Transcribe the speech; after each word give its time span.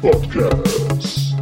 Podcast. 0.00 1.36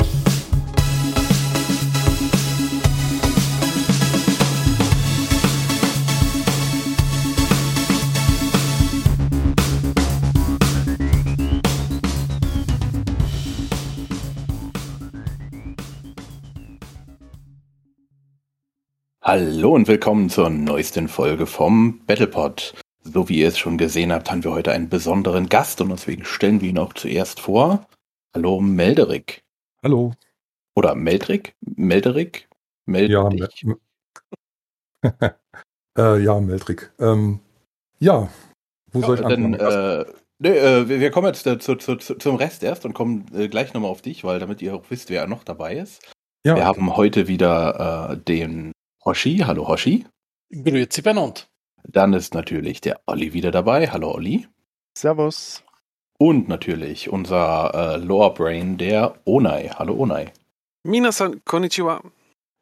Hallo 19.23 19.75
und 19.75 19.87
willkommen 19.87 20.31
zur 20.31 20.51
neuesten 20.51 21.07
Folge 21.07 21.47
vom 21.47 22.01
Battlepod. 22.07 22.75
So 23.05 23.29
wie 23.29 23.39
ihr 23.39 23.49
es 23.49 23.59
schon 23.59 23.79
gesehen 23.79 24.13
habt, 24.13 24.31
haben 24.31 24.43
wir 24.43 24.51
heute 24.51 24.73
einen 24.73 24.89
besonderen 24.89 25.49
Gast 25.49 25.81
und 25.81 25.91
deswegen 25.91 26.25
stellen 26.25 26.61
wir 26.61 26.71
ihn 26.71 26.79
auch 26.79 26.95
zuerst 26.95 27.39
vor. 27.39 27.87
Hallo 28.39 28.61
Melderik. 28.61 29.43
Hallo. 29.83 30.13
Oder 30.77 30.95
Meldrik? 30.95 31.57
Melderik? 31.61 32.49
Ja, 32.87 33.29
Meldrik? 33.31 33.65
Mel 33.65 33.79
äh, 35.99 36.23
ja, 36.23 36.39
Meldrik. 36.39 36.93
Ähm, 37.01 37.41
ja, 37.99 38.31
wo 38.93 39.01
soll 39.03 39.17
ich 39.17 39.23
Ja, 39.23 39.27
anfangen? 39.27 39.55
äh, 39.55 40.05
nee, 40.39 40.51
äh, 40.57 40.89
wir 40.89 41.11
kommen 41.11 41.27
jetzt 41.27 41.49
äh, 41.49 41.59
zu, 41.59 41.75
zu, 41.75 41.97
zu, 41.97 42.15
zum 42.15 42.37
Rest 42.37 42.63
erst 42.63 42.85
und 42.85 42.95
kommen 42.95 43.27
äh, 43.35 43.49
gleich 43.49 43.75
nochmal 43.75 43.91
auf 43.91 44.03
dich, 44.03 44.23
weil 44.23 44.39
damit 44.39 44.63
ihr 44.63 44.73
auch 44.77 44.85
wisst, 44.89 45.11
wer 45.11 45.27
noch 45.27 45.43
dabei 45.43 45.75
ist. 45.75 46.01
ja, 46.47 46.55
Wir 46.55 46.65
haben 46.65 46.97
heute 46.97 47.27
wieder 47.27 48.13
äh, 48.13 48.17
den 48.19 48.71
Hoshi. 49.05 49.39
Hallo 49.39 49.67
Hoshi. 49.67 50.07
Grüezi 50.53 51.03
benannt. 51.03 51.49
Dann 51.83 52.13
ist 52.13 52.35
natürlich 52.35 52.81
der 52.81 53.01
Olli 53.07 53.33
wieder 53.33 53.51
dabei. 53.51 53.89
Hallo 53.89 54.13
Olli. 54.13 54.47
Servus. 54.97 55.65
Und 56.19 56.49
natürlich 56.49 57.11
unser 57.11 57.73
äh, 57.75 57.97
Lore 57.97 58.35
Brain, 58.35 58.77
der 58.77 59.15
Onai. 59.25 59.71
Hallo 59.77 59.95
Onai. 59.95 60.33
Minasan 60.83 61.41
konnichiwa. 61.45 62.03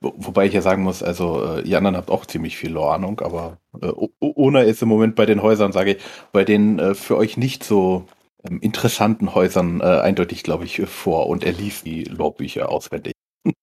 Wo, 0.02 0.12
wobei 0.18 0.44
ich 0.46 0.52
ja 0.52 0.60
sagen 0.60 0.82
muss, 0.82 1.02
also 1.02 1.42
äh, 1.42 1.62
ihr 1.62 1.78
anderen 1.78 1.96
habt 1.96 2.10
auch 2.10 2.26
ziemlich 2.26 2.58
viel 2.58 2.70
Lore-Ahnung, 2.70 3.20
aber 3.20 3.56
äh, 3.80 3.92
Onai 4.20 4.66
ist 4.66 4.82
im 4.82 4.90
Moment 4.90 5.14
bei 5.14 5.24
den 5.24 5.40
Häusern, 5.40 5.72
sage 5.72 5.92
ich, 5.92 6.02
bei 6.32 6.44
den 6.44 6.78
äh, 6.78 6.94
für 6.94 7.16
euch 7.16 7.38
nicht 7.38 7.64
so 7.64 8.06
ähm, 8.44 8.60
interessanten 8.60 9.34
Häusern 9.34 9.80
äh, 9.80 9.84
eindeutig, 9.84 10.42
glaube 10.42 10.66
ich, 10.66 10.82
vor 10.82 11.26
und 11.28 11.42
er 11.42 11.52
liest 11.52 11.86
die 11.86 12.04
Lore-Bücher 12.04 12.68
auswendig. 12.68 13.14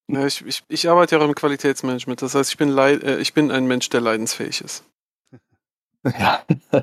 Ja, 0.08 0.26
ich, 0.26 0.44
ich, 0.44 0.62
ich 0.66 0.88
arbeite 0.88 1.14
ja 1.14 1.22
auch 1.22 1.28
im 1.28 1.36
Qualitätsmanagement. 1.36 2.20
Das 2.20 2.34
heißt, 2.34 2.50
ich 2.50 2.58
bin, 2.58 2.76
äh, 2.76 3.18
ich 3.18 3.32
bin 3.32 3.52
ein 3.52 3.66
Mensch, 3.66 3.88
der 3.90 4.00
leidensfähig 4.00 4.60
ist. 4.60 4.84
Ja. 6.18 6.42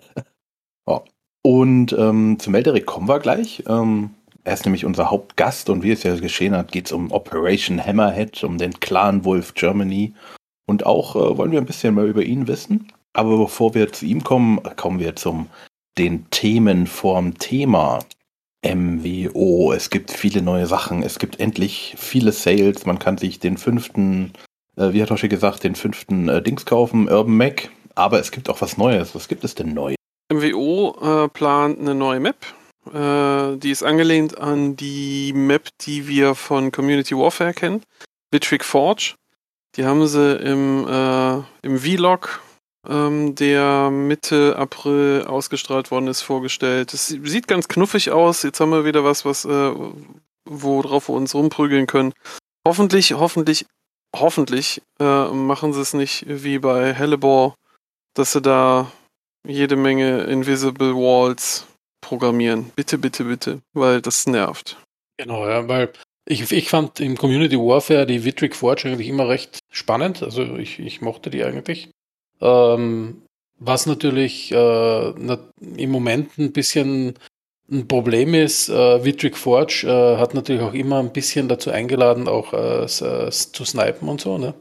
oh. 0.86 1.02
Und 1.44 1.94
ähm, 1.94 2.38
zum 2.40 2.52
Melderik 2.52 2.86
kommen 2.86 3.08
wir 3.08 3.20
gleich. 3.20 3.64
Ähm, 3.68 4.12
er 4.44 4.54
ist 4.54 4.66
nämlich 4.66 4.86
unser 4.86 5.12
Hauptgast 5.12 5.70
und 5.70 5.84
wie 5.84 5.92
es 5.92 6.04
ja 6.04 6.16
geschehen 6.16 6.56
hat, 6.56 6.72
geht 6.72 6.88
es 6.88 6.92
um 6.92 7.12
Operation 7.12 7.84
Hammerhead, 7.84 8.44
um 8.44 8.58
den 8.58 8.80
Clan 8.80 9.26
Wolf 9.26 9.54
Germany. 9.54 10.14
Und 10.66 10.86
auch 10.86 11.16
äh, 11.16 11.38
wollen 11.38 11.52
wir 11.52 11.60
ein 11.60 11.66
bisschen 11.66 11.96
mehr 11.96 12.06
über 12.06 12.24
ihn 12.24 12.48
wissen. 12.48 12.92
Aber 13.14 13.38
bevor 13.38 13.74
wir 13.74 13.92
zu 13.92 14.06
ihm 14.06 14.24
kommen, 14.24 14.60
kommen 14.76 15.00
wir 15.00 15.16
zum 15.16 15.48
den 15.98 16.30
Themen 16.30 16.88
vorm 16.88 17.38
Thema. 17.38 18.00
MWO, 18.64 19.74
es 19.74 19.90
gibt 19.90 20.12
viele 20.12 20.44
neue 20.44 20.68
Sachen, 20.68 21.02
es 21.02 21.18
gibt 21.18 21.40
endlich 21.40 21.96
viele 21.98 22.32
Sales, 22.32 22.86
man 22.86 23.00
kann 23.00 23.18
sich 23.18 23.40
den 23.40 23.58
fünften, 23.58 24.34
äh, 24.78 24.94
wie 24.94 25.02
hat 25.02 25.10
Hoshi 25.10 25.30
gesagt, 25.30 25.64
den 25.64 25.74
fünften 25.74 26.30
äh, 26.30 26.44
Dings 26.44 26.68
kaufen, 26.68 27.10
Urban 27.10 27.36
Mac, 27.36 27.72
aber 27.96 28.20
es 28.20 28.30
gibt 28.30 28.50
auch 28.50 28.62
was 28.62 28.78
Neues. 28.78 29.16
Was 29.16 29.28
gibt 29.28 29.44
es 29.44 29.56
denn 29.56 29.74
neu? 29.74 29.96
MWO 30.32 31.26
äh, 31.26 31.28
plant 31.30 31.80
eine 31.80 31.94
neue 31.94 32.20
Map. 32.20 32.38
Äh, 32.88 33.58
die 33.58 33.72
ist 33.72 33.84
angelehnt 33.84 34.38
an 34.38 34.76
die 34.76 35.34
Map, 35.34 35.68
die 35.82 36.08
wir 36.08 36.36
von 36.36 36.72
Community 36.72 37.16
Warfare 37.16 37.54
kennen. 37.54 37.84
Bitrick 38.32 38.64
Forge. 38.64 39.16
Die 39.76 39.86
haben 39.86 40.06
sie 40.08 40.36
im, 40.38 40.88
äh, 40.88 41.42
im 41.62 41.80
Vlog, 41.80 42.42
ähm, 42.88 43.36
der 43.36 43.90
Mitte 43.90 44.56
April 44.58 45.26
ausgestrahlt 45.28 45.92
worden 45.92 46.08
ist, 46.08 46.22
vorgestellt. 46.22 46.94
Es 46.94 47.08
sieht 47.08 47.48
ganz 47.48 47.68
knuffig 47.68 48.12
aus. 48.12 48.44
Jetzt 48.44 48.60
haben 48.60 48.72
wir 48.72 48.86
wieder 48.86 49.04
was, 49.04 49.24
was 49.24 49.46
äh, 49.46 49.74
worauf 50.46 51.10
wir 51.10 51.16
uns 51.16 51.36
rumprügeln 51.36 51.88
können. 51.88 52.14
Hoffentlich, 52.68 53.14
hoffentlich, 53.14 53.66
hoffentlich 54.16 54.82
äh, 55.00 55.28
machen 55.28 55.74
sie 55.74 55.82
es 55.82 55.94
nicht 55.94 56.26
wie 56.28 56.60
bei 56.60 56.94
Hellebore, 56.94 57.54
dass 58.14 58.34
sie 58.34 58.42
da 58.42 58.92
jede 59.48 59.76
Menge 59.76 60.24
Invisible 60.24 60.96
Walls 60.96 61.66
programmieren. 62.02 62.72
Bitte, 62.76 62.98
bitte, 62.98 63.24
bitte, 63.24 63.62
weil 63.74 64.02
das 64.02 64.28
nervt. 64.28 64.78
Genau, 65.18 65.48
ja, 65.48 65.68
weil 65.68 65.92
ich, 66.26 66.52
ich 66.52 66.70
fand 66.70 67.00
im 67.00 67.18
Community 67.18 67.58
Warfare 67.58 68.06
die 68.06 68.24
Vitric 68.24 68.56
Forge 68.56 68.88
eigentlich 68.88 69.08
immer 69.08 69.28
recht 69.28 69.60
spannend. 69.70 70.24
Also 70.24 70.56
ich, 70.56 70.80
ich 70.80 71.02
mochte 71.02 71.30
die 71.30 71.44
eigentlich. 71.44 71.90
Ähm, 72.40 73.24
was 73.60 73.86
natürlich 73.86 74.52
äh, 74.52 75.10
im 75.10 75.92
Moment 75.92 76.38
ein 76.38 76.52
bisschen 76.52 77.14
ein 77.72 77.88
Problem 77.88 78.34
ist, 78.34 78.70
äh, 78.70 79.04
Vitric 79.06 79.38
Forge 79.38 79.86
äh, 79.88 80.18
hat 80.18 80.34
natürlich 80.34 80.62
auch 80.62 80.74
immer 80.74 81.00
ein 81.00 81.14
bisschen 81.14 81.48
dazu 81.48 81.70
eingeladen, 81.70 82.28
auch 82.28 82.54
äh, 82.54 82.84
äh, 82.84 83.30
zu 83.30 83.66
snipen 83.66 84.10
und 84.10 84.20
so, 84.20 84.38
ne? 84.38 84.54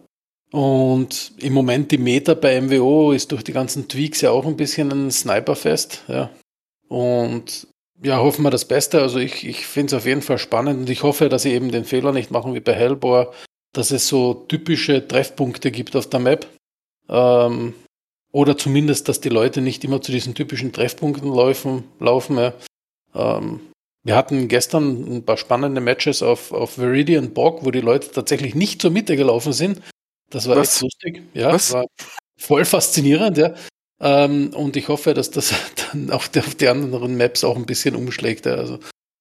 Und 0.52 1.32
im 1.38 1.52
Moment 1.52 1.92
die 1.92 1.98
Meta 1.98 2.34
bei 2.34 2.60
MWO 2.60 3.12
ist 3.12 3.30
durch 3.30 3.44
die 3.44 3.52
ganzen 3.52 3.88
Tweaks 3.88 4.20
ja 4.20 4.30
auch 4.30 4.46
ein 4.46 4.56
bisschen 4.56 4.90
ein 4.90 5.10
Sniperfest, 5.10 6.04
ja. 6.08 6.30
Und 6.88 7.68
ja, 8.02 8.18
hoffen 8.18 8.42
wir 8.42 8.50
das 8.50 8.64
Beste. 8.64 9.00
Also 9.00 9.18
ich, 9.18 9.46
ich 9.46 9.66
finde 9.66 9.94
es 9.94 10.00
auf 10.00 10.06
jeden 10.06 10.22
Fall 10.22 10.38
spannend 10.38 10.80
und 10.80 10.90
ich 10.90 11.02
hoffe, 11.02 11.28
dass 11.28 11.42
sie 11.42 11.52
eben 11.52 11.70
den 11.70 11.84
Fehler 11.84 12.12
nicht 12.12 12.30
machen 12.30 12.54
wie 12.54 12.60
bei 12.60 12.74
Hellboy, 12.74 13.26
dass 13.72 13.90
es 13.90 14.08
so 14.08 14.34
typische 14.34 15.06
Treffpunkte 15.06 15.70
gibt 15.70 15.94
auf 15.94 16.08
der 16.08 16.20
Map. 16.20 16.46
Ähm, 17.08 17.74
oder 18.32 18.56
zumindest, 18.56 19.08
dass 19.08 19.20
die 19.20 19.28
Leute 19.28 19.60
nicht 19.60 19.84
immer 19.84 20.00
zu 20.00 20.12
diesen 20.12 20.34
typischen 20.34 20.72
Treffpunkten 20.72 21.32
laufen. 21.32 21.84
laufen 21.98 22.38
ja. 22.38 22.54
ähm, 23.14 23.60
wir 24.02 24.16
hatten 24.16 24.48
gestern 24.48 25.16
ein 25.16 25.24
paar 25.24 25.36
spannende 25.36 25.80
Matches 25.80 26.22
auf, 26.22 26.52
auf 26.52 26.78
Viridian 26.78 27.34
Bog, 27.34 27.64
wo 27.64 27.70
die 27.70 27.80
Leute 27.80 28.10
tatsächlich 28.10 28.54
nicht 28.54 28.80
zur 28.80 28.90
Mitte 28.90 29.16
gelaufen 29.16 29.52
sind. 29.52 29.80
Das 30.30 30.48
war 30.48 30.56
Was? 30.56 30.74
echt 30.74 30.82
lustig. 30.82 31.22
Ja, 31.34 31.52
Was? 31.52 31.72
war 31.72 31.84
voll 32.38 32.64
faszinierend, 32.64 33.36
ja. 33.36 33.54
Ähm, 34.00 34.50
und 34.54 34.76
ich 34.76 34.88
hoffe, 34.88 35.12
dass 35.14 35.30
das 35.30 35.52
dann 35.92 36.10
auf 36.10 36.28
die, 36.28 36.40
auf 36.40 36.54
die 36.54 36.68
anderen 36.68 37.16
Maps 37.16 37.44
auch 37.44 37.56
ein 37.56 37.66
bisschen 37.66 37.94
umschlägt. 37.96 38.46
Ja. 38.46 38.54
Also, 38.54 38.78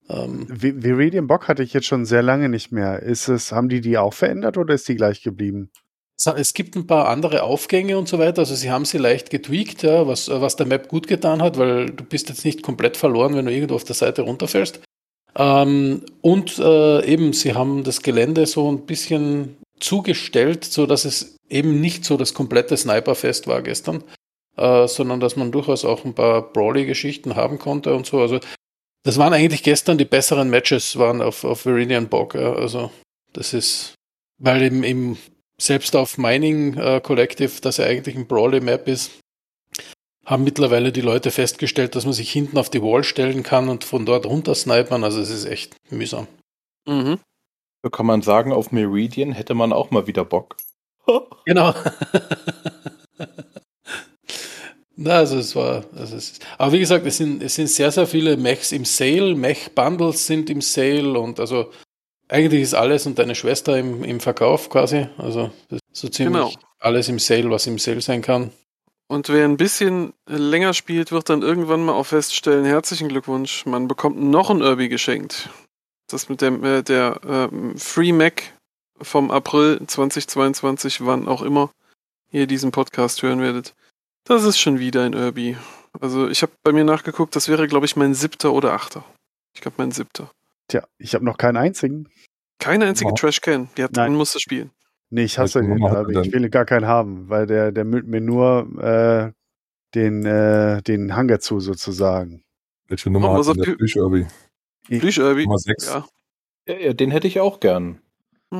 ähm, 0.10 0.48
Vi- 0.50 0.82
Viridian 0.84 1.28
Bock 1.28 1.48
hatte 1.48 1.64
ich 1.64 1.74
jetzt 1.74 1.88
schon 1.88 2.06
sehr 2.06 2.22
lange 2.24 2.48
nicht 2.50 2.72
mehr. 2.72 3.02
Ist 3.04 3.28
es, 3.28 3.52
haben 3.52 3.70
die 3.70 3.82
die 3.82 3.98
auch 3.98 4.14
verändert 4.14 4.58
oder 4.58 4.74
ist 4.74 4.88
die 4.88 4.96
gleich 4.96 5.22
geblieben? 5.22 5.70
es- 6.18 6.28
es 6.28 6.54
gibt 6.54 6.76
ein 6.76 6.86
paar 6.88 7.08
andere 7.10 7.44
Aufgänge 7.44 7.98
und 7.98 8.08
so 8.08 8.20
weiter. 8.20 8.40
Also 8.40 8.56
sie 8.56 8.72
haben 8.72 8.86
sie 8.86 8.98
leicht 8.98 9.30
getweakt, 9.30 9.84
ja, 9.84 10.06
was, 10.08 10.30
was 10.30 10.56
der 10.56 10.66
Map 10.68 10.88
gut 10.88 11.08
getan 11.08 11.42
hat, 11.42 11.58
weil 11.58 11.88
du 11.88 12.04
bist 12.04 12.30
jetzt 12.30 12.46
nicht 12.46 12.62
komplett 12.64 12.98
verloren, 12.98 13.36
wenn 13.36 13.46
du 13.46 13.52
irgendwo 13.54 13.76
auf 13.76 13.84
der 13.84 13.96
Seite 13.96 14.22
runterfällst. 14.24 14.80
Ähm, 15.36 16.02
und 16.22 16.58
äh, 16.60 17.06
eben, 17.06 17.34
sie 17.34 17.54
haben 17.54 17.84
das 17.84 18.02
Gelände 18.02 18.46
so 18.48 18.70
ein 18.72 18.86
bisschen 18.86 19.58
zugestellt, 19.80 20.66
so 20.66 20.86
dass 20.86 21.06
es 21.06 21.38
eben 21.50 21.82
nicht 21.82 22.06
so 22.06 22.18
das 22.18 22.34
komplette 22.34 22.78
Sniperfest 22.78 23.48
war 23.48 23.62
gestern, 23.62 24.04
äh, 24.58 24.88
sondern 24.88 25.20
dass 25.20 25.36
man 25.36 25.52
durchaus 25.52 25.86
auch 25.86 26.06
ein 26.06 26.14
paar 26.14 26.54
Brawly-Geschichten 26.54 27.36
haben 27.36 27.60
konnte 27.60 27.94
und 27.96 28.06
so. 28.06 28.20
Also 28.20 28.40
das 29.04 29.18
waren 29.18 29.34
eigentlich 29.34 29.64
gestern 29.64 29.98
die 29.98 30.06
besseren 30.06 30.50
Matches, 30.50 30.98
waren 30.98 31.22
auf, 31.22 31.44
auf 31.44 31.66
Viridian 31.66 32.10
Bog. 32.10 32.36
Ja. 32.36 32.54
Also 32.54 32.92
das 33.34 33.54
ist, 33.54 33.96
weil 34.38 34.62
eben, 34.62 34.84
eben 34.84 35.18
selbst 35.60 35.96
auf 35.96 36.18
Mining 36.18 36.76
äh, 36.78 37.02
Collective, 37.02 37.62
das 37.62 37.78
ja 37.78 37.86
eigentlich 37.86 38.16
ein 38.16 38.28
Brawly-Map 38.28 38.88
ist, 38.88 39.12
haben 40.26 40.44
mittlerweile 40.44 40.92
die 40.92 41.02
Leute 41.02 41.32
festgestellt, 41.32 41.96
dass 41.96 42.06
man 42.06 42.14
sich 42.14 42.32
hinten 42.32 42.58
auf 42.58 42.70
die 42.70 42.84
Wall 42.84 43.04
stellen 43.04 43.42
kann 43.42 43.68
und 43.68 43.84
von 43.84 44.06
dort 44.06 44.26
runter 44.26 44.54
snipern. 44.54 45.04
Also 45.04 45.22
es 45.22 45.30
ist 45.30 45.46
echt 45.46 45.76
mühsam. 45.90 46.28
Mhm. 46.86 47.20
So 47.84 47.90
kann 47.90 48.06
man 48.06 48.22
sagen, 48.22 48.52
auf 48.52 48.72
Meridian 48.72 49.32
hätte 49.32 49.54
man 49.54 49.72
auch 49.74 49.92
mal 49.92 50.08
wieder 50.08 50.26
Bock. 50.26 50.56
Genau. 51.46 51.74
Na, 54.96 55.12
also 55.14 55.38
es 55.38 55.56
war, 55.56 55.86
also 55.96 56.18
es 56.18 56.32
ist, 56.32 56.46
aber 56.58 56.74
wie 56.74 56.80
gesagt, 56.80 57.06
es 57.06 57.18
sind, 57.18 57.42
es 57.42 57.56
sind 57.56 57.70
sehr, 57.70 57.90
sehr 57.92 58.06
viele 58.06 58.36
Mechs 58.36 58.74
im 58.74 58.84
Sale, 58.84 59.34
Mech-Bundles 59.34 60.28
sind 60.28 60.50
im 60.50 60.60
Sale 60.62 61.18
und 61.18 61.40
also 61.40 61.72
eigentlich 62.28 62.62
ist 62.64 62.74
alles 62.74 63.06
und 63.06 63.18
deine 63.18 63.34
Schwester 63.34 63.78
im, 63.80 64.04
im 64.04 64.20
Verkauf 64.20 64.70
quasi. 64.70 65.08
Also 65.18 65.52
das 65.70 65.80
ist 65.94 66.02
so 66.02 66.10
ziemlich 66.10 66.34
Genau. 66.34 66.52
alles 66.80 67.08
im 67.08 67.18
Sale, 67.18 67.50
was 67.50 67.66
im 67.66 67.80
Sale 67.80 68.02
sein 68.02 68.22
kann. 68.22 68.52
Und 69.08 69.30
wer 69.30 69.46
ein 69.46 69.58
bisschen 69.58 70.14
länger 70.28 70.74
spielt, 70.74 71.12
wird 71.14 71.30
dann 71.30 71.42
irgendwann 71.42 71.84
mal 71.86 71.94
auch 71.94 72.06
feststellen, 72.06 72.66
herzlichen 72.66 73.08
Glückwunsch, 73.08 73.66
man 73.66 73.88
bekommt 73.88 74.22
noch 74.22 74.50
ein 74.50 74.60
Irby 74.62 74.90
geschenkt. 74.90 75.50
Das 76.10 76.30
mit 76.30 76.42
dem 76.42 76.64
äh, 76.64 76.82
der 76.84 77.20
ähm, 77.28 77.78
Free 77.78 78.12
Mac 78.12 78.44
vom 79.02 79.32
April 79.32 79.82
2022, 79.86 81.06
wann 81.06 81.28
auch 81.28 81.42
immer 81.42 81.72
ihr 82.32 82.48
diesen 82.48 82.72
Podcast 82.72 83.22
hören 83.24 83.42
werdet. 83.42 83.74
Das 84.26 84.44
ist 84.44 84.60
schon 84.60 84.80
wieder 84.80 85.04
ein 85.06 85.14
Irby. 85.14 85.58
Also 86.02 86.28
ich 86.30 86.42
habe 86.42 86.52
bei 86.64 86.72
mir 86.72 86.84
nachgeguckt, 86.84 87.36
das 87.36 87.48
wäre, 87.48 87.68
glaube 87.68 87.86
ich, 87.86 87.96
mein 87.96 88.14
siebter 88.14 88.54
oder 88.54 88.74
achter. 88.74 89.04
Ich 89.56 89.62
glaube, 89.62 89.76
mein 89.78 89.92
siebter. 89.92 90.30
Tja, 90.68 90.84
ich 91.00 91.16
habe 91.16 91.26
noch 91.26 91.38
keinen 91.38 91.58
einzigen. 91.58 92.10
Keine 92.60 92.86
einzige 92.86 93.12
Oh. 93.12 93.16
Trash-Can. 93.16 93.70
Ja, 93.78 93.86
Nein. 93.86 93.94
dann 93.94 94.16
musst 94.16 94.36
du 94.36 94.40
spielen. 94.40 94.70
Nee, 95.10 95.24
ich 95.24 95.40
hasse 95.40 95.62
den, 95.62 95.84
hat 95.84 96.08
er 96.10 96.22
ich 96.22 96.32
will 96.32 96.50
gar 96.50 96.66
keinen 96.66 96.86
haben, 96.86 97.30
weil 97.30 97.48
der, 97.48 97.72
der 97.72 97.86
müllt 97.86 98.06
mir 98.06 98.22
nur 98.22 98.68
äh, 98.80 99.32
den, 99.96 100.24
äh, 100.26 100.84
den 100.84 101.16
Hangar 101.16 101.40
zu, 101.40 101.60
sozusagen. 101.60 102.44
Welche 102.88 103.10
Nummer 103.10 103.32
Oh, 103.32 103.38
hat 103.38 103.48
denn 103.56 103.64
der 103.64 103.76
die- 103.76 103.84
Nummer 104.88 105.58
6. 105.58 105.86
Ja. 105.86 106.08
Ja, 106.68 106.78
ja, 106.78 106.94
den 106.94 107.12
hätte 107.12 107.28
ich 107.28 107.40
auch 107.40 107.60
gern. 107.60 108.02
Ich 108.52 108.58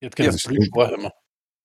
hätte 0.00 0.16
gerne 0.16 0.30
Ja, 0.30 0.30
Plüsch 0.30 0.40
stimmt. 0.40 0.68
Warhammer. 0.76 1.12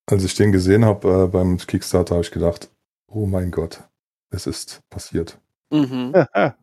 Als 0.08 0.24
ich 0.24 0.36
den 0.36 0.52
gesehen 0.52 0.86
habe 0.86 1.26
äh, 1.26 1.28
beim 1.28 1.58
Kickstarter, 1.58 2.16
habe 2.16 2.24
ich 2.24 2.32
gedacht, 2.32 2.70
oh 3.08 3.26
mein 3.26 3.52
Gott, 3.52 3.84
es 4.32 4.48
ist 4.48 4.82
passiert. 4.90 5.40
Mhm. 5.72 6.14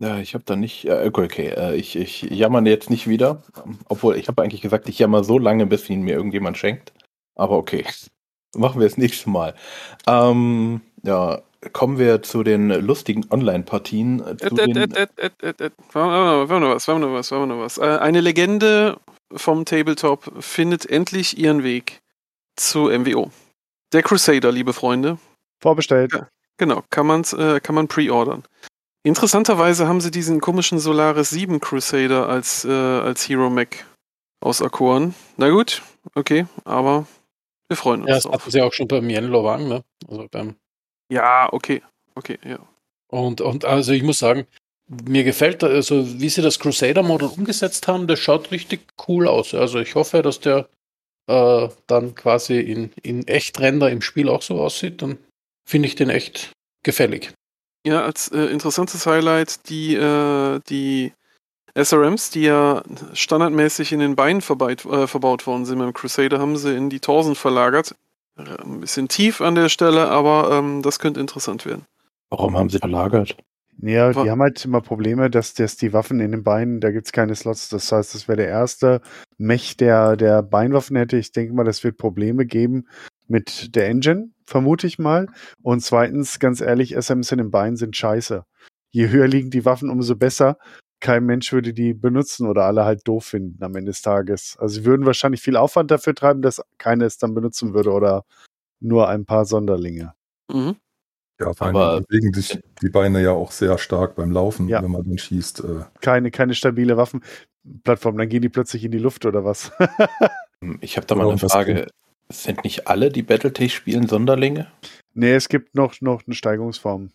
Ja, 0.00 0.18
ich 0.18 0.34
habe 0.34 0.44
da 0.44 0.56
nicht. 0.56 0.86
Äh, 0.86 1.06
okay, 1.06 1.24
okay. 1.24 1.48
Äh, 1.50 1.76
ich, 1.76 1.94
ich 1.94 2.22
jammer 2.22 2.60
jetzt 2.66 2.90
nicht 2.90 3.06
wieder. 3.08 3.42
Obwohl, 3.88 4.16
ich 4.16 4.26
habe 4.26 4.42
eigentlich 4.42 4.60
gesagt, 4.60 4.88
ich 4.88 4.98
jammer 4.98 5.22
so 5.22 5.38
lange, 5.38 5.66
bis 5.66 5.88
ihn 5.88 6.02
mir 6.02 6.14
irgendjemand 6.16 6.58
schenkt. 6.58 6.92
Aber 7.36 7.56
okay. 7.56 7.84
Machen 8.56 8.80
wir 8.80 8.88
das 8.88 8.98
nächste 8.98 9.30
Mal. 9.30 9.54
Ähm, 10.06 10.80
ja, 11.04 11.42
kommen 11.72 11.98
wir 11.98 12.22
zu 12.22 12.42
den 12.42 12.68
lustigen 12.68 13.26
Online-Partien. 13.30 14.20
äh, 14.20 14.32
et. 14.36 15.72
Warte 15.92 16.08
mal, 16.08 16.48
warte 16.48 16.64
mal 16.64 16.74
was, 16.74 16.88
warte 16.88 17.00
mal 17.00 17.12
was, 17.14 17.30
warte 17.30 17.46
mal 17.46 17.58
was. 17.60 17.78
Äh, 17.78 17.98
Eine 17.98 18.20
Legende 18.20 18.98
vom 19.34 19.64
Tabletop 19.64 20.30
findet 20.40 20.86
endlich 20.88 21.38
ihren 21.38 21.62
Weg 21.64 22.00
zu 22.56 22.88
MWO. 22.90 23.30
Der 23.92 24.02
Crusader, 24.02 24.52
liebe 24.52 24.72
Freunde. 24.72 25.18
Vorbestellt. 25.60 26.12
Ja. 26.12 26.28
Genau, 26.56 26.82
kann, 26.90 27.06
man's, 27.06 27.32
äh, 27.32 27.60
kann 27.60 27.74
man 27.74 27.88
pre-ordern. 27.88 28.44
Interessanterweise 29.02 29.86
haben 29.86 30.00
sie 30.00 30.10
diesen 30.10 30.40
komischen 30.40 30.78
Solaris 30.78 31.30
7 31.30 31.60
Crusader 31.60 32.28
als, 32.28 32.64
äh, 32.64 32.70
als 32.70 33.28
Hero 33.28 33.50
Mac 33.50 33.86
auserkoren. 34.40 35.14
Na 35.36 35.50
gut, 35.50 35.82
okay, 36.14 36.46
aber 36.64 37.06
wir 37.68 37.76
freuen 37.76 38.00
uns 38.02 38.08
Ja, 38.08 38.14
das 38.16 38.22
drauf. 38.24 38.34
hatten 38.34 38.50
sie 38.50 38.62
auch 38.62 38.72
schon 38.72 38.88
beim 38.88 39.08
Yen 39.10 39.32
Wang, 39.32 39.68
ne? 39.68 39.82
Also 40.08 40.26
beim 40.30 40.56
Ja, 41.14 41.48
okay, 41.52 41.80
okay, 42.16 42.38
ja. 42.44 42.58
Und, 43.08 43.40
und 43.40 43.64
also 43.64 43.92
ich 43.92 44.02
muss 44.02 44.18
sagen, 44.18 44.48
mir 44.88 45.22
gefällt, 45.22 45.62
also 45.62 46.20
wie 46.20 46.28
sie 46.28 46.42
das 46.42 46.58
Crusader-Model 46.58 47.28
umgesetzt 47.28 47.86
haben, 47.86 48.08
das 48.08 48.18
schaut 48.18 48.50
richtig 48.50 48.80
cool 49.06 49.28
aus. 49.28 49.54
Also 49.54 49.78
ich 49.78 49.94
hoffe, 49.94 50.22
dass 50.22 50.40
der 50.40 50.68
äh, 51.28 51.68
dann 51.86 52.16
quasi 52.16 52.58
in, 52.58 52.90
in 53.02 53.28
Echtrender 53.28 53.90
im 53.90 54.02
Spiel 54.02 54.28
auch 54.28 54.42
so 54.42 54.60
aussieht. 54.60 55.02
Dann 55.02 55.18
finde 55.64 55.86
ich 55.86 55.94
den 55.94 56.10
echt 56.10 56.50
gefällig. 56.82 57.32
Ja, 57.86 58.02
als 58.02 58.28
äh, 58.28 58.46
interessantes 58.46 59.06
Highlight 59.06 59.68
die, 59.68 59.94
äh, 59.94 60.58
die 60.68 61.12
SRMs, 61.76 62.30
die 62.30 62.42
ja 62.42 62.82
standardmäßig 63.12 63.92
in 63.92 64.00
den 64.00 64.16
Beinen 64.16 64.40
verbeit, 64.40 64.84
äh, 64.84 65.06
verbaut 65.06 65.46
worden 65.46 65.64
sind 65.64 65.78
beim 65.78 65.92
Crusader, 65.92 66.40
haben 66.40 66.56
sie 66.56 66.76
in 66.76 66.90
die 66.90 67.00
Torsen 67.00 67.36
verlagert. 67.36 67.94
Ein 68.36 68.80
bisschen 68.80 69.08
tief 69.08 69.40
an 69.40 69.54
der 69.54 69.68
Stelle, 69.68 70.08
aber 70.08 70.50
ähm, 70.52 70.82
das 70.82 70.98
könnte 70.98 71.20
interessant 71.20 71.64
werden. 71.66 71.84
warum 72.30 72.56
haben 72.56 72.68
sie 72.68 72.78
verlagert? 72.78 73.36
Ja, 73.80 74.12
die 74.12 74.30
haben 74.30 74.40
halt 74.40 74.64
immer 74.64 74.80
Probleme, 74.80 75.30
dass, 75.30 75.54
dass 75.54 75.76
die 75.76 75.92
Waffen 75.92 76.20
in 76.20 76.30
den 76.30 76.44
Beinen, 76.44 76.80
da 76.80 76.90
gibt's 76.90 77.12
keine 77.12 77.34
Slots. 77.34 77.68
Das 77.68 77.90
heißt, 77.90 78.14
das 78.14 78.28
wäre 78.28 78.36
der 78.36 78.48
erste 78.48 79.00
Mech, 79.36 79.76
der, 79.76 80.16
der 80.16 80.42
Beinwaffen 80.42 80.96
hätte. 80.96 81.16
Ich 81.16 81.32
denke 81.32 81.54
mal, 81.54 81.64
das 81.64 81.82
wird 81.82 81.96
Probleme 81.96 82.46
geben 82.46 82.86
mit 83.26 83.74
der 83.74 83.88
Engine, 83.88 84.30
vermute 84.46 84.86
ich 84.86 84.98
mal. 84.98 85.26
Und 85.62 85.80
zweitens, 85.80 86.38
ganz 86.38 86.60
ehrlich, 86.60 86.94
SMs 86.94 87.32
in 87.32 87.38
den 87.38 87.50
Beinen 87.50 87.76
sind 87.76 87.96
scheiße. 87.96 88.44
Je 88.90 89.08
höher 89.08 89.26
liegen 89.26 89.50
die 89.50 89.64
Waffen, 89.64 89.90
umso 89.90 90.14
besser. 90.14 90.56
Kein 91.04 91.26
Mensch 91.26 91.52
würde 91.52 91.74
die 91.74 91.92
benutzen 91.92 92.46
oder 92.48 92.64
alle 92.64 92.86
halt 92.86 93.06
doof 93.06 93.26
finden 93.26 93.62
am 93.62 93.76
Ende 93.76 93.90
des 93.90 94.00
Tages. 94.00 94.56
Also 94.58 94.76
sie 94.80 94.86
würden 94.86 95.04
wahrscheinlich 95.04 95.42
viel 95.42 95.54
Aufwand 95.58 95.90
dafür 95.90 96.14
treiben, 96.14 96.40
dass 96.40 96.62
keiner 96.78 97.04
es 97.04 97.18
dann 97.18 97.34
benutzen 97.34 97.74
würde 97.74 97.90
oder 97.92 98.24
nur 98.80 99.06
ein 99.10 99.26
paar 99.26 99.44
Sonderlinge. 99.44 100.14
Mhm. 100.50 100.76
Ja, 101.38 101.52
vor 101.52 101.66
allem 101.66 101.76
Aber- 101.76 102.00
bewegen 102.00 102.32
sich 102.32 102.58
die 102.80 102.88
Beine 102.88 103.22
ja 103.22 103.32
auch 103.32 103.50
sehr 103.50 103.76
stark 103.76 104.14
beim 104.16 104.30
Laufen, 104.30 104.66
Ja. 104.66 104.82
wenn 104.82 104.90
man 104.92 105.02
dann 105.04 105.18
schießt. 105.18 105.60
Äh, 105.64 105.84
Keine, 106.00 106.30
keine 106.30 106.54
stabile 106.54 106.96
Waffenplattform, 106.96 108.16
dann 108.16 108.28
gehen 108.30 108.40
die 108.40 108.48
plötzlich 108.48 108.82
in 108.82 108.90
die 108.90 108.98
Luft 108.98 109.26
oder 109.26 109.44
was? 109.44 109.72
Hm, 110.62 110.78
Ich 110.80 110.96
habe 110.96 111.06
da 111.06 111.16
mal 111.16 111.24
Oder 111.26 111.32
eine 111.32 111.38
Frage. 111.50 111.86
Sind 112.30 112.64
nicht 112.64 112.88
alle, 112.88 113.10
die 113.10 113.22
Battletech 113.22 113.74
spielen, 113.74 114.06
Sonderlinge? 114.08 114.68
Nee, 115.12 115.34
es 115.34 115.50
gibt 115.50 115.74
noch, 115.74 116.00
noch 116.00 116.22
eine 116.26 116.34
Steigerungsform. 116.34 117.10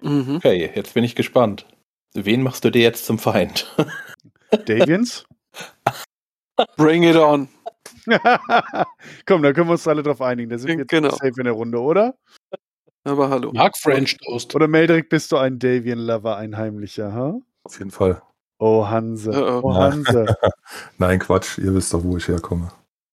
Mhm. 0.00 0.36
Okay, 0.36 0.70
jetzt 0.72 0.94
bin 0.94 1.02
ich 1.02 1.16
gespannt. 1.16 1.66
Wen 2.14 2.42
machst 2.42 2.64
du 2.64 2.70
dir 2.70 2.82
jetzt 2.82 3.06
zum 3.06 3.18
Feind? 3.18 3.74
Davians? 4.66 5.24
Bring 6.76 7.02
it 7.04 7.16
on. 7.16 7.48
Komm, 9.26 9.42
da 9.42 9.52
können 9.52 9.68
wir 9.68 9.72
uns 9.72 9.88
alle 9.88 10.02
drauf 10.02 10.20
einigen. 10.20 10.50
Da 10.50 10.58
sind 10.58 10.68
wir 10.68 10.76
jetzt 10.78 10.88
Genau. 10.90 11.10
safe 11.10 11.32
in 11.38 11.44
der 11.44 11.52
Runde, 11.52 11.80
oder? 11.80 12.14
Aber 13.04 13.30
hallo. 13.30 13.50
Mark 13.52 13.76
French 13.78 14.16
Toast. 14.18 14.54
Oder 14.54 14.68
Meldrick, 14.68 15.08
bist 15.08 15.32
du 15.32 15.36
ein 15.36 15.58
Davian-Lover, 15.58 16.36
ein 16.36 16.56
heimlicher, 16.56 17.12
ha? 17.12 17.34
auf 17.64 17.78
jeden 17.78 17.90
Fall. 17.90 18.22
Oh, 18.58 18.86
Hanse. 18.86 19.30
Oh, 19.62 19.72
Ja. 19.72 19.78
Hanse. 19.90 20.26
Nein, 20.98 21.18
Quatsch, 21.18 21.58
ihr 21.58 21.74
wisst 21.74 21.92
doch, 21.94 22.04
wo 22.04 22.16
ich 22.16 22.28
herkomme. 22.28 22.70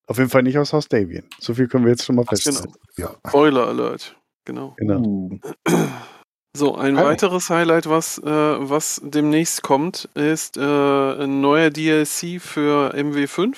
Auf 0.08 0.18
jeden 0.18 0.30
Fall 0.30 0.44
nicht 0.44 0.58
aus 0.58 0.74
Haus 0.74 0.88
Davian. 0.88 1.24
So 1.40 1.54
viel 1.54 1.68
können 1.68 1.86
wir 1.86 1.92
jetzt 1.92 2.06
schon 2.06 2.16
mal 2.16 2.24
Genau. 2.24 2.30
feststellen. 2.32 2.74
Ja. 2.98 3.16
Spoiler 3.28 3.68
Alert. 3.68 4.16
Genau. 4.46 4.74
Genau. 4.78 5.00
Uh, 5.00 5.40
So, 6.58 6.76
ein 6.76 6.98
Okay. 6.98 7.06
weiteres 7.06 7.50
Highlight, 7.50 7.88
was, 7.90 8.18
äh, 8.18 8.24
was 8.26 9.02
demnächst 9.04 9.62
kommt, 9.62 10.10
ist 10.16 10.58
äh, 10.58 10.62
ein 10.62 11.42
neuer 11.42 11.70
DLC 11.70 12.42
für 12.42 12.94
MW5. 12.96 13.56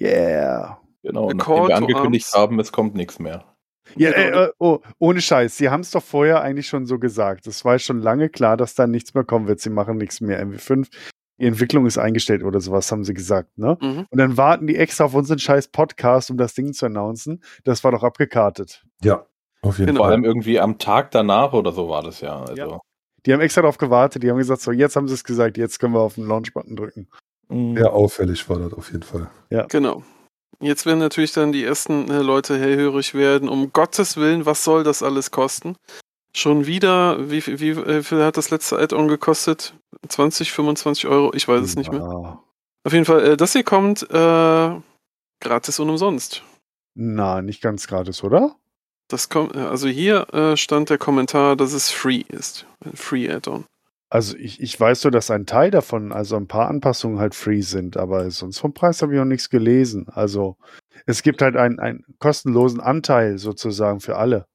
Yeah. 0.00 0.78
genau, 1.02 1.30
A 1.30 1.34
nachdem 1.34 1.68
wir 1.68 1.76
angekündigt 1.76 2.26
Arms. 2.32 2.42
haben, 2.42 2.60
es 2.60 2.72
kommt 2.72 2.94
nichts 2.94 3.18
mehr. 3.18 3.44
Ja, 3.96 4.10
äh, 4.10 4.44
äh, 4.44 4.52
oh, 4.60 4.78
ohne 5.00 5.20
Scheiß. 5.20 5.56
Sie 5.56 5.68
haben 5.68 5.80
es 5.80 5.90
doch 5.90 6.04
vorher 6.04 6.40
eigentlich 6.42 6.68
schon 6.68 6.86
so 6.86 7.00
gesagt. 7.00 7.48
Es 7.48 7.64
war 7.64 7.78
schon 7.80 8.00
lange 8.00 8.28
klar, 8.28 8.56
dass 8.56 8.76
da 8.76 8.86
nichts 8.86 9.14
mehr 9.14 9.24
kommen 9.24 9.48
wird. 9.48 9.60
Sie 9.60 9.70
machen 9.70 9.96
nichts 9.96 10.20
mehr. 10.20 10.40
MW5, 10.46 10.86
die 11.40 11.46
Entwicklung 11.46 11.86
ist 11.86 11.98
eingestellt 11.98 12.44
oder 12.44 12.60
sowas, 12.60 12.92
haben 12.92 13.02
sie 13.04 13.14
gesagt, 13.14 13.58
ne? 13.58 13.76
Mhm. 13.80 14.06
Und 14.08 14.18
dann 14.18 14.36
warten 14.36 14.68
die 14.68 14.76
extra 14.76 15.04
auf 15.06 15.14
unseren 15.14 15.40
scheiß 15.40 15.68
Podcast, 15.68 16.30
um 16.30 16.36
das 16.36 16.54
Ding 16.54 16.72
zu 16.72 16.86
announcen. 16.86 17.42
Das 17.64 17.82
war 17.82 17.90
doch 17.90 18.04
abgekartet. 18.04 18.84
Ja, 19.02 19.26
auf 19.62 19.78
jeden 19.78 19.88
Genau. 19.88 19.98
Vor 19.98 20.06
Fall. 20.06 20.12
allem 20.14 20.24
irgendwie 20.24 20.58
am 20.60 20.78
Tag 20.78 21.10
danach 21.10 21.52
oder 21.52 21.72
so 21.72 21.88
war 21.88 22.02
das 22.02 22.20
ja. 22.20 22.40
Also, 22.40 22.54
Ja. 22.54 22.80
Die 23.26 23.32
haben 23.34 23.40
extra 23.40 23.60
darauf 23.60 23.76
gewartet. 23.78 24.22
Die 24.22 24.30
haben 24.30 24.38
gesagt, 24.38 24.62
so, 24.62 24.72
jetzt 24.72 24.96
haben 24.96 25.06
sie 25.06 25.12
es 25.14 25.24
gesagt, 25.24 25.58
jetzt 25.58 25.78
können 25.78 25.92
wir 25.92 26.00
auf 26.00 26.14
den 26.14 26.26
Launch-Button 26.26 26.74
drücken. 26.76 27.08
mm, 27.48 27.76
Sehr 27.76 27.92
auffällig 27.92 28.48
war 28.48 28.58
das 28.58 28.72
auf 28.72 28.90
jeden 28.90 29.02
Fall. 29.02 29.28
Genau. 29.68 30.02
Jetzt 30.60 30.86
werden 30.86 30.98
natürlich 31.00 31.32
dann 31.32 31.52
die 31.52 31.64
ersten 31.64 32.10
äh, 32.10 32.20
Leute 32.22 32.58
hellhörig 32.58 33.12
werden. 33.14 33.48
Um 33.48 33.72
Gottes 33.72 34.16
Willen, 34.16 34.46
was 34.46 34.64
soll 34.64 34.84
das 34.84 35.02
alles 35.02 35.30
kosten? 35.30 35.76
Schon 36.34 36.66
wieder, 36.66 37.30
wie, 37.30 37.40
viel- 37.40 37.60
wie, 37.60 37.76
wie 37.76 38.02
viel 38.02 38.22
hat 38.22 38.36
das 38.36 38.50
letzte 38.50 38.78
Add-on 38.78 39.08
gekostet? 39.08 39.74
20, 40.08 40.52
25 40.52 41.06
Euro? 41.06 41.32
Ich 41.34 41.46
weiß 41.48 41.62
es 41.62 41.76
nicht 41.76 41.90
mehr. 41.92 42.02
Auf 42.02 42.92
jeden 42.92 43.04
Fall, 43.04 43.24
äh, 43.32 43.36
das 43.36 43.52
hier 43.52 43.64
kommt 43.64 44.02
äh, 44.10 44.70
gratis 45.42 45.78
und 45.80 45.90
umsonst. 45.90 46.42
Na, 46.94 47.42
nicht 47.42 47.60
ganz 47.62 47.86
gratis, 47.86 48.22
oder? 48.24 48.54
Das 49.10 49.28
kommt, 49.28 49.56
also 49.56 49.88
hier 49.88 50.32
äh, 50.32 50.56
stand 50.56 50.88
der 50.88 50.96
Kommentar, 50.96 51.56
dass 51.56 51.72
es 51.72 51.90
free 51.90 52.22
ist. 52.28 52.64
Ein 52.84 52.94
Free 52.94 53.28
Add-on. 53.28 53.64
Also 54.08 54.36
ich, 54.36 54.60
ich 54.60 54.78
weiß 54.78 55.00
so, 55.00 55.10
dass 55.10 55.30
ein 55.32 55.46
Teil 55.46 55.72
davon, 55.72 56.12
also 56.12 56.36
ein 56.36 56.46
paar 56.46 56.68
Anpassungen 56.68 57.18
halt 57.18 57.34
free 57.34 57.60
sind, 57.60 57.96
aber 57.96 58.30
sonst 58.30 58.58
vom 58.58 58.72
Preis 58.72 59.02
habe 59.02 59.12
ich 59.12 59.18
noch 59.18 59.24
nichts 59.24 59.50
gelesen. 59.50 60.06
Also 60.08 60.56
es 61.06 61.22
gibt 61.22 61.42
halt 61.42 61.56
einen, 61.56 61.80
einen 61.80 62.04
kostenlosen 62.20 62.80
Anteil 62.80 63.38
sozusagen 63.38 64.00
für 64.00 64.16
alle. 64.16 64.46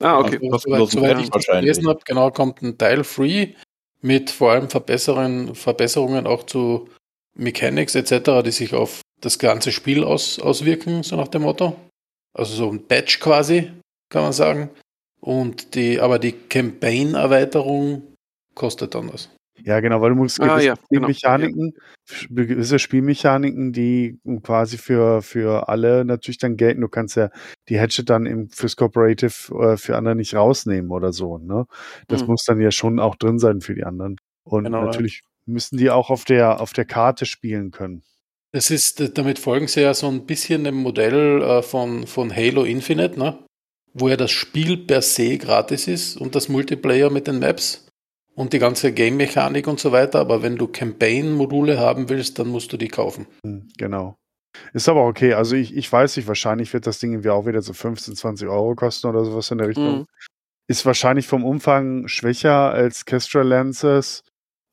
Ah, 0.00 0.18
okay. 0.18 0.36
Also, 0.36 0.50
kostenlosen 0.50 1.00
soweit, 1.00 1.10
soweit 1.10 1.24
ich 1.24 1.30
das 1.30 1.46
gelesen 1.46 1.88
habe, 1.88 2.00
genau, 2.04 2.30
kommt 2.32 2.62
ein 2.62 2.78
Teil 2.78 3.04
free 3.04 3.54
mit 4.00 4.30
vor 4.30 4.52
allem 4.52 4.68
Verbesserungen, 4.68 5.54
Verbesserungen 5.54 6.26
auch 6.26 6.44
zu 6.46 6.88
Mechanics 7.34 7.94
etc., 7.94 8.42
die 8.44 8.50
sich 8.50 8.74
auf 8.74 9.02
das 9.20 9.38
ganze 9.38 9.70
Spiel 9.70 10.02
aus, 10.02 10.40
auswirken, 10.40 11.04
so 11.04 11.14
nach 11.16 11.28
dem 11.28 11.42
Motto. 11.42 11.76
Also 12.32 12.54
so 12.54 12.70
ein 12.70 12.86
Patch 12.86 13.20
quasi, 13.20 13.70
kann 14.10 14.22
man 14.22 14.32
sagen. 14.32 14.68
Und 15.20 15.74
die, 15.74 16.00
aber 16.00 16.18
die 16.18 16.32
Campaign-Erweiterung 16.32 18.02
kostet 18.54 18.94
dann 18.94 19.12
was. 19.12 19.30
Ja, 19.62 19.80
genau, 19.80 20.00
weil 20.00 20.10
du 20.10 20.16
musst 20.16 20.40
Ah, 20.40 20.54
gewisse 20.54 20.66
ja, 20.68 20.74
genau. 20.74 20.84
Spielmechaniken, 21.10 21.74
gewisse 22.30 22.78
Spielmechaniken, 22.78 23.72
die 23.74 24.18
quasi 24.42 24.78
für, 24.78 25.20
für 25.20 25.68
alle 25.68 26.06
natürlich 26.06 26.38
dann 26.38 26.56
gelten. 26.56 26.80
Du 26.80 26.88
kannst 26.88 27.16
ja 27.16 27.28
die 27.68 27.78
Hatchet 27.78 28.08
dann 28.08 28.24
im, 28.24 28.48
fürs 28.48 28.76
Cooperative 28.76 29.54
äh, 29.60 29.76
für 29.76 29.96
andere 29.98 30.14
nicht 30.16 30.34
rausnehmen 30.34 30.90
oder 30.90 31.12
so. 31.12 31.36
Ne? 31.36 31.66
Das 32.08 32.22
Mhm. 32.22 32.28
muss 32.28 32.44
dann 32.44 32.60
ja 32.60 32.70
schon 32.70 32.98
auch 32.98 33.16
drin 33.16 33.38
sein 33.38 33.60
für 33.60 33.74
die 33.74 33.84
anderen. 33.84 34.16
Und 34.44 34.64
Genau, 34.64 34.78
ja. 34.78 34.84
natürlich 34.86 35.20
müssen 35.44 35.76
die 35.76 35.90
auch 35.90 36.08
auf 36.08 36.24
der, 36.24 36.60
auf 36.62 36.72
der 36.72 36.86
Karte 36.86 37.26
spielen 37.26 37.70
können. 37.70 38.02
Das 38.52 38.70
ist, 38.70 39.16
damit 39.18 39.38
folgen 39.38 39.68
sie 39.68 39.82
ja 39.82 39.92
so 39.92 40.08
ein 40.08 40.24
bisschen 40.24 40.64
dem 40.64 40.76
Modell 40.76 41.42
äh, 41.42 41.62
von, 41.62 42.06
von 42.06 42.34
Halo 42.34 42.64
Infinite, 42.64 43.18
ne? 43.18 43.38
Wo 43.94 44.08
ja 44.08 44.16
das 44.16 44.30
Spiel 44.30 44.76
per 44.76 45.02
se 45.02 45.36
gratis 45.38 45.88
ist 45.88 46.16
und 46.16 46.34
das 46.34 46.48
Multiplayer 46.48 47.10
mit 47.10 47.26
den 47.26 47.38
Maps. 47.38 47.86
und 48.36 48.52
die 48.54 48.58
ganze 48.58 48.92
Game-Mechanik 48.92 49.66
und 49.66 49.80
so 49.80 49.92
weiter, 49.92 50.20
aber 50.20 50.42
wenn 50.42 50.56
du 50.56 50.66
Campaign-Module 50.68 51.78
haben 51.78 52.08
willst, 52.08 52.38
dann 52.38 52.48
musst 52.48 52.72
du 52.72 52.76
die 52.78 52.88
kaufen. 52.88 53.26
Hm, 53.44 53.68
Genau. 53.76 54.16
Ist 54.72 54.88
aber 54.88 55.04
okay. 55.06 55.34
Also 55.34 55.54
ich, 55.56 55.76
ich 55.76 55.90
weiß 55.92 56.16
nicht, 56.16 56.26
wahrscheinlich 56.26 56.72
wird 56.72 56.86
das 56.86 56.98
Ding 56.98 57.12
irgendwie 57.12 57.30
auch 57.30 57.46
wieder 57.46 57.62
so 57.62 57.72
15, 57.72 58.16
20 58.16 58.48
Euro 58.48 58.74
kosten 58.74 59.06
oder 59.08 59.24
sowas 59.24 59.50
in 59.50 59.58
der 59.58 59.68
Richtung. 59.68 59.98
Mhm. 60.00 60.06
Ist 60.68 60.86
wahrscheinlich 60.86 61.26
vom 61.26 61.44
Umfang 61.44 62.08
schwächer 62.08 62.70
als 62.72 63.04
Kestrel 63.04 63.46
Lances. 63.46 64.22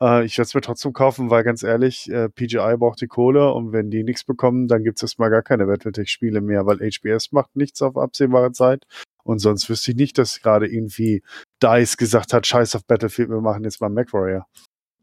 Äh, 0.02 0.26
ich 0.26 0.38
werde 0.38 0.48
es 0.48 0.54
mir 0.54 0.62
trotzdem 0.62 0.94
kaufen, 0.94 1.30
weil 1.30 1.44
ganz 1.44 1.64
ehrlich, 1.64 2.10
äh, 2.12 2.30
PGI 2.30 2.76
braucht 2.78 3.02
die 3.02 3.08
Kohle 3.08 3.52
und 3.54 3.72
wenn 3.72 3.90
die 3.90 4.04
nichts 4.04 4.24
bekommen, 4.24 4.68
dann 4.68 4.84
gibt 4.84 4.98
es 5.00 5.04
erstmal 5.04 5.30
gar 5.30 5.42
keine 5.42 5.66
Battletech-Spiele 5.66 6.42
mehr, 6.42 6.66
weil 6.66 6.80
HBS 6.80 7.32
macht 7.32 7.56
nichts 7.56 7.82
auf 7.82 7.98
absehbare 7.98 8.52
Zeit. 8.52 8.86
Und 9.24 9.40
sonst 9.40 9.70
wüsste 9.70 9.92
ich 9.92 9.98
nicht, 9.98 10.18
dass 10.18 10.42
gerade 10.42 10.68
irgendwie 10.68 11.22
DICE 11.62 11.98
gesagt 11.98 12.34
hat, 12.34 12.48
scheiß 12.48 12.76
auf 12.76 12.86
Battlefield, 12.86 13.30
wir 13.30 13.42
machen 13.42 13.64
jetzt 13.64 13.82
mal 13.82 13.90
MacWarrior. 13.90 14.46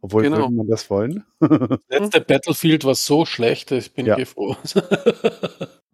Obwohl, 0.01 0.23
Genau. 0.23 0.37
würde 0.39 0.55
man 0.55 0.67
das 0.67 0.89
wollen? 0.91 1.25
Letzte 1.89 2.21
Battlefield 2.21 2.85
war 2.85 2.95
so 2.95 3.25
schlecht, 3.27 3.73
ich 3.73 3.93
bin 3.95 4.07
Ja. 4.07 4.17
hier 4.17 4.27
froh. 4.27 4.57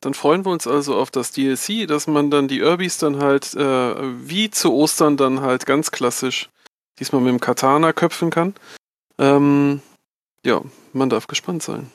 Dann 0.00 0.14
freuen 0.14 0.44
wir 0.44 0.50
uns 0.50 0.66
also 0.66 0.96
auf 0.96 1.10
das 1.10 1.32
DLC, 1.32 1.86
dass 1.86 2.06
man 2.06 2.30
dann 2.30 2.48
die 2.48 2.62
Urbis 2.62 2.96
dann 2.96 3.18
halt 3.18 3.54
äh, 3.54 3.94
wie 4.26 4.50
zu 4.50 4.72
Ostern 4.72 5.18
dann 5.18 5.42
halt 5.42 5.66
ganz 5.66 5.90
klassisch 5.90 6.48
diesmal 6.98 7.22
mit 7.22 7.30
dem 7.30 7.40
Katana 7.40 7.92
köpfen 7.92 8.30
kann. 8.30 8.54
Ähm, 9.18 9.80
ja, 10.44 10.62
man 10.92 11.10
darf 11.10 11.26
gespannt 11.26 11.62
sein. 11.62 11.90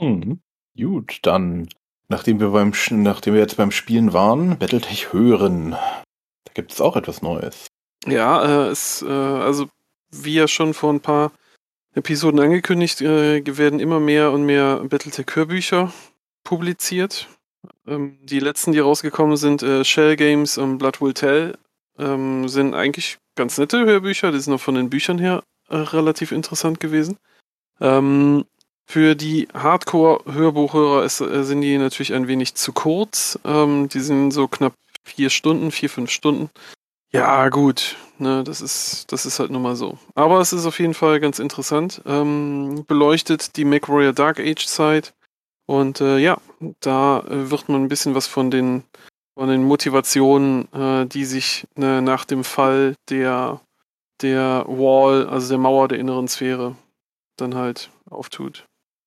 Mhm. 0.00 0.40
Gut, 0.78 1.20
dann, 1.22 1.68
nachdem 2.08 2.40
wir 2.40 2.50
beim, 2.50 2.72
nachdem 2.90 3.34
wir 3.34 3.40
jetzt 3.40 3.56
beim 3.56 3.70
Spielen 3.70 4.12
waren, 4.12 4.58
Battletech 4.58 5.12
hören. 5.12 5.70
Da 5.70 6.52
gibt 6.54 6.72
es 6.72 6.80
auch 6.80 6.96
etwas 6.96 7.22
Neues. 7.22 7.68
Ja, 8.06 8.66
äh, 8.66 8.68
es, 8.68 9.02
äh, 9.02 9.06
also 9.06 9.68
wie 10.10 10.34
ja 10.34 10.48
schon 10.48 10.74
vor 10.74 10.92
ein 10.92 11.00
paar 11.00 11.32
Episoden 11.94 12.40
angekündigt, 12.40 13.00
äh, 13.00 13.42
werden 13.56 13.80
immer 13.80 14.00
mehr 14.00 14.32
und 14.32 14.44
mehr 14.44 14.84
Battletech-Hörbücher 14.84 15.92
publiziert. 16.44 17.28
Ähm, 17.86 18.18
die 18.22 18.38
letzten, 18.38 18.72
die 18.72 18.78
rausgekommen 18.80 19.38
sind, 19.38 19.62
äh, 19.62 19.82
Shell 19.82 20.16
Games 20.16 20.58
und 20.58 20.78
Blood 20.78 21.00
Will 21.00 21.14
Tell, 21.14 21.56
ähm, 21.98 22.48
sind 22.48 22.74
eigentlich 22.74 23.18
ganz 23.36 23.58
nette 23.58 23.84
Hörbücher. 23.84 24.32
Die 24.32 24.40
sind 24.40 24.54
auch 24.54 24.60
von 24.60 24.74
den 24.74 24.90
Büchern 24.90 25.18
her 25.18 25.42
äh, 25.68 25.76
relativ 25.76 26.32
interessant 26.32 26.80
gewesen. 26.80 27.18
Ähm, 27.80 28.44
für 28.88 29.14
die 29.14 29.48
Hardcore-Hörbuchhörer 29.52 31.04
äh, 31.04 31.08
sind 31.44 31.60
die 31.60 31.76
natürlich 31.78 32.14
ein 32.14 32.28
wenig 32.28 32.54
zu 32.54 32.72
kurz. 32.72 33.38
Ähm, 33.44 33.88
die 33.88 34.00
sind 34.00 34.30
so 34.30 34.46
knapp 34.48 34.74
vier 35.04 35.30
Stunden, 35.30 35.70
vier, 35.70 35.90
fünf 35.90 36.10
Stunden. 36.10 36.50
Ja, 37.12 37.48
gut. 37.48 37.96
Ne, 38.18 38.44
das 38.44 38.60
ist, 38.60 39.12
das 39.12 39.26
ist 39.26 39.38
halt 39.38 39.50
nun 39.50 39.62
mal 39.62 39.76
so. 39.76 39.98
Aber 40.14 40.40
es 40.40 40.52
ist 40.52 40.66
auf 40.66 40.78
jeden 40.78 40.94
Fall 40.94 41.20
ganz 41.20 41.38
interessant. 41.38 42.00
Ähm, 42.06 42.84
beleuchtet 42.86 43.56
die 43.56 43.64
MacWarrior 43.64 44.12
Dark 44.12 44.40
Age 44.40 44.66
Zeit. 44.66 45.14
Und 45.66 46.00
äh, 46.00 46.18
ja, 46.18 46.38
da 46.80 47.20
äh, 47.20 47.50
wird 47.50 47.68
man 47.68 47.82
ein 47.82 47.88
bisschen 47.88 48.14
was 48.14 48.26
von 48.26 48.50
den, 48.50 48.84
von 49.36 49.48
den 49.48 49.64
Motivationen, 49.64 50.72
äh, 50.72 51.06
die 51.06 51.24
sich 51.24 51.66
ne, 51.76 52.00
nach 52.00 52.24
dem 52.24 52.42
Fall 52.42 52.94
der, 53.10 53.60
der 54.22 54.64
Wall, 54.66 55.28
also 55.28 55.48
der 55.48 55.58
Mauer 55.58 55.88
der 55.88 55.98
inneren 55.98 56.26
Sphäre, 56.26 56.76
dann 57.36 57.54
halt 57.54 57.90
auftut. 58.08 58.64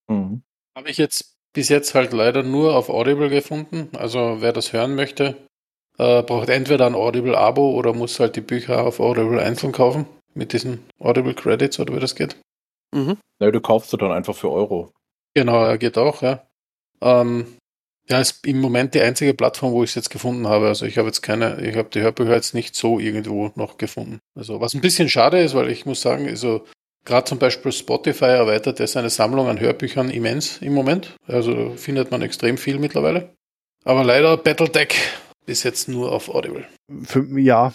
Mhm. 0.07 0.43
Habe 0.77 0.89
ich 0.89 0.97
jetzt 0.97 1.33
bis 1.53 1.69
jetzt 1.69 1.95
halt 1.95 2.13
leider 2.13 2.43
nur 2.43 2.75
auf 2.75 2.89
Audible 2.89 3.29
gefunden. 3.29 3.89
Also 3.97 4.37
wer 4.39 4.53
das 4.53 4.71
hören 4.71 4.95
möchte, 4.95 5.35
äh, 5.97 6.21
braucht 6.21 6.49
entweder 6.49 6.85
ein 6.85 6.95
Audible-Abo 6.95 7.71
oder 7.71 7.93
muss 7.93 8.19
halt 8.19 8.35
die 8.35 8.41
Bücher 8.41 8.85
auf 8.85 8.99
Audible 8.99 9.41
einzeln 9.41 9.71
kaufen. 9.71 10.05
Mit 10.35 10.53
diesen 10.53 10.85
Audible 10.99 11.33
Credits 11.33 11.79
oder 11.79 11.95
wie 11.95 11.99
das 11.99 12.13
geht. 12.13 12.37
Mhm. 12.93 13.17
Na, 13.39 13.49
du 13.49 13.59
kaufst 13.61 13.91
du 13.91 13.97
dann 13.97 14.11
einfach 14.11 14.35
für 14.35 14.51
Euro. 14.51 14.93
Genau, 15.33 15.63
er 15.63 15.79
geht 15.79 15.97
auch, 15.97 16.21
ja. 16.21 16.45
Ähm, 17.01 17.57
ja, 18.09 18.19
ist 18.19 18.45
im 18.45 18.59
Moment 18.59 18.95
die 18.95 19.01
einzige 19.01 19.33
Plattform, 19.33 19.71
wo 19.71 19.83
ich 19.83 19.91
es 19.91 19.95
jetzt 19.95 20.09
gefunden 20.09 20.47
habe. 20.47 20.67
Also 20.67 20.85
ich 20.85 20.97
habe 20.97 21.07
jetzt 21.07 21.21
keine, 21.21 21.61
ich 21.61 21.75
habe 21.75 21.89
die 21.89 22.01
Hörbücher 22.01 22.33
jetzt 22.33 22.53
nicht 22.53 22.75
so 22.75 22.99
irgendwo 22.99 23.51
noch 23.55 23.77
gefunden. 23.77 24.19
Also 24.35 24.59
was 24.61 24.73
ein 24.73 24.81
bisschen 24.81 25.09
schade 25.09 25.39
ist, 25.39 25.53
weil 25.53 25.69
ich 25.69 25.85
muss 25.85 26.01
sagen, 26.01 26.27
also 26.27 26.65
gerade 27.05 27.25
zum 27.25 27.37
Beispiel 27.37 27.71
Spotify 27.71 28.25
erweitert 28.25 28.79
ja 28.79 28.87
seine 28.87 29.09
Sammlung 29.09 29.47
an 29.47 29.59
Hörbüchern 29.59 30.09
immens 30.09 30.57
im 30.57 30.73
Moment. 30.73 31.15
Also 31.27 31.73
findet 31.75 32.09
man 32.09 32.21
extrem 32.21 32.57
viel 32.57 32.79
mittlerweile. 32.79 33.35
Aber 33.85 34.03
leider 34.03 34.37
Battletech 34.37 34.95
bis 35.45 35.63
jetzt 35.63 35.87
nur 35.87 36.11
auf 36.11 36.29
Audible. 36.29 36.67
Für, 37.03 37.25
ja, 37.39 37.73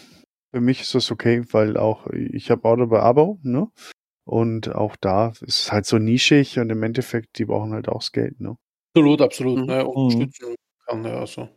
für 0.52 0.60
mich 0.60 0.80
ist 0.80 0.94
das 0.94 1.10
okay, 1.10 1.42
weil 1.50 1.76
auch 1.76 2.06
ich 2.08 2.50
habe 2.50 2.68
Audible 2.68 3.00
Abo, 3.00 3.38
ne? 3.42 3.68
Und 4.26 4.74
auch 4.74 4.96
da 4.96 5.28
ist 5.40 5.62
es 5.62 5.72
halt 5.72 5.84
so 5.84 5.98
nischig 5.98 6.58
und 6.58 6.70
im 6.70 6.82
Endeffekt, 6.82 7.38
die 7.38 7.44
brauchen 7.44 7.72
halt 7.72 7.88
auch 7.88 8.00
das 8.00 8.12
Geld, 8.12 8.40
ne? 8.40 8.56
Absolut, 8.94 9.20
absolut. 9.20 9.58
Mhm. 9.60 9.66
Ne, 9.66 9.84
unterstützen 9.86 10.54
kann, 10.86 11.04
ja, 11.04 11.18
also. 11.20 11.48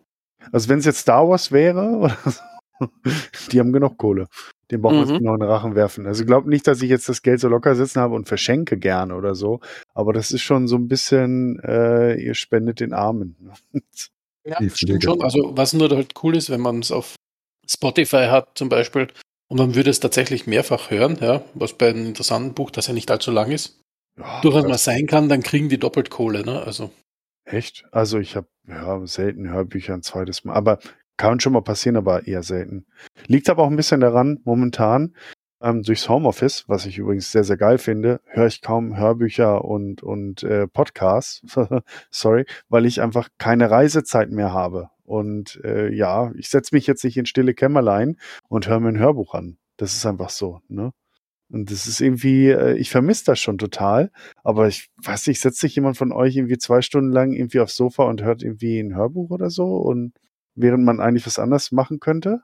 Also 0.51 0.69
wenn 0.69 0.79
es 0.79 0.85
jetzt 0.85 0.99
Star 0.99 1.27
Wars 1.27 1.51
wäre, 1.51 2.15
so, 2.25 2.39
die 3.51 3.59
haben 3.59 3.73
genug 3.73 3.97
Kohle. 3.97 4.27
Den 4.71 4.81
brauchen 4.81 4.97
wir 4.97 5.05
Mhm. 5.05 5.11
jetzt 5.13 5.21
noch 5.21 5.33
in 5.35 5.39
den 5.39 5.49
Rachen 5.49 5.75
werfen. 5.75 6.05
Also 6.07 6.21
ich 6.23 6.27
glaube 6.27 6.49
nicht, 6.49 6.67
dass 6.67 6.81
ich 6.81 6.89
jetzt 6.89 7.07
das 7.09 7.21
Geld 7.21 7.39
so 7.39 7.47
locker 7.47 7.75
sitzen 7.75 8.01
habe 8.01 8.15
und 8.15 8.27
verschenke 8.27 8.77
gerne 8.77 9.15
oder 9.15 9.33
so. 9.35 9.59
Aber 9.93 10.13
das 10.13 10.31
ist 10.31 10.41
schon 10.41 10.67
so 10.67 10.75
ein 10.75 10.87
bisschen, 10.87 11.59
äh, 11.63 12.15
ihr 12.15 12.33
spendet 12.35 12.79
den 12.79 12.93
Armen. 12.93 13.35
Ja, 14.45 14.57
Die 14.59 14.69
stimmt 14.69 15.03
schon. 15.03 15.21
Also 15.21 15.55
was 15.57 15.73
nur 15.73 15.89
halt 15.89 16.13
cool 16.23 16.35
ist, 16.35 16.49
wenn 16.49 16.61
man 16.61 16.79
es 16.79 16.91
auf 16.91 17.15
Spotify 17.69 18.27
hat 18.29 18.57
zum 18.57 18.69
Beispiel 18.69 19.07
und 19.49 19.57
man 19.57 19.75
würde 19.75 19.89
es 19.89 19.99
tatsächlich 19.99 20.47
mehrfach 20.47 20.89
hören, 20.91 21.17
ja, 21.21 21.43
was 21.53 21.73
bei 21.73 21.89
einem 21.89 22.05
interessanten 22.07 22.53
Buch, 22.53 22.71
das 22.71 22.87
ja 22.87 22.93
nicht 22.93 23.09
allzu 23.11 23.31
lang 23.31 23.51
ist, 23.51 23.79
Ja, 24.17 24.41
durchaus 24.41 24.63
mal 24.67 24.77
sein 24.77 25.07
kann, 25.07 25.29
dann 25.29 25.43
kriegen 25.43 25.69
die 25.69 25.77
doppelt 25.79 26.09
Kohle, 26.09 26.43
ne? 26.45 26.61
Also 26.63 26.91
Echt? 27.47 27.85
Also 27.91 28.19
ich 28.19 28.35
habe 28.35 28.47
ja 28.67 29.05
selten 29.07 29.49
Hörbücher 29.49 29.93
ein 29.93 30.01
zweites 30.01 30.43
Mal, 30.43 30.53
aber 30.53 30.79
kann 31.15 31.39
schon 31.39 31.53
mal 31.53 31.61
passieren, 31.61 31.95
aber 31.95 32.27
eher 32.27 32.43
selten. 32.43 32.85
Liegt 33.27 33.49
aber 33.49 33.63
auch 33.63 33.69
ein 33.69 33.77
bisschen 33.77 34.01
daran, 34.01 34.41
momentan 34.43 35.15
ähm, 35.61 35.81
durchs 35.81 36.09
Homeoffice, 36.09 36.65
was 36.67 36.85
ich 36.85 36.97
übrigens 36.97 37.31
sehr, 37.31 37.45
sehr 37.45 37.55
geil 37.55 37.77
finde, 37.77 38.19
höre 38.25 38.47
ich 38.47 38.61
kaum 38.61 38.97
Hörbücher 38.97 39.63
und, 39.63 40.03
und 40.03 40.43
äh, 40.43 40.67
Podcasts, 40.67 41.41
sorry, 42.11 42.45
weil 42.67 42.85
ich 42.85 43.01
einfach 43.01 43.29
keine 43.37 43.71
Reisezeit 43.71 44.29
mehr 44.29 44.51
habe. 44.51 44.89
Und 45.05 45.61
äh, 45.63 45.89
ja, 45.89 46.31
ich 46.35 46.49
setze 46.49 46.75
mich 46.75 46.85
jetzt 46.85 47.05
nicht 47.05 47.15
in 47.15 47.25
stille 47.25 47.53
Kämmerlein 47.53 48.17
und 48.49 48.67
höre 48.67 48.81
mir 48.81 48.89
ein 48.89 48.99
Hörbuch 48.99 49.33
an. 49.33 49.57
Das 49.77 49.93
ist 49.93 50.05
einfach 50.05 50.29
so, 50.29 50.59
ne? 50.67 50.91
Und 51.49 51.71
das 51.71 51.87
ist 51.87 52.01
irgendwie, 52.01 52.49
äh, 52.49 52.77
ich 52.77 52.89
vermisse 52.89 53.25
das 53.25 53.39
schon 53.39 53.57
total. 53.57 54.11
Aber 54.43 54.67
ich 54.67 54.89
weiß 55.03 55.27
nicht, 55.27 55.39
setzt 55.39 55.59
sich 55.59 55.75
jemand 55.75 55.97
von 55.97 56.11
euch 56.11 56.35
irgendwie 56.35 56.57
zwei 56.57 56.81
Stunden 56.81 57.11
lang 57.11 57.33
irgendwie 57.33 57.59
aufs 57.59 57.75
Sofa 57.75 58.03
und 58.03 58.23
hört 58.23 58.43
irgendwie 58.43 58.79
ein 58.79 58.95
Hörbuch 58.95 59.29
oder 59.29 59.49
so? 59.49 59.77
Und 59.77 60.13
während 60.55 60.83
man 60.83 60.99
eigentlich 60.99 61.25
was 61.25 61.39
anderes 61.39 61.71
machen 61.71 61.99
könnte? 61.99 62.41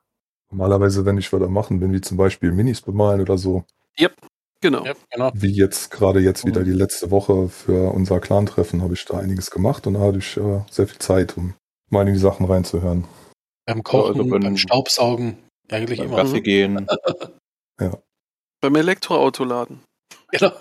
Normalerweise, 0.52 1.06
wenn 1.06 1.18
ich 1.18 1.34
was 1.34 1.42
am 1.42 1.52
machen 1.52 1.80
bin, 1.80 1.92
wie 1.94 2.02
zum 2.02 2.18
Beispiel 2.18 2.52
Minis 2.52 2.82
bemalen 2.82 3.22
oder 3.22 3.38
so, 3.38 3.66
Genau. 4.64 4.86
ja, 4.86 4.94
genau. 5.12 5.30
wie 5.34 5.52
jetzt 5.52 5.92
gerade 5.92 6.22
jetzt 6.22 6.46
wieder 6.46 6.64
die 6.64 6.72
letzte 6.72 7.12
Woche 7.12 7.50
für 7.50 7.92
unser 7.92 8.22
Clan-Treffen, 8.22 8.82
habe 8.82 8.94
ich 8.94 9.04
da 9.04 9.20
einiges 9.20 9.52
gemacht 9.52 9.86
und 9.88 9.96
da 9.96 10.00
hatte 10.00 10.20
ich 10.20 10.38
äh, 10.38 10.62
sehr 10.72 10.88
viel 10.88 11.00
Zeit, 11.00 11.36
um 11.36 11.54
mal 11.90 12.08
in 12.08 12.14
die 12.14 12.20
Sachen 12.20 12.46
reinzuhören. 12.46 13.04
Beim 13.66 13.84
Kochen, 13.84 14.22
also 14.22 14.40
beim 14.40 14.56
Staubsaugen, 14.56 15.36
eigentlich 15.70 16.00
Beim 16.00 16.08
immer. 16.08 16.16
Gassi 16.16 16.40
gehen, 16.40 16.88
Beim 18.64 18.76
Elektroautoladen. 18.76 19.82
Genau. 20.32 20.52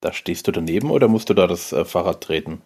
da 0.00 0.12
stehst 0.12 0.48
du 0.48 0.50
daneben 0.50 0.90
oder 0.90 1.06
musst 1.06 1.30
du 1.30 1.34
da 1.34 1.46
das 1.46 1.72
äh, 1.72 1.84
Fahrrad 1.84 2.24
treten? 2.24 2.60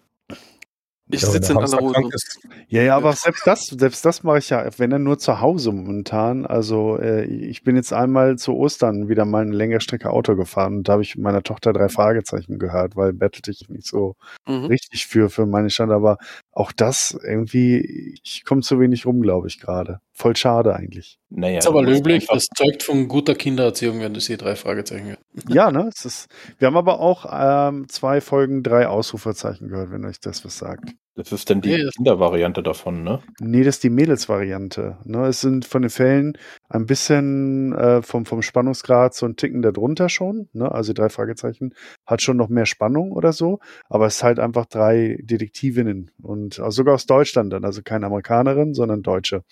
Ich 1.10 1.20
Ja, 1.20 1.28
sitze 1.28 1.52
in 1.52 1.58
aller 1.58 1.82
ist, 2.14 2.38
Ja, 2.68 2.80
ja, 2.80 2.96
aber 2.96 3.12
selbst 3.12 3.46
das, 3.46 3.66
selbst 3.66 4.06
das 4.06 4.22
mache 4.22 4.38
ich 4.38 4.48
ja, 4.48 4.66
wenn 4.78 4.88
dann 4.88 5.02
nur 5.02 5.18
zu 5.18 5.42
Hause 5.42 5.70
momentan. 5.70 6.46
Also 6.46 6.96
äh, 6.98 7.24
ich 7.26 7.62
bin 7.62 7.76
jetzt 7.76 7.92
einmal 7.92 8.38
zu 8.38 8.54
Ostern 8.54 9.06
wieder 9.10 9.26
mal 9.26 9.42
eine 9.42 9.54
längere 9.54 9.82
Strecke 9.82 10.08
Auto 10.08 10.34
gefahren 10.34 10.78
und 10.78 10.88
da 10.88 10.94
habe 10.94 11.02
ich 11.02 11.18
meiner 11.18 11.42
Tochter 11.42 11.74
drei 11.74 11.90
Fragezeichen 11.90 12.58
gehört, 12.58 12.96
weil 12.96 13.12
bettelte 13.12 13.50
ich 13.50 13.68
nicht 13.68 13.86
so 13.86 14.14
Mhm. 14.48 14.64
richtig 14.64 15.06
für 15.06 15.28
für 15.28 15.44
meine 15.44 15.68
Stand. 15.68 15.92
Aber 15.92 16.16
auch 16.54 16.72
das 16.72 17.18
irgendwie, 17.22 18.18
ich 18.22 18.44
komme 18.44 18.62
zu 18.62 18.78
wenig 18.78 19.06
rum, 19.06 19.20
glaube 19.20 19.48
ich 19.48 19.60
gerade. 19.60 20.00
Voll 20.12 20.36
schade 20.36 20.74
eigentlich. 20.74 21.18
Naja, 21.28 21.58
ist 21.58 21.66
aber 21.66 21.82
löblich, 21.82 22.26
das 22.28 22.46
zeugt 22.54 22.84
von 22.84 23.08
guter 23.08 23.34
Kindererziehung, 23.34 24.00
wenn 24.00 24.14
du 24.14 24.20
sie 24.20 24.36
drei 24.36 24.54
Fragezeichen 24.54 25.06
hörst. 25.06 25.20
Ja, 25.48 25.70
ne? 25.70 25.90
Es 25.94 26.04
ist, 26.04 26.28
wir 26.58 26.66
haben 26.66 26.76
aber 26.76 27.00
auch 27.00 27.26
ähm, 27.30 27.88
zwei 27.88 28.20
Folgen, 28.20 28.62
drei 28.62 28.86
Ausrufezeichen 28.86 29.68
gehört, 29.68 29.90
wenn 29.90 30.04
euch 30.04 30.20
das 30.20 30.44
was 30.44 30.58
sagt. 30.58 30.94
Das 31.16 31.30
ist 31.30 31.48
dann 31.48 31.60
die 31.60 31.68
Nee, 31.70 31.84
das- 31.84 31.94
Kindervariante 31.94 32.62
davon, 32.62 33.04
ne? 33.04 33.22
Nee, 33.40 33.62
das 33.62 33.76
ist 33.76 33.84
die 33.84 33.90
Mädelsvariante. 33.90 34.98
Ne, 35.04 35.26
es 35.26 35.40
sind 35.40 35.64
von 35.64 35.82
den 35.82 35.90
Fällen 35.90 36.36
ein 36.68 36.86
bisschen 36.86 37.72
äh, 37.72 38.02
vom, 38.02 38.26
vom 38.26 38.42
Spannungsgrad 38.42 39.14
so 39.14 39.24
ein 39.26 39.36
Ticken 39.36 39.62
darunter 39.62 40.08
schon. 40.08 40.48
Ne? 40.52 40.70
Also 40.70 40.92
drei 40.92 41.08
Fragezeichen 41.08 41.74
hat 42.04 42.20
schon 42.20 42.36
noch 42.36 42.48
mehr 42.48 42.66
Spannung 42.66 43.12
oder 43.12 43.32
so, 43.32 43.60
aber 43.88 44.06
es 44.06 44.16
ist 44.16 44.22
halt 44.24 44.40
einfach 44.40 44.66
drei 44.66 45.18
Detektivinnen 45.22 46.10
und 46.20 46.58
also 46.58 46.70
sogar 46.70 46.94
aus 46.94 47.06
Deutschland 47.06 47.52
dann, 47.52 47.64
also 47.64 47.82
keine 47.82 48.06
Amerikanerin, 48.06 48.74
sondern 48.74 49.02
Deutsche. 49.02 49.42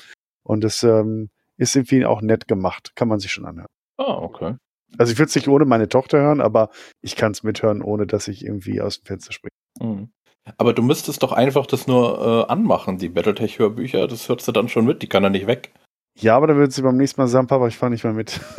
Und 0.42 0.64
es 0.64 0.82
ähm, 0.82 1.30
ist 1.58 1.76
irgendwie 1.76 2.04
auch 2.06 2.22
nett 2.22 2.48
gemacht, 2.48 2.92
kann 2.96 3.06
man 3.06 3.20
sich 3.20 3.30
schon 3.30 3.46
anhören. 3.46 3.68
Ah, 3.98 4.14
okay. 4.16 4.56
Also 4.98 5.12
ich 5.12 5.18
würde 5.18 5.28
es 5.28 5.34
nicht 5.36 5.46
ohne 5.48 5.64
meine 5.64 5.88
Tochter 5.88 6.18
hören, 6.18 6.40
aber 6.40 6.70
ich 7.02 7.14
kann 7.14 7.30
es 7.32 7.44
mithören, 7.44 7.82
ohne 7.82 8.06
dass 8.08 8.26
ich 8.26 8.44
irgendwie 8.44 8.80
aus 8.80 8.98
dem 9.00 9.06
Fenster 9.06 9.32
springe. 9.32 9.52
Mhm. 9.80 10.10
Aber 10.56 10.72
du 10.72 10.82
müsstest 10.82 11.22
doch 11.22 11.32
einfach 11.32 11.66
das 11.66 11.86
nur 11.86 12.46
äh, 12.48 12.52
anmachen, 12.52 12.98
die 12.98 13.08
Battletech-Hörbücher, 13.08 14.08
das 14.08 14.28
hörst 14.28 14.48
du 14.48 14.52
dann 14.52 14.68
schon 14.68 14.84
mit, 14.84 15.02
die 15.02 15.08
kann 15.08 15.24
er 15.24 15.30
nicht 15.30 15.46
weg. 15.46 15.72
Ja, 16.18 16.36
aber 16.36 16.48
dann 16.48 16.56
würde 16.56 16.72
sie 16.72 16.82
beim 16.82 16.96
nächsten 16.96 17.20
Mal 17.20 17.28
sagen, 17.28 17.46
Papa, 17.46 17.68
ich 17.68 17.76
fahre 17.76 17.92
nicht 17.92 18.04
mehr 18.04 18.12
mit. 18.12 18.40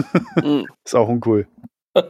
Mhm. 0.44 0.66
ist 0.86 0.96
auch 0.96 1.08
uncool. 1.08 1.48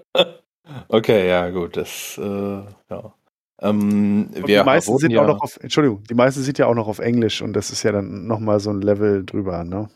Okay, 0.88 1.28
ja, 1.28 1.50
gut, 1.50 1.76
das, 1.76 2.18
äh, 2.18 2.24
ja. 2.24 3.14
Ähm, 3.62 4.30
die 4.48 4.64
meisten 4.64 4.98
sind 4.98 5.12
ja, 5.12 5.22
auch 5.22 5.28
noch 5.28 5.42
auf, 5.42 5.60
Entschuldigung, 5.62 6.04
die 6.10 6.14
meisten 6.14 6.42
sind 6.42 6.58
ja 6.58 6.68
auch 6.68 6.74
noch 6.74 6.88
auf 6.88 7.00
Englisch 7.00 7.42
und 7.42 7.52
das 7.54 7.70
ist 7.70 7.84
ja 7.84 7.92
dann 7.92 8.28
nochmal 8.28 8.62
so 8.62 8.70
ein 8.70 8.82
Level 8.82 9.26
drüber, 9.26 9.66
ne? 9.66 9.90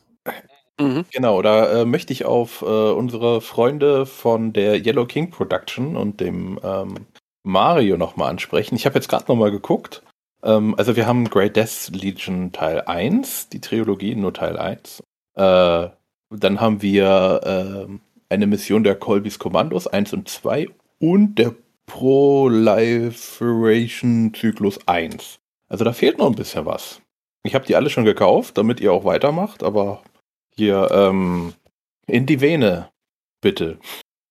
Mhm. 0.79 1.05
Genau, 1.11 1.41
da 1.41 1.81
äh, 1.81 1.85
möchte 1.85 2.11
ich 2.11 2.25
auf 2.25 2.61
äh, 2.61 2.65
unsere 2.65 3.39
Freunde 3.39 4.05
von 4.05 4.51
der 4.51 4.85
Yellow 4.85 5.05
King 5.05 5.31
Production 5.31 5.95
und 5.95 6.19
dem 6.19 6.59
ähm, 6.63 7.07
Mario 7.47 7.97
nochmal 7.97 8.29
ansprechen. 8.29 8.75
Ich 8.75 8.85
habe 8.85 8.95
jetzt 8.95 9.09
gerade 9.09 9.25
nochmal 9.27 9.51
geguckt. 9.51 10.03
Ähm, 10.43 10.75
also 10.77 10.95
wir 10.95 11.07
haben 11.07 11.29
Great 11.29 11.55
Death 11.55 11.89
Legion 11.91 12.51
Teil 12.51 12.81
1, 12.81 13.49
die 13.49 13.61
Trilogie, 13.61 14.15
nur 14.15 14.33
Teil 14.33 14.57
1. 14.57 15.01
Äh, 15.35 15.87
dann 16.29 16.59
haben 16.59 16.81
wir 16.81 17.41
ähm, 17.43 18.01
eine 18.29 18.47
Mission 18.47 18.83
der 18.83 18.95
Colbys 18.95 19.39
Kommandos 19.39 19.87
1 19.87 20.11
und 20.13 20.27
2 20.27 20.67
und 20.99 21.39
der 21.39 21.55
Proliferation 21.85 24.33
Zyklus 24.33 24.79
1. 24.87 25.39
Also 25.69 25.85
da 25.85 25.93
fehlt 25.93 26.17
noch 26.17 26.27
ein 26.27 26.35
bisschen 26.35 26.65
was. 26.65 27.01
Ich 27.43 27.55
habe 27.55 27.65
die 27.65 27.75
alle 27.75 27.89
schon 27.89 28.05
gekauft, 28.05 28.57
damit 28.57 28.81
ihr 28.81 28.91
auch 28.91 29.05
weitermacht, 29.05 29.63
aber 29.63 30.01
hier 30.53 30.89
ähm, 30.91 31.53
in 32.07 32.25
die 32.25 32.41
Vene, 32.41 32.89
bitte. 33.41 33.79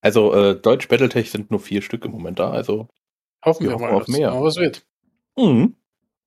Also 0.02 0.35
äh, 0.35 0.61
Deutsch 0.61 0.88
Battletech 0.88 1.30
sind 1.30 1.50
nur 1.50 1.61
vier 1.61 1.80
Stück 1.82 2.04
im 2.04 2.12
Moment 2.12 2.38
da, 2.38 2.50
also 2.50 2.88
Hoffen 3.46 3.64
Wir 3.64 3.70
wir, 3.70 3.74
hoffen 3.74 3.86
mal, 3.86 3.94
auf 3.94 4.04
dass 4.06 4.16
mehr. 4.16 4.30
noch 4.30 4.42
was 4.42 4.56
wird. 4.56 4.84
mhm. 5.38 5.76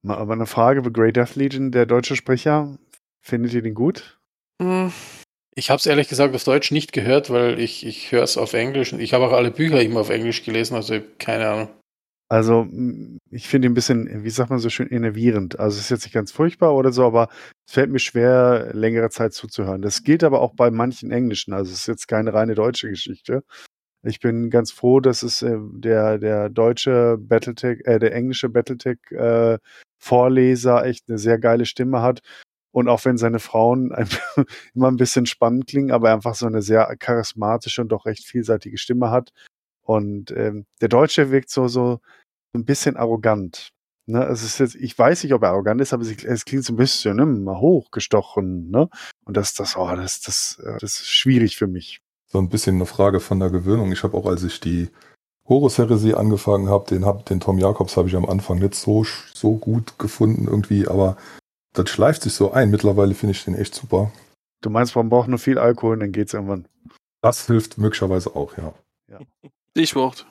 Mal 0.01 0.17
aber 0.17 0.33
eine 0.33 0.45
Frage 0.45 0.81
bei 0.81 0.89
Great 0.91 1.17
Death 1.17 1.35
Legion, 1.35 1.71
der 1.71 1.85
deutsche 1.85 2.15
Sprecher, 2.15 2.77
findet 3.21 3.53
ihr 3.53 3.61
den 3.61 3.73
gut? 3.75 4.17
Mhm. 4.59 4.91
Ich 5.55 5.69
habe 5.69 5.77
es 5.79 5.85
ehrlich 5.85 6.07
gesagt 6.07 6.33
auf 6.33 6.43
Deutsch 6.45 6.71
nicht 6.71 6.93
gehört, 6.93 7.29
weil 7.29 7.59
ich, 7.59 7.85
ich 7.85 8.13
höre 8.13 8.23
es 8.23 8.37
auf 8.37 8.53
Englisch. 8.53 8.93
und 8.93 9.01
Ich 9.01 9.13
habe 9.13 9.25
auch 9.27 9.33
alle 9.33 9.51
Bücher 9.51 9.81
immer 9.81 9.99
auf 9.99 10.09
Englisch 10.09 10.43
gelesen, 10.45 10.75
also 10.75 10.99
keine 11.17 11.49
Ahnung. 11.49 11.69
Also, 12.31 12.67
ich 13.31 13.47
finde 13.47 13.67
ihn 13.67 13.71
ein 13.71 13.73
bisschen, 13.73 14.23
wie 14.23 14.29
sagt 14.29 14.51
man 14.51 14.59
so 14.59 14.69
schön, 14.69 14.87
innervierend. 14.87 15.59
Also, 15.59 15.77
es 15.77 15.85
ist 15.85 15.89
jetzt 15.89 16.03
nicht 16.05 16.13
ganz 16.13 16.31
furchtbar 16.31 16.75
oder 16.75 16.91
so, 16.93 17.03
aber 17.03 17.27
es 17.67 17.73
fällt 17.73 17.89
mir 17.89 17.99
schwer, 17.99 18.69
längere 18.73 19.09
Zeit 19.09 19.33
zuzuhören. 19.33 19.81
Das 19.81 20.03
gilt 20.03 20.23
aber 20.23 20.39
auch 20.39 20.53
bei 20.53 20.69
manchen 20.71 21.11
Englischen. 21.11 21.53
Also, 21.53 21.71
es 21.73 21.79
ist 21.79 21.87
jetzt 21.87 22.07
keine 22.07 22.33
reine 22.33 22.53
deutsche 22.55 22.87
Geschichte. 22.87 23.43
Ich 24.03 24.19
bin 24.19 24.49
ganz 24.49 24.71
froh, 24.71 24.99
dass 24.99 25.23
es 25.23 25.41
äh, 25.41 25.57
der, 25.59 26.17
der 26.17 26.49
deutsche 26.49 27.17
Battletech, 27.19 27.81
äh, 27.85 27.99
der 27.99 28.13
englische 28.13 28.49
Battletech 28.49 28.99
äh, 29.11 29.57
Vorleser 29.97 30.85
echt 30.85 31.09
eine 31.09 31.17
sehr 31.17 31.37
geile 31.37 31.65
Stimme 31.65 32.01
hat. 32.01 32.21
Und 32.71 32.87
auch 32.87 33.03
wenn 33.03 33.17
seine 33.17 33.39
Frauen 33.39 33.91
immer 34.73 34.87
ein 34.87 34.97
bisschen 34.97 35.25
spannend 35.25 35.67
klingen, 35.67 35.91
aber 35.91 36.13
einfach 36.13 36.35
so 36.35 36.45
eine 36.45 36.61
sehr 36.61 36.95
charismatische 36.97 37.81
und 37.81 37.89
doch 37.89 38.05
recht 38.05 38.25
vielseitige 38.25 38.77
Stimme 38.77 39.11
hat. 39.11 39.31
Und 39.81 40.31
ähm, 40.31 40.65
der 40.81 40.87
Deutsche 40.87 41.31
wirkt 41.31 41.49
so, 41.49 41.67
so 41.67 41.99
ein 42.53 42.65
bisschen 42.65 42.95
arrogant. 42.95 43.71
Ne? 44.05 44.23
Es 44.23 44.43
ist 44.43 44.59
jetzt, 44.59 44.75
ich 44.75 44.97
weiß 44.97 45.23
nicht, 45.23 45.33
ob 45.33 45.43
er 45.43 45.49
arrogant 45.49 45.81
ist, 45.81 45.93
aber 45.93 46.03
es, 46.03 46.45
klingt 46.45 46.63
so 46.63 46.73
ein 46.73 46.77
bisschen 46.77 47.17
ne, 47.17 47.59
hochgestochen. 47.59 48.69
Ne? 48.69 48.87
Und 49.25 49.35
das, 49.35 49.53
das, 49.55 49.75
oh, 49.75 49.95
das, 49.95 50.21
das, 50.21 50.59
äh, 50.63 50.77
das 50.79 51.01
ist 51.01 51.07
schwierig 51.07 51.57
für 51.57 51.67
mich. 51.67 52.01
So 52.31 52.37
ein 52.37 52.49
bisschen 52.49 52.75
eine 52.75 52.85
Frage 52.85 53.19
von 53.19 53.39
der 53.39 53.49
Gewöhnung. 53.49 53.91
Ich 53.91 54.03
habe 54.03 54.15
auch, 54.15 54.25
als 54.25 54.43
ich 54.43 54.59
die 54.59 54.89
Horus-Heresie 55.47 56.13
angefangen 56.13 56.69
habe, 56.69 56.85
den, 56.87 57.05
hab, 57.05 57.25
den 57.25 57.39
Tom 57.39 57.57
Jacobs 57.57 57.97
habe 57.97 58.07
ich 58.07 58.15
am 58.15 58.25
Anfang 58.25 58.59
nicht 58.59 58.75
so, 58.75 59.03
so 59.33 59.57
gut 59.57 59.97
gefunden 59.97 60.45
irgendwie, 60.47 60.87
aber 60.87 61.17
das 61.73 61.89
schleift 61.89 62.21
sich 62.21 62.33
so 62.33 62.51
ein. 62.51 62.69
Mittlerweile 62.69 63.15
finde 63.15 63.31
ich 63.31 63.43
den 63.43 63.55
echt 63.55 63.73
super. 63.73 64.11
Du 64.61 64.69
meinst, 64.69 64.95
man 64.95 65.09
braucht 65.09 65.27
nur 65.27 65.39
viel 65.39 65.57
Alkohol 65.57 65.93
und 65.93 66.01
dann 66.01 66.11
geht's 66.11 66.33
irgendwann. 66.33 66.67
Das 67.21 67.47
hilft 67.47 67.77
möglicherweise 67.77 68.35
auch, 68.35 68.55
ja. 68.57 68.73
Stichwort. 69.71 70.27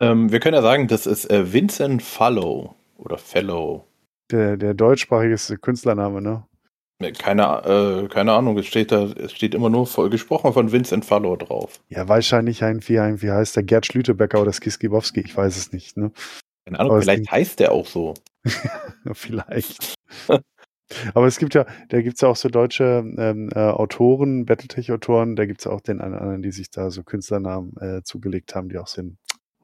ähm, 0.00 0.32
wir 0.32 0.40
können 0.40 0.54
ja 0.54 0.62
sagen, 0.62 0.88
das 0.88 1.06
ist 1.06 1.30
äh, 1.30 1.52
Vincent 1.52 2.02
Fallow 2.02 2.74
oder 2.96 3.18
Fellow. 3.18 3.84
Der, 4.30 4.56
der 4.56 4.72
deutschsprachige 4.72 5.58
Künstlername, 5.58 6.22
ne? 6.22 6.46
Ne, 7.02 7.12
Keine, 7.12 8.04
äh, 8.04 8.08
keine 8.08 8.32
Ahnung, 8.32 8.56
es 8.58 8.66
steht 8.66 8.92
da, 8.92 9.06
es 9.06 9.32
steht 9.32 9.54
immer 9.54 9.70
nur 9.70 9.88
voll 9.88 10.08
gesprochen 10.08 10.52
von 10.52 10.70
Vincent 10.70 11.04
Fallow 11.04 11.34
drauf. 11.34 11.80
Ja, 11.88 12.08
wahrscheinlich 12.08 12.62
ein, 12.62 12.80
wie, 12.86 13.00
ein, 13.00 13.20
wie 13.22 13.32
heißt 13.32 13.56
der 13.56 13.64
Gerd 13.64 13.86
Schlütebecker 13.86 14.40
oder 14.40 14.52
Skiskibowski, 14.52 15.20
ich 15.20 15.36
weiß 15.36 15.56
es 15.56 15.72
nicht, 15.72 15.96
ne? 15.96 16.12
Keine 16.64 16.78
Ahnung, 16.78 16.92
Aber 16.92 17.00
es 17.00 17.06
vielleicht 17.06 17.28
heißt 17.28 17.58
der 17.58 17.72
auch 17.72 17.88
so. 17.88 18.14
Vielleicht. 19.14 19.94
Aber 21.14 21.26
es 21.26 21.38
gibt 21.38 21.54
ja, 21.54 21.66
da 21.88 22.02
gibt's 22.02 22.20
ja 22.20 22.28
auch 22.28 22.36
so 22.36 22.48
deutsche 22.48 23.04
ähm, 23.18 23.50
äh, 23.52 23.58
Autoren, 23.58 24.46
Battletech-Autoren, 24.46 25.34
da 25.34 25.44
gibt's 25.44 25.66
auch 25.66 25.80
den 25.80 26.00
einen 26.00 26.14
anderen, 26.14 26.42
die 26.42 26.52
sich 26.52 26.70
da 26.70 26.90
so 26.90 27.02
Künstlernamen 27.02 27.76
äh, 27.80 28.02
zugelegt 28.04 28.54
haben, 28.54 28.68
die 28.68 28.78
auch 28.78 28.86
sehr 28.86 29.06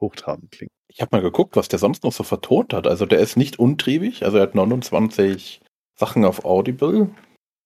hochtrabend 0.01 0.51
klingen. 0.51 0.71
Ich 0.89 0.99
habe 0.99 1.15
mal 1.15 1.21
geguckt, 1.21 1.55
was 1.55 1.69
der 1.69 1.79
sonst 1.79 2.03
noch 2.03 2.11
so 2.11 2.23
vertont 2.23 2.73
hat. 2.73 2.85
Also 2.85 3.05
der 3.05 3.19
ist 3.19 3.37
nicht 3.37 3.59
untriebig, 3.59 4.25
also 4.25 4.37
er 4.37 4.43
hat 4.43 4.55
29 4.55 5.61
Sachen 5.95 6.25
auf 6.25 6.45
Audible. 6.45 7.09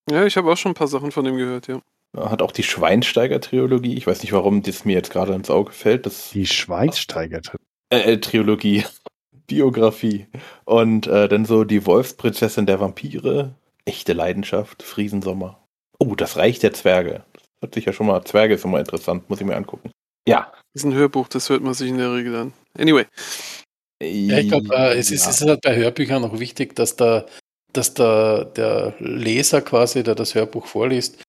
Ja, 0.09 0.25
ich 0.25 0.35
habe 0.37 0.51
auch 0.51 0.57
schon 0.57 0.71
ein 0.71 0.75
paar 0.75 0.87
Sachen 0.87 1.11
von 1.11 1.25
dem 1.25 1.37
gehört, 1.37 1.67
ja. 1.67 1.79
Er 2.15 2.29
hat 2.29 2.41
auch 2.41 2.51
die 2.51 2.63
Schweinsteiger-Trilogie. 2.63 3.95
Ich 3.97 4.05
weiß 4.05 4.21
nicht, 4.21 4.33
warum 4.33 4.61
das 4.61 4.85
mir 4.85 4.93
jetzt 4.93 5.11
gerade 5.11 5.33
ins 5.33 5.49
Auge 5.49 5.71
fällt. 5.71 6.05
Das 6.05 6.29
Die 6.31 6.45
Schweinsteigert. 6.45 7.55
äh, 7.89 8.13
äh, 8.13 8.17
Trilogie, 8.19 8.83
Biografie. 9.47 10.27
Und 10.65 11.07
äh, 11.07 11.27
dann 11.27 11.45
so 11.45 11.63
die 11.63 11.85
Wolfsprinzessin 11.85 12.65
der 12.65 12.79
Vampire, 12.79 13.55
echte 13.85 14.13
Leidenschaft, 14.13 14.83
Friesensommer. 14.83 15.59
Oh, 15.99 16.15
das 16.15 16.37
Reich 16.37 16.59
der 16.59 16.73
Zwerge. 16.73 17.23
Das 17.33 17.43
hört 17.61 17.73
sich 17.73 17.85
ja 17.85 17.93
schon 17.93 18.07
mal, 18.07 18.23
Zwerge 18.25 18.53
ist 18.55 18.65
immer 18.65 18.79
interessant, 18.79 19.29
muss 19.29 19.39
ich 19.41 19.47
mir 19.47 19.55
angucken. 19.55 19.89
Ja. 20.27 20.51
Das 20.73 20.83
ist 20.83 20.85
ein 20.85 20.93
Hörbuch, 20.93 21.27
das 21.29 21.49
hört 21.49 21.61
man 21.63 21.73
sich 21.73 21.89
in 21.89 21.97
der 21.97 22.13
Regel 22.13 22.35
an. 22.35 22.53
Anyway. 22.77 23.05
Ja, 24.01 24.37
ich 24.39 24.49
glaube, 24.49 24.75
äh, 24.75 24.97
es, 24.97 25.11
ist, 25.11 25.23
Ja. 25.23 25.29
es 25.31 25.41
ist 25.41 25.47
halt 25.47 25.61
bei 25.61 25.75
Hörbüchern 25.75 26.23
auch 26.25 26.39
wichtig, 26.39 26.75
dass 26.75 26.95
da 26.95 27.25
dass 27.73 27.93
da 27.93 28.43
der 28.43 28.93
Leser 28.99 29.61
quasi, 29.61 30.03
der 30.03 30.15
das 30.15 30.35
Hörbuch 30.35 30.67
vorliest, 30.67 31.21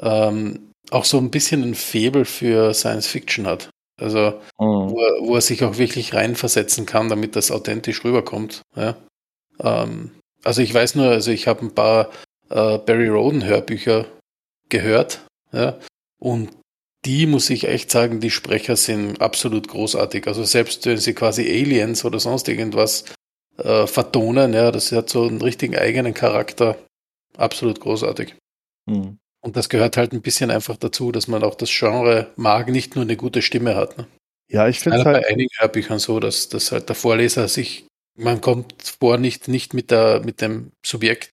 ähm, 0.00 0.70
auch 0.90 1.04
so 1.04 1.18
ein 1.18 1.30
bisschen 1.30 1.62
ein 1.62 1.74
Faible 1.74 2.24
für 2.24 2.74
Science 2.74 3.06
Fiction 3.06 3.46
hat. 3.46 3.70
Also 4.00 4.40
Mhm. 4.58 4.90
wo 4.90 5.00
er, 5.00 5.26
wo 5.28 5.34
er 5.36 5.40
sich 5.40 5.62
auch 5.64 5.78
wirklich 5.78 6.14
reinversetzen 6.14 6.86
kann, 6.86 7.08
damit 7.08 7.36
das 7.36 7.50
authentisch 7.50 8.04
rüberkommt. 8.04 8.62
Ja? 8.76 8.96
Ähm, 9.60 10.10
also 10.42 10.60
ich 10.62 10.74
weiß 10.74 10.96
nur, 10.96 11.06
also 11.06 11.30
ich 11.30 11.46
habe 11.46 11.64
ein 11.64 11.74
paar 11.74 12.10
äh, 12.50 12.78
Barry 12.78 13.08
Roden 13.08 13.44
Hörbücher 13.44 14.06
gehört, 14.68 15.20
ja, 15.52 15.78
und 16.18 16.50
die 17.04 17.26
muss 17.26 17.50
ich 17.50 17.66
echt 17.68 17.90
sagen, 17.90 18.20
die 18.20 18.30
Sprecher 18.30 18.76
sind 18.76 19.20
absolut 19.20 19.68
großartig. 19.68 20.26
Also 20.26 20.44
selbst 20.44 20.86
wenn 20.86 20.98
sie 20.98 21.14
quasi 21.14 21.42
Aliens 21.42 22.04
oder 22.04 22.20
sonst 22.20 22.48
irgendwas 22.48 23.04
äh, 23.58 23.86
vertonen, 23.86 24.52
ja, 24.54 24.70
das 24.70 24.92
hat 24.92 25.10
so 25.10 25.26
einen 25.26 25.40
richtigen 25.40 25.76
eigenen 25.76 26.14
Charakter. 26.14 26.78
Absolut 27.36 27.80
großartig. 27.80 28.34
Mhm. 28.86 29.18
Und 29.40 29.56
das 29.56 29.68
gehört 29.68 29.96
halt 29.96 30.12
ein 30.12 30.22
bisschen 30.22 30.50
einfach 30.50 30.76
dazu, 30.76 31.10
dass 31.10 31.26
man 31.26 31.42
auch 31.42 31.56
das 31.56 31.70
Genre 31.70 32.30
mag, 32.36 32.68
nicht 32.68 32.94
nur 32.94 33.04
eine 33.04 33.16
gute 33.16 33.42
Stimme 33.42 33.74
hat. 33.74 33.98
Ne? 33.98 34.06
Ja, 34.48 34.68
ich 34.68 34.80
finde 34.80 34.98
es 34.98 35.04
Leider 35.04 35.16
halt, 35.16 35.26
bei 35.26 35.32
einigen 35.32 35.50
Hörbüchern 35.58 35.98
so, 35.98 36.20
dass, 36.20 36.48
dass 36.48 36.70
halt 36.70 36.88
der 36.88 36.96
Vorleser 36.96 37.48
sich, 37.48 37.86
man 38.16 38.40
kommt 38.40 38.74
vor, 39.00 39.18
nicht, 39.18 39.48
nicht 39.48 39.74
mit, 39.74 39.90
der, 39.90 40.22
mit 40.24 40.40
dem 40.40 40.70
Subjekt, 40.84 41.30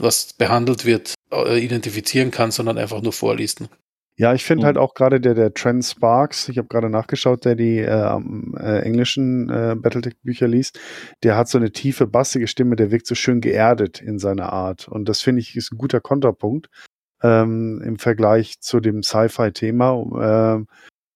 was 0.00 0.32
behandelt 0.32 0.84
wird, 0.84 1.14
äh, 1.30 1.58
identifizieren 1.58 2.30
kann, 2.30 2.50
sondern 2.50 2.78
einfach 2.78 3.00
nur 3.00 3.12
vorliest. 3.12 3.60
Ne? 3.60 3.68
Ja, 4.16 4.34
ich 4.34 4.44
finde 4.44 4.62
Mhm. 4.62 4.66
halt 4.66 4.78
auch 4.78 4.94
gerade 4.94 5.20
der, 5.20 5.34
der 5.34 5.54
Trent 5.54 5.84
Sparks, 5.84 6.48
ich 6.48 6.58
habe 6.58 6.68
gerade 6.68 6.90
nachgeschaut, 6.90 7.44
der 7.44 7.54
die 7.54 7.78
äh, 7.78 7.90
am, 7.90 8.54
äh, 8.58 8.80
englischen 8.80 9.48
äh, 9.48 9.74
Battletech-Bücher 9.76 10.46
liest, 10.48 10.78
der 11.22 11.36
hat 11.36 11.48
so 11.48 11.58
eine 11.58 11.72
tiefe, 11.72 12.06
bassige 12.06 12.46
Stimme, 12.46 12.76
der 12.76 12.90
wirkt 12.90 13.06
so 13.06 13.14
schön 13.14 13.40
geerdet 13.40 14.00
in 14.02 14.18
seiner 14.18 14.52
Art. 14.52 14.86
Und 14.88 15.08
das 15.08 15.22
finde 15.22 15.40
ich 15.40 15.56
ist 15.56 15.72
ein 15.72 15.78
guter 15.78 16.00
Kontrapunkt 16.00 16.68
ähm, 17.22 17.80
im 17.84 17.98
Vergleich 17.98 18.60
zu 18.60 18.80
dem 18.80 19.02
Sci-Fi-Thema. 19.02 20.54
Ähm, 20.56 20.66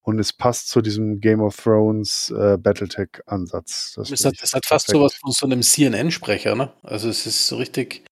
und 0.03 0.21
es 0.21 0.33
passt 0.33 0.69
zu 0.69 0.81
diesem 0.83 1.21
Game 1.21 1.41
of 1.43 1.57
Thrones 1.57 2.31
äh, 2.31 2.57
Battletech-Ansatz. 2.59 3.95
Das 3.97 4.11
Es 4.11 4.23
finde 4.23 4.37
hat, 4.39 4.45
es 4.45 4.53
hat 4.55 4.65
fast 4.67 4.87
perfekt. 4.87 4.99
sowas 5.01 5.15
von 5.21 5.33
so 5.33 5.47
einem 5.47 5.63
CNN-Sprecher. 5.63 6.55
Ne? 6.55 6.73
Also 6.83 7.09
es 7.09 7.27
ist 7.27 7.47
so 7.49 7.57
richtig, 7.57 8.05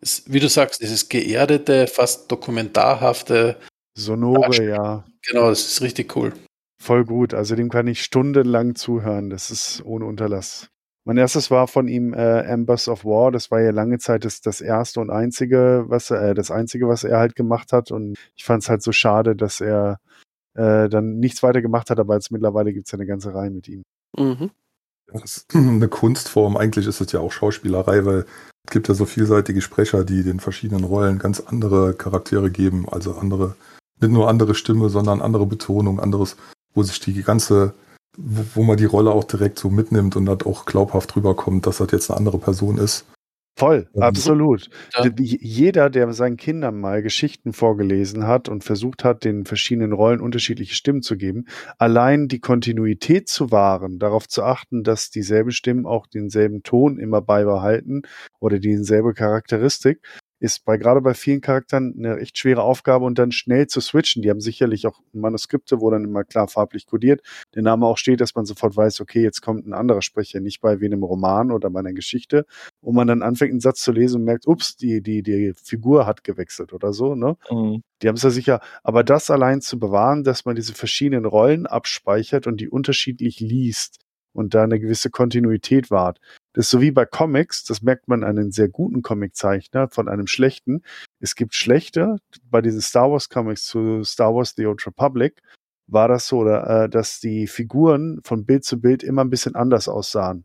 es, 0.00 0.24
wie 0.26 0.40
du 0.40 0.48
sagst, 0.48 0.80
dieses 0.80 1.08
geerdete, 1.10 1.86
fast 1.88 2.32
dokumentarhafte, 2.32 3.58
Sonore, 3.94 4.64
ja. 4.64 5.04
genau, 5.26 5.48
das 5.48 5.66
ist 5.66 5.82
richtig 5.82 6.16
cool. 6.16 6.32
Voll 6.80 7.04
gut. 7.04 7.34
Also 7.34 7.54
dem 7.54 7.68
kann 7.68 7.86
ich 7.86 8.02
stundenlang 8.02 8.74
zuhören. 8.74 9.30
Das 9.30 9.50
ist 9.50 9.82
ohne 9.84 10.04
Unterlass. 10.04 10.68
Mein 11.04 11.16
erstes 11.16 11.50
war 11.50 11.66
von 11.68 11.88
ihm 11.88 12.14
äh, 12.14 12.40
Embers 12.42 12.88
of 12.88 13.04
War. 13.04 13.32
Das 13.32 13.50
war 13.50 13.60
ja 13.60 13.70
lange 13.70 13.98
Zeit 13.98 14.24
das, 14.24 14.40
das 14.40 14.60
erste 14.60 15.00
und 15.00 15.10
einzige, 15.10 15.84
was 15.88 16.10
er, 16.10 16.30
äh, 16.30 16.34
das 16.34 16.50
einzige, 16.50 16.88
was 16.88 17.04
er 17.04 17.18
halt 17.18 17.34
gemacht 17.34 17.72
hat. 17.72 17.90
Und 17.90 18.16
ich 18.36 18.44
fand 18.44 18.62
es 18.62 18.68
halt 18.68 18.82
so 18.82 18.92
schade, 18.92 19.34
dass 19.34 19.60
er 19.60 19.98
äh, 20.54 20.88
dann 20.88 21.18
nichts 21.18 21.42
weiter 21.42 21.62
gemacht 21.62 21.90
hat, 21.90 21.98
aber 21.98 22.14
jetzt 22.14 22.30
mittlerweile 22.30 22.72
gibt 22.72 22.86
es 22.86 22.92
ja 22.92 22.98
eine 22.98 23.06
ganze 23.06 23.34
Reihe 23.34 23.50
mit 23.50 23.68
ihm. 23.68 23.82
Mhm. 24.16 24.50
Das 25.06 25.24
ist 25.24 25.46
eine 25.54 25.88
Kunstform. 25.88 26.56
Eigentlich 26.56 26.86
ist 26.86 27.00
es 27.00 27.12
ja 27.12 27.20
auch 27.20 27.32
Schauspielerei, 27.32 28.04
weil 28.04 28.24
es 28.66 28.72
gibt 28.72 28.88
ja 28.88 28.94
so 28.94 29.04
vielseitige 29.04 29.60
Sprecher, 29.60 30.04
die 30.04 30.22
den 30.22 30.40
verschiedenen 30.40 30.84
Rollen 30.84 31.18
ganz 31.18 31.40
andere 31.40 31.94
Charaktere 31.94 32.50
geben, 32.50 32.86
also 32.88 33.14
andere, 33.14 33.56
nicht 34.02 34.12
nur 34.12 34.28
andere 34.28 34.54
Stimme, 34.54 34.88
sondern 34.88 35.20
andere 35.22 35.46
Betonung, 35.46 36.00
anderes, 36.00 36.36
wo 36.74 36.82
sich 36.82 37.00
die 37.00 37.22
ganze, 37.22 37.74
wo, 38.16 38.44
wo 38.54 38.62
man 38.64 38.76
die 38.76 38.84
Rolle 38.84 39.10
auch 39.10 39.24
direkt 39.24 39.58
so 39.58 39.70
mitnimmt 39.70 40.16
und 40.16 40.26
dann 40.26 40.42
auch 40.42 40.64
glaubhaft 40.64 41.16
rüberkommt, 41.16 41.66
dass 41.66 41.78
das 41.78 41.90
jetzt 41.92 42.10
eine 42.10 42.18
andere 42.18 42.38
Person 42.38 42.78
ist. 42.78 43.06
Voll, 43.58 43.86
absolut. 43.96 44.70
Ja. 44.94 45.10
Jeder, 45.18 45.90
der 45.90 46.10
seinen 46.14 46.38
Kindern 46.38 46.80
mal 46.80 47.02
Geschichten 47.02 47.52
vorgelesen 47.52 48.26
hat 48.26 48.48
und 48.48 48.64
versucht 48.64 49.04
hat, 49.04 49.24
den 49.24 49.44
verschiedenen 49.44 49.92
Rollen 49.92 50.20
unterschiedliche 50.20 50.74
Stimmen 50.74 51.02
zu 51.02 51.18
geben, 51.18 51.44
allein 51.76 52.28
die 52.28 52.40
Kontinuität 52.40 53.28
zu 53.28 53.50
wahren, 53.50 53.98
darauf 53.98 54.26
zu 54.26 54.42
achten, 54.42 54.84
dass 54.84 55.10
dieselben 55.10 55.50
Stimmen 55.50 55.84
auch 55.84 56.06
denselben 56.06 56.62
Ton 56.62 56.98
immer 56.98 57.20
beibehalten 57.20 58.02
oder 58.40 58.58
dieselbe 58.58 59.12
Charakteristik, 59.12 60.00
ist 60.42 60.64
bei 60.64 60.76
gerade 60.76 61.00
bei 61.00 61.14
vielen 61.14 61.40
Charakteren 61.40 61.94
eine 61.96 62.18
echt 62.18 62.36
schwere 62.36 62.62
Aufgabe 62.62 63.04
und 63.04 63.18
dann 63.18 63.32
schnell 63.32 63.66
zu 63.68 63.80
switchen. 63.80 64.22
Die 64.22 64.30
haben 64.30 64.40
sicherlich 64.40 64.86
auch 64.86 65.00
Manuskripte, 65.12 65.80
wo 65.80 65.90
dann 65.90 66.04
immer 66.04 66.24
klar 66.24 66.48
farblich 66.48 66.86
kodiert 66.86 67.22
der 67.54 67.62
Name 67.62 67.86
auch 67.86 67.98
steht, 67.98 68.20
dass 68.20 68.34
man 68.34 68.44
sofort 68.46 68.76
weiß, 68.76 69.00
okay, 69.00 69.22
jetzt 69.22 69.40
kommt 69.42 69.66
ein 69.66 69.72
anderer 69.72 70.02
Sprecher, 70.02 70.40
nicht 70.40 70.60
bei 70.60 70.80
wie 70.80 70.86
einem 70.86 71.02
Roman 71.02 71.50
oder 71.50 71.70
bei 71.70 71.80
einer 71.80 71.92
Geschichte, 71.92 72.46
wo 72.80 72.92
man 72.92 73.06
dann 73.06 73.22
anfängt, 73.22 73.50
einen 73.52 73.60
Satz 73.60 73.80
zu 73.80 73.92
lesen 73.92 74.20
und 74.20 74.24
merkt, 74.24 74.46
ups, 74.46 74.76
die, 74.76 75.02
die, 75.02 75.22
die 75.22 75.52
Figur 75.54 76.06
hat 76.06 76.24
gewechselt 76.24 76.72
oder 76.72 76.92
so, 76.92 77.14
ne? 77.14 77.36
Die 78.02 78.08
haben 78.08 78.16
es 78.16 78.22
ja 78.22 78.30
sicher, 78.30 78.60
aber 78.82 79.04
das 79.04 79.30
allein 79.30 79.60
zu 79.60 79.78
bewahren, 79.78 80.24
dass 80.24 80.44
man 80.44 80.56
diese 80.56 80.74
verschiedenen 80.74 81.24
Rollen 81.26 81.66
abspeichert 81.66 82.46
und 82.46 82.60
die 82.60 82.68
unterschiedlich 82.68 83.40
liest 83.40 84.00
und 84.32 84.54
da 84.54 84.64
eine 84.64 84.80
gewisse 84.80 85.10
Kontinuität 85.10 85.90
wahrt. 85.90 86.18
Das 86.52 86.66
ist 86.66 86.70
so 86.70 86.80
wie 86.80 86.90
bei 86.90 87.04
Comics, 87.04 87.64
das 87.64 87.82
merkt 87.82 88.08
man 88.08 88.24
an 88.24 88.38
einem 88.38 88.50
sehr 88.50 88.68
guten 88.68 89.02
Comiczeichner 89.02 89.88
von 89.88 90.08
einem 90.08 90.26
schlechten. 90.26 90.82
Es 91.20 91.34
gibt 91.34 91.54
schlechte, 91.54 92.18
bei 92.44 92.60
diesen 92.60 92.80
Star 92.80 93.10
Wars 93.10 93.28
Comics 93.28 93.64
zu 93.64 94.04
Star 94.04 94.34
Wars 94.34 94.54
The 94.56 94.66
Old 94.66 94.86
Republic 94.86 95.40
war 95.86 96.08
das 96.08 96.26
so, 96.26 96.38
oder, 96.38 96.84
äh, 96.84 96.88
dass 96.88 97.20
die 97.20 97.46
Figuren 97.46 98.20
von 98.24 98.44
Bild 98.44 98.64
zu 98.64 98.80
Bild 98.80 99.02
immer 99.02 99.22
ein 99.22 99.30
bisschen 99.30 99.54
anders 99.54 99.88
aussahen. 99.88 100.44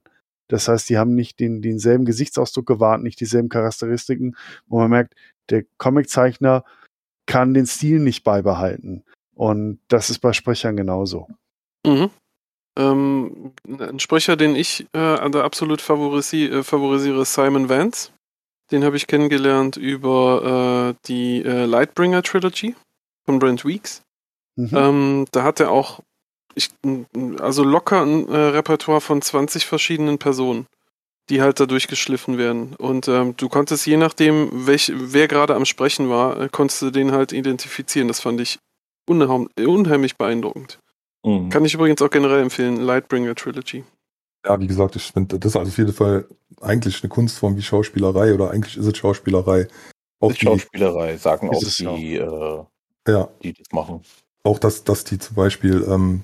Das 0.49 0.67
heißt, 0.67 0.89
die 0.89 0.97
haben 0.97 1.15
nicht 1.15 1.39
den, 1.39 1.61
denselben 1.61 2.05
Gesichtsausdruck 2.05 2.65
gewahrt, 2.65 3.01
nicht 3.01 3.19
dieselben 3.19 3.49
Charakteristiken, 3.49 4.35
wo 4.67 4.79
man 4.79 4.89
merkt, 4.89 5.13
der 5.49 5.63
Comiczeichner 5.77 6.63
kann 7.25 7.53
den 7.53 7.65
Stil 7.65 7.99
nicht 7.99 8.23
beibehalten. 8.23 9.03
Und 9.35 9.79
das 9.87 10.09
ist 10.09 10.19
bei 10.19 10.33
Sprechern 10.33 10.77
genauso. 10.77 11.27
Mhm. 11.85 12.09
Ähm, 12.77 13.53
ein 13.67 13.99
Sprecher, 13.99 14.35
den 14.35 14.55
ich 14.55 14.85
äh, 14.93 14.99
absolut 14.99 15.81
favorisi 15.81 16.45
äh, 16.45 16.63
favorisiere, 16.63 17.21
ist 17.21 17.33
Simon 17.33 17.69
Vance. 17.69 18.11
Den 18.71 18.83
habe 18.83 18.97
ich 18.97 19.07
kennengelernt 19.07 19.77
über 19.77 20.93
äh, 20.95 21.07
die 21.07 21.43
äh, 21.43 21.65
Lightbringer 21.65 22.21
Trilogy 22.21 22.75
von 23.25 23.39
Brent 23.39 23.65
Weeks. 23.65 24.03
Mhm. 24.55 24.69
Ähm, 24.73 25.25
da 25.31 25.43
hat 25.43 25.59
er 25.59 25.71
auch 25.71 26.01
ich, 26.53 26.69
also 27.39 27.63
locker 27.63 28.01
ein 28.01 28.27
äh, 28.27 28.35
Repertoire 28.35 29.01
von 29.01 29.21
20 29.21 29.65
verschiedenen 29.65 30.17
Personen, 30.17 30.65
die 31.29 31.41
halt 31.41 31.59
da 31.59 31.65
durchgeschliffen 31.65 32.37
werden. 32.37 32.75
Und 32.75 33.07
ähm, 33.07 33.35
du 33.37 33.47
konntest 33.47 33.85
je 33.85 33.97
nachdem, 33.97 34.49
welch, 34.67 34.91
wer 34.93 35.27
gerade 35.27 35.55
am 35.55 35.65
Sprechen 35.65 36.09
war, 36.09 36.49
konntest 36.49 36.81
du 36.81 36.89
den 36.89 37.11
halt 37.11 37.31
identifizieren. 37.31 38.07
Das 38.07 38.21
fand 38.21 38.41
ich 38.41 38.59
unheim 39.07 39.49
unheimlich 39.57 40.17
beeindruckend. 40.17 40.79
Mhm. 41.27 41.49
Kann 41.49 41.65
ich 41.65 41.73
übrigens 41.73 42.01
auch 42.01 42.09
generell 42.09 42.41
empfehlen, 42.41 42.77
Lightbringer 42.77 43.35
Trilogy. 43.35 43.83
Ja, 44.45 44.57
wie 44.59 44.67
gesagt, 44.67 44.95
ich 44.95 45.11
finde, 45.11 45.37
das 45.39 45.51
ist 45.51 45.55
also 45.57 45.69
auf 45.69 45.77
jeden 45.77 45.91
Fall 45.91 46.25
eigentlich 46.61 47.03
eine 47.03 47.09
Kunstform 47.09 47.57
wie 47.57 47.61
Schauspielerei 47.61 48.33
oder 48.33 48.51
eigentlich 48.51 48.77
ist 48.77 48.85
es 48.85 48.97
Schauspielerei. 48.97 49.67
Auch 50.21 50.31
Ist 50.31 50.41
die, 50.41 50.45
Schauspielerei, 50.45 51.17
sagen 51.17 51.51
Ist 51.51 51.85
auch 51.85 51.95
die, 51.97 52.15
äh, 52.15 52.63
ja, 53.07 53.27
die 53.43 53.53
das 53.53 53.67
machen. 53.71 54.01
auch 54.43 54.57
dass, 54.59 54.85
dass 54.85 55.03
die 55.03 55.19
zum 55.19 55.35
Beispiel 55.35 55.85
ähm, 55.89 56.21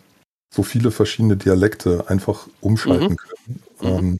so 0.53 0.63
viele 0.63 0.91
verschiedene 0.91 1.35
Dialekte 1.35 2.05
einfach 2.07 2.47
umschalten 2.61 3.11
Mhm. 3.11 3.17
können. 3.17 3.63
Mhm. 3.81 3.87
Ähm, 3.87 4.17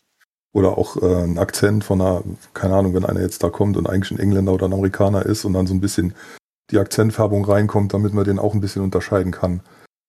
oder 0.52 0.78
auch 0.78 0.98
äh, 1.02 1.24
ein 1.24 1.40
Akzent 1.40 1.84
von 1.86 2.02
einer, 2.02 2.24
keine 2.54 2.76
Ahnung, 2.76 2.94
wenn 2.94 3.06
einer 3.06 3.22
jetzt 3.22 3.42
da 3.42 3.50
kommt 3.50 3.78
und 3.78 3.88
eigentlich 3.88 4.12
ein 4.12 4.20
Engländer 4.20 4.52
oder 4.54 4.66
ein 4.68 4.74
Amerikaner 4.74 5.26
ist 5.26 5.46
und 5.46 5.54
dann 5.54 5.66
so 5.66 5.74
ein 5.74 5.82
bisschen 5.82 6.14
die 6.72 6.78
Akzentfärbung 6.78 7.46
reinkommt, 7.46 7.94
damit 7.94 8.14
man 8.14 8.26
den 8.26 8.38
auch 8.38 8.54
ein 8.54 8.62
bisschen 8.62 8.84
unterscheiden 8.84 9.32
kann. 9.32 9.62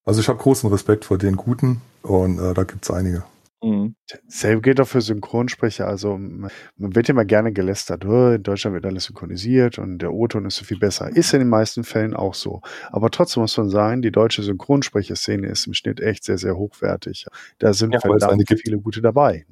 Also 0.05 0.21
ich 0.21 0.29
habe 0.29 0.39
großen 0.39 0.69
Respekt 0.71 1.05
vor 1.05 1.19
den 1.19 1.37
Guten 1.37 1.81
und 2.03 2.39
äh, 2.39 2.55
da 2.55 2.65
gibt's 2.65 2.91
einige. 2.91 3.25
Mhm. 3.63 3.95
Selbe 4.29 4.61
gilt 4.61 4.79
auch 4.81 4.87
für 4.87 5.01
Synchronsprecher. 5.01 5.87
Also 5.89 6.19
man 6.19 6.51
wird 6.77 7.09
immer 7.09 7.25
gerne 7.25 7.51
gelästert, 7.53 8.05
"Oh, 8.05 8.33
in 8.33 8.43
Deutschland 8.43 8.75
wird 8.75 8.85
alles 8.85 9.05
synchronisiert 9.05 9.79
und 9.79 10.01
der 10.01 10.13
O-Ton 10.13 10.45
ist 10.45 10.57
so 10.57 10.65
viel 10.67 10.79
besser. 10.79 11.09
Ist 11.17 11.33
in 11.33 11.39
den 11.39 11.49
meisten 11.49 11.83
Fällen 11.85 12.15
auch 12.15 12.35
so. 12.35 12.61
Aber 12.93 13.09
trotzdem 13.11 13.41
muss 13.41 13.57
man 13.57 13.71
sagen, 13.71 14.03
die 14.03 14.13
deutsche 14.13 14.43
Synchronsprecherszene 14.43 15.47
ist 15.47 15.67
im 15.67 15.73
Schnitt 15.73 16.01
echt 16.01 16.25
sehr, 16.25 16.37
sehr 16.37 16.57
hochwertig. 16.59 17.27
Da 17.59 17.73
sind 17.73 17.93
Ja, 17.93 17.99
es 17.99 18.03
verdammt 18.03 18.47
gibt. 18.47 18.61
viele 18.63 18.79
gute 18.79 19.01
dabei. 19.01 19.47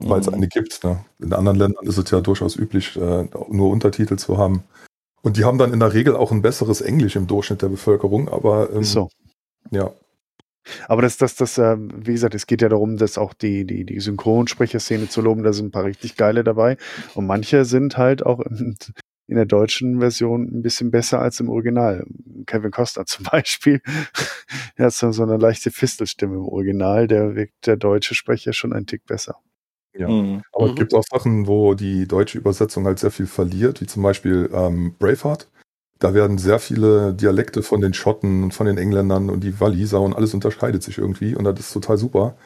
weil 0.00 0.20
es 0.20 0.28
Mhm. 0.28 0.34
eine 0.34 0.46
gibt. 0.48 0.84
Ne? 0.84 1.04
In 1.18 1.32
anderen 1.32 1.58
Ländern 1.58 1.84
ist 1.84 1.98
es 1.98 2.08
ja 2.12 2.20
durchaus 2.20 2.54
üblich, 2.54 2.96
äh, 2.96 3.28
nur 3.50 3.70
Untertitel 3.70 4.14
zu 4.16 4.38
haben. 4.38 4.62
Und 5.22 5.36
die 5.36 5.44
haben 5.44 5.58
dann 5.58 5.72
in 5.72 5.80
der 5.80 5.92
Regel 5.92 6.14
auch 6.14 6.30
ein 6.30 6.40
besseres 6.40 6.80
Englisch 6.80 7.16
im 7.16 7.26
Durchschnitt 7.26 7.62
der 7.62 7.68
Bevölkerung, 7.68 8.28
aber 8.28 8.70
ähm, 8.72 8.84
so. 8.84 9.08
Ja, 9.70 9.92
Aber 10.86 11.02
das, 11.02 11.16
das, 11.16 11.34
das, 11.36 11.58
ähm, 11.58 11.90
wie 11.96 12.12
gesagt, 12.12 12.34
es 12.34 12.46
geht 12.46 12.62
ja 12.62 12.68
darum, 12.68 12.96
dass 12.96 13.18
auch 13.18 13.32
die, 13.34 13.64
die, 13.64 13.84
die 13.84 14.00
Synchronsprecherszene 14.00 15.08
zu 15.08 15.20
loben, 15.22 15.42
da 15.42 15.52
sind 15.52 15.66
ein 15.66 15.70
paar 15.70 15.84
richtig 15.84 16.16
geile 16.16 16.44
dabei. 16.44 16.76
Und 17.14 17.26
manche 17.26 17.64
sind 17.64 17.96
halt 17.96 18.24
auch 18.24 18.40
in, 18.40 18.76
in 19.26 19.36
der 19.36 19.46
deutschen 19.46 20.00
Version 20.00 20.42
ein 20.52 20.62
bisschen 20.62 20.90
besser 20.90 21.20
als 21.20 21.40
im 21.40 21.48
Original. 21.48 22.04
Kevin 22.46 22.70
Costner 22.70 23.06
zum 23.06 23.26
Beispiel. 23.30 23.80
er 24.76 24.86
hat 24.86 24.92
so, 24.94 25.22
eine 25.22 25.36
leichte 25.36 25.70
Fistelstimme 25.70 26.36
im 26.36 26.44
Original, 26.46 27.06
der 27.08 27.34
wirkt 27.34 27.66
der 27.66 27.76
deutsche 27.76 28.14
Sprecher 28.14 28.52
schon 28.52 28.72
ein 28.72 28.86
Tick 28.86 29.06
besser. 29.06 29.36
ja. 29.94 30.08
Mhm. 30.08 30.42
Aber 30.52 30.66
Mhm. 30.66 30.70
es 30.70 30.76
gibt 30.76 30.94
auch 30.94 31.04
Sachen, 31.10 31.46
wo 31.46 31.74
die 31.74 32.06
deutsche 32.06 32.38
Übersetzung 32.38 32.86
halt 32.86 32.98
sehr 32.98 33.10
viel 33.10 33.26
verliert, 33.26 33.80
wie 33.80 33.86
zum 33.86 34.02
Beispiel 34.02 34.50
ähm, 34.52 34.94
Braveheart. 34.98 35.48
Da 35.98 36.14
werden 36.14 36.38
sehr 36.38 36.58
viele 36.58 37.12
Dialekte 37.12 37.62
von 37.62 37.80
den 37.80 37.94
Schotten 37.94 38.44
und 38.44 38.54
von 38.54 38.66
den 38.66 38.78
Engländern 38.78 39.30
und 39.30 39.40
die 39.40 39.58
Waliser 39.60 40.00
und 40.00 40.14
alles 40.14 40.34
unterscheidet 40.34 40.82
sich 40.82 40.98
irgendwie 40.98 41.34
und 41.34 41.44
das 41.44 41.58
ist 41.58 41.72
total 41.72 41.98
super. 41.98 42.36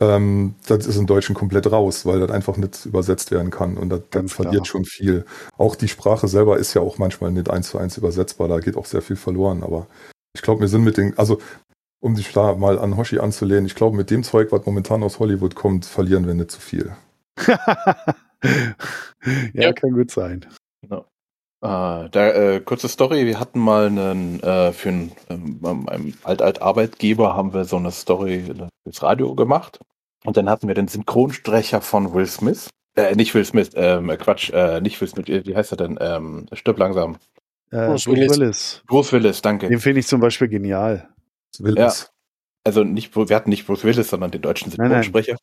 Ähm, 0.00 0.54
das 0.66 0.86
ist 0.86 0.96
im 0.96 1.06
Deutschen 1.06 1.34
komplett 1.34 1.70
raus, 1.70 2.06
weil 2.06 2.20
das 2.20 2.30
einfach 2.30 2.56
nicht 2.56 2.86
übersetzt 2.86 3.30
werden 3.30 3.50
kann 3.50 3.76
und 3.76 3.88
das, 3.88 4.02
das 4.10 4.32
verliert 4.32 4.64
klar. 4.64 4.66
schon 4.66 4.84
viel. 4.84 5.24
Auch 5.56 5.76
die 5.76 5.88
Sprache 5.88 6.28
selber 6.28 6.58
ist 6.58 6.74
ja 6.74 6.82
auch 6.82 6.98
manchmal 6.98 7.32
nicht 7.32 7.50
eins 7.50 7.70
zu 7.70 7.78
eins 7.78 7.96
übersetzbar, 7.98 8.48
da 8.48 8.60
geht 8.60 8.76
auch 8.76 8.86
sehr 8.86 9.02
viel 9.02 9.16
verloren, 9.16 9.62
aber 9.62 9.86
ich 10.34 10.42
glaube, 10.42 10.60
wir 10.60 10.68
sind 10.68 10.84
mit 10.84 10.96
den, 10.96 11.16
also 11.18 11.40
um 12.00 12.16
sich 12.16 12.32
da 12.32 12.54
mal 12.54 12.78
an 12.78 12.96
Hoshi 12.96 13.18
anzulehnen, 13.18 13.66
ich 13.66 13.76
glaube, 13.76 13.96
mit 13.96 14.10
dem 14.10 14.24
Zeug, 14.24 14.50
was 14.50 14.66
momentan 14.66 15.02
aus 15.02 15.18
Hollywood 15.20 15.54
kommt, 15.54 15.84
verlieren 15.86 16.26
wir 16.26 16.34
nicht 16.34 16.50
zu 16.50 16.60
viel. 16.60 16.92
ja, 17.46 17.54
Ja. 19.52 19.72
kann 19.72 19.92
gut 19.92 20.10
sein. 20.10 20.46
Äh, 21.62 22.10
der, 22.10 22.34
äh, 22.34 22.60
kurze 22.60 22.88
Story, 22.88 23.24
wir 23.24 23.38
hatten 23.38 23.60
mal 23.60 23.86
einen, 23.86 24.40
äh, 24.40 24.72
für 24.72 24.88
einen, 24.88 25.12
ähm, 25.30 25.88
einen 25.88 26.18
Alt-Alt-Arbeitgeber 26.24 27.36
haben 27.36 27.54
wir 27.54 27.64
so 27.64 27.76
eine 27.76 27.92
Story 27.92 28.52
fürs 28.82 29.02
Radio 29.02 29.36
gemacht. 29.36 29.78
Und 30.24 30.36
dann 30.36 30.50
hatten 30.50 30.66
wir 30.66 30.74
den 30.74 30.88
Synchronsprecher 30.88 31.80
von 31.80 32.14
Will 32.14 32.26
Smith. 32.26 32.68
Äh, 32.96 33.14
nicht 33.14 33.34
Will 33.34 33.44
Smith, 33.44 33.70
ähm, 33.74 34.08
Quatsch, 34.18 34.50
äh, 34.50 34.80
nicht 34.80 35.00
Will 35.00 35.08
Smith, 35.08 35.26
wie 35.28 35.56
heißt 35.56 35.72
er 35.72 35.76
denn? 35.76 35.98
Ähm, 36.00 36.46
stirb 36.52 36.78
langsam. 36.78 37.16
Äh, 37.70 37.86
Bruce 37.86 38.04
Bruce 38.04 38.06
Willis. 38.06 38.30
Willis. 38.38 38.82
Bruce 38.86 39.12
Willis, 39.12 39.42
danke. 39.42 39.68
Den 39.68 39.78
finde 39.78 40.00
ich 40.00 40.06
zum 40.08 40.20
Beispiel 40.20 40.48
genial. 40.48 41.08
Das 41.52 41.62
will 41.62 41.78
Ja. 41.78 41.92
Also 42.64 42.84
nicht, 42.84 43.16
wir 43.16 43.34
hatten 43.34 43.50
nicht 43.50 43.66
Bruce 43.66 43.84
Willis, 43.84 44.10
sondern 44.10 44.30
den 44.30 44.42
deutschen 44.42 44.72
Nein, 44.76 44.90
nein. 44.90 45.36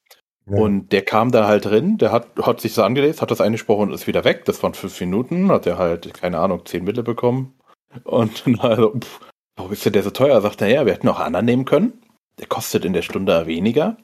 Ja. 0.45 0.57
Und 0.57 0.91
der 0.91 1.03
kam 1.03 1.31
da 1.31 1.47
halt 1.47 1.65
drin, 1.65 1.97
der 1.97 2.11
hat, 2.11 2.27
hat 2.41 2.59
sich 2.61 2.73
so 2.73 2.83
angelesen, 2.83 3.21
hat 3.21 3.31
das 3.31 3.41
eingesprochen 3.41 3.89
und 3.89 3.93
ist 3.93 4.07
wieder 4.07 4.23
weg. 4.23 4.45
Das 4.45 4.63
waren 4.63 4.73
fünf 4.73 4.99
Minuten, 4.99 5.51
hat 5.51 5.67
er 5.67 5.77
halt, 5.77 6.13
keine 6.13 6.39
Ahnung, 6.39 6.65
zehn 6.65 6.83
Mille 6.83 7.03
bekommen. 7.03 7.53
Und 8.03 8.45
dann 8.45 8.59
also, 8.59 8.95
pff, 8.97 9.19
warum 9.55 9.71
ist 9.71 9.85
denn 9.85 9.93
der 9.93 10.03
so 10.03 10.11
teuer? 10.11 10.41
Sagt 10.41 10.61
er, 10.61 10.69
ja, 10.69 10.85
wir 10.85 10.93
hätten 10.93 11.07
auch 11.09 11.19
anderen 11.19 11.45
nehmen 11.45 11.65
können. 11.65 12.01
Der 12.39 12.47
kostet 12.47 12.85
in 12.85 12.93
der 12.93 13.01
Stunde 13.01 13.45
weniger. 13.45 13.97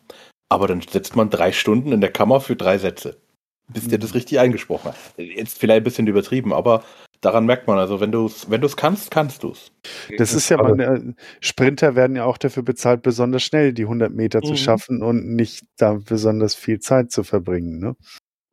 Aber 0.49 0.67
dann 0.67 0.81
sitzt 0.81 1.15
man 1.15 1.29
drei 1.29 1.51
Stunden 1.51 1.91
in 1.91 2.01
der 2.01 2.11
Kammer 2.11 2.41
für 2.41 2.55
drei 2.55 2.77
Sätze. 2.77 3.19
Bis 3.67 3.87
der 3.87 3.97
das 3.97 4.13
richtig 4.13 4.39
eingesprochen 4.39 4.91
hat. 4.91 4.95
Jetzt 5.17 5.57
vielleicht 5.57 5.81
ein 5.81 5.83
bisschen 5.83 6.07
übertrieben, 6.07 6.53
aber 6.53 6.83
daran 7.21 7.45
merkt 7.45 7.67
man, 7.67 7.78
also 7.78 7.99
wenn 7.99 8.12
du 8.12 8.25
es 8.28 8.49
wenn 8.49 8.62
du's 8.62 8.75
kannst, 8.78 9.12
kannst 9.12 9.43
du 9.43 9.51
es. 9.51 9.71
Das 10.17 10.34
ist 10.34 10.49
ja, 10.49 10.58
man, 10.58 11.15
Sprinter 11.41 11.95
werden 11.95 12.15
ja 12.15 12.25
auch 12.25 12.38
dafür 12.38 12.63
bezahlt, 12.63 13.01
besonders 13.01 13.43
schnell 13.43 13.73
die 13.73 13.84
100 13.86 14.13
Meter 14.13 14.41
zu 14.41 14.51
Mhm. 14.51 14.58
schaffen 14.58 15.01
und 15.04 15.36
nicht 15.36 15.65
da 15.78 15.93
besonders 16.06 16.56
viel 16.56 16.80
Zeit 16.80 17.12
zu 17.12 17.23
verbringen. 17.23 17.80
Ne? 17.80 17.95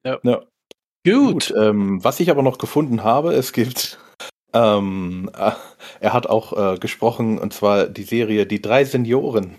Ja. 0.04 0.18
Gut. 0.22 0.46
Gut, 1.04 1.54
ähm, 1.58 2.02
was 2.04 2.20
ich 2.20 2.30
aber 2.30 2.42
noch 2.42 2.58
gefunden 2.58 3.02
habe, 3.02 3.32
es 3.34 3.52
gibt 3.52 3.98
Ähm, 4.54 5.30
äh, 5.34 5.52
er 6.00 6.12
hat 6.12 6.26
auch 6.26 6.74
äh, 6.74 6.78
gesprochen, 6.78 7.38
und 7.38 7.54
zwar 7.54 7.86
die 7.86 8.02
Serie 8.02 8.44
Die 8.46 8.60
drei 8.60 8.84
Senioren. 8.84 9.56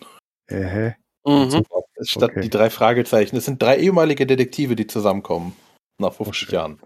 Äh, 0.48 0.92
Mhm. 1.26 1.64
Statt 2.02 2.32
Okay. 2.32 2.42
die 2.42 2.50
drei 2.52 2.70
Fragezeichen. 2.70 3.36
Es 3.38 3.46
sind 3.46 3.60
drei 3.62 3.78
ehemalige 3.80 4.28
Detektive, 4.28 4.76
die 4.76 4.86
zusammenkommen. 4.88 5.56
Nach 6.00 6.14
50 6.14 6.36
schön. 6.50 6.54
Jahren. 6.54 6.80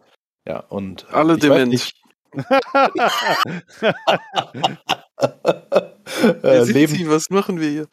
Ja, 0.47 0.59
und. 0.69 1.05
Alle 1.11 1.33
ich 1.35 1.41
weiß 1.41 1.49
dement. 1.49 1.71
nicht, 1.71 1.96
äh, 6.43 6.63
leben, 6.63 6.95
Sie? 6.95 7.09
Was 7.09 7.29
machen 7.29 7.59
wir 7.59 7.69
hier? 7.69 7.87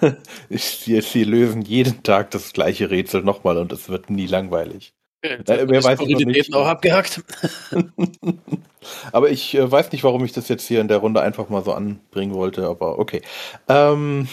sie, 0.50 1.00
sie 1.00 1.24
lösen 1.24 1.62
jeden 1.62 2.02
Tag 2.02 2.30
das 2.30 2.52
gleiche 2.52 2.90
Rätsel 2.90 3.22
nochmal 3.22 3.56
und 3.58 3.72
es 3.72 3.88
wird 3.88 4.10
nie 4.10 4.26
langweilig. 4.26 4.92
Hat 5.24 5.48
wer 5.48 5.82
weiß 5.82 6.00
es 6.00 6.08
noch 6.08 6.20
nicht. 6.26 6.54
auch 6.54 6.66
abgehackt. 6.66 7.22
aber 9.12 9.30
ich 9.30 9.54
äh, 9.54 9.70
weiß 9.70 9.92
nicht, 9.92 10.04
warum 10.04 10.22
ich 10.24 10.32
das 10.32 10.48
jetzt 10.48 10.66
hier 10.66 10.82
in 10.82 10.88
der 10.88 10.98
Runde 10.98 11.22
einfach 11.22 11.48
mal 11.48 11.64
so 11.64 11.72
anbringen 11.72 12.34
wollte, 12.34 12.66
aber 12.66 12.98
okay. 12.98 13.22
Ähm, 13.68 14.28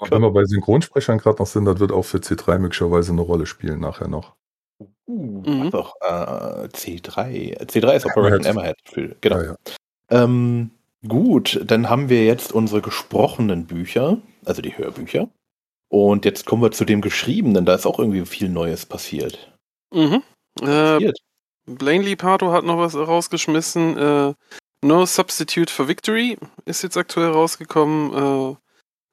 wenn 0.00 0.22
wir 0.22 0.30
bei 0.30 0.44
Synchronsprechern 0.44 1.18
gerade 1.18 1.38
noch 1.38 1.46
sind, 1.46 1.66
das 1.66 1.78
wird 1.78 1.92
auch 1.92 2.02
für 2.02 2.18
C3 2.18 2.58
möglicherweise 2.58 3.12
eine 3.12 3.20
Rolle 3.20 3.46
spielen 3.46 3.80
nachher 3.80 4.08
noch. 4.08 4.34
Uh, 5.08 5.42
Mhm. 5.46 5.70
doch, 5.70 5.94
äh, 6.00 6.68
C3. 6.68 7.58
C3 7.66 7.96
ist 7.96 8.06
Operation 8.06 8.44
Hammerhead. 8.46 8.76
Hammerhead. 8.96 9.20
Genau. 9.20 9.36
Ja, 9.38 9.44
ja. 9.44 9.56
Ähm, 10.10 10.70
gut, 11.06 11.60
dann 11.64 11.88
haben 11.88 12.08
wir 12.08 12.24
jetzt 12.24 12.52
unsere 12.52 12.82
gesprochenen 12.82 13.66
Bücher, 13.66 14.18
also 14.44 14.62
die 14.62 14.76
Hörbücher. 14.76 15.28
Und 15.88 16.24
jetzt 16.24 16.46
kommen 16.46 16.62
wir 16.62 16.70
zu 16.72 16.84
dem 16.84 17.00
Geschriebenen. 17.02 17.66
Da 17.66 17.74
ist 17.74 17.86
auch 17.86 17.98
irgendwie 17.98 18.24
viel 18.24 18.48
Neues 18.48 18.86
passiert. 18.86 19.52
Mhm. 19.92 20.22
Äh, 20.60 20.64
Passiert. 20.66 21.18
Blaine 21.66 22.04
Lipato 22.04 22.50
hat 22.52 22.64
noch 22.64 22.78
was 22.78 22.96
rausgeschmissen. 22.96 23.96
Äh, 23.98 24.34
no 24.82 25.06
Substitute 25.06 25.72
for 25.72 25.86
Victory 25.88 26.36
ist 26.64 26.82
jetzt 26.82 26.96
aktuell 26.96 27.30
rausgekommen. 27.30 28.56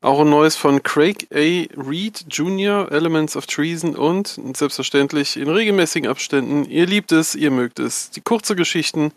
Äh, 0.01 0.07
auch 0.07 0.21
ein 0.21 0.29
neues 0.29 0.55
von 0.55 0.83
Craig 0.83 1.27
A. 1.33 1.37
Reed 1.37 2.25
Jr., 2.29 2.91
Elements 2.91 3.35
of 3.35 3.47
Treason 3.47 3.95
und 3.95 4.39
selbstverständlich 4.55 5.37
in 5.37 5.49
regelmäßigen 5.49 6.09
Abständen. 6.09 6.65
Ihr 6.65 6.85
liebt 6.85 7.11
es, 7.11 7.35
ihr 7.35 7.51
mögt 7.51 7.79
es. 7.79 8.11
Die 8.11 8.21
kurze 8.21 8.55
Geschichten, 8.55 9.11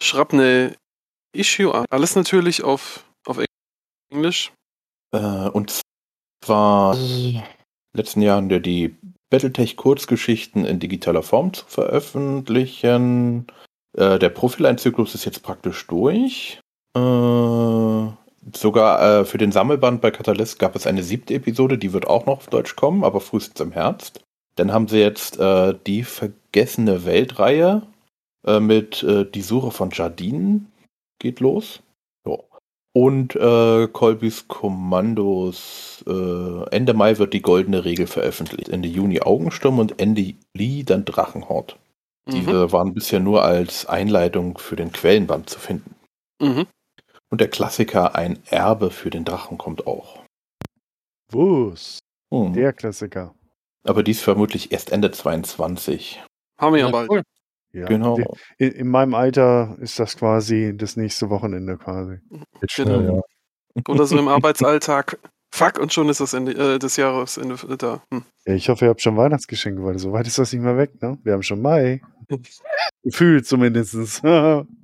Schrapnel, 0.00 0.76
Issue, 1.34 1.74
A. 1.74 1.84
alles 1.90 2.14
natürlich 2.16 2.62
auf, 2.62 3.04
auf 3.26 3.38
Englisch. 4.10 4.52
Äh, 5.14 5.48
und 5.48 5.80
zwar 6.44 6.94
in 6.96 7.34
den 7.34 7.42
letzten 7.94 8.22
Jahren 8.22 8.48
der 8.48 8.60
die 8.60 8.96
Battletech-Kurzgeschichten 9.30 10.66
in 10.66 10.78
digitaler 10.78 11.22
Form 11.22 11.54
zu 11.54 11.64
veröffentlichen. 11.66 13.46
Äh, 13.96 14.18
der 14.18 14.28
Profiline-Zyklus 14.28 15.14
ist 15.14 15.24
jetzt 15.24 15.42
praktisch 15.42 15.86
durch. 15.86 16.60
Äh, 16.94 18.12
sogar 18.54 19.20
äh, 19.20 19.24
für 19.24 19.38
den 19.38 19.52
Sammelband 19.52 20.00
bei 20.00 20.10
Catalyst 20.10 20.58
gab 20.58 20.74
es 20.74 20.86
eine 20.86 21.02
siebte 21.02 21.34
Episode, 21.34 21.78
die 21.78 21.92
wird 21.92 22.06
auch 22.06 22.26
noch 22.26 22.38
auf 22.38 22.46
Deutsch 22.48 22.76
kommen, 22.76 23.04
aber 23.04 23.20
frühestens 23.20 23.60
im 23.60 23.72
Herbst. 23.72 24.20
Dann 24.56 24.72
haben 24.72 24.88
sie 24.88 24.98
jetzt 24.98 25.38
äh, 25.38 25.74
die 25.86 26.04
Vergessene 26.04 27.04
Weltreihe 27.04 27.82
äh, 28.46 28.60
mit 28.60 29.02
äh, 29.02 29.24
Die 29.24 29.42
Suche 29.42 29.70
von 29.70 29.90
Jardinen 29.90 30.70
geht 31.18 31.40
los. 31.40 31.80
Ja. 32.26 32.36
Und 32.94 33.34
äh, 33.36 33.88
Colbys 33.88 34.48
Kommandos. 34.48 36.04
Äh, 36.06 36.68
Ende 36.70 36.92
Mai 36.92 37.16
wird 37.18 37.32
die 37.32 37.40
goldene 37.40 37.84
Regel 37.84 38.06
veröffentlicht. 38.06 38.68
Ende 38.68 38.88
Juni 38.88 39.22
Augensturm 39.22 39.78
und 39.78 39.98
Ende 39.98 40.34
Juli 40.54 40.84
dann 40.84 41.06
Drachenhort. 41.06 41.78
Mhm. 42.26 42.32
Diese 42.32 42.72
waren 42.72 42.92
bisher 42.92 43.20
nur 43.20 43.42
als 43.42 43.86
Einleitung 43.86 44.58
für 44.58 44.76
den 44.76 44.92
Quellenband 44.92 45.48
zu 45.48 45.58
finden. 45.58 45.94
Mhm. 46.40 46.66
Und 47.32 47.40
der 47.40 47.48
Klassiker 47.48 48.14
Ein 48.14 48.40
Erbe 48.50 48.90
für 48.90 49.08
den 49.08 49.24
Drachen 49.24 49.56
kommt 49.56 49.86
auch. 49.86 50.22
Wus. 51.30 51.98
Hm. 52.30 52.52
Der 52.52 52.74
Klassiker. 52.74 53.34
Aber 53.84 54.02
dies 54.02 54.20
vermutlich 54.20 54.70
erst 54.70 54.92
Ende 54.92 55.10
22. 55.10 56.22
Haben 56.58 56.74
wir 56.74 56.80
ja 56.82 56.90
bald. 56.90 57.08
cool. 57.08 57.22
Ja. 57.72 57.86
Genau. 57.86 58.18
In, 58.58 58.72
in 58.72 58.86
meinem 58.86 59.14
Alter 59.14 59.78
ist 59.80 59.98
das 59.98 60.18
quasi 60.18 60.74
das 60.76 60.98
nächste 60.98 61.30
Wochenende 61.30 61.78
quasi. 61.78 62.18
Genau. 62.28 62.44
schnell, 62.68 63.04
ja. 63.06 63.82
Oder 63.88 64.04
so 64.04 64.18
im 64.18 64.28
Arbeitsalltag. 64.28 65.18
Fuck, 65.54 65.78
und 65.78 65.90
schon 65.90 66.10
ist 66.10 66.20
das 66.20 66.34
Ende 66.34 66.52
äh, 66.52 66.78
des 66.78 66.98
Jahres 66.98 67.38
Ende 67.38 67.56
da. 67.78 68.02
Hm. 68.12 68.24
Ja, 68.44 68.52
ich 68.52 68.68
hoffe, 68.68 68.84
ihr 68.84 68.88
habt 68.90 69.00
schon 69.00 69.16
Weihnachtsgeschenke, 69.16 69.82
weil 69.82 69.98
so 69.98 70.12
weit 70.12 70.26
ist 70.26 70.38
das 70.38 70.52
nicht 70.52 70.62
mehr 70.62 70.76
weg, 70.76 71.00
ne? 71.00 71.18
Wir 71.22 71.32
haben 71.32 71.42
schon 71.42 71.62
Mai. 71.62 72.02
Gefühlt 73.02 73.46
zumindest. 73.46 74.22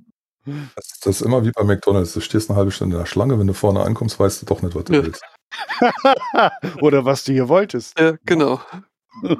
Das, 0.75 0.99
das 1.01 1.15
ist 1.17 1.21
immer 1.21 1.43
wie 1.45 1.51
bei 1.51 1.63
McDonalds. 1.63 2.13
Du 2.13 2.21
stehst 2.21 2.49
eine 2.49 2.57
halbe 2.57 2.71
Stunde 2.71 2.95
in 2.95 2.99
der 3.01 3.05
Schlange, 3.07 3.39
wenn 3.39 3.47
du 3.47 3.53
vorne 3.53 3.81
ankommst, 3.81 4.19
weißt 4.19 4.41
du 4.41 4.45
doch 4.45 4.61
nicht, 4.61 4.75
was 4.75 4.83
du 4.85 4.93
Ja. 4.93 5.03
willst. 5.03 5.23
Oder 6.81 7.05
was 7.05 7.23
du 7.23 7.31
hier 7.33 7.49
wolltest. 7.49 7.99
Ja, 7.99 8.15
genau. 8.25 8.61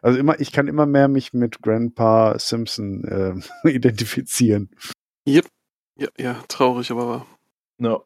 Also 0.00 0.16
immer, 0.20 0.38
ich 0.38 0.52
kann 0.52 0.68
immer 0.68 0.86
mehr 0.86 1.08
mich 1.08 1.32
mit 1.32 1.60
Grandpa 1.60 2.38
Simpson 2.38 3.02
äh, 3.64 3.68
identifizieren. 3.68 4.70
Ja, 5.26 5.42
ja, 6.16 6.36
traurig, 6.46 6.92
aber 6.92 7.08
wahr. 7.08 7.26
No. 7.78 8.04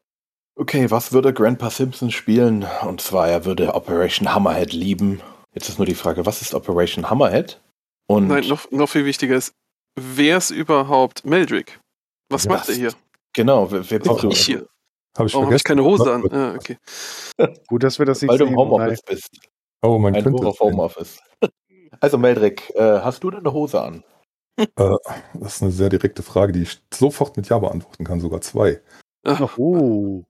Okay, 0.54 0.90
was 0.90 1.12
würde 1.12 1.34
Grandpa 1.34 1.68
Simpson 1.68 2.10
spielen? 2.10 2.66
Und 2.86 3.02
zwar, 3.02 3.28
er 3.28 3.44
würde 3.44 3.74
Operation 3.74 4.34
Hammerhead 4.34 4.72
lieben. 4.72 5.20
Jetzt 5.54 5.68
ist 5.68 5.78
nur 5.78 5.84
die 5.84 5.94
Frage, 5.94 6.24
was 6.24 6.40
ist 6.40 6.54
Operation 6.54 7.10
Hammerhead? 7.10 7.60
Und 8.06 8.28
Nein, 8.28 8.48
noch, 8.48 8.70
noch 8.70 8.88
viel 8.88 9.04
wichtiger 9.04 9.36
ist, 9.36 9.52
wer 9.94 10.38
ist 10.38 10.50
überhaupt 10.50 11.26
Meldrick? 11.26 11.78
Was 12.32 12.44
Ja, 12.44 12.50
macht 12.52 12.68
er 12.68 12.74
hier? 12.74 12.92
genau, 13.32 13.70
wer, 13.70 13.88
wer 13.90 13.98
du? 13.98 14.28
ich 14.30 14.40
hier. 14.46 14.66
Habe 15.16 15.28
ich 15.28 15.34
Warum 15.34 15.46
habe 15.46 15.56
ich 15.56 15.64
keine. 15.64 15.84
Hose 15.84 16.12
an? 16.12 16.24
Ah, 16.32 16.54
okay. 16.54 16.78
Gut, 17.68 17.82
dass 17.82 17.98
wir 17.98 18.06
das 18.06 18.22
nicht 18.22 18.30
Weil 18.30 18.38
du 18.38 18.44
im 18.44 18.50
sehen. 18.50 18.58
Homeoffice 18.58 19.02
bist. 19.02 19.28
Oh, 19.82 19.98
man 19.98 20.14
Ein 20.14 20.22
könnte 20.22 20.46
auf. 20.46 20.58
Homeoffice. 20.60 21.18
Also 22.00 22.16
Meldrick, 22.18 22.70
äh, 22.74 23.00
hast 23.00 23.22
du 23.22 23.30
denn 23.30 23.40
eine 23.40 23.52
Hose 23.52 23.80
an? 23.82 24.02
Äh, 24.56 24.66
das 25.34 25.56
ist 25.56 25.62
eine 25.62 25.70
sehr 25.70 25.88
direkte 25.90 26.22
Frage, 26.22 26.52
die 26.52 26.62
ich 26.62 26.80
sofort 26.92 27.36
mit 27.36 27.48
Ja 27.48 27.58
beantworten 27.58 28.04
kann, 28.04 28.20
sogar 28.20 28.40
zwei. 28.40 28.80
Weil, 29.22 29.48
oh, 29.56 30.24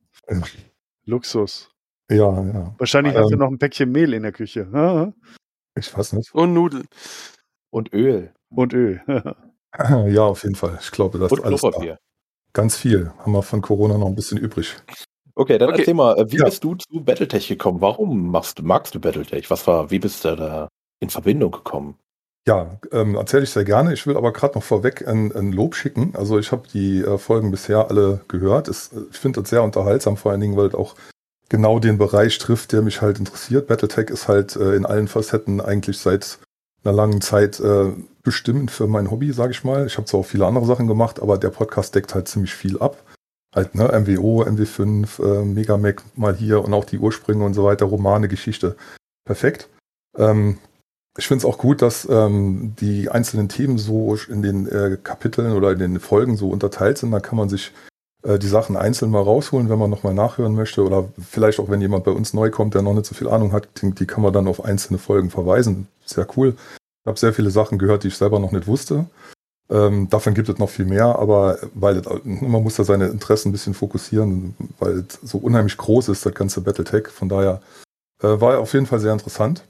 Luxus. 1.05 1.71
Ja, 2.11 2.43
ja. 2.43 2.75
Wahrscheinlich 2.79 3.15
hast 3.15 3.29
du 3.31 3.35
Ähm. 3.35 3.39
noch 3.39 3.49
ein 3.49 3.59
Päckchen 3.59 3.91
Mehl 3.93 4.13
in 4.15 4.23
der 4.23 4.33
Küche. 4.33 4.69
Ah, 4.73 5.13
Ich 5.79 5.97
weiß 5.97 6.13
nicht. 6.15 6.35
Und 6.35 6.53
Nudeln. 6.55 6.87
Und 7.71 7.93
Öl. 7.95 8.35
Und 8.51 8.73
Öl. 8.75 9.01
Ja, 9.79 10.23
auf 10.25 10.43
jeden 10.43 10.55
Fall. 10.55 10.79
Ich 10.81 10.91
glaube, 10.91 11.19
das 11.19 11.33
Und 11.33 11.39
ist 11.39 11.45
alles 11.45 11.61
da. 11.61 11.97
Ganz 12.53 12.77
viel. 12.77 13.11
Haben 13.19 13.33
wir 13.33 13.43
von 13.43 13.63
Corona 13.63 13.97
noch 13.97 14.07
ein 14.09 14.15
bisschen 14.15 14.39
übrig. 14.39 14.77
Okay, 15.35 15.57
dann 15.57 15.71
Okay. 15.71 15.79
erzähl 15.81 15.95
mal, 15.95 16.19
äh, 16.19 16.31
wie 16.31 16.37
Ja. 16.37 16.45
bist 16.45 16.63
du 16.63 16.75
zu 16.75 17.03
Battletech 17.03 17.49
gekommen? 17.49 17.81
Warum 17.81 18.31
machst 18.31 18.59
du, 18.59 18.63
magst 18.63 18.95
du 18.95 19.01
Battletech? 19.01 19.51
Was 19.51 19.67
war, 19.67 19.91
wie 19.91 19.99
bist 19.99 20.25
du 20.25 20.37
da 20.37 20.69
in 21.01 21.09
Verbindung 21.09 21.51
gekommen? 21.53 21.97
Ja, 22.47 22.79
ähm, 22.91 23.15
erzähle 23.15 23.45
ich 23.45 23.51
sehr 23.51 23.65
gerne. 23.65 23.95
Ich 23.95 24.07
will 24.07 24.17
aber 24.17 24.33
gerade 24.33 24.57
noch 24.59 24.65
vorweg 24.65 25.07
ein, 25.09 25.35
ein 25.35 25.53
Lob 25.53 25.75
schicken. 25.75 26.13
Also 26.17 26.39
ich 26.39 26.53
habe 26.53 26.69
die 26.69 27.01
äh, 27.01 27.17
Folgen 27.17 27.51
bisher 27.51 27.89
alle 27.89 28.21
gehört. 28.29 28.69
Es, 28.69 28.91
ich 29.11 29.17
finde 29.19 29.41
das 29.41 29.49
sehr 29.51 29.63
unterhaltsam, 29.63 30.17
vor 30.19 30.33
allen 30.33 30.41
Dingen, 30.41 30.57
weil 30.57 30.67
es 30.67 30.75
auch 30.75 30.95
genau 31.49 31.79
den 31.79 31.97
Bereich 31.99 32.37
trifft, 32.39 32.73
der 32.73 32.83
mich 32.83 33.01
halt 33.01 33.19
interessiert. 33.19 33.69
Battletech 33.69 34.11
ist 34.11 34.29
halt 34.29 34.57
äh, 34.57 34.75
in 34.75 34.85
allen 34.85 35.09
Facetten 35.09 35.61
eigentlich 35.63 35.99
seit 35.99 36.39
einer 36.85 36.95
langen 36.95 37.21
Zeit 37.21 37.61
äh, 37.61 37.93
bestimmend 38.23 38.71
für 38.71 38.87
mein 38.87 39.11
Hobby, 39.11 39.33
sage 39.33 39.53
ich 39.53 39.65
mal. 39.65 39.87
Ich 39.87 39.97
habe 39.97 40.07
zwar 40.07 40.21
auch 40.21 40.27
viele 40.27 40.47
andere 40.47 40.67
Sachen 40.67 40.87
gemacht, 40.87 41.21
aber 41.21 41.39
der 41.39 41.51
Podcast 41.51 41.95
deckt 41.95 42.15
halt 42.15 42.29
ziemlich 42.29 42.55
viel 42.55 42.79
ab. 42.79 43.03
Halt, 43.55 43.75
ne, 43.75 43.85
MWO, 43.85 44.45
MW5, 44.45 45.23
äh, 45.23 45.45
Megamac 45.45 46.03
mal 46.17 46.35
hier 46.35 46.65
und 46.65 46.73
auch 46.73 46.85
die 46.85 46.99
Ursprünge 46.99 47.45
und 47.45 47.55
so 47.55 47.65
weiter, 47.65 47.85
Romane, 47.85 48.29
Geschichte. 48.29 48.77
Perfekt. 49.25 49.69
Ähm, 50.17 50.59
ich 51.19 51.29
finde 51.29 51.41
es 51.41 51.45
auch 51.45 51.59
gut, 51.59 51.83
dass 51.83 52.09
ähm, 52.09 52.75
die 52.81 53.11
einzelnen 53.11 53.51
Themen 53.51 53.77
so 53.77 54.17
in 54.29 54.43
den 54.43 54.67
äh, 54.67 54.97
Kapiteln 55.03 55.53
oder 55.53 55.73
in 55.73 55.79
den 55.79 56.01
Folgen 56.01 56.37
so 56.37 56.49
unterteilt 56.49 56.97
sind. 56.97 57.11
Da 57.11 57.21
kann 57.21 57.37
man 57.37 57.51
sich 57.51 57.73
die 58.25 58.47
Sachen 58.47 58.77
einzeln 58.77 59.11
mal 59.11 59.23
rausholen, 59.23 59.69
wenn 59.69 59.79
man 59.79 59.91
nochmal 59.91 60.15
nachhören 60.15 60.55
möchte. 60.55 60.85
Oder 60.85 61.09
vielleicht 61.29 61.59
auch, 61.59 61.69
wenn 61.69 61.81
jemand 61.81 62.05
bei 62.05 62.13
uns 62.13 62.35
neu 62.35 62.51
kommt, 62.51 62.75
der 62.75 62.83
noch 62.83 62.95
nicht 62.95 63.07
so 63.07 63.15
viel 63.15 63.29
Ahnung 63.29 63.53
hat, 63.53 63.69
die, 63.83 63.91
die 63.91 64.07
kann 64.07 64.23
man 64.23 64.33
dann 64.33 64.47
auf 64.47 64.65
einzelne 64.65 64.99
Folgen 64.99 65.31
verweisen. 65.31 65.89
Sehr 66.05 66.27
cool. 66.37 66.55
Ich 67.05 67.09
habe 67.09 67.19
sehr 67.19 67.35
viele 67.35 67.51
Sachen 67.51 67.79
gehört, 67.79 68.05
die 68.05 68.09
ich 68.09 68.17
selber 68.17 68.39
noch 68.39 68.53
nicht 68.53 68.69
wusste. 68.69 69.07
Ähm, 69.71 70.09
davon 70.11 70.35
gibt 70.35 70.49
es 70.49 70.59
noch 70.59 70.69
viel 70.69 70.85
mehr, 70.85 71.19
aber 71.19 71.59
weil 71.75 72.03
man 72.25 72.63
muss 72.63 72.77
da 72.77 72.85
seine 72.85 73.07
Interessen 73.07 73.49
ein 73.49 73.53
bisschen 73.53 73.75
fokussieren, 73.75 74.55
weil 74.79 74.99
es 75.09 75.19
so 75.23 75.39
unheimlich 75.39 75.77
groß 75.77 76.09
ist, 76.11 76.27
das 76.27 76.35
ganze 76.35 76.61
Battletech. 76.61 77.09
Von 77.09 77.29
daher 77.29 77.61
äh, 78.23 78.41
war 78.41 78.59
auf 78.59 78.73
jeden 78.75 78.87
Fall 78.87 79.01
sehr 79.01 79.13
interessant. 79.13 79.65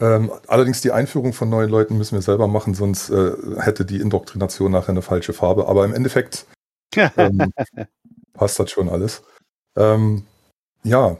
Ähm, 0.00 0.30
allerdings 0.46 0.80
die 0.80 0.92
Einführung 0.92 1.32
von 1.32 1.50
neuen 1.50 1.68
Leuten 1.68 1.98
müssen 1.98 2.14
wir 2.14 2.22
selber 2.22 2.48
machen, 2.48 2.74
sonst 2.74 3.10
äh, 3.10 3.32
hätte 3.58 3.84
die 3.84 4.00
Indoktrination 4.00 4.72
nachher 4.72 4.90
eine 4.90 5.02
falsche 5.02 5.32
Farbe. 5.32 5.68
Aber 5.68 5.84
im 5.84 5.92
Endeffekt 5.92 6.46
ähm, 6.96 7.52
passt 8.32 8.58
das 8.58 8.70
schon 8.70 8.88
alles. 8.88 9.22
Ähm, 9.76 10.24
ja, 10.82 11.16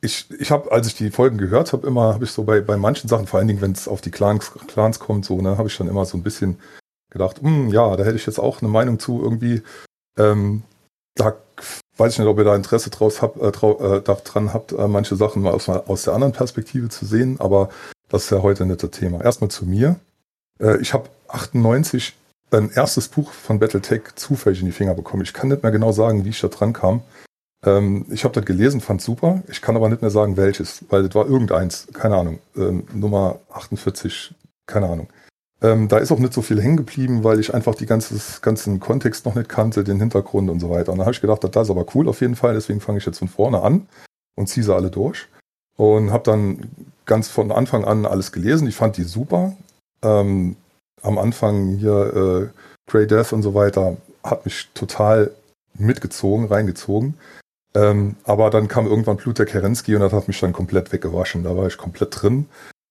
ich, 0.00 0.30
ich 0.38 0.50
habe, 0.50 0.72
als 0.72 0.86
ich 0.88 0.96
die 0.96 1.10
Folgen 1.10 1.38
gehört 1.38 1.72
habe, 1.72 1.86
immer, 1.86 2.14
habe 2.14 2.24
ich 2.24 2.32
so 2.32 2.42
bei, 2.42 2.60
bei 2.60 2.76
manchen 2.76 3.08
Sachen, 3.08 3.26
vor 3.26 3.38
allen 3.38 3.48
Dingen, 3.48 3.60
wenn 3.60 3.72
es 3.72 3.86
auf 3.86 4.00
die 4.00 4.10
Clans, 4.10 4.52
Clans 4.66 4.98
kommt, 4.98 5.24
so, 5.24 5.40
ne, 5.40 5.56
habe 5.58 5.68
ich 5.68 5.76
dann 5.76 5.88
immer 5.88 6.04
so 6.04 6.16
ein 6.16 6.22
bisschen 6.22 6.58
gedacht, 7.10 7.40
hm, 7.40 7.68
ja, 7.68 7.94
da 7.96 8.04
hätte 8.04 8.16
ich 8.16 8.26
jetzt 8.26 8.40
auch 8.40 8.60
eine 8.60 8.70
Meinung 8.70 8.98
zu 8.98 9.22
irgendwie. 9.22 9.62
Ähm, 10.18 10.62
da 11.14 11.36
weiß 11.96 12.14
ich 12.14 12.18
nicht, 12.18 12.28
ob 12.28 12.38
ihr 12.38 12.44
da 12.44 12.56
Interesse 12.56 12.90
draus 12.90 13.22
hab, 13.22 13.40
äh, 13.40 13.52
trau, 13.52 13.78
äh, 13.78 14.02
daran 14.02 14.52
habt, 14.52 14.72
äh, 14.72 14.88
manche 14.88 15.14
Sachen 15.14 15.42
mal 15.42 15.52
aus, 15.52 15.68
aus 15.68 16.02
der 16.02 16.14
anderen 16.14 16.32
Perspektive 16.32 16.88
zu 16.88 17.04
sehen, 17.06 17.36
aber 17.38 17.68
das 18.08 18.24
ist 18.24 18.30
ja 18.30 18.42
heute 18.42 18.66
nicht 18.66 18.82
das 18.82 18.90
Thema. 18.90 19.22
Erstmal 19.22 19.50
zu 19.50 19.66
mir. 19.66 20.00
Äh, 20.60 20.78
ich 20.78 20.94
habe 20.94 21.08
98 21.28 22.14
ein 22.52 22.70
erstes 22.70 23.08
Buch 23.08 23.32
von 23.32 23.58
Battletech 23.58 24.14
zufällig 24.14 24.60
in 24.60 24.66
die 24.66 24.72
Finger 24.72 24.94
bekommen. 24.94 25.22
Ich 25.22 25.32
kann 25.32 25.48
nicht 25.48 25.62
mehr 25.62 25.72
genau 25.72 25.92
sagen, 25.92 26.24
wie 26.24 26.30
ich 26.30 26.40
da 26.40 26.48
dran 26.48 26.72
kam. 26.72 27.02
Ähm, 27.64 28.06
ich 28.10 28.24
habe 28.24 28.34
das 28.34 28.44
gelesen, 28.44 28.80
fand 28.80 29.00
super. 29.00 29.42
Ich 29.48 29.62
kann 29.62 29.76
aber 29.76 29.88
nicht 29.88 30.02
mehr 30.02 30.10
sagen, 30.10 30.36
welches, 30.36 30.84
weil 30.90 31.04
das 31.04 31.14
war 31.14 31.26
irgendeins, 31.26 31.88
keine 31.92 32.16
Ahnung, 32.16 32.38
ähm, 32.56 32.84
Nummer 32.92 33.40
48, 33.50 34.34
keine 34.66 34.88
Ahnung. 34.88 35.08
Ähm, 35.62 35.86
da 35.86 35.98
ist 35.98 36.10
auch 36.10 36.18
nicht 36.18 36.32
so 36.32 36.42
viel 36.42 36.60
hängen 36.60 36.76
geblieben, 36.76 37.22
weil 37.22 37.38
ich 37.38 37.54
einfach 37.54 37.76
die 37.76 37.86
ganzen 37.86 38.80
Kontext 38.80 39.24
noch 39.26 39.36
nicht 39.36 39.48
kannte, 39.48 39.84
den 39.84 40.00
Hintergrund 40.00 40.50
und 40.50 40.58
so 40.58 40.70
weiter. 40.70 40.90
Und 40.92 40.98
da 40.98 41.04
habe 41.04 41.14
ich 41.14 41.20
gedacht, 41.20 41.44
das 41.44 41.68
ist 41.68 41.70
aber 41.70 41.86
cool 41.94 42.08
auf 42.08 42.20
jeden 42.20 42.34
Fall, 42.34 42.54
deswegen 42.54 42.80
fange 42.80 42.98
ich 42.98 43.06
jetzt 43.06 43.20
von 43.20 43.28
vorne 43.28 43.62
an 43.62 43.86
und 44.34 44.48
ziehe 44.48 44.64
sie 44.64 44.74
alle 44.74 44.90
durch. 44.90 45.28
Und 45.76 46.10
habe 46.10 46.24
dann 46.24 46.68
ganz 47.06 47.28
von 47.28 47.52
Anfang 47.52 47.84
an 47.84 48.06
alles 48.06 48.32
gelesen. 48.32 48.66
Ich 48.66 48.76
fand 48.76 48.96
die 48.96 49.04
super. 49.04 49.54
Ähm, 50.02 50.56
am 51.02 51.18
Anfang 51.18 51.76
hier 51.76 52.50
äh, 52.50 52.90
Grey 52.90 53.06
Death 53.06 53.32
und 53.32 53.42
so 53.42 53.54
weiter 53.54 53.96
hat 54.24 54.44
mich 54.44 54.68
total 54.74 55.30
mitgezogen, 55.74 56.46
reingezogen. 56.46 57.14
Ähm, 57.74 58.16
aber 58.24 58.50
dann 58.50 58.68
kam 58.68 58.86
irgendwann 58.86 59.16
Blut 59.16 59.38
der 59.38 59.46
Kerensky 59.46 59.94
und 59.94 60.02
das 60.02 60.12
hat 60.12 60.28
mich 60.28 60.40
dann 60.40 60.52
komplett 60.52 60.92
weggewaschen. 60.92 61.42
Da 61.42 61.56
war 61.56 61.66
ich 61.66 61.78
komplett 61.78 62.22
drin. 62.22 62.46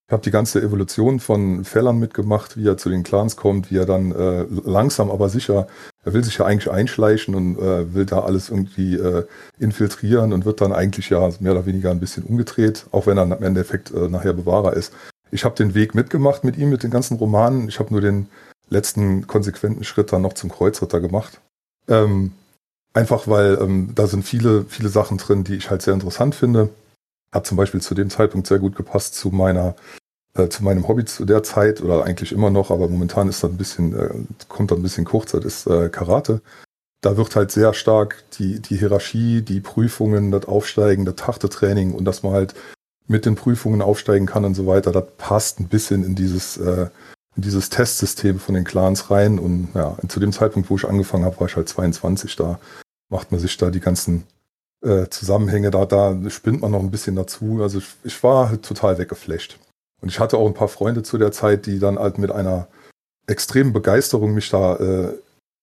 Ich 0.07 0.13
habe 0.13 0.23
die 0.23 0.31
ganze 0.31 0.61
Evolution 0.61 1.21
von 1.21 1.63
Fellern 1.63 1.97
mitgemacht, 1.97 2.57
wie 2.57 2.67
er 2.67 2.77
zu 2.77 2.89
den 2.89 3.03
Clans 3.03 3.37
kommt, 3.37 3.71
wie 3.71 3.77
er 3.77 3.85
dann 3.85 4.11
äh, 4.11 4.45
langsam 4.65 5.09
aber 5.09 5.29
sicher, 5.29 5.67
er 6.03 6.13
will 6.13 6.23
sich 6.23 6.37
ja 6.37 6.45
eigentlich 6.45 6.69
einschleichen 6.69 7.33
und 7.33 7.57
äh, 7.59 7.93
will 7.93 8.05
da 8.05 8.19
alles 8.19 8.49
irgendwie 8.49 8.95
äh, 8.95 9.25
infiltrieren 9.59 10.33
und 10.33 10.43
wird 10.43 10.59
dann 10.59 10.73
eigentlich 10.73 11.09
ja 11.09 11.29
mehr 11.39 11.53
oder 11.53 11.65
weniger 11.65 11.91
ein 11.91 11.99
bisschen 11.99 12.23
umgedreht, 12.23 12.87
auch 12.91 13.07
wenn 13.07 13.17
er 13.17 13.23
im 13.23 13.43
Endeffekt 13.43 13.91
äh, 13.91 14.09
nachher 14.09 14.33
Bewahrer 14.33 14.73
ist. 14.73 14.91
Ich 15.31 15.45
habe 15.45 15.55
den 15.55 15.73
Weg 15.73 15.95
mitgemacht 15.95 16.43
mit 16.43 16.57
ihm, 16.57 16.69
mit 16.69 16.83
den 16.83 16.91
ganzen 16.91 17.17
Romanen. 17.17 17.67
Ich 17.67 17.79
habe 17.79 17.91
nur 17.91 18.01
den 18.01 18.27
letzten 18.69 19.27
konsequenten 19.27 19.83
Schritt 19.83 20.11
dann 20.11 20.21
noch 20.21 20.33
zum 20.33 20.51
Kreuzritter 20.51 20.99
gemacht. 20.99 21.41
Ähm, 21.87 22.33
einfach 22.93 23.27
weil 23.27 23.57
ähm, 23.61 23.91
da 23.95 24.07
sind 24.07 24.23
viele, 24.23 24.65
viele 24.65 24.89
Sachen 24.89 25.17
drin, 25.17 25.43
die 25.43 25.55
ich 25.55 25.69
halt 25.69 25.81
sehr 25.81 25.93
interessant 25.93 26.35
finde. 26.35 26.69
Hat 27.33 27.47
zum 27.47 27.57
Beispiel 27.57 27.81
zu 27.81 27.95
dem 27.95 28.09
Zeitpunkt 28.09 28.47
sehr 28.47 28.59
gut 28.59 28.75
gepasst 28.75 29.15
zu 29.15 29.29
meiner 29.29 29.75
äh, 30.33 30.47
zu 30.49 30.63
meinem 30.63 30.87
Hobby 30.87 31.05
zu 31.05 31.25
der 31.25 31.43
Zeit 31.43 31.81
oder 31.81 32.05
eigentlich 32.05 32.31
immer 32.31 32.49
noch, 32.49 32.71
aber 32.71 32.87
momentan 32.87 33.27
ist 33.27 33.43
das 33.43 33.51
ein 33.51 33.57
bisschen, 33.57 33.97
äh, 33.97 34.13
kommt 34.47 34.71
da 34.71 34.75
ein 34.75 34.81
bisschen 34.81 35.05
kurz, 35.05 35.31
das 35.31 35.43
ist 35.43 35.67
äh, 35.67 35.89
Karate. 35.89 36.41
Da 37.01 37.17
wird 37.17 37.35
halt 37.35 37.51
sehr 37.51 37.73
stark 37.73 38.23
die, 38.37 38.59
die 38.59 38.77
Hierarchie, 38.77 39.41
die 39.41 39.59
Prüfungen, 39.59 40.31
das 40.31 40.45
Aufsteigen, 40.45 41.03
das 41.03 41.15
Tachtetraining 41.15 41.93
und 41.93 42.05
dass 42.05 42.23
man 42.23 42.33
halt 42.33 42.53
mit 43.07 43.25
den 43.25 43.35
Prüfungen 43.35 43.81
aufsteigen 43.81 44.25
kann 44.25 44.45
und 44.45 44.55
so 44.55 44.67
weiter, 44.67 44.91
das 44.91 45.05
passt 45.17 45.59
ein 45.59 45.67
bisschen 45.67 46.03
in 46.03 46.15
dieses, 46.15 46.57
äh, 46.57 46.87
in 47.35 47.43
dieses 47.43 47.69
Testsystem 47.69 48.39
von 48.39 48.55
den 48.55 48.63
Clans 48.63 49.09
rein. 49.11 49.39
Und 49.39 49.69
ja, 49.73 49.97
zu 50.07 50.19
dem 50.19 50.31
Zeitpunkt, 50.31 50.69
wo 50.69 50.75
ich 50.75 50.87
angefangen 50.87 51.25
habe, 51.25 51.39
war 51.39 51.47
ich 51.47 51.55
halt 51.55 51.69
22, 51.69 52.35
da 52.35 52.59
macht 53.09 53.31
man 53.31 53.39
sich 53.39 53.57
da 53.57 53.69
die 53.69 53.79
ganzen 53.79 54.23
äh, 54.83 55.07
Zusammenhänge, 55.09 55.71
da, 55.71 55.85
da 55.85 56.17
spinnt 56.29 56.61
man 56.61 56.71
noch 56.71 56.79
ein 56.79 56.91
bisschen 56.91 57.15
dazu. 57.15 57.59
Also 57.61 57.79
ich, 57.79 57.87
ich 58.03 58.23
war 58.23 58.49
halt 58.49 58.63
total 58.63 58.97
weggeflecht. 58.97 59.59
Und 60.01 60.09
ich 60.09 60.19
hatte 60.19 60.37
auch 60.37 60.47
ein 60.47 60.53
paar 60.53 60.67
Freunde 60.67 61.03
zu 61.03 61.17
der 61.17 61.31
Zeit, 61.31 61.65
die 61.65 61.79
dann 61.79 61.99
halt 61.99 62.17
mit 62.17 62.31
einer 62.31 62.67
extremen 63.27 63.71
Begeisterung 63.71 64.33
mich 64.33 64.49
da 64.49 64.75
äh, 64.77 65.13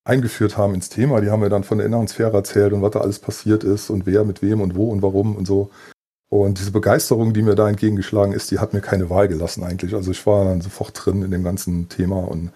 eingeführt 0.05 0.57
haben 0.57 0.75
ins 0.75 0.89
Thema. 0.89 1.21
Die 1.21 1.31
haben 1.31 1.41
mir 1.41 1.49
dann 1.49 1.65
von 1.65 1.79
der 1.79 1.87
inneren 1.87 2.09
Sphäre 2.09 2.37
erzählt 2.37 2.73
und 2.73 2.83
was 2.83 2.93
da 2.93 3.01
alles 3.01 3.19
passiert 3.19 3.65
ist 3.65 3.91
und 3.91 4.07
wer 4.07 4.25
mit 4.25 4.41
wem 4.43 4.61
und 4.61 4.75
wo 4.75 4.91
und 4.91 5.03
warum 5.03 5.37
und 5.37 5.47
so. 5.47 5.71
Und 6.31 6.59
diese 6.59 6.73
Begeisterung, 6.73 7.33
die 7.33 7.43
mir 7.43 7.55
da 7.55 7.69
entgegengeschlagen 7.69 8.35
ist, 8.35 8.51
die 8.51 8.59
hat 8.59 8.75
mir 8.75 8.81
keine 8.81 9.09
Wahl 9.09 9.29
gelassen 9.29 9.65
eigentlich. 9.65 9.95
Also 9.95 10.11
ich 10.11 10.27
war 10.27 10.45
dann 10.45 10.61
sofort 10.61 10.93
drin 10.95 11.23
in 11.23 11.31
dem 11.31 11.43
ganzen 11.43 11.89
Thema. 11.89 12.19
Und 12.19 12.51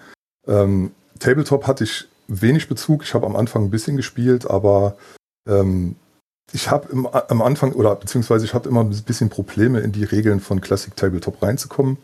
ähm, 0.46 0.90
Tabletop 1.18 1.66
hatte 1.66 1.84
ich 1.84 2.06
wenig 2.28 2.68
Bezug. 2.68 3.02
Ich 3.02 3.14
habe 3.14 3.26
am 3.26 3.36
Anfang 3.36 3.64
ein 3.64 3.70
bisschen 3.70 3.96
gespielt, 3.96 4.48
aber 4.48 4.96
ähm, 5.48 5.96
ich 6.52 6.70
habe 6.70 7.10
am 7.28 7.40
Anfang 7.40 7.72
oder 7.72 7.96
beziehungsweise 7.96 8.44
ich 8.44 8.52
hatte 8.52 8.68
immer 8.68 8.80
ein 8.80 8.90
bisschen 8.90 9.30
Probleme 9.30 9.80
in 9.80 9.92
die 9.92 10.04
Regeln 10.04 10.40
von 10.40 10.60
Classic 10.60 10.94
Tabletop 10.94 11.42
reinzukommen. 11.42 11.96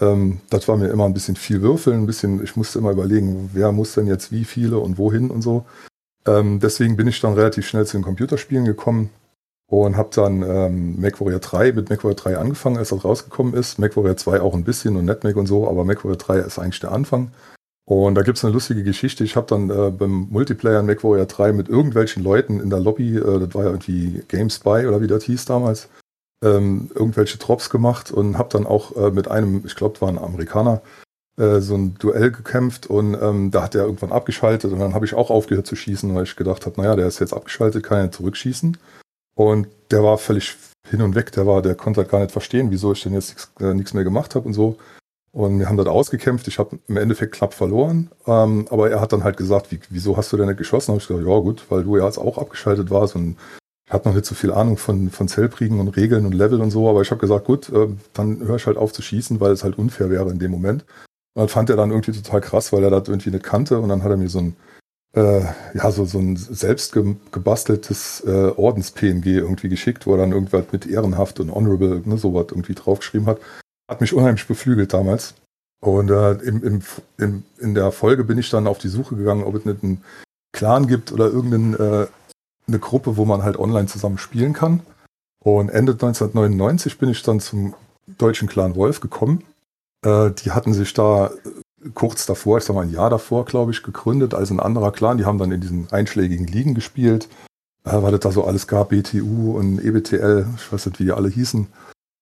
Ähm, 0.00 0.40
das 0.48 0.66
war 0.66 0.78
mir 0.78 0.88
immer 0.88 1.04
ein 1.04 1.12
bisschen 1.12 1.36
viel 1.36 1.60
Würfeln, 1.60 2.02
ein 2.02 2.06
bisschen, 2.06 2.42
ich 2.42 2.56
musste 2.56 2.78
immer 2.78 2.90
überlegen, 2.90 3.50
wer 3.52 3.70
muss 3.72 3.92
denn 3.92 4.06
jetzt 4.06 4.32
wie 4.32 4.44
viele 4.44 4.78
und 4.78 4.96
wohin 4.96 5.30
und 5.30 5.42
so. 5.42 5.66
Ähm, 6.24 6.58
deswegen 6.58 6.96
bin 6.96 7.08
ich 7.08 7.20
dann 7.20 7.34
relativ 7.34 7.66
schnell 7.66 7.84
zu 7.84 7.98
den 7.98 8.04
Computerspielen 8.04 8.64
gekommen 8.64 9.10
und 9.72 9.96
habe 9.96 10.10
dann 10.12 10.42
ähm, 10.42 11.00
MacWarrior 11.00 11.40
3 11.40 11.72
mit 11.72 11.88
MacWarrior 11.88 12.14
3 12.14 12.36
angefangen, 12.36 12.76
als 12.76 12.90
das 12.90 13.06
rausgekommen 13.06 13.54
ist. 13.54 13.78
MacWarrior 13.78 14.18
2 14.18 14.42
auch 14.42 14.52
ein 14.52 14.64
bisschen 14.64 14.96
und 14.96 15.06
NetMac 15.06 15.34
und 15.34 15.46
so, 15.46 15.66
aber 15.66 15.86
MacWarrior 15.86 16.18
3 16.18 16.40
ist 16.40 16.58
eigentlich 16.58 16.80
der 16.80 16.92
Anfang. 16.92 17.30
Und 17.86 18.14
da 18.14 18.20
gibt 18.20 18.36
es 18.36 18.44
eine 18.44 18.52
lustige 18.52 18.82
Geschichte. 18.82 19.24
Ich 19.24 19.34
habe 19.34 19.46
dann 19.46 19.70
äh, 19.70 19.90
beim 19.90 20.28
Multiplayer 20.28 20.80
in 20.80 20.86
MacWarrior 20.86 21.24
3 21.24 21.54
mit 21.54 21.70
irgendwelchen 21.70 22.22
Leuten 22.22 22.60
in 22.60 22.68
der 22.68 22.80
Lobby, 22.80 23.16
äh, 23.16 23.40
das 23.40 23.54
war 23.54 23.64
ja 23.64 23.70
irgendwie 23.70 24.22
GameSpy 24.28 24.86
oder 24.86 25.00
wie 25.00 25.06
das 25.06 25.24
hieß 25.24 25.46
damals, 25.46 25.88
ähm, 26.44 26.90
irgendwelche 26.94 27.38
Drops 27.38 27.70
gemacht 27.70 28.12
und 28.12 28.36
habe 28.36 28.50
dann 28.50 28.66
auch 28.66 28.94
äh, 28.96 29.10
mit 29.10 29.30
einem, 29.30 29.62
ich 29.64 29.74
glaube, 29.74 30.02
war 30.02 30.10
ein 30.10 30.18
Amerikaner, 30.18 30.82
äh, 31.38 31.60
so 31.60 31.76
ein 31.76 31.94
Duell 31.98 32.30
gekämpft 32.30 32.88
und 32.88 33.14
ähm, 33.14 33.50
da 33.50 33.62
hat 33.62 33.74
er 33.74 33.86
irgendwann 33.86 34.12
abgeschaltet 34.12 34.70
und 34.70 34.80
dann 34.80 34.92
habe 34.92 35.06
ich 35.06 35.14
auch 35.14 35.30
aufgehört 35.30 35.66
zu 35.66 35.76
schießen, 35.76 36.14
weil 36.14 36.24
ich 36.24 36.36
gedacht 36.36 36.66
habe, 36.66 36.78
naja, 36.78 36.94
der 36.94 37.06
ist 37.06 37.20
jetzt 37.20 37.32
abgeschaltet, 37.32 37.82
kann 37.82 37.96
er 37.96 38.12
zurückschießen. 38.12 38.76
Und 39.34 39.68
der 39.90 40.02
war 40.02 40.18
völlig 40.18 40.56
hin 40.88 41.02
und 41.02 41.14
weg, 41.14 41.32
der 41.32 41.46
war, 41.46 41.62
der 41.62 41.74
konnte 41.74 42.00
halt 42.00 42.10
gar 42.10 42.20
nicht 42.20 42.32
verstehen, 42.32 42.70
wieso 42.70 42.92
ich 42.92 43.02
denn 43.02 43.14
jetzt 43.14 43.50
nichts 43.60 43.92
äh, 43.92 43.94
mehr 43.94 44.04
gemacht 44.04 44.34
habe 44.34 44.46
und 44.46 44.54
so. 44.54 44.76
Und 45.32 45.58
wir 45.58 45.68
haben 45.68 45.78
das 45.78 45.86
ausgekämpft. 45.86 46.46
Ich 46.46 46.58
habe 46.58 46.78
im 46.88 46.96
Endeffekt 46.98 47.34
knapp 47.34 47.54
verloren. 47.54 48.10
Ähm, 48.26 48.66
aber 48.70 48.90
er 48.90 49.00
hat 49.00 49.12
dann 49.12 49.24
halt 49.24 49.38
gesagt, 49.38 49.72
wie, 49.72 49.80
wieso 49.88 50.16
hast 50.16 50.30
du 50.32 50.36
denn 50.36 50.46
nicht 50.46 50.58
geschossen? 50.58 50.88
Da 50.88 50.92
habe 50.92 51.02
ich 51.02 51.08
gesagt, 51.08 51.26
ja 51.26 51.38
gut, 51.38 51.64
weil 51.70 51.84
du 51.84 51.96
ja 51.96 52.04
jetzt 52.04 52.18
auch 52.18 52.36
abgeschaltet 52.36 52.90
warst 52.90 53.16
und 53.16 53.36
ich 53.86 53.92
hatte 53.92 54.08
noch 54.08 54.14
nicht 54.14 54.26
so 54.26 54.34
viel 54.34 54.52
Ahnung 54.52 54.76
von, 54.76 55.10
von 55.10 55.28
Zellkriegen 55.28 55.80
und 55.80 55.88
Regeln 55.96 56.26
und 56.26 56.34
Level 56.34 56.60
und 56.60 56.70
so. 56.70 56.88
Aber 56.88 57.00
ich 57.00 57.10
habe 57.10 57.20
gesagt, 57.20 57.46
gut, 57.46 57.70
äh, 57.70 57.88
dann 58.12 58.40
höre 58.40 58.56
ich 58.56 58.66
halt 58.66 58.76
auf 58.76 58.92
zu 58.92 59.00
schießen, 59.00 59.40
weil 59.40 59.52
es 59.52 59.64
halt 59.64 59.78
unfair 59.78 60.10
wäre 60.10 60.30
in 60.30 60.38
dem 60.38 60.50
Moment. 60.50 60.84
Und 61.34 61.44
das 61.44 61.52
fand 61.52 61.70
er 61.70 61.76
dann 61.76 61.90
irgendwie 61.90 62.12
total 62.12 62.42
krass, 62.42 62.72
weil 62.72 62.84
er 62.84 62.90
das 62.90 63.08
irgendwie 63.08 63.30
nicht 63.30 63.44
kannte. 63.44 63.78
Und 63.78 63.88
dann 63.88 64.02
hat 64.02 64.10
er 64.10 64.18
mir 64.18 64.28
so 64.28 64.38
ein, 64.38 64.56
äh, 65.14 65.42
ja, 65.74 65.90
so, 65.90 66.04
so 66.04 66.18
ein 66.18 66.36
selbst 66.36 66.92
gebasteltes 66.92 68.22
äh, 68.26 68.52
Ordens-PNG 68.56 69.26
irgendwie 69.26 69.68
geschickt, 69.68 70.06
wo 70.06 70.12
er 70.12 70.18
dann 70.18 70.32
irgendwas 70.32 70.64
mit 70.72 70.86
ehrenhaft 70.86 71.40
und 71.40 71.54
honorable, 71.54 72.02
ne, 72.04 72.16
sowas 72.16 72.46
irgendwie 72.50 72.74
draufgeschrieben 72.74 73.26
hat 73.26 73.38
hat 73.92 74.00
mich 74.00 74.14
unheimlich 74.14 74.46
beflügelt 74.46 74.92
damals. 74.92 75.34
Und 75.80 76.10
äh, 76.10 76.32
im, 76.32 76.62
im, 76.62 76.82
im, 77.18 77.44
in 77.58 77.74
der 77.74 77.92
Folge 77.92 78.24
bin 78.24 78.38
ich 78.38 78.50
dann 78.50 78.66
auf 78.66 78.78
die 78.78 78.88
Suche 78.88 79.16
gegangen, 79.16 79.44
ob 79.44 79.54
es 79.54 79.64
nicht 79.64 79.82
einen 79.82 80.02
Clan 80.52 80.86
gibt 80.86 81.12
oder 81.12 81.26
irgendeine 81.26 82.08
äh, 82.68 82.78
Gruppe, 82.78 83.16
wo 83.16 83.24
man 83.24 83.42
halt 83.42 83.58
online 83.58 83.86
zusammen 83.86 84.18
spielen 84.18 84.52
kann. 84.52 84.80
Und 85.44 85.70
Ende 85.70 85.92
1999 85.92 86.98
bin 86.98 87.10
ich 87.10 87.22
dann 87.22 87.40
zum 87.40 87.74
deutschen 88.06 88.48
Clan 88.48 88.76
Wolf 88.76 89.00
gekommen. 89.00 89.44
Äh, 90.04 90.30
die 90.30 90.52
hatten 90.52 90.72
sich 90.72 90.94
da 90.94 91.30
kurz 91.94 92.26
davor, 92.26 92.58
ich 92.58 92.64
sag 92.64 92.74
mal 92.74 92.82
ein 92.82 92.92
Jahr 92.92 93.10
davor, 93.10 93.44
glaube 93.44 93.72
ich, 93.72 93.82
gegründet 93.82 94.34
als 94.34 94.50
ein 94.50 94.60
anderer 94.60 94.92
Clan. 94.92 95.18
Die 95.18 95.24
haben 95.24 95.38
dann 95.38 95.52
in 95.52 95.60
diesen 95.60 95.90
einschlägigen 95.90 96.46
Ligen 96.46 96.74
gespielt. 96.74 97.28
Äh, 97.84 98.02
weil 98.02 98.14
es 98.14 98.20
da 98.20 98.30
so 98.30 98.44
alles 98.44 98.66
gab, 98.66 98.90
BTU 98.90 99.56
und 99.58 99.84
EBTL, 99.84 100.46
ich 100.56 100.72
weiß 100.72 100.86
nicht, 100.86 101.00
wie 101.00 101.04
die 101.04 101.12
alle 101.12 101.28
hießen. 101.28 101.66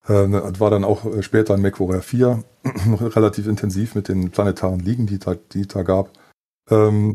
Äh, 0.08 0.26
ne, 0.26 0.52
war 0.58 0.70
dann 0.70 0.84
auch 0.84 1.04
äh, 1.04 1.22
später 1.22 1.54
in 1.54 1.62
MacWarrior 1.62 2.02
4 2.02 2.42
relativ 3.00 3.46
intensiv 3.46 3.94
mit 3.94 4.08
den 4.08 4.30
planetaren 4.30 4.80
Ligen, 4.80 5.06
die 5.06 5.18
da, 5.18 5.34
die 5.52 5.66
da 5.66 5.82
gab. 5.82 6.10
Ähm, 6.70 7.14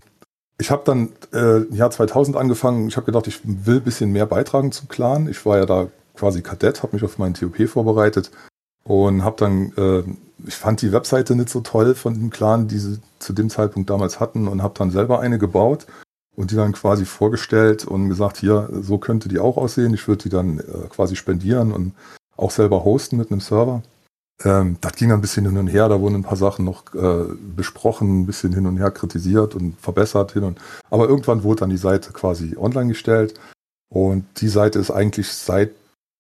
ich 0.58 0.72
habe 0.72 0.84
dann 0.86 1.10
äh, 1.34 1.64
im 1.64 1.76
Jahr 1.76 1.92
2000 1.92 2.38
angefangen. 2.38 2.88
Ich 2.88 2.96
habe 2.96 3.06
gedacht, 3.06 3.28
ich 3.28 3.42
will 3.44 3.78
ein 3.78 3.84
bisschen 3.84 4.12
mehr 4.12 4.26
beitragen 4.26 4.72
zum 4.72 4.88
Clan. 4.88 5.28
Ich 5.28 5.46
war 5.46 5.58
ja 5.58 5.66
da 5.66 5.88
quasi 6.16 6.42
Kadett, 6.42 6.84
habe 6.84 6.96
mich 6.96 7.04
auf 7.04 7.18
meinen 7.18 7.34
TOP 7.34 7.68
vorbereitet 7.68 8.32
und 8.84 9.24
habe 9.24 9.36
dann, 9.38 9.74
äh, 9.76 10.04
ich 10.48 10.56
fand 10.56 10.82
die 10.82 10.92
Webseite 10.92 11.36
nicht 11.36 11.50
so 11.50 11.62
toll 11.62 11.96
von 11.96 12.14
dem 12.14 12.30
Clan, 12.30 12.68
die 12.68 12.78
sie 12.78 13.00
zu 13.20 13.34
dem 13.34 13.50
Zeitpunkt 13.50 13.90
damals 13.90 14.20
hatten 14.20 14.48
und 14.48 14.62
habe 14.62 14.76
dann 14.78 14.92
selber 14.92 15.20
eine 15.20 15.38
gebaut 15.38 15.86
und 16.36 16.52
die 16.52 16.56
dann 16.56 16.74
quasi 16.74 17.06
vorgestellt 17.06 17.86
und 17.86 18.10
gesagt, 18.10 18.38
hier, 18.38 18.70
so 18.82 18.98
könnte 18.98 19.30
die 19.30 19.40
auch 19.40 19.58
aussehen. 19.58 19.94
Ich 19.94 20.08
würde 20.08 20.24
die 20.24 20.30
dann 20.30 20.60
äh, 20.60 20.88
quasi 20.90 21.16
spendieren 21.16 21.72
und 21.72 21.94
auch 22.38 22.52
selber 22.52 22.84
hosten 22.84 23.18
mit 23.18 23.32
einem 23.32 23.40
Server. 23.40 23.82
Ähm, 24.44 24.78
das 24.82 24.96
ging 24.96 25.12
ein 25.12 25.22
bisschen 25.22 25.46
hin 25.46 25.58
und 25.58 25.68
her, 25.68 25.88
da 25.88 26.02
wurden 26.02 26.16
ein 26.16 26.24
paar 26.24 26.38
Sachen 26.38 26.66
noch 26.66 26.94
äh, 26.94 27.26
besprochen, 27.56 28.22
ein 28.22 28.26
bisschen 28.26 28.54
hin 28.54 28.68
und 28.68 28.78
her 28.78 28.92
kritisiert 28.92 29.56
und 29.56 29.80
verbessert 29.80 30.34
hin 30.34 30.44
und 30.44 30.60
aber 30.90 31.08
irgendwann 31.08 31.44
wurde 31.44 31.62
dann 31.62 31.70
die 31.70 31.78
Seite 31.78 32.12
quasi 32.12 32.58
online 32.58 32.90
gestellt 32.90 33.40
und 33.88 34.26
die 34.42 34.50
Seite 34.50 34.80
ist 34.80 34.92
eigentlich 34.92 35.30
seit 35.30 35.72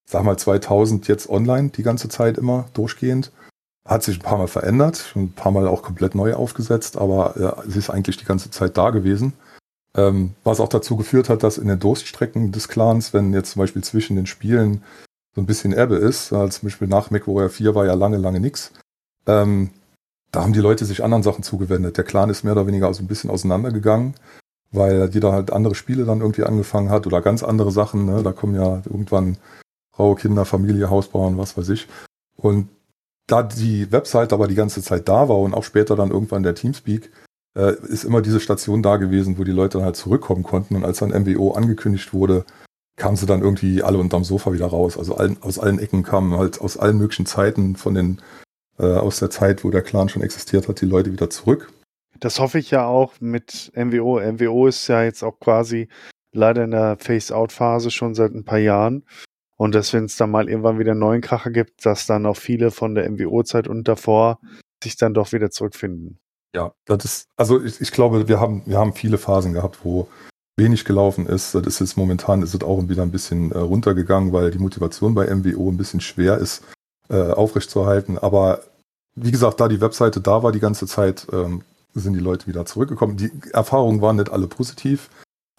sag 0.10 0.24
mal 0.24 0.38
2000 0.38 1.10
jetzt 1.10 1.30
online 1.30 1.70
die 1.70 1.84
ganze 1.84 2.08
Zeit 2.08 2.38
immer 2.38 2.66
durchgehend 2.74 3.32
Hat 3.86 4.04
sich 4.04 4.18
ein 4.18 4.24
paar 4.24 4.38
Mal 4.38 4.48
verändert, 4.48 5.14
ein 5.16 5.32
paar 5.32 5.52
Mal 5.52 5.68
auch 5.68 5.84
komplett 5.84 6.16
neu 6.16 6.34
aufgesetzt, 6.34 6.98
aber 6.98 7.36
ja, 7.40 7.64
sie 7.68 7.80
ist 7.80 7.90
eigentlich 7.90 8.18
die 8.18 8.26
ganze 8.26 8.50
Zeit 8.50 8.78
da 8.78 8.90
gewesen. 8.90 9.34
Ähm, 9.96 10.34
was 10.44 10.60
auch 10.60 10.68
dazu 10.68 10.98
geführt 10.98 11.30
hat, 11.30 11.44
dass 11.44 11.58
in 11.58 11.68
den 11.68 11.80
Durststrecken 11.80 12.52
des 12.52 12.68
Clans, 12.68 13.14
wenn 13.14 13.34
jetzt 13.34 13.52
zum 13.52 13.62
Beispiel 13.62 13.84
zwischen 13.84 14.16
den 14.16 14.26
Spielen 14.26 14.84
so 15.36 15.42
ein 15.42 15.46
bisschen 15.46 15.72
Ebbe 15.72 15.96
ist, 15.96 16.32
äh, 16.32 16.50
zum 16.50 16.68
Beispiel 16.68 16.88
nach 16.88 17.12
MechWarrior 17.12 17.50
4 17.50 17.76
war 17.76 17.86
ja 17.86 17.94
lange, 17.94 18.18
lange 18.18 18.40
nix, 18.40 18.72
ähm, 19.28 19.70
da 20.32 20.44
haben 20.44 20.54
die 20.54 20.60
Leute 20.60 20.84
sich 20.84 21.04
anderen 21.04 21.24
Sachen 21.24 21.44
zugewendet. 21.44 21.98
Der 21.98 22.04
Clan 22.04 22.30
ist 22.30 22.44
mehr 22.44 22.54
oder 22.54 22.68
weniger 22.68 22.94
so 22.94 23.02
ein 23.02 23.08
bisschen 23.08 23.30
auseinandergegangen, 23.30 24.16
weil 24.72 25.10
jeder 25.14 25.32
halt 25.32 25.52
andere 25.52 25.76
Spiele 25.76 26.04
dann 26.04 26.20
irgendwie 26.20 26.44
angefangen 26.44 26.90
hat 26.90 27.08
oder 27.08 27.22
ganz 27.22 27.42
andere 27.42 27.72
Sachen. 27.72 28.06
Ne? 28.06 28.22
Da 28.22 28.34
kommen 28.34 28.56
ja 28.56 28.82
irgendwann 28.86 29.38
Frau, 29.94 30.14
Kinder, 30.16 30.44
Familie, 30.44 30.90
Haus 30.90 31.08
bauen, 31.08 31.38
was 31.38 31.58
weiß 31.58 31.70
ich. 31.70 31.88
Und 32.36 32.68
da 33.28 33.44
die 33.44 33.92
Website 33.92 34.34
aber 34.34 34.48
die 34.48 34.56
ganze 34.56 34.82
Zeit 34.82 35.08
da 35.08 35.30
war 35.30 35.40
und 35.40 35.54
auch 35.54 35.64
später 35.64 35.96
dann 35.96 36.12
irgendwann 36.12 36.44
der 36.44 36.56
Teamspeak, 36.56 37.12
äh, 37.58 37.74
ist 37.88 38.04
immer 38.04 38.22
diese 38.22 38.40
Station 38.40 38.84
da 38.84 38.98
gewesen, 38.98 39.38
wo 39.38 39.44
die 39.44 39.52
Leute 39.52 39.78
dann 39.78 39.86
halt 39.86 39.96
zurückkommen 39.96 40.44
konnten. 40.44 40.76
Und 40.76 40.86
als 40.86 41.00
dann 41.00 41.10
MWO 41.10 41.52
angekündigt 41.52 42.14
wurde, 42.14 42.46
kamen 42.98 43.16
sie 43.16 43.26
dann 43.26 43.42
irgendwie 43.42 43.84
alle 43.84 43.98
unterm 43.98 44.24
Sofa 44.24 44.54
wieder 44.54 44.68
raus. 44.68 44.98
Also 44.98 45.16
allen, 45.16 45.42
aus 45.42 45.60
allen 45.60 45.80
Ecken 45.80 46.04
kamen 46.04 46.38
halt 46.38 46.62
aus 46.62 46.78
allen 46.78 46.98
möglichen 46.98 47.26
Zeiten 47.26 47.76
von 47.76 47.94
den, 47.94 48.22
äh, 48.78 48.86
aus 48.86 49.20
der 49.20 49.30
Zeit, 49.30 49.64
wo 49.64 49.70
der 49.70 49.82
Clan 49.82 50.10
schon 50.10 50.22
existiert 50.22 50.68
hat, 50.68 50.82
die 50.82 50.86
Leute 50.86 51.12
wieder 51.12 51.30
zurück. 51.30 51.72
Das 52.20 52.40
hoffe 52.40 52.60
ich 52.60 52.72
ja 52.72 52.86
auch 52.86 53.14
mit 53.20 53.72
MWO. 53.76 54.20
MWO 54.20 54.68
ist 54.68 54.88
ja 54.88 55.04
jetzt 55.04 55.24
auch 55.24 55.40
quasi 55.40 55.90
leider 56.32 56.64
in 56.64 56.72
der 56.72 56.98
Face-Out-Phase 56.98 57.92
schon 57.92 58.16
seit 58.16 58.34
ein 58.34 58.46
paar 58.46 58.60
Jahren. 58.60 59.04
Und 59.58 59.74
dass, 59.74 59.94
wenn 59.94 60.06
es 60.06 60.18
dann 60.18 60.32
mal 60.32 60.50
irgendwann 60.50 60.80
wieder 60.80 60.92
einen 60.92 61.00
neuen 61.00 61.22
Kracher 61.22 61.52
gibt, 61.52 61.86
dass 61.86 62.06
dann 62.06 62.26
auch 62.26 62.38
viele 62.38 62.72
von 62.72 62.96
der 62.96 63.10
MWO-Zeit 63.10 63.68
und 63.68 63.88
davor 63.88 64.40
sich 64.84 64.98
dann 64.98 65.14
doch 65.14 65.32
wieder 65.32 65.50
zurückfinden. 65.50 66.20
Ja, 66.56 66.74
das 66.86 67.06
ist, 67.06 67.26
also 67.38 67.64
ich, 67.64 67.82
ich 67.82 67.92
glaube, 67.92 68.28
wir 68.28 68.40
haben, 68.40 68.64
wir 68.66 68.78
haben 68.78 68.94
viele 68.94 69.18
Phasen 69.18 69.54
gehabt, 69.54 69.80
wo 69.84 70.08
wenig 70.58 70.86
gelaufen 70.86 71.28
ist. 71.28 71.54
Das 71.54 71.66
ist 71.66 71.80
jetzt 71.80 71.98
momentan 71.98 72.42
ist 72.42 72.54
es 72.54 72.64
auch 72.64 72.88
wieder 72.88 73.04
ein 73.04 73.12
bisschen 73.12 73.52
äh, 73.52 73.58
runtergegangen, 73.58 74.32
weil 74.32 74.52
die 74.52 74.60
Motivation 74.60 75.16
bei 75.16 75.34
MWO 75.34 75.70
ein 75.70 75.78
bisschen 75.78 76.02
schwer 76.02 76.38
ist, 76.38 76.64
äh, 77.10 77.32
aufrechtzuerhalten. 77.32 78.18
Aber 78.18 78.62
wie 79.16 79.32
gesagt, 79.32 79.60
da 79.60 79.68
die 79.68 79.82
Webseite 79.82 80.22
da 80.22 80.44
war 80.44 80.52
die 80.52 80.60
ganze 80.60 80.88
Zeit, 80.88 81.28
ähm, 81.32 81.64
sind 81.94 82.14
die 82.14 82.20
Leute 82.20 82.48
wieder 82.48 82.66
zurückgekommen. 82.66 83.18
Die 83.18 83.32
Erfahrungen 83.54 84.02
waren 84.02 84.18
nicht 84.18 84.32
alle 84.32 84.48
positiv. 84.48 85.10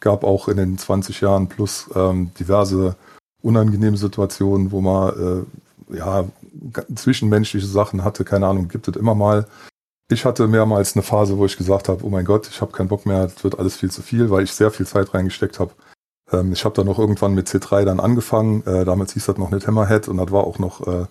Gab 0.01 0.25
auch 0.25 0.49
in 0.49 0.59
den 0.59 0.77
20 0.77 1.23
Jahren 1.23 1.49
plus 1.49 1.91
ähm, 1.95 2.31
diverse 2.39 2.97
unangenehme 3.43 3.97
Situationen, 3.97 4.72
wo 4.72 4.80
man 4.80 5.47
äh, 5.91 5.97
ja 5.97 6.24
zwischenmenschliche 6.95 7.66
Sachen 7.66 8.05
hatte, 8.05 8.24
keine 8.24 8.47
Ahnung, 8.47 8.68
gibt 8.68 8.89
es 8.89 8.97
immer 8.97 9.14
mal. 9.14 9.47
Ich 10.09 10.24
hatte 10.24 10.47
mehrmals 10.47 10.95
eine 10.95 11.03
Phase, 11.03 11.37
wo 11.37 11.47
ich 11.47 11.57
gesagt 11.57 11.89
habe, 11.89 12.05
oh 12.05 12.11
mein 12.11 12.24
Gott, 12.24 12.49
ich 12.49 12.61
habe 12.61 12.72
keinen 12.72 12.89
Bock 12.89 13.07
mehr, 13.07 13.24
es 13.24 13.43
wird 13.43 13.59
alles 13.59 13.76
viel 13.76 13.91
zu 13.91 14.03
viel, 14.03 14.30
weil 14.30 14.45
ich 14.45 14.53
sehr 14.53 14.70
viel 14.70 14.87
Zeit 14.87 15.12
reingesteckt 15.12 15.59
habe. 15.59 15.72
Ähm, 16.30 16.53
ich 16.53 16.64
habe 16.64 16.74
dann 16.74 16.87
noch 16.87 16.99
irgendwann 16.99 17.34
mit 17.34 17.49
C3 17.49 17.84
dann 17.84 18.01
angefangen, 18.01 18.64
äh, 18.66 18.84
damals 18.84 19.12
hieß 19.14 19.26
das 19.26 19.39
noch 19.39 19.51
nicht 19.51 19.66
Hammerhead 19.66 20.09
und 20.09 20.16
das 20.18 20.30
war 20.30 20.45
auch 20.45 20.59
noch 20.59 20.87
äh, 20.87 21.07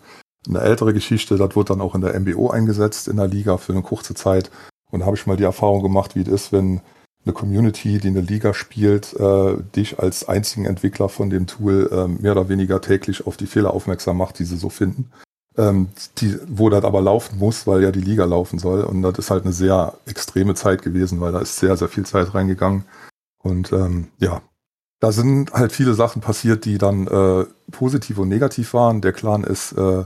eine 0.48 0.60
ältere 0.62 0.94
Geschichte, 0.94 1.38
das 1.38 1.56
wurde 1.56 1.74
dann 1.74 1.82
auch 1.82 1.96
in 1.96 2.02
der 2.02 2.20
MBO 2.20 2.50
eingesetzt 2.50 3.08
in 3.08 3.18
der 3.18 3.28
Liga 3.28 3.58
für 3.58 3.74
eine 3.74 3.82
kurze 3.82 4.14
Zeit 4.14 4.52
und 4.92 5.02
da 5.02 5.06
habe 5.06 5.16
ich 5.18 5.26
mal 5.26 5.38
die 5.38 5.44
Erfahrung 5.44 5.84
gemacht, 5.84 6.16
wie 6.16 6.22
es 6.22 6.28
ist, 6.28 6.52
wenn 6.52 6.82
eine 7.26 7.34
Community, 7.34 8.00
die 8.00 8.08
eine 8.08 8.22
Liga 8.22 8.54
spielt, 8.54 9.14
äh, 9.14 9.58
dich 9.76 10.00
als 10.00 10.28
einzigen 10.28 10.66
Entwickler 10.66 11.10
von 11.10 11.30
dem 11.30 11.48
Tool 11.48 11.90
äh, 11.92 12.08
mehr 12.08 12.34
oder 12.34 12.50
weniger 12.50 12.82
täglich 12.82 13.26
auf 13.26 13.36
die 13.38 13.48
Fehler 13.48 13.74
aufmerksam 13.74 14.18
macht, 14.18 14.40
die 14.40 14.46
sie 14.46 14.58
so 14.58 14.70
finden. 14.70 15.12
Ähm, 15.58 15.88
die, 16.18 16.38
wo 16.48 16.70
das 16.70 16.84
aber 16.84 17.02
laufen 17.02 17.40
muss, 17.40 17.66
weil 17.66 17.82
ja 17.82 17.92
die 17.92 18.02
Liga 18.02 18.26
laufen 18.26 18.60
soll. 18.60 18.84
Und 18.84 19.02
das 19.02 19.18
ist 19.18 19.32
halt 19.32 19.44
eine 19.44 19.54
sehr 19.54 19.94
extreme 20.06 20.54
Zeit 20.54 20.82
gewesen, 20.82 21.22
weil 21.22 21.32
da 21.32 21.40
ist 21.40 21.58
sehr, 21.58 21.78
sehr 21.78 21.88
viel 21.88 22.06
Zeit 22.06 22.34
reingegangen. 22.36 22.84
Und 23.42 23.72
ähm, 23.72 24.10
ja, 24.20 24.42
da 25.00 25.12
sind 25.12 25.54
halt 25.54 25.72
viele 25.72 25.94
Sachen 25.94 26.22
passiert, 26.22 26.66
die 26.66 26.78
dann 26.78 27.08
äh, 27.08 27.46
positiv 27.72 28.18
und 28.18 28.30
negativ 28.30 28.74
waren. 28.74 29.02
Der 29.02 29.14
Clan 29.14 29.44
ist 29.44 29.72
äh, 29.74 30.04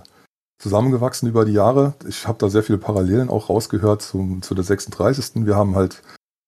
zusammengewachsen 0.59 1.27
über 1.27 1.45
die 1.45 1.53
Jahre. 1.53 1.93
Ich 2.07 2.27
habe 2.27 2.37
da 2.37 2.49
sehr 2.49 2.63
viele 2.63 2.77
Parallelen 2.77 3.29
auch 3.29 3.49
rausgehört 3.49 4.01
zum, 4.01 4.41
zu 4.41 4.53
der 4.55 4.63
36. 4.63 5.45
Wir 5.45 5.55
haben 5.55 5.75
halt 5.75 6.01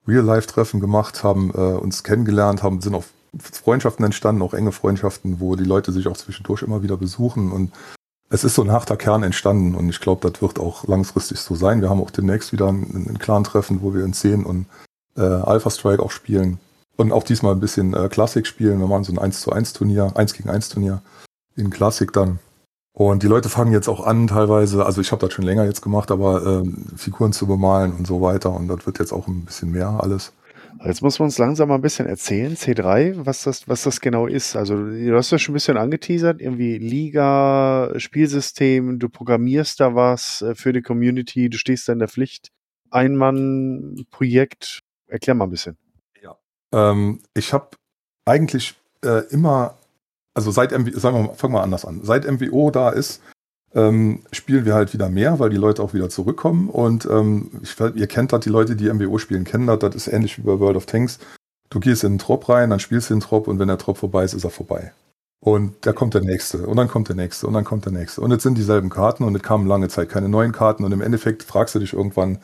Real-Life-Treffen 0.07 0.79
gemacht, 0.79 1.23
haben 1.23 1.51
äh, 1.51 1.57
uns 1.57 2.03
kennengelernt, 2.03 2.63
haben, 2.63 2.81
sind 2.81 2.95
auf 2.95 3.09
Freundschaften 3.39 4.03
entstanden, 4.03 4.41
auch 4.41 4.53
enge 4.53 4.71
Freundschaften, 4.71 5.39
wo 5.39 5.55
die 5.55 5.63
Leute 5.63 5.91
sich 5.91 6.07
auch 6.07 6.17
zwischendurch 6.17 6.63
immer 6.63 6.83
wieder 6.83 6.97
besuchen 6.97 7.51
und 7.51 7.71
es 8.29 8.43
ist 8.45 8.55
so 8.55 8.61
ein 8.61 8.71
harter 8.71 8.95
Kern 8.95 9.23
entstanden 9.23 9.75
und 9.75 9.89
ich 9.89 9.99
glaube, 9.99 10.29
das 10.29 10.41
wird 10.41 10.59
auch 10.59 10.87
langfristig 10.87 11.39
so 11.39 11.53
sein. 11.53 11.81
Wir 11.81 11.89
haben 11.89 12.01
auch 12.01 12.11
demnächst 12.11 12.53
wieder 12.53 12.69
ein, 12.69 13.07
ein 13.09 13.19
Clan-Treffen, 13.19 13.81
wo 13.81 13.93
wir 13.93 14.05
in 14.05 14.13
10 14.13 14.45
und 14.45 14.67
äh, 15.17 15.21
Alpha 15.21 15.69
Strike 15.69 16.01
auch 16.01 16.11
spielen 16.11 16.59
und 16.95 17.11
auch 17.11 17.23
diesmal 17.23 17.53
ein 17.53 17.59
bisschen 17.59 17.93
äh, 17.93 18.07
Klassik 18.07 18.47
spielen. 18.47 18.79
Wir 18.79 18.87
machen 18.87 19.03
so 19.03 19.11
ein 19.11 19.19
1 19.19 19.41
zu 19.41 19.51
1 19.51 19.73
Turnier, 19.73 20.13
1 20.15 20.33
gegen 20.33 20.49
1 20.49 20.69
Turnier 20.69 21.01
in 21.55 21.69
Klassik 21.69 22.13
dann. 22.13 22.39
Und 22.93 23.23
die 23.23 23.27
Leute 23.27 23.47
fangen 23.47 23.71
jetzt 23.71 23.87
auch 23.87 24.05
an, 24.05 24.27
teilweise, 24.27 24.85
also 24.85 24.99
ich 24.99 25.11
habe 25.11 25.25
das 25.25 25.33
schon 25.33 25.45
länger 25.45 25.65
jetzt 25.65 25.81
gemacht, 25.81 26.11
aber 26.11 26.45
ähm, 26.45 26.87
Figuren 26.97 27.31
zu 27.31 27.47
bemalen 27.47 27.93
und 27.93 28.05
so 28.05 28.21
weiter. 28.21 28.51
Und 28.51 28.67
das 28.67 28.85
wird 28.85 28.99
jetzt 28.99 29.13
auch 29.13 29.27
ein 29.27 29.45
bisschen 29.45 29.71
mehr 29.71 29.99
alles. 30.01 30.33
Jetzt 30.83 31.01
muss 31.01 31.19
man 31.19 31.27
uns 31.27 31.37
langsam 31.37 31.69
mal 31.69 31.75
ein 31.75 31.81
bisschen 31.81 32.07
erzählen, 32.07 32.55
C3, 32.55 33.25
was 33.25 33.43
das, 33.43 33.67
was 33.67 33.83
das 33.83 34.01
genau 34.01 34.25
ist. 34.25 34.55
Also 34.55 34.75
du 34.75 35.15
hast 35.15 35.31
ja 35.31 35.37
schon 35.37 35.53
ein 35.53 35.55
bisschen 35.55 35.77
angeteasert, 35.77 36.41
irgendwie 36.41 36.77
Liga, 36.77 37.93
Spielsystem, 37.97 38.97
du 38.97 39.07
programmierst 39.09 39.79
da 39.79 39.93
was 39.95 40.41
äh, 40.41 40.55
für 40.55 40.73
die 40.73 40.81
Community, 40.81 41.49
du 41.49 41.57
stehst 41.57 41.87
da 41.87 41.93
in 41.93 41.99
der 41.99 42.07
Pflicht. 42.07 42.49
Ein-Mann-Projekt. 42.89 44.79
Erklär 45.07 45.35
mal 45.35 45.45
ein 45.45 45.51
bisschen. 45.51 45.77
Ja. 46.21 46.35
Ähm, 46.73 47.21
ich 47.35 47.53
habe 47.53 47.69
eigentlich 48.25 48.75
äh, 49.03 49.23
immer 49.29 49.77
also 50.33 50.51
seit 50.51 50.71
MWO, 50.71 50.99
sagen 50.99 51.17
wir 51.17 51.23
mal, 51.23 51.33
fangen 51.33 51.53
wir 51.53 51.63
anders 51.63 51.85
an. 51.85 52.01
Seit 52.03 52.29
MWO 52.29 52.71
da 52.71 52.89
ist, 52.89 53.21
ähm, 53.73 54.21
spielen 54.31 54.65
wir 54.65 54.73
halt 54.73 54.93
wieder 54.93 55.09
mehr, 55.09 55.39
weil 55.39 55.49
die 55.49 55.57
Leute 55.57 55.81
auch 55.81 55.93
wieder 55.93 56.09
zurückkommen. 56.09 56.69
Und 56.69 57.05
ähm, 57.05 57.51
ich, 57.61 57.79
ihr 57.79 58.07
kennt 58.07 58.33
das, 58.33 58.41
die 58.41 58.49
Leute, 58.49 58.75
die 58.75 58.91
MWO 58.91 59.17
spielen, 59.17 59.43
kennen 59.43 59.67
das. 59.67 59.79
Das 59.79 59.95
ist 59.95 60.07
ähnlich 60.07 60.37
wie 60.37 60.43
bei 60.43 60.59
World 60.59 60.77
of 60.77 60.85
Tanks. 60.85 61.19
Du 61.69 61.79
gehst 61.79 62.03
in 62.03 62.13
den 62.13 62.19
Trop 62.19 62.49
rein, 62.49 62.69
dann 62.69 62.79
spielst 62.79 63.09
du 63.09 63.13
den 63.13 63.21
Trop 63.21 63.47
und 63.47 63.59
wenn 63.59 63.69
der 63.69 63.77
Trop 63.77 63.97
vorbei 63.97 64.23
ist, 64.25 64.33
ist 64.33 64.43
er 64.43 64.49
vorbei. 64.49 64.91
Und 65.39 65.85
da 65.85 65.93
kommt 65.93 66.13
der 66.13 66.21
nächste 66.21 66.67
und 66.67 66.77
dann 66.77 66.87
kommt 66.87 67.07
der 67.07 67.15
nächste 67.15 67.47
und 67.47 67.53
dann 67.53 67.63
kommt 67.63 67.85
der 67.85 67.93
nächste. 67.93 68.21
Und 68.21 68.31
jetzt 68.31 68.43
sind 68.43 68.57
dieselben 68.57 68.89
Karten 68.89 69.23
und 69.23 69.35
es 69.35 69.41
kamen 69.41 69.65
lange 69.65 69.87
Zeit 69.87 70.09
keine 70.09 70.29
neuen 70.29 70.51
Karten 70.51 70.83
und 70.83 70.91
im 70.91 71.01
Endeffekt 71.01 71.43
fragst 71.43 71.73
du 71.73 71.79
dich 71.79 71.93
irgendwann, 71.93 72.39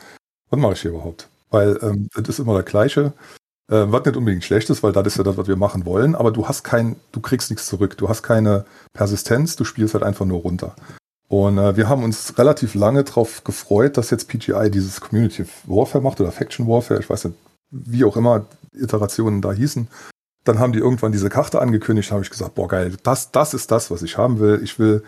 was 0.49 0.59
mache 0.59 0.73
ich 0.73 0.81
hier 0.81 0.91
überhaupt? 0.91 1.29
Weil 1.51 1.77
ähm, 1.83 2.07
das 2.15 2.29
ist 2.29 2.39
immer 2.39 2.55
das 2.55 2.65
Gleiche. 2.65 3.13
Äh, 3.69 3.91
was 3.91 4.05
nicht 4.05 4.15
unbedingt 4.15 4.45
schlecht 4.45 4.69
ist, 4.69 4.81
weil 4.81 4.93
das 4.93 5.07
ist 5.07 5.17
ja 5.17 5.23
das, 5.23 5.37
was 5.37 5.47
wir 5.47 5.57
machen 5.57 5.85
wollen, 5.85 6.15
aber 6.15 6.31
du 6.31 6.47
hast 6.47 6.63
kein, 6.63 6.95
du 7.11 7.19
kriegst 7.19 7.49
nichts 7.49 7.65
zurück. 7.65 7.97
Du 7.97 8.07
hast 8.07 8.23
keine 8.23 8.65
Persistenz, 8.93 9.55
du 9.55 9.65
spielst 9.65 9.93
halt 9.93 10.03
einfach 10.03 10.25
nur 10.25 10.41
runter. 10.41 10.75
Und 11.27 11.57
äh, 11.57 11.75
wir 11.75 11.89
haben 11.89 12.03
uns 12.03 12.37
relativ 12.37 12.75
lange 12.75 13.03
darauf 13.03 13.43
gefreut, 13.43 13.97
dass 13.97 14.09
jetzt 14.09 14.29
PGI 14.29 14.71
dieses 14.71 15.01
Community 15.01 15.45
Warfare 15.65 16.01
macht 16.01 16.21
oder 16.21 16.31
Faction 16.31 16.67
Warfare, 16.67 17.01
ich 17.01 17.09
weiß 17.09 17.25
nicht, 17.25 17.37
wie 17.69 18.05
auch 18.05 18.15
immer 18.15 18.45
Iterationen 18.73 19.41
da 19.41 19.51
hießen. 19.51 19.89
Dann 20.45 20.59
haben 20.59 20.71
die 20.71 20.79
irgendwann 20.79 21.11
diese 21.11 21.29
Karte 21.29 21.59
angekündigt, 21.59 22.11
habe 22.13 22.21
ich 22.21 22.29
gesagt, 22.29 22.55
boah 22.55 22.69
geil, 22.69 22.95
das, 23.03 23.31
das 23.31 23.53
ist 23.53 23.71
das, 23.71 23.91
was 23.91 24.01
ich 24.01 24.17
haben 24.17 24.39
will. 24.39 24.61
Ich 24.63 24.79
will 24.79 25.03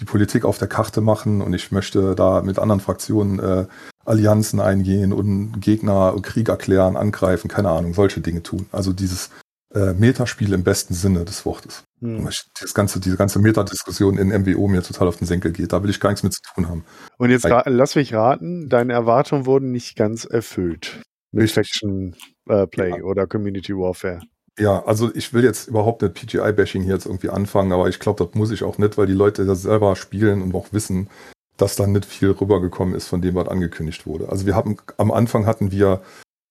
die 0.00 0.04
Politik 0.04 0.44
auf 0.44 0.58
der 0.58 0.68
Karte 0.68 1.00
machen 1.00 1.42
und 1.42 1.52
ich 1.52 1.72
möchte 1.72 2.14
da 2.14 2.42
mit 2.42 2.60
anderen 2.60 2.80
Fraktionen 2.80 3.40
äh, 3.40 3.66
Allianzen 4.04 4.60
eingehen 4.60 5.12
und 5.12 5.60
Gegner 5.60 6.14
Krieg 6.22 6.48
erklären, 6.48 6.96
angreifen, 6.96 7.48
keine 7.48 7.70
Ahnung, 7.70 7.94
solche 7.94 8.20
Dinge 8.20 8.42
tun. 8.42 8.66
Also 8.72 8.92
dieses 8.92 9.30
äh, 9.74 9.92
Metaspiel 9.92 10.52
im 10.52 10.62
besten 10.62 10.94
Sinne 10.94 11.24
des 11.24 11.44
Wortes. 11.44 11.84
Hm. 12.00 12.28
Das 12.60 12.74
ganze, 12.74 13.00
diese 13.00 13.16
ganze 13.16 13.38
Metadiskussion 13.38 14.18
in 14.18 14.28
MWO 14.28 14.68
mir 14.68 14.82
total 14.82 15.08
auf 15.08 15.16
den 15.16 15.26
Senkel 15.26 15.52
geht. 15.52 15.72
Da 15.72 15.82
will 15.82 15.90
ich 15.90 16.00
gar 16.00 16.10
nichts 16.10 16.22
mit 16.22 16.32
zu 16.32 16.40
tun 16.54 16.68
haben. 16.68 16.84
Und 17.18 17.30
jetzt 17.30 17.46
lass 17.66 17.96
mich 17.96 18.14
raten, 18.14 18.68
deine 18.68 18.92
Erwartungen 18.92 19.46
wurden 19.46 19.72
nicht 19.72 19.96
ganz 19.96 20.24
erfüllt 20.24 21.02
mit 21.32 21.50
Faction 21.50 22.14
äh, 22.48 22.66
Play 22.66 22.90
ja. 22.90 23.02
oder 23.02 23.26
Community 23.26 23.74
Warfare. 23.74 24.20
Ja, 24.58 24.84
also 24.84 25.12
ich 25.14 25.34
will 25.34 25.42
jetzt 25.42 25.66
überhaupt 25.66 26.02
nicht 26.02 26.14
PGI-Bashing 26.14 26.82
hier 26.82 26.94
jetzt 26.94 27.06
irgendwie 27.06 27.30
anfangen, 27.30 27.72
aber 27.72 27.88
ich 27.88 27.98
glaube, 27.98 28.24
das 28.24 28.34
muss 28.34 28.52
ich 28.52 28.62
auch 28.62 28.78
nicht, 28.78 28.96
weil 28.96 29.06
die 29.06 29.12
Leute 29.12 29.44
das 29.44 29.62
selber 29.62 29.96
spielen 29.96 30.42
und 30.42 30.54
auch 30.54 30.72
wissen, 30.72 31.08
dass 31.56 31.76
dann 31.76 31.92
nicht 31.92 32.04
viel 32.04 32.30
rübergekommen 32.30 32.94
ist 32.94 33.08
von 33.08 33.22
dem, 33.22 33.34
was 33.34 33.48
angekündigt 33.48 34.06
wurde. 34.06 34.28
Also 34.28 34.46
wir 34.46 34.54
haben 34.54 34.76
am 34.96 35.10
Anfang 35.10 35.46
hatten 35.46 35.70
wir 35.70 36.00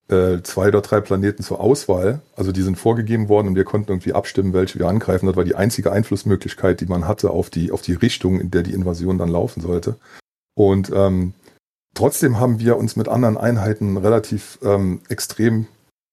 äh, 0.10 0.42
zwei 0.44 0.68
oder 0.68 0.82
drei 0.82 1.02
Planeten 1.02 1.44
zur 1.44 1.60
Auswahl. 1.60 2.22
Also 2.36 2.52
die 2.52 2.62
sind 2.62 2.78
vorgegeben 2.78 3.30
worden 3.30 3.50
und 3.50 3.56
wir 3.56 3.64
konnten 3.64 3.92
irgendwie 3.92 4.14
abstimmen, 4.14 4.54
welche 4.54 4.80
wir 4.80 4.88
angreifen. 4.88 5.28
Das 5.28 5.36
war 5.36 5.44
die 5.44 5.56
einzige 5.56 5.92
Einflussmöglichkeit, 5.92 6.82
die 6.82 6.86
man 6.86 7.08
hatte 7.08 7.32
auf 7.32 7.50
die, 7.50 7.72
auf 7.72 7.82
die 7.82 7.94
Richtung, 7.94 8.40
in 8.40 8.52
der 8.52 8.64
die 8.64 8.74
Invasion 8.74 9.18
dann 9.18 9.30
laufen 9.30 9.62
sollte. 9.62 9.96
Und 10.56 10.92
ähm, 10.94 11.34
trotzdem 11.94 12.40
haben 12.40 12.60
wir 12.60 12.78
uns 12.78 12.96
mit 12.96 13.08
anderen 13.08 13.38
Einheiten 13.38 13.98
relativ 13.98 14.60
ähm, 14.64 15.02
extrem 15.10 15.68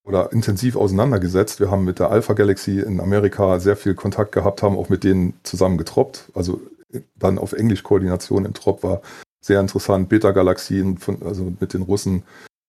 oder 0.05 0.32
intensiv 0.32 0.76
auseinandergesetzt. 0.76 1.61
Wir 1.61 1.70
haben 1.70 1.84
mit 1.84 1.99
der 1.99 2.11
Alpha 2.11 2.32
Galaxy 2.32 2.80
in 2.80 3.01
Amerika 3.01 3.61
sehr 3.61 3.76
viel 3.76 3.95
Kontakt 3.95 4.32
gehabt, 4.32 4.62
haben 4.62 4.78
auch 4.78 4.88
mit 4.88 5.05
denen 5.05 5.34
zusammen 5.43 5.78
getroppt. 5.78 6.30
Also 6.34 6.61
dann 7.16 7.38
auf 7.38 7.53
Englisch 7.53 7.82
Koordination 7.82 8.45
im 8.45 8.55
Trop 8.55 8.82
war 8.82 9.03
sehr 9.41 9.61
interessant. 9.61 10.09
Beta-Galaxien, 10.09 10.99
also 11.24 11.53
mit 11.59 11.74
den 11.74 11.82
Russen. 11.82 12.24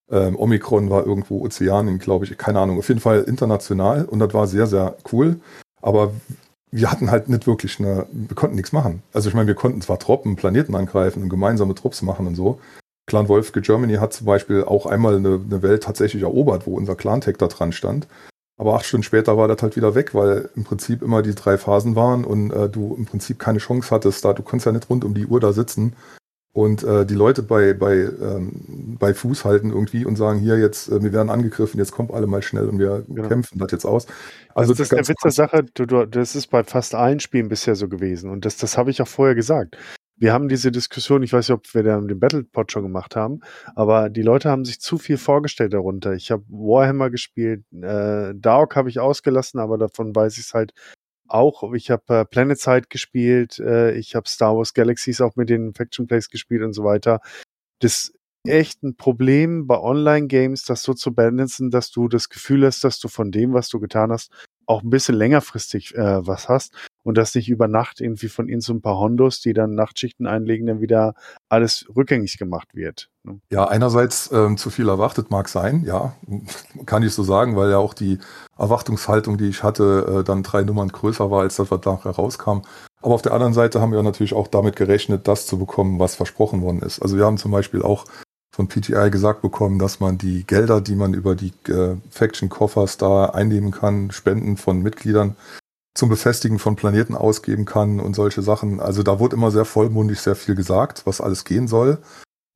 Ähm, 0.09 0.37
Omikron 0.37 0.89
war 0.89 1.05
irgendwo 1.05 1.39
Ozeanen, 1.39 1.99
glaube 1.99 2.25
ich, 2.25 2.37
keine 2.37 2.59
Ahnung. 2.59 2.79
Auf 2.79 2.89
jeden 2.89 2.99
Fall 2.99 3.23
international 3.23 4.05
und 4.05 4.19
das 4.19 4.33
war 4.33 4.47
sehr, 4.47 4.67
sehr 4.67 4.95
cool. 5.11 5.39
Aber 5.81 6.13
wir 6.71 6.89
hatten 6.89 7.11
halt 7.11 7.29
nicht 7.29 7.47
wirklich 7.47 7.79
eine, 7.79 8.07
wir 8.11 8.35
konnten 8.35 8.55
nichts 8.55 8.71
machen. 8.71 9.03
Also 9.13 9.29
ich 9.29 9.35
meine, 9.35 9.47
wir 9.47 9.55
konnten 9.55 9.81
zwar 9.81 9.99
Truppen, 9.99 10.35
Planeten 10.35 10.75
angreifen 10.75 11.23
und 11.23 11.29
gemeinsame 11.29 11.75
Trupps 11.75 12.01
machen 12.01 12.27
und 12.27 12.35
so. 12.35 12.59
Clan 13.07 13.27
Wolfke 13.27 13.61
Germany 13.61 13.95
hat 13.95 14.13
zum 14.13 14.25
Beispiel 14.25 14.63
auch 14.63 14.85
einmal 14.85 15.17
eine, 15.17 15.41
eine 15.43 15.61
Welt 15.61 15.83
tatsächlich 15.83 16.23
erobert, 16.23 16.65
wo 16.65 16.75
unser 16.75 16.95
Clan-Tag 16.95 17.37
da 17.39 17.47
dran 17.47 17.73
stand. 17.73 18.07
Aber 18.57 18.75
acht 18.75 18.85
Stunden 18.85 19.03
später 19.03 19.37
war 19.37 19.47
das 19.47 19.61
halt 19.61 19.75
wieder 19.75 19.95
weg, 19.95 20.13
weil 20.13 20.49
im 20.55 20.63
Prinzip 20.63 21.01
immer 21.01 21.21
die 21.21 21.33
drei 21.33 21.57
Phasen 21.57 21.95
waren 21.95 22.23
und 22.25 22.51
äh, 22.51 22.69
du 22.69 22.95
im 22.95 23.05
Prinzip 23.05 23.39
keine 23.39 23.57
Chance 23.59 23.89
hattest, 23.93 24.23
da 24.23 24.33
du 24.33 24.43
konntest 24.43 24.67
ja 24.67 24.71
nicht 24.71 24.89
rund 24.89 25.03
um 25.03 25.13
die 25.13 25.25
Uhr 25.25 25.39
da 25.39 25.51
sitzen 25.51 25.95
und 26.53 26.83
äh, 26.83 27.05
die 27.05 27.13
Leute 27.13 27.43
bei, 27.43 27.73
bei, 27.73 27.95
ähm, 27.95 28.97
bei 28.99 29.13
Fuß 29.13 29.45
halten 29.45 29.71
irgendwie 29.71 30.03
und 30.05 30.17
sagen, 30.17 30.39
hier 30.39 30.57
jetzt, 30.59 30.89
äh, 30.89 31.01
wir 31.01 31.13
werden 31.13 31.29
angegriffen, 31.29 31.79
jetzt 31.79 31.91
kommt 31.93 32.11
alle 32.11 32.27
mal 32.27 32.41
schnell 32.43 32.67
und 32.67 32.77
wir 32.77 33.05
Genau. 33.07 33.27
kämpfen 33.29 33.57
das 33.57 33.71
jetzt 33.71 33.85
aus. 33.85 34.05
Also 34.53 34.73
das 34.73 34.81
ist 34.81 34.91
der 34.91 34.97
ganz 34.97 35.09
Witz 35.09 35.21
der 35.23 35.31
krass. 35.31 35.35
Sache, 35.35 35.63
du, 35.73 35.85
du, 35.85 36.05
das 36.05 36.35
ist 36.35 36.47
bei 36.47 36.63
fast 36.65 36.93
allen 36.93 37.21
Spielen 37.21 37.47
bisher 37.47 37.75
so 37.75 37.87
gewesen. 37.87 38.29
Und 38.29 38.43
das, 38.45 38.57
das 38.57 38.77
habe 38.77 38.91
ich 38.91 39.01
auch 39.01 39.07
vorher 39.07 39.35
gesagt. 39.35 39.77
Wir 40.21 40.33
haben 40.33 40.49
diese 40.49 40.71
Diskussion, 40.71 41.23
ich 41.23 41.33
weiß 41.33 41.49
nicht, 41.49 41.57
ob 41.57 41.73
wir 41.73 41.81
da 41.81 41.99
den 41.99 42.19
Battlepod 42.19 42.71
schon 42.71 42.83
gemacht 42.83 43.15
haben, 43.15 43.39
aber 43.73 44.07
die 44.11 44.21
Leute 44.21 44.51
haben 44.51 44.65
sich 44.65 44.79
zu 44.79 44.99
viel 44.99 45.17
vorgestellt 45.17 45.73
darunter. 45.73 46.13
Ich 46.13 46.29
habe 46.29 46.43
Warhammer 46.47 47.09
gespielt, 47.09 47.63
äh, 47.73 48.31
Dark 48.35 48.75
habe 48.75 48.89
ich 48.89 48.99
ausgelassen, 48.99 49.59
aber 49.59 49.79
davon 49.79 50.15
weiß 50.15 50.37
ich 50.37 50.45
es 50.45 50.53
halt 50.53 50.73
auch. 51.27 51.73
Ich 51.73 51.89
habe 51.89 52.19
äh, 52.19 52.25
PlanetSide 52.25 52.83
gespielt, 52.87 53.57
äh, 53.57 53.93
ich 53.93 54.13
habe 54.13 54.29
Star 54.29 54.55
Wars 54.55 54.75
Galaxies 54.75 55.21
auch 55.21 55.35
mit 55.37 55.49
den 55.49 55.73
Faction 55.73 56.05
Plays 56.05 56.29
gespielt 56.29 56.61
und 56.61 56.73
so 56.73 56.83
weiter. 56.83 57.19
Das 57.79 58.13
echt 58.47 58.83
ein 58.83 58.97
Problem 58.97 59.65
bei 59.65 59.79
Online-Games, 59.79 60.65
das 60.65 60.83
so 60.83 60.93
zu 60.93 61.15
balancen, 61.15 61.71
dass 61.71 61.89
du 61.89 62.07
das 62.07 62.29
Gefühl 62.29 62.63
hast, 62.67 62.83
dass 62.83 62.99
du 62.99 63.07
von 63.07 63.31
dem, 63.31 63.53
was 63.53 63.69
du 63.69 63.79
getan 63.79 64.11
hast, 64.11 64.31
auch 64.71 64.83
ein 64.83 64.89
bisschen 64.89 65.15
längerfristig 65.15 65.95
äh, 65.95 66.25
was 66.25 66.47
hast 66.49 66.73
und 67.03 67.17
dass 67.17 67.35
nicht 67.35 67.49
über 67.49 67.67
Nacht 67.67 67.99
irgendwie 67.99 68.29
von 68.29 68.47
ihnen 68.47 68.61
so 68.61 68.73
ein 68.73 68.81
paar 68.81 68.97
Hondos, 68.97 69.41
die 69.41 69.53
dann 69.53 69.75
Nachtschichten 69.75 70.27
einlegen, 70.27 70.67
dann 70.67 70.81
wieder 70.81 71.13
alles 71.49 71.85
rückgängig 71.95 72.37
gemacht 72.37 72.69
wird. 72.73 73.09
ne? 73.23 73.39
Ja, 73.51 73.67
einerseits 73.67 74.31
ähm, 74.31 74.57
zu 74.57 74.69
viel 74.69 74.87
erwartet 74.87 75.29
mag 75.29 75.49
sein, 75.49 75.83
ja, 75.85 76.15
kann 76.85 77.03
ich 77.03 77.13
so 77.13 77.23
sagen, 77.23 77.55
weil 77.55 77.69
ja 77.69 77.77
auch 77.77 77.93
die 77.93 78.19
Erwartungshaltung, 78.57 79.37
die 79.37 79.49
ich 79.49 79.61
hatte, 79.61 80.19
äh, 80.19 80.23
dann 80.23 80.43
drei 80.43 80.63
Nummern 80.63 80.89
größer 80.89 81.29
war, 81.29 81.41
als 81.41 81.57
das, 81.57 81.69
was 81.69 81.83
nachher 81.85 82.11
rauskam. 82.11 82.61
Aber 83.01 83.15
auf 83.15 83.21
der 83.21 83.33
anderen 83.33 83.53
Seite 83.53 83.81
haben 83.81 83.91
wir 83.91 84.03
natürlich 84.03 84.33
auch 84.33 84.47
damit 84.47 84.75
gerechnet, 84.75 85.27
das 85.27 85.47
zu 85.47 85.57
bekommen, 85.57 85.99
was 85.99 86.15
versprochen 86.15 86.61
worden 86.61 86.81
ist. 86.81 87.01
Also 87.01 87.17
wir 87.17 87.25
haben 87.25 87.37
zum 87.37 87.51
Beispiel 87.51 87.81
auch 87.81 88.05
von 88.51 88.67
PTI 88.67 89.09
gesagt 89.09 89.41
bekommen, 89.41 89.79
dass 89.79 89.99
man 89.99 90.17
die 90.17 90.45
Gelder, 90.45 90.81
die 90.81 90.95
man 90.95 91.13
über 91.13 91.35
die 91.35 91.53
äh, 91.69 91.95
Faction-Koffers 92.09 92.97
da 92.97 93.25
einnehmen 93.27 93.71
kann, 93.71 94.11
Spenden 94.11 94.57
von 94.57 94.81
Mitgliedern 94.81 95.35
zum 95.93 96.09
Befestigen 96.09 96.59
von 96.59 96.75
Planeten 96.75 97.15
ausgeben 97.15 97.65
kann 97.65 97.99
und 97.99 98.15
solche 98.15 98.41
Sachen. 98.41 98.79
Also 98.79 99.03
da 99.03 99.19
wurde 99.19 99.35
immer 99.35 99.51
sehr 99.51 99.65
vollmundig 99.65 100.19
sehr 100.19 100.35
viel 100.35 100.55
gesagt, 100.55 101.05
was 101.05 101.21
alles 101.21 101.43
gehen 101.43 101.67
soll. 101.67 101.99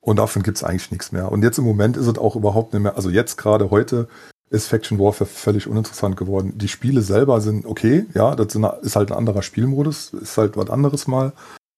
Und 0.01 0.17
davon 0.17 0.43
gibt's 0.43 0.63
eigentlich 0.63 0.91
nichts 0.91 1.11
mehr. 1.11 1.31
Und 1.31 1.43
jetzt 1.43 1.57
im 1.57 1.65
Moment 1.65 1.97
ist 1.97 2.07
es 2.07 2.17
auch 2.17 2.35
überhaupt 2.35 2.73
nicht 2.73 2.83
mehr, 2.83 2.95
also 2.95 3.09
jetzt 3.09 3.37
gerade 3.37 3.71
heute 3.71 4.07
ist 4.51 4.67
Faction 4.67 4.99
Warfare 4.99 5.29
völlig 5.29 5.67
uninteressant 5.67 6.15
geworden. 6.15 6.53
Die 6.57 6.67
Spiele 6.67 7.01
selber 7.01 7.41
sind 7.41 7.65
okay, 7.65 8.05
ja, 8.13 8.35
das 8.35 8.55
ist 8.83 8.95
halt 8.95 9.11
ein 9.11 9.17
anderer 9.17 9.41
Spielmodus, 9.41 10.13
ist 10.13 10.37
halt 10.37 10.55
was 10.55 10.69
anderes 10.69 11.07
mal. 11.07 11.33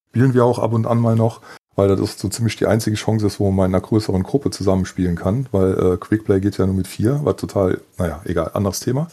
Spielen 0.10 0.34
wir 0.34 0.44
auch 0.44 0.60
ab 0.60 0.74
und 0.74 0.86
an 0.86 1.00
mal 1.00 1.16
noch, 1.16 1.42
weil 1.78 1.96
das 1.96 2.20
so 2.20 2.28
ziemlich 2.28 2.58
die 2.58 2.66
einzige 2.66 2.98
Chance 2.98 3.28
ist, 3.28 3.40
wo 3.40 3.52
man 3.52 3.70
in 3.70 3.76
einer 3.76 3.82
größeren 3.82 4.24
Gruppe 4.24 4.50
zusammenspielen 4.50 5.16
kann, 5.16 5.48
weil 5.52 5.94
äh, 5.94 5.98
Quickplay 5.98 6.42
geht 6.42 6.58
ja 6.58 6.66
nur 6.66 6.76
mit 6.76 6.88
vier, 6.88 7.24
war 7.24 7.38
total, 7.38 7.80
naja, 7.98 8.22
egal, 8.26 8.52
anderes 8.54 8.80
Thema. 8.80 9.08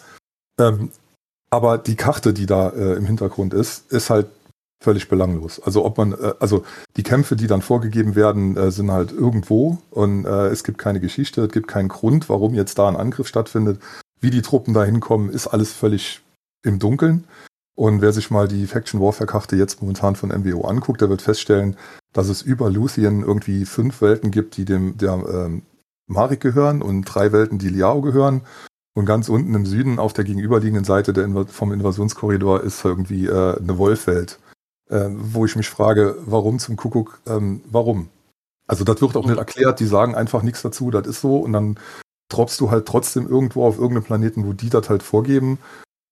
Ähm, 0.58 0.90
aber 1.50 1.78
die 1.78 1.94
Karte, 1.94 2.32
die 2.32 2.46
da 2.46 2.70
äh, 2.70 2.94
im 2.94 3.04
Hintergrund 3.04 3.52
ist, 3.54 3.92
ist 3.92 4.08
halt 4.08 4.28
völlig 4.82 5.08
belanglos. 5.08 5.60
Also 5.60 5.84
ob 5.84 5.98
man, 5.98 6.12
äh, 6.12 6.32
also 6.40 6.64
die 6.96 7.02
Kämpfe, 7.02 7.36
die 7.36 7.46
dann 7.46 7.60
vorgegeben 7.60 8.14
werden, 8.16 8.56
äh, 8.56 8.70
sind 8.70 8.90
halt 8.90 9.12
irgendwo 9.12 9.78
und 9.90 10.24
äh, 10.24 10.46
es 10.46 10.64
gibt 10.64 10.78
keine 10.78 11.00
Geschichte, 11.00 11.42
es 11.42 11.52
gibt 11.52 11.68
keinen 11.68 11.88
Grund, 11.88 12.30
warum 12.30 12.54
jetzt 12.54 12.78
da 12.78 12.88
ein 12.88 12.96
Angriff 12.96 13.28
stattfindet. 13.28 13.78
Wie 14.20 14.30
die 14.30 14.42
Truppen 14.42 14.72
da 14.72 14.84
hinkommen, 14.84 15.28
ist 15.28 15.48
alles 15.48 15.72
völlig 15.72 16.22
im 16.64 16.78
Dunkeln. 16.78 17.24
Und 17.76 18.00
wer 18.00 18.12
sich 18.12 18.30
mal 18.30 18.46
die 18.46 18.66
Faction 18.66 19.00
Warfare 19.00 19.26
Karte 19.26 19.56
jetzt 19.56 19.80
momentan 19.80 20.14
von 20.14 20.28
MWO 20.28 20.62
anguckt, 20.62 21.00
der 21.00 21.10
wird 21.10 21.22
feststellen, 21.22 21.76
dass 22.12 22.28
es 22.28 22.40
über 22.40 22.70
Luthien 22.70 23.22
irgendwie 23.22 23.64
fünf 23.64 24.00
Welten 24.00 24.30
gibt, 24.30 24.56
die 24.56 24.64
dem 24.64 24.96
der 24.96 25.12
ähm, 25.14 25.62
Marik 26.06 26.40
gehören 26.40 26.82
und 26.82 27.02
drei 27.02 27.32
Welten, 27.32 27.58
die 27.58 27.68
Liao 27.68 28.00
gehören. 28.00 28.42
Und 28.96 29.06
ganz 29.06 29.28
unten 29.28 29.52
im 29.54 29.66
Süden 29.66 29.98
auf 29.98 30.12
der 30.12 30.22
gegenüberliegenden 30.22 30.84
Seite 30.84 31.12
der 31.12 31.24
Inva 31.24 31.46
vom 31.46 31.72
Invasionskorridor 31.72 32.62
ist 32.62 32.84
irgendwie 32.84 33.26
äh, 33.26 33.58
eine 33.58 33.76
Wolfwelt, 33.76 34.38
äh, 34.88 35.08
wo 35.10 35.44
ich 35.44 35.56
mich 35.56 35.68
frage, 35.68 36.16
warum 36.24 36.60
zum 36.60 36.76
Kuckuck, 36.76 37.18
ähm, 37.26 37.62
warum? 37.68 38.08
Also 38.68 38.84
das 38.84 39.00
wird 39.00 39.16
auch 39.16 39.26
nicht 39.26 39.36
erklärt, 39.36 39.80
die 39.80 39.86
sagen 39.86 40.14
einfach 40.14 40.42
nichts 40.42 40.62
dazu, 40.62 40.92
das 40.92 41.08
ist 41.08 41.20
so 41.20 41.38
und 41.38 41.52
dann 41.52 41.76
droppst 42.28 42.60
du 42.60 42.70
halt 42.70 42.86
trotzdem 42.86 43.28
irgendwo 43.28 43.66
auf 43.66 43.78
irgendeinem 43.78 44.04
Planeten, 44.04 44.46
wo 44.46 44.52
die 44.52 44.70
das 44.70 44.88
halt 44.88 45.02
vorgeben 45.02 45.58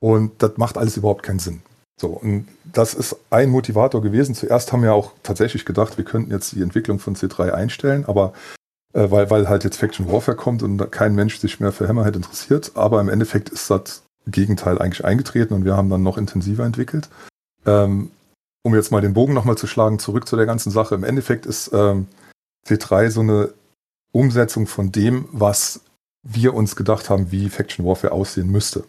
und 0.02 0.42
das 0.42 0.56
macht 0.56 0.76
alles 0.76 0.96
überhaupt 0.96 1.22
keinen 1.22 1.38
Sinn. 1.38 1.62
So, 2.00 2.08
und 2.08 2.48
das 2.64 2.92
ist 2.92 3.14
ein 3.30 3.50
Motivator 3.50 4.02
gewesen. 4.02 4.34
Zuerst 4.34 4.72
haben 4.72 4.82
wir 4.82 4.92
auch 4.92 5.12
tatsächlich 5.22 5.64
gedacht, 5.64 5.96
wir 5.96 6.04
könnten 6.04 6.32
jetzt 6.32 6.50
die 6.52 6.62
Entwicklung 6.62 6.98
von 6.98 7.14
C3 7.14 7.52
einstellen, 7.52 8.04
aber 8.06 8.32
äh, 8.94 9.12
weil, 9.12 9.30
weil 9.30 9.48
halt 9.48 9.62
jetzt 9.62 9.76
Faction 9.76 10.10
Warfare 10.10 10.36
kommt 10.36 10.64
und 10.64 10.90
kein 10.90 11.14
Mensch 11.14 11.38
sich 11.38 11.60
mehr 11.60 11.70
für 11.70 11.86
Hammerhead 11.86 12.16
interessiert. 12.16 12.72
Aber 12.74 13.00
im 13.00 13.08
Endeffekt 13.08 13.50
ist 13.50 13.70
das 13.70 14.02
Gegenteil 14.26 14.80
eigentlich 14.80 15.04
eingetreten 15.04 15.54
und 15.54 15.64
wir 15.64 15.76
haben 15.76 15.88
dann 15.88 16.02
noch 16.02 16.18
intensiver 16.18 16.64
entwickelt. 16.64 17.08
Ähm, 17.64 18.10
um 18.64 18.74
jetzt 18.74 18.90
mal 18.90 19.00
den 19.00 19.14
Bogen 19.14 19.34
nochmal 19.34 19.56
zu 19.56 19.68
schlagen, 19.68 20.00
zurück 20.00 20.26
zu 20.26 20.34
der 20.34 20.46
ganzen 20.46 20.72
Sache. 20.72 20.96
Im 20.96 21.04
Endeffekt 21.04 21.46
ist 21.46 21.70
ähm, 21.72 22.08
C3 22.66 23.10
so 23.10 23.20
eine 23.20 23.50
Umsetzung 24.10 24.66
von 24.66 24.90
dem, 24.90 25.28
was 25.30 25.80
wir 26.24 26.54
uns 26.54 26.74
gedacht 26.74 27.08
haben, 27.08 27.30
wie 27.30 27.48
Faction 27.48 27.86
Warfare 27.86 28.12
aussehen 28.12 28.50
müsste. 28.50 28.82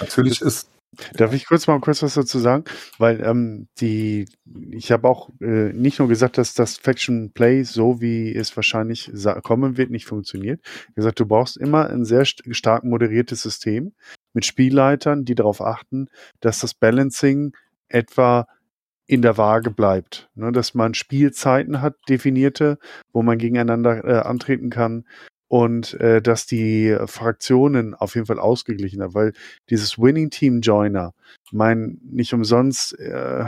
Natürlich 0.00 0.40
ist 0.40 0.68
Darf 1.14 1.34
ich 1.34 1.46
kurz 1.46 1.66
mal 1.66 1.78
kurz 1.80 2.02
was 2.02 2.14
dazu 2.14 2.38
sagen? 2.38 2.64
Weil 2.98 3.22
ähm, 3.22 3.68
die, 3.78 4.26
ich 4.70 4.90
habe 4.90 5.06
auch 5.06 5.28
äh, 5.40 5.72
nicht 5.72 5.98
nur 5.98 6.08
gesagt, 6.08 6.38
dass 6.38 6.54
das 6.54 6.78
Faction 6.78 7.30
Play, 7.32 7.62
so 7.62 8.00
wie 8.00 8.34
es 8.34 8.56
wahrscheinlich 8.56 9.10
kommen 9.42 9.76
wird, 9.76 9.90
nicht 9.90 10.06
funktioniert. 10.06 10.60
Ich 10.88 10.94
gesagt, 10.94 11.20
du 11.20 11.26
brauchst 11.26 11.56
immer 11.56 11.90
ein 11.90 12.04
sehr 12.04 12.24
st 12.24 12.42
stark 12.50 12.84
moderiertes 12.84 13.42
System 13.42 13.92
mit 14.32 14.46
Spielleitern, 14.46 15.24
die 15.24 15.34
darauf 15.34 15.60
achten, 15.60 16.08
dass 16.40 16.60
das 16.60 16.74
Balancing 16.74 17.52
etwa 17.88 18.46
in 19.06 19.22
der 19.22 19.36
Waage 19.36 19.70
bleibt. 19.70 20.30
Ne, 20.34 20.52
dass 20.52 20.74
man 20.74 20.94
Spielzeiten 20.94 21.82
hat, 21.82 21.96
definierte, 22.08 22.78
wo 23.12 23.22
man 23.22 23.38
gegeneinander 23.38 24.04
äh, 24.04 24.18
antreten 24.20 24.70
kann 24.70 25.04
und 25.48 25.94
äh, 25.94 26.20
dass 26.20 26.46
die 26.46 26.96
Fraktionen 27.06 27.94
auf 27.94 28.14
jeden 28.14 28.26
Fall 28.26 28.38
ausgeglichen 28.38 29.02
haben, 29.02 29.14
weil 29.14 29.32
dieses 29.70 29.98
Winning 29.98 30.30
Team 30.30 30.60
Joiner, 30.60 31.14
mein 31.50 31.98
nicht 32.02 32.34
umsonst 32.34 32.98
äh, 32.98 33.46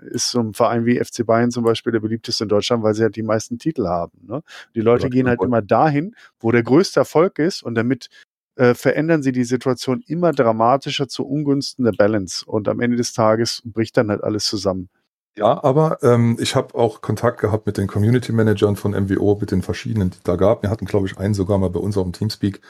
ist 0.00 0.30
so 0.30 0.40
ein 0.40 0.54
Verein 0.54 0.86
wie 0.86 0.98
FC 0.98 1.24
Bayern 1.26 1.50
zum 1.50 1.64
Beispiel 1.64 1.92
der 1.92 2.00
beliebteste 2.00 2.44
in 2.44 2.48
Deutschland, 2.48 2.82
weil 2.82 2.94
sie 2.94 3.02
halt 3.02 3.16
die 3.16 3.22
meisten 3.22 3.58
Titel 3.58 3.86
haben. 3.86 4.12
Ne? 4.26 4.42
Die 4.74 4.80
Leute 4.80 5.10
gehen 5.10 5.28
halt 5.28 5.42
immer 5.42 5.60
dahin, 5.60 6.16
wo 6.40 6.50
der 6.50 6.62
größte 6.62 7.00
Erfolg 7.00 7.38
ist 7.38 7.62
und 7.62 7.74
damit 7.74 8.08
äh, 8.56 8.74
verändern 8.74 9.22
sie 9.22 9.32
die 9.32 9.44
Situation 9.44 10.02
immer 10.06 10.32
dramatischer 10.32 11.08
zu 11.08 11.26
Ungunsten 11.26 11.84
der 11.84 11.92
Balance 11.92 12.44
und 12.46 12.68
am 12.68 12.80
Ende 12.80 12.96
des 12.96 13.12
Tages 13.12 13.62
bricht 13.64 13.96
dann 13.96 14.10
halt 14.10 14.22
alles 14.24 14.44
zusammen. 14.44 14.88
Ja, 15.36 15.62
aber 15.64 15.98
ähm, 16.02 16.36
ich 16.40 16.54
habe 16.54 16.74
auch 16.74 17.00
Kontakt 17.00 17.40
gehabt 17.40 17.66
mit 17.66 17.78
den 17.78 17.86
Community 17.86 18.32
Managern 18.32 18.76
von 18.76 18.92
MWO, 18.92 19.38
mit 19.40 19.50
den 19.50 19.62
verschiedenen, 19.62 20.10
die 20.10 20.18
da 20.24 20.36
gab. 20.36 20.62
Wir 20.62 20.70
hatten, 20.70 20.84
glaube 20.84 21.06
ich, 21.06 21.16
einen 21.18 21.34
sogar 21.34 21.58
mal 21.58 21.70
bei 21.70 21.80
uns 21.80 21.96
auf 21.96 22.04
dem 22.04 22.12
Teamspeak. 22.12 22.60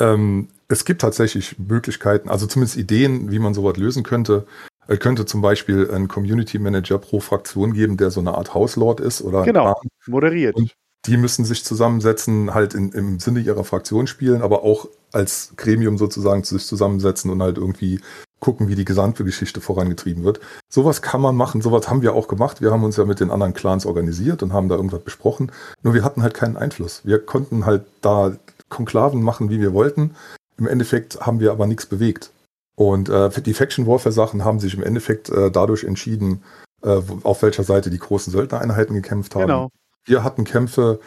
Ähm, 0.00 0.48
es 0.68 0.84
gibt 0.84 1.00
tatsächlich 1.00 1.58
Möglichkeiten, 1.58 2.28
also 2.28 2.46
zumindest 2.46 2.76
Ideen, 2.76 3.30
wie 3.30 3.38
man 3.38 3.54
sowas 3.54 3.76
lösen 3.76 4.02
könnte. 4.04 4.46
Es 4.86 5.00
könnte 5.00 5.26
zum 5.26 5.40
Beispiel 5.40 5.90
einen 5.90 6.08
Community 6.08 6.58
Manager 6.58 6.98
pro 6.98 7.20
Fraktion 7.20 7.72
geben, 7.72 7.96
der 7.96 8.10
so 8.10 8.20
eine 8.20 8.34
Art 8.34 8.54
Hauslord 8.54 9.00
ist 9.00 9.22
oder 9.22 9.42
Genau. 9.42 9.80
Moderiert. 10.06 10.54
Und 10.54 10.74
die 11.06 11.16
müssen 11.16 11.44
sich 11.44 11.64
zusammensetzen, 11.64 12.54
halt 12.54 12.74
in, 12.74 12.92
im 12.92 13.18
Sinne 13.18 13.40
ihrer 13.40 13.64
Fraktion 13.64 14.06
spielen, 14.06 14.42
aber 14.42 14.62
auch 14.62 14.88
als 15.12 15.52
Gremium 15.56 15.98
sozusagen 15.98 16.44
sich 16.44 16.66
zusammensetzen 16.66 17.30
und 17.30 17.42
halt 17.42 17.58
irgendwie 17.58 18.00
gucken, 18.40 18.68
wie 18.68 18.74
die 18.74 18.84
gesamte 18.84 19.24
Geschichte 19.24 19.60
vorangetrieben 19.60 20.24
wird. 20.24 20.40
Sowas 20.68 21.02
kann 21.02 21.20
man 21.20 21.34
machen, 21.34 21.62
sowas 21.62 21.88
haben 21.88 22.02
wir 22.02 22.14
auch 22.14 22.28
gemacht. 22.28 22.60
Wir 22.60 22.70
haben 22.70 22.84
uns 22.84 22.96
ja 22.96 23.04
mit 23.04 23.20
den 23.20 23.30
anderen 23.30 23.54
Clans 23.54 23.86
organisiert 23.86 24.42
und 24.42 24.52
haben 24.52 24.68
da 24.68 24.76
irgendwas 24.76 25.02
besprochen. 25.02 25.50
Nur 25.82 25.94
wir 25.94 26.04
hatten 26.04 26.22
halt 26.22 26.34
keinen 26.34 26.56
Einfluss. 26.56 27.02
Wir 27.04 27.18
konnten 27.18 27.64
halt 27.64 27.84
da 28.02 28.36
Konklaven 28.68 29.22
machen, 29.22 29.50
wie 29.50 29.60
wir 29.60 29.72
wollten. 29.72 30.14
Im 30.58 30.66
Endeffekt 30.66 31.20
haben 31.20 31.40
wir 31.40 31.52
aber 31.52 31.66
nichts 31.66 31.86
bewegt. 31.86 32.30
Und 32.76 33.08
äh, 33.08 33.30
die 33.40 33.54
Faction 33.54 33.86
Warfare 33.86 34.12
Sachen 34.12 34.44
haben 34.44 34.60
sich 34.60 34.74
im 34.74 34.82
Endeffekt 34.82 35.30
äh, 35.30 35.50
dadurch 35.50 35.84
entschieden, 35.84 36.42
äh, 36.82 37.00
auf 37.22 37.42
welcher 37.42 37.64
Seite 37.64 37.90
die 37.90 37.98
großen 37.98 38.32
Söldnereinheiten 38.32 38.94
gekämpft 38.94 39.34
haben. 39.34 39.42
Genau. 39.42 39.70
wir 40.04 40.24
hatten 40.24 40.44
Kämpfe, 40.44 41.00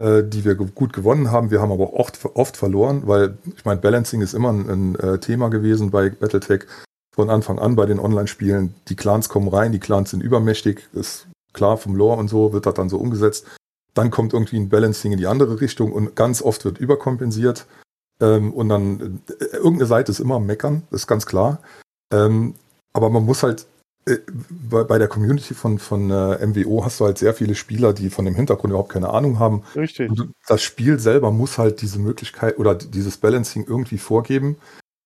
die 0.00 0.44
wir 0.44 0.56
gut 0.56 0.92
gewonnen 0.92 1.30
haben. 1.30 1.52
Wir 1.52 1.60
haben 1.60 1.70
aber 1.70 1.84
auch 1.84 1.92
oft, 1.92 2.24
oft 2.34 2.56
verloren, 2.56 3.02
weil 3.06 3.38
ich 3.56 3.64
meine, 3.64 3.80
Balancing 3.80 4.22
ist 4.22 4.34
immer 4.34 4.52
ein, 4.52 4.68
ein 4.68 4.94
äh, 4.96 5.18
Thema 5.18 5.50
gewesen 5.50 5.92
bei 5.92 6.10
Battletech 6.10 6.64
von 7.14 7.30
Anfang 7.30 7.60
an 7.60 7.76
bei 7.76 7.86
den 7.86 8.00
Online-Spielen. 8.00 8.74
Die 8.88 8.96
Clans 8.96 9.28
kommen 9.28 9.48
rein, 9.48 9.70
die 9.70 9.78
Clans 9.78 10.10
sind 10.10 10.20
übermächtig, 10.20 10.88
ist 10.94 11.28
klar 11.52 11.76
vom 11.76 11.94
Lore 11.94 12.18
und 12.18 12.28
so, 12.28 12.52
wird 12.52 12.66
das 12.66 12.74
dann 12.74 12.88
so 12.88 12.98
umgesetzt. 12.98 13.46
Dann 13.94 14.10
kommt 14.10 14.32
irgendwie 14.32 14.56
ein 14.56 14.68
Balancing 14.68 15.12
in 15.12 15.18
die 15.18 15.28
andere 15.28 15.60
Richtung 15.60 15.92
und 15.92 16.16
ganz 16.16 16.42
oft 16.42 16.64
wird 16.64 16.78
überkompensiert. 16.78 17.66
Ähm, 18.20 18.52
und 18.52 18.68
dann, 18.68 19.22
äh, 19.28 19.56
irgendeine 19.56 19.86
Seite 19.86 20.10
ist 20.10 20.18
immer 20.18 20.36
am 20.36 20.46
Meckern, 20.46 20.82
ist 20.90 21.06
ganz 21.06 21.24
klar. 21.24 21.60
Ähm, 22.12 22.54
aber 22.92 23.10
man 23.10 23.24
muss 23.24 23.44
halt, 23.44 23.62
äh, 23.62 23.66
bei, 24.70 24.84
bei 24.84 24.98
der 24.98 25.08
Community 25.08 25.54
von, 25.54 25.78
von 25.78 26.10
äh, 26.10 26.46
MWO 26.46 26.84
hast 26.84 27.00
du 27.00 27.06
halt 27.06 27.18
sehr 27.18 27.34
viele 27.34 27.54
Spieler, 27.54 27.92
die 27.92 28.10
von 28.10 28.24
dem 28.24 28.34
Hintergrund 28.34 28.70
überhaupt 28.70 28.92
keine 28.92 29.10
Ahnung 29.10 29.38
haben. 29.38 29.62
Richtig. 29.74 30.10
Und 30.10 30.32
das 30.46 30.62
Spiel 30.62 30.98
selber 30.98 31.30
muss 31.30 31.58
halt 31.58 31.80
diese 31.80 31.98
Möglichkeit 31.98 32.58
oder 32.58 32.74
dieses 32.74 33.16
Balancing 33.16 33.64
irgendwie 33.66 33.98
vorgeben, 33.98 34.56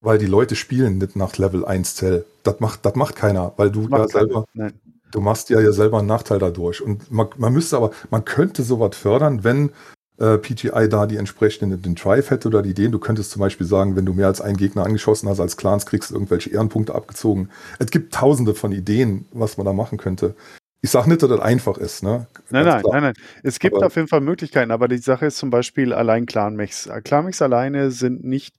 weil 0.00 0.18
die 0.18 0.26
Leute 0.26 0.56
spielen 0.56 0.98
nicht 0.98 1.16
nach 1.16 1.36
Level 1.36 1.64
1 1.64 1.94
Zell. 1.94 2.24
Das 2.42 2.60
macht, 2.60 2.84
das 2.84 2.94
macht 2.96 3.14
keiner, 3.14 3.52
weil 3.56 3.70
du 3.70 3.82
Macht 3.82 4.00
ja 4.12 4.20
selber, 4.20 4.44
Nein. 4.54 4.72
du 5.12 5.20
machst 5.20 5.50
ja, 5.50 5.60
ja 5.60 5.72
selber 5.72 5.98
einen 5.98 6.08
Nachteil 6.08 6.38
dadurch. 6.40 6.82
Und 6.82 7.10
man, 7.10 7.28
man 7.36 7.52
müsste 7.52 7.76
aber, 7.76 7.92
man 8.10 8.24
könnte 8.24 8.64
sowas 8.64 8.96
fördern, 8.96 9.44
wenn 9.44 9.70
äh, 10.18 10.38
PGI 10.38 10.88
da 10.88 11.06
die 11.06 11.16
entsprechenden 11.16 11.80
den 11.80 11.94
Drive 11.94 12.30
hätte 12.30 12.48
oder 12.48 12.62
die 12.62 12.70
Ideen. 12.70 12.92
Du 12.92 12.98
könntest 12.98 13.30
zum 13.30 13.40
Beispiel 13.40 13.66
sagen, 13.66 13.96
wenn 13.96 14.04
du 14.06 14.14
mehr 14.14 14.26
als 14.26 14.40
einen 14.40 14.56
Gegner 14.56 14.84
angeschossen 14.84 15.28
hast 15.28 15.40
als 15.40 15.56
Clans, 15.56 15.86
kriegst 15.86 16.10
du 16.10 16.14
irgendwelche 16.14 16.50
Ehrenpunkte 16.50 16.94
abgezogen. 16.94 17.50
Es 17.78 17.90
gibt 17.90 18.14
tausende 18.14 18.54
von 18.54 18.72
Ideen, 18.72 19.26
was 19.32 19.56
man 19.56 19.64
da 19.66 19.72
machen 19.72 19.98
könnte. 19.98 20.34
Ich 20.80 20.90
sage 20.90 21.08
nicht, 21.08 21.22
dass 21.22 21.28
das 21.28 21.40
einfach 21.40 21.76
ist, 21.76 22.04
ne? 22.04 22.26
Nein, 22.50 22.64
nein, 22.64 22.82
nein, 22.88 23.02
nein. 23.02 23.14
Es 23.42 23.58
gibt 23.58 23.74
Aber- 23.76 23.86
auf 23.86 23.96
jeden 23.96 24.06
Fall 24.08 24.20
Möglichkeiten, 24.20 24.70
aber 24.70 24.86
die 24.86 24.98
Sache 24.98 25.26
ist 25.26 25.38
zum 25.38 25.50
Beispiel 25.50 25.92
allein 25.92 26.26
Clan-Mechs. 26.26 26.88
Clan-Mechs 27.02 27.42
alleine 27.42 27.90
sind 27.90 28.24
nicht 28.24 28.54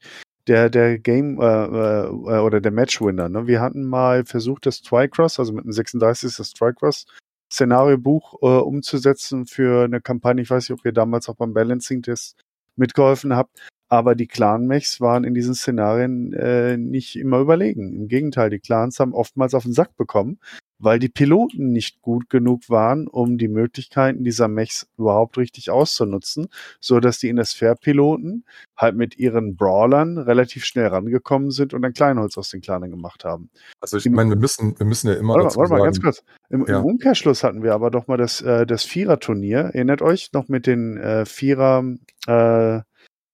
der, 0.48 0.70
der 0.70 0.98
Game 1.00 1.40
äh, 1.40 1.46
äh, 1.46 2.08
oder 2.10 2.60
der 2.60 2.72
Matchwinner. 2.72 3.30
Ne? 3.30 3.48
Wir 3.48 3.62
hatten 3.62 3.86
mal 3.86 4.26
versucht, 4.26 4.66
das 4.66 4.82
Tricross, 4.82 5.40
also 5.40 5.54
mit 5.54 5.64
dem 5.64 5.72
36. 5.72 6.36
das 6.36 6.52
Tricross 6.52 7.06
Szenariobuch 7.52 8.36
äh, 8.42 8.46
umzusetzen 8.46 9.46
für 9.46 9.86
eine 9.86 10.02
Kampagne. 10.02 10.44
Ich 10.44 10.50
weiß 10.50 10.70
nicht, 10.70 10.80
ob 10.80 10.86
ihr 10.86 10.92
damals 10.92 11.30
auch 11.30 11.36
beim 11.36 11.54
Balancing-Test 11.54 12.38
mitgeholfen 12.76 13.36
habt. 13.36 13.60
Aber 13.90 14.14
die 14.14 14.28
Clan-Mechs 14.28 15.02
waren 15.02 15.24
in 15.24 15.34
diesen 15.34 15.56
Szenarien 15.56 16.32
äh, 16.34 16.78
nicht 16.78 17.16
immer 17.16 17.40
überlegen. 17.40 17.96
Im 17.96 18.08
Gegenteil, 18.08 18.52
die 18.52 18.60
Clans 18.60 19.00
haben 19.00 19.14
oftmals 19.14 19.56
auf 19.56 19.64
den 19.64 19.74
Sack 19.74 19.98
bekommen, 19.98 20.40
weil 20.80 21.00
die 21.00 21.10
Piloten 21.10 21.72
nicht 21.72 22.02
gut 22.02 22.30
genug 22.30 22.70
waren, 22.70 23.08
um 23.08 23.38
die 23.38 23.48
Möglichkeiten 23.48 24.24
dieser 24.24 24.48
Mechs 24.48 24.88
überhaupt 24.98 25.38
richtig 25.38 25.72
auszunutzen, 25.72 26.48
so 26.80 27.00
dass 27.00 27.20
die 27.20 27.30
Innisfair-Piloten 27.30 28.46
halt 28.78 28.96
mit 28.96 29.18
ihren 29.18 29.56
Brawlern 29.58 30.18
relativ 30.18 30.66
schnell 30.66 30.88
rangekommen 30.88 31.52
sind 31.52 31.74
und 31.74 31.84
ein 31.84 31.94
Kleinholz 31.94 32.38
aus 32.38 32.50
den 32.50 32.62
Clanen 32.62 32.92
gemacht 32.92 33.26
haben. 33.26 33.50
Also 33.82 33.98
ich 33.98 34.10
meine, 34.10 34.30
wir 34.30 34.38
müssen, 34.38 34.78
wir 34.80 34.86
müssen 34.86 35.08
ja 35.08 35.16
immer 35.16 35.34
Warte 35.34 35.40
mal, 35.40 35.50
dazu 35.50 35.60
warte 35.60 35.72
mal 35.72 35.78
sagen, 35.80 35.86
ganz 35.86 36.02
kurz. 36.02 36.24
Im, 36.50 36.66
Ja. 36.68 36.80
Im 36.80 36.86
Umkehrschluss 36.86 37.44
hatten 37.44 37.62
wir 37.62 37.74
aber 37.74 37.92
doch 37.92 38.08
mal 38.08 38.18
das, 38.18 38.42
äh, 38.42 38.66
das 38.66 38.84
Vierer-Turnier. 38.84 39.60
Erinnert 39.60 40.02
euch 40.02 40.32
noch 40.34 40.48
mit 40.48 40.66
den 40.66 40.98
äh, 40.98 41.26
Vierer 41.26 41.84
äh, 42.28 42.82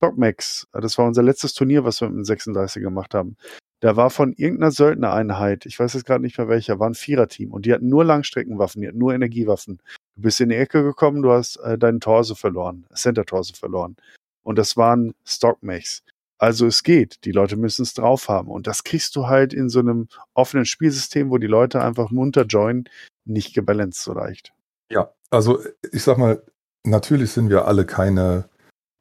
Stockmax. 0.05 0.67
Das 0.71 0.97
war 0.97 1.05
unser 1.05 1.23
letztes 1.23 1.53
Turnier, 1.53 1.83
was 1.83 2.01
wir 2.01 2.09
mit 2.09 2.17
dem 2.17 2.25
36 2.25 2.81
gemacht 2.81 3.13
haben. 3.13 3.37
Da 3.81 3.95
war 3.95 4.09
von 4.09 4.33
irgendeiner 4.33 4.71
Söldnereinheit, 4.71 5.65
ich 5.65 5.79
weiß 5.79 5.93
jetzt 5.93 6.05
gerade 6.05 6.23
nicht 6.23 6.37
mehr 6.37 6.47
welcher, 6.47 6.79
war 6.79 6.89
ein 6.89 6.95
Viererteam 6.95 7.51
und 7.51 7.65
die 7.65 7.73
hatten 7.73 7.89
nur 7.89 8.05
Langstreckenwaffen, 8.05 8.81
die 8.81 8.87
hatten 8.87 8.97
nur 8.97 9.13
Energiewaffen. 9.13 9.79
Du 10.15 10.21
bist 10.21 10.39
in 10.39 10.49
die 10.49 10.55
Ecke 10.55 10.81
gekommen, 10.83 11.21
du 11.21 11.31
hast 11.31 11.57
äh, 11.57 11.77
deinen 11.77 11.99
Torso 11.99 12.35
verloren, 12.35 12.85
Center-Torso 12.93 13.53
verloren. 13.53 13.97
Und 14.43 14.57
das 14.57 14.77
waren 14.77 15.13
Stockmechs. 15.25 16.03
Also 16.37 16.67
es 16.67 16.83
geht. 16.83 17.25
Die 17.25 17.31
Leute 17.31 17.57
müssen 17.57 17.83
es 17.83 17.93
drauf 17.93 18.29
haben. 18.29 18.49
Und 18.49 18.67
das 18.67 18.83
kriegst 18.83 19.15
du 19.15 19.27
halt 19.27 19.53
in 19.53 19.69
so 19.69 19.79
einem 19.79 20.07
offenen 20.33 20.65
Spielsystem, 20.65 21.29
wo 21.29 21.37
die 21.37 21.47
Leute 21.47 21.81
einfach 21.81 22.11
munter 22.11 22.45
joinen, 22.45 22.89
nicht 23.25 23.53
gebalanced 23.53 24.03
so 24.03 24.13
leicht. 24.13 24.53
Ja, 24.89 25.11
also 25.29 25.59
ich 25.91 26.03
sag 26.03 26.17
mal, 26.17 26.43
natürlich 26.83 27.31
sind 27.31 27.49
wir 27.49 27.65
alle 27.67 27.85
keine 27.85 28.49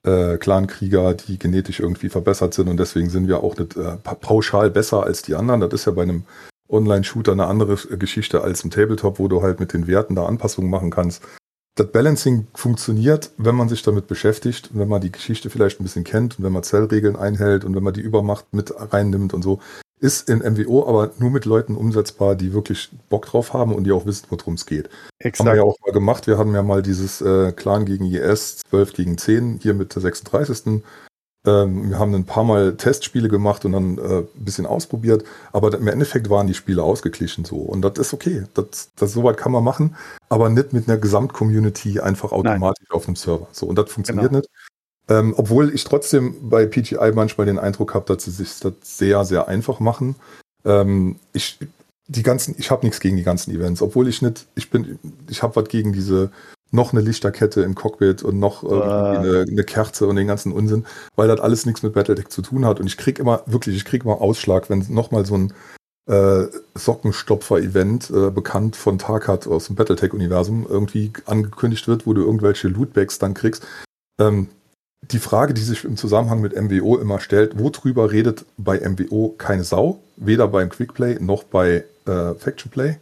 äh, 0.05 0.37
Clankrieger, 0.37 1.15
die 1.15 1.39
genetisch 1.39 1.81
irgendwie 1.81 2.09
verbessert 2.09 2.55
sind 2.55 2.69
und 2.69 2.79
deswegen 2.79 3.11
sind 3.11 3.27
wir 3.29 3.43
auch 3.43 3.57
nicht 3.57 3.77
äh, 3.77 3.97
pa- 4.03 4.15
pauschal 4.15 4.71
besser 4.71 5.03
als 5.03 5.23
die 5.23 5.35
anderen. 5.35 5.61
Das 5.61 5.73
ist 5.73 5.87
ja 5.87 5.93
bei 5.93 6.03
einem 6.03 6.25
Online-Shooter 6.69 7.33
eine 7.33 7.47
andere 7.47 7.75
äh, 7.91 7.97
Geschichte 7.97 8.43
als 8.43 8.63
im 8.65 8.71
Tabletop, 8.71 9.19
wo 9.19 9.29
du 9.29 9.43
halt 9.43 9.61
mit 9.61 9.73
den 9.73 9.87
Werten 9.87 10.15
da 10.15 10.27
Anpassungen 10.27 10.71
machen 10.71 10.91
kannst. 10.91 11.23
Das 11.77 11.91
Balancing 11.91 12.47
funktioniert, 12.55 13.33
wenn 13.37 13.57
man 13.57 13.69
sich 13.69 13.83
damit 13.83 14.07
beschäftigt, 14.07 14.71
wenn 14.75 14.87
man 14.87 15.01
die 15.01 15.11
Geschichte 15.11 15.51
vielleicht 15.51 15.81
ein 15.81 15.83
bisschen 15.83 16.05
kennt 16.05 16.39
und 16.39 16.45
wenn 16.45 16.53
man 16.53 16.63
Zellregeln 16.63 17.17
einhält 17.17 17.65
und 17.65 17.75
wenn 17.75 17.83
man 17.83 17.95
die 17.95 18.01
Übermacht 18.01 18.47
mit 18.53 18.73
reinnimmt 18.77 19.35
und 19.35 19.43
so. 19.43 19.59
Ist 20.01 20.29
in 20.29 20.39
MWO 20.41 20.87
aber 20.89 21.13
nur 21.19 21.31
mit 21.31 21.45
Leuten 21.45 21.77
umsetzbar, 21.77 22.35
die 22.35 22.53
wirklich 22.53 22.91
Bock 23.09 23.27
drauf 23.27 23.53
haben 23.53 23.75
und 23.75 23.85
die 23.85 23.93
auch 23.93 24.05
wissen, 24.07 24.27
worum 24.29 24.55
es 24.55 24.67
geht. 24.67 24.87
Haben 24.87 24.91
wir 25.21 25.27
Exakt. 25.27 25.57
ja 25.57 25.63
auch 25.63 25.77
mal 25.85 25.93
gemacht. 25.93 26.27
Wir 26.27 26.37
hatten 26.37 26.53
ja 26.55 26.63
mal 26.63 26.83
dieses 26.83 27.21
äh, 27.21 27.53
Clan 27.53 27.85
gegen 27.87 28.05
IS 28.07 28.59
12 28.69 28.93
gegen 28.93 29.17
10 29.19 29.61
hier 29.63 29.73
mit 29.73 29.95
der 29.95 30.03
36. 30.03 30.83
Ähm, 31.47 31.91
wir 31.91 31.99
haben 31.99 32.15
ein 32.15 32.25
paar 32.25 32.45
Mal 32.45 32.77
Testspiele 32.77 33.29
gemacht 33.29 33.65
und 33.67 33.73
dann 33.73 33.99
äh, 33.99 34.19
ein 34.21 34.29
bisschen 34.45 34.65
ausprobiert. 34.67 35.25
Aber 35.53 35.73
im 35.75 35.87
Endeffekt 35.89 36.29
waren 36.31 36.47
die 36.47 36.55
Spiele 36.55 36.83
ausgeglichen 36.83 37.45
so. 37.45 37.57
Und 37.57 37.83
das 37.83 37.99
ist 37.99 38.15
okay. 38.15 38.45
Das, 38.55 38.91
das 38.97 39.13
soweit 39.13 39.37
kann 39.37 39.53
man 39.53 39.63
machen, 39.63 39.95
aber 40.29 40.49
nicht 40.49 40.73
mit 40.73 40.89
einer 40.89 40.97
Gesamtcommunity 40.99 42.01
einfach 42.01 42.33
automatisch 42.33 42.91
auf 42.91 43.07
einem 43.07 43.17
Server. 43.17 43.47
So, 43.53 43.67
und 43.67 43.77
das 43.79 43.91
funktioniert 43.91 44.31
Genau. 44.31 44.39
nicht. 44.41 44.51
Ähm, 45.09 45.35
obwohl 45.37 45.75
ich 45.75 45.85
trotzdem 45.85 46.49
bei 46.49 46.67
PGI 46.67 47.13
manchmal 47.15 47.47
den 47.47 47.59
Eindruck 47.59 47.95
habe, 47.95 48.07
dass 48.13 48.25
sie 48.25 48.31
sich 48.31 48.59
das 48.61 48.73
sehr, 48.83 49.25
sehr 49.25 49.49
einfach 49.49 49.81
machen. 49.81 50.17
Ähm, 50.65 51.17
ich, 51.33 51.59
die 52.09 52.23
ganzen, 52.23 52.55
ich 52.59 52.71
habe 52.71 52.87
nichts 52.87 53.01
gegen 53.01 53.17
die 53.17 53.23
ganzen 53.23 53.55
Events, 53.55 53.83
obwohl 53.83 54.09
ich 54.09 54.23
nicht, 54.23 54.47
ich 54.55 54.71
bin, 54.71 54.99
ich 55.29 55.43
habe 55.43 55.57
was 55.57 55.69
gegen 55.69 55.93
diese 55.93 56.31
noch 56.71 56.93
eine 56.93 57.03
Lichterkette 57.03 57.63
im 57.63 57.75
Cockpit 57.75 58.23
und 58.23 58.39
noch 58.41 58.65
Ah. 58.65 59.13
eine, 59.19 59.45
eine 59.49 59.65
Kerze 59.65 60.07
und 60.07 60.17
den 60.17 60.27
ganzen 60.27 60.53
Unsinn, 60.53 60.87
weil 61.15 61.29
das 61.29 61.39
alles 61.41 61.67
nichts 61.67 61.83
mit 61.83 61.93
Battletech 61.93 62.29
zu 62.29 62.43
tun 62.43 62.65
hat. 62.65 62.81
Und 62.81 62.87
ich 62.87 62.97
krieg 62.97 63.19
immer, 63.19 63.43
wirklich, 63.47 63.77
ich 63.77 63.85
krieg 63.85 64.05
immer 64.05 64.21
Ausschlag, 64.21 64.71
wenn 64.71 64.85
nochmal 64.89 65.25
so 65.25 65.37
ein 65.37 65.53
äh, 66.11 66.47
Sockenstopfer-Event, 66.75 68.11
äh, 68.11 68.31
bekannt 68.31 68.77
von 68.77 68.99
Tarkat 68.99 69.47
aus 69.47 69.67
dem 69.67 69.77
Battletech-Universum, 69.77 70.67
irgendwie 70.69 71.13
angekündigt 71.27 71.87
wird, 71.89 72.07
wo 72.07 72.13
du 72.13 72.23
irgendwelche 72.23 72.69
Lootbags 72.69 73.19
dann 73.19 73.35
kriegst. 73.35 73.67
Ähm, 74.19 74.49
die 75.11 75.19
Frage, 75.19 75.55
die 75.55 75.63
sich 75.63 75.85
im 75.85 75.97
Zusammenhang 75.97 76.41
mit 76.41 76.61
MWO 76.61 76.97
immer 76.97 77.21
stellt, 77.21 77.59
worüber 77.59 78.11
redet 78.11 78.45
bei 78.57 78.79
MWO 78.81 79.35
keine 79.37 79.65
Sau? 79.65 80.01
Weder 80.17 80.49
beim 80.49 80.69
Quickplay 80.69 81.19
noch 81.21 81.45
bei 81.45 81.85
äh, 82.07 82.35
Faction 82.35 82.71
Play. 82.71 82.97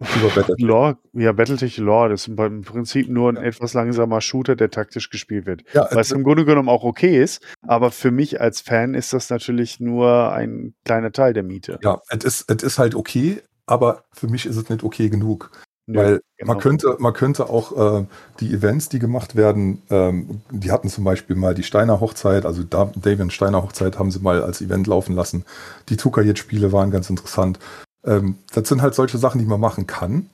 Über 0.00 0.28
Battletech. 0.28 0.56
Lore, 0.58 0.96
ja, 1.12 1.32
Battletech 1.32 1.76
Lore, 1.78 2.10
das 2.10 2.22
ist 2.22 2.38
im 2.38 2.62
Prinzip 2.62 3.08
nur 3.08 3.30
ein 3.30 3.36
etwas 3.36 3.74
langsamer 3.74 4.20
Shooter, 4.20 4.56
der 4.56 4.70
taktisch 4.70 5.08
gespielt 5.10 5.46
wird. 5.46 5.62
Ja, 5.72 5.88
Was 5.92 6.10
im 6.10 6.24
Grunde 6.24 6.44
genommen 6.44 6.68
auch 6.68 6.84
okay 6.84 7.22
ist, 7.22 7.42
aber 7.62 7.90
für 7.90 8.10
mich 8.10 8.40
als 8.40 8.60
Fan 8.60 8.94
ist 8.94 9.12
das 9.12 9.30
natürlich 9.30 9.80
nur 9.80 10.32
ein 10.32 10.74
kleiner 10.84 11.12
Teil 11.12 11.32
der 11.32 11.42
Miete. 11.42 11.78
ja, 11.82 12.00
es 12.08 12.24
ist, 12.24 12.50
es 12.50 12.62
ist 12.62 12.78
halt 12.78 12.94
okay, 12.94 13.40
aber 13.66 14.04
für 14.12 14.26
mich 14.26 14.46
ist 14.46 14.56
es 14.56 14.68
nicht 14.68 14.82
okay 14.82 15.08
genug. 15.08 15.50
Nö, 15.86 15.98
Weil 15.98 16.20
genau. 16.38 16.54
man 16.54 16.62
könnte, 16.62 16.96
man 16.98 17.12
könnte 17.12 17.50
auch 17.50 18.00
äh, 18.00 18.06
die 18.40 18.52
Events, 18.52 18.88
die 18.88 18.98
gemacht 18.98 19.36
werden, 19.36 19.82
ähm, 19.90 20.40
die 20.50 20.72
hatten 20.72 20.88
zum 20.88 21.04
Beispiel 21.04 21.36
mal 21.36 21.54
die 21.54 21.62
Steiner 21.62 22.00
Hochzeit, 22.00 22.46
also 22.46 22.62
da, 22.62 22.90
Davian 22.96 23.30
Steiner 23.30 23.62
Hochzeit 23.62 23.98
haben 23.98 24.10
sie 24.10 24.20
mal 24.20 24.42
als 24.42 24.62
Event 24.62 24.86
laufen 24.86 25.14
lassen. 25.14 25.44
Die 25.90 25.96
Tukayet-Spiele 25.96 26.72
waren 26.72 26.90
ganz 26.90 27.10
interessant. 27.10 27.58
Ähm, 28.04 28.38
das 28.54 28.68
sind 28.68 28.80
halt 28.80 28.94
solche 28.94 29.18
Sachen, 29.18 29.38
die 29.38 29.46
man 29.46 29.60
machen 29.60 29.86
kann. 29.86 30.30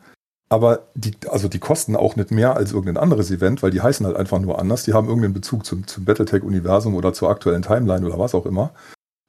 Aber 0.49 0.87
die, 0.95 1.13
also 1.29 1.49
die 1.49 1.61
kosten 1.61 1.97
auch 1.97 2.17
nicht 2.17 2.31
mehr 2.31 2.57
als 2.57 2.73
irgendein 2.73 2.97
anderes 2.97 3.31
Event, 3.31 3.63
weil 3.63 3.71
die 3.71 3.81
heißen 3.81 4.05
halt 4.07 4.17
einfach 4.17 4.41
nur 4.41 4.59
anders. 4.59 4.85
Die 4.85 4.93
haben 4.93 5.07
irgendeinen 5.07 5.35
Bezug 5.35 5.65
zum, 5.65 5.87
zum 5.87 6.05
Battletech-Universum 6.05 6.95
oder 6.95 7.13
zur 7.13 7.31
aktuellen 7.31 7.63
Timeline 7.63 8.07
oder 8.07 8.19
was 8.19 8.35
auch 8.35 8.47
immer. 8.47 8.73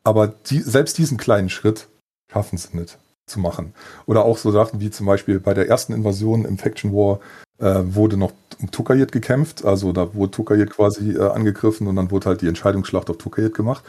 Aber 0.04 0.28
die, 0.28 0.60
selbst 0.60 0.98
diesen 0.98 1.18
kleinen 1.18 1.50
Schritt 1.50 1.90
schaffen 2.32 2.58
sie 2.58 2.76
nicht 2.76 2.98
zu 3.26 3.40
machen. 3.40 3.74
Oder 4.06 4.26
auch 4.26 4.38
so 4.38 4.52
Sachen 4.52 4.80
wie 4.80 4.92
zum 4.92 5.06
Beispiel 5.06 5.40
bei 5.40 5.54
der 5.54 5.70
ersten 5.70 5.94
Invasion 5.94 6.46
im 6.46 6.58
Faction 6.58 6.94
War 6.94 7.20
äh, 7.60 7.82
wurde 7.84 8.18
noch 8.18 8.34
um 8.60 8.72
Tukayet 8.72 9.12
gekämpft. 9.12 9.66
Also 9.66 9.92
da 9.94 10.14
wurde 10.14 10.32
Tukayet 10.32 10.72
quasi 10.72 11.12
äh, 11.12 11.30
angegriffen 11.30 11.88
und 11.88 11.96
dann 11.96 12.12
wurde 12.12 12.28
halt 12.28 12.42
die 12.42 12.48
Entscheidungsschlacht 12.48 13.10
auf 13.10 13.18
Tukayet 13.18 13.54
gemacht. 13.54 13.84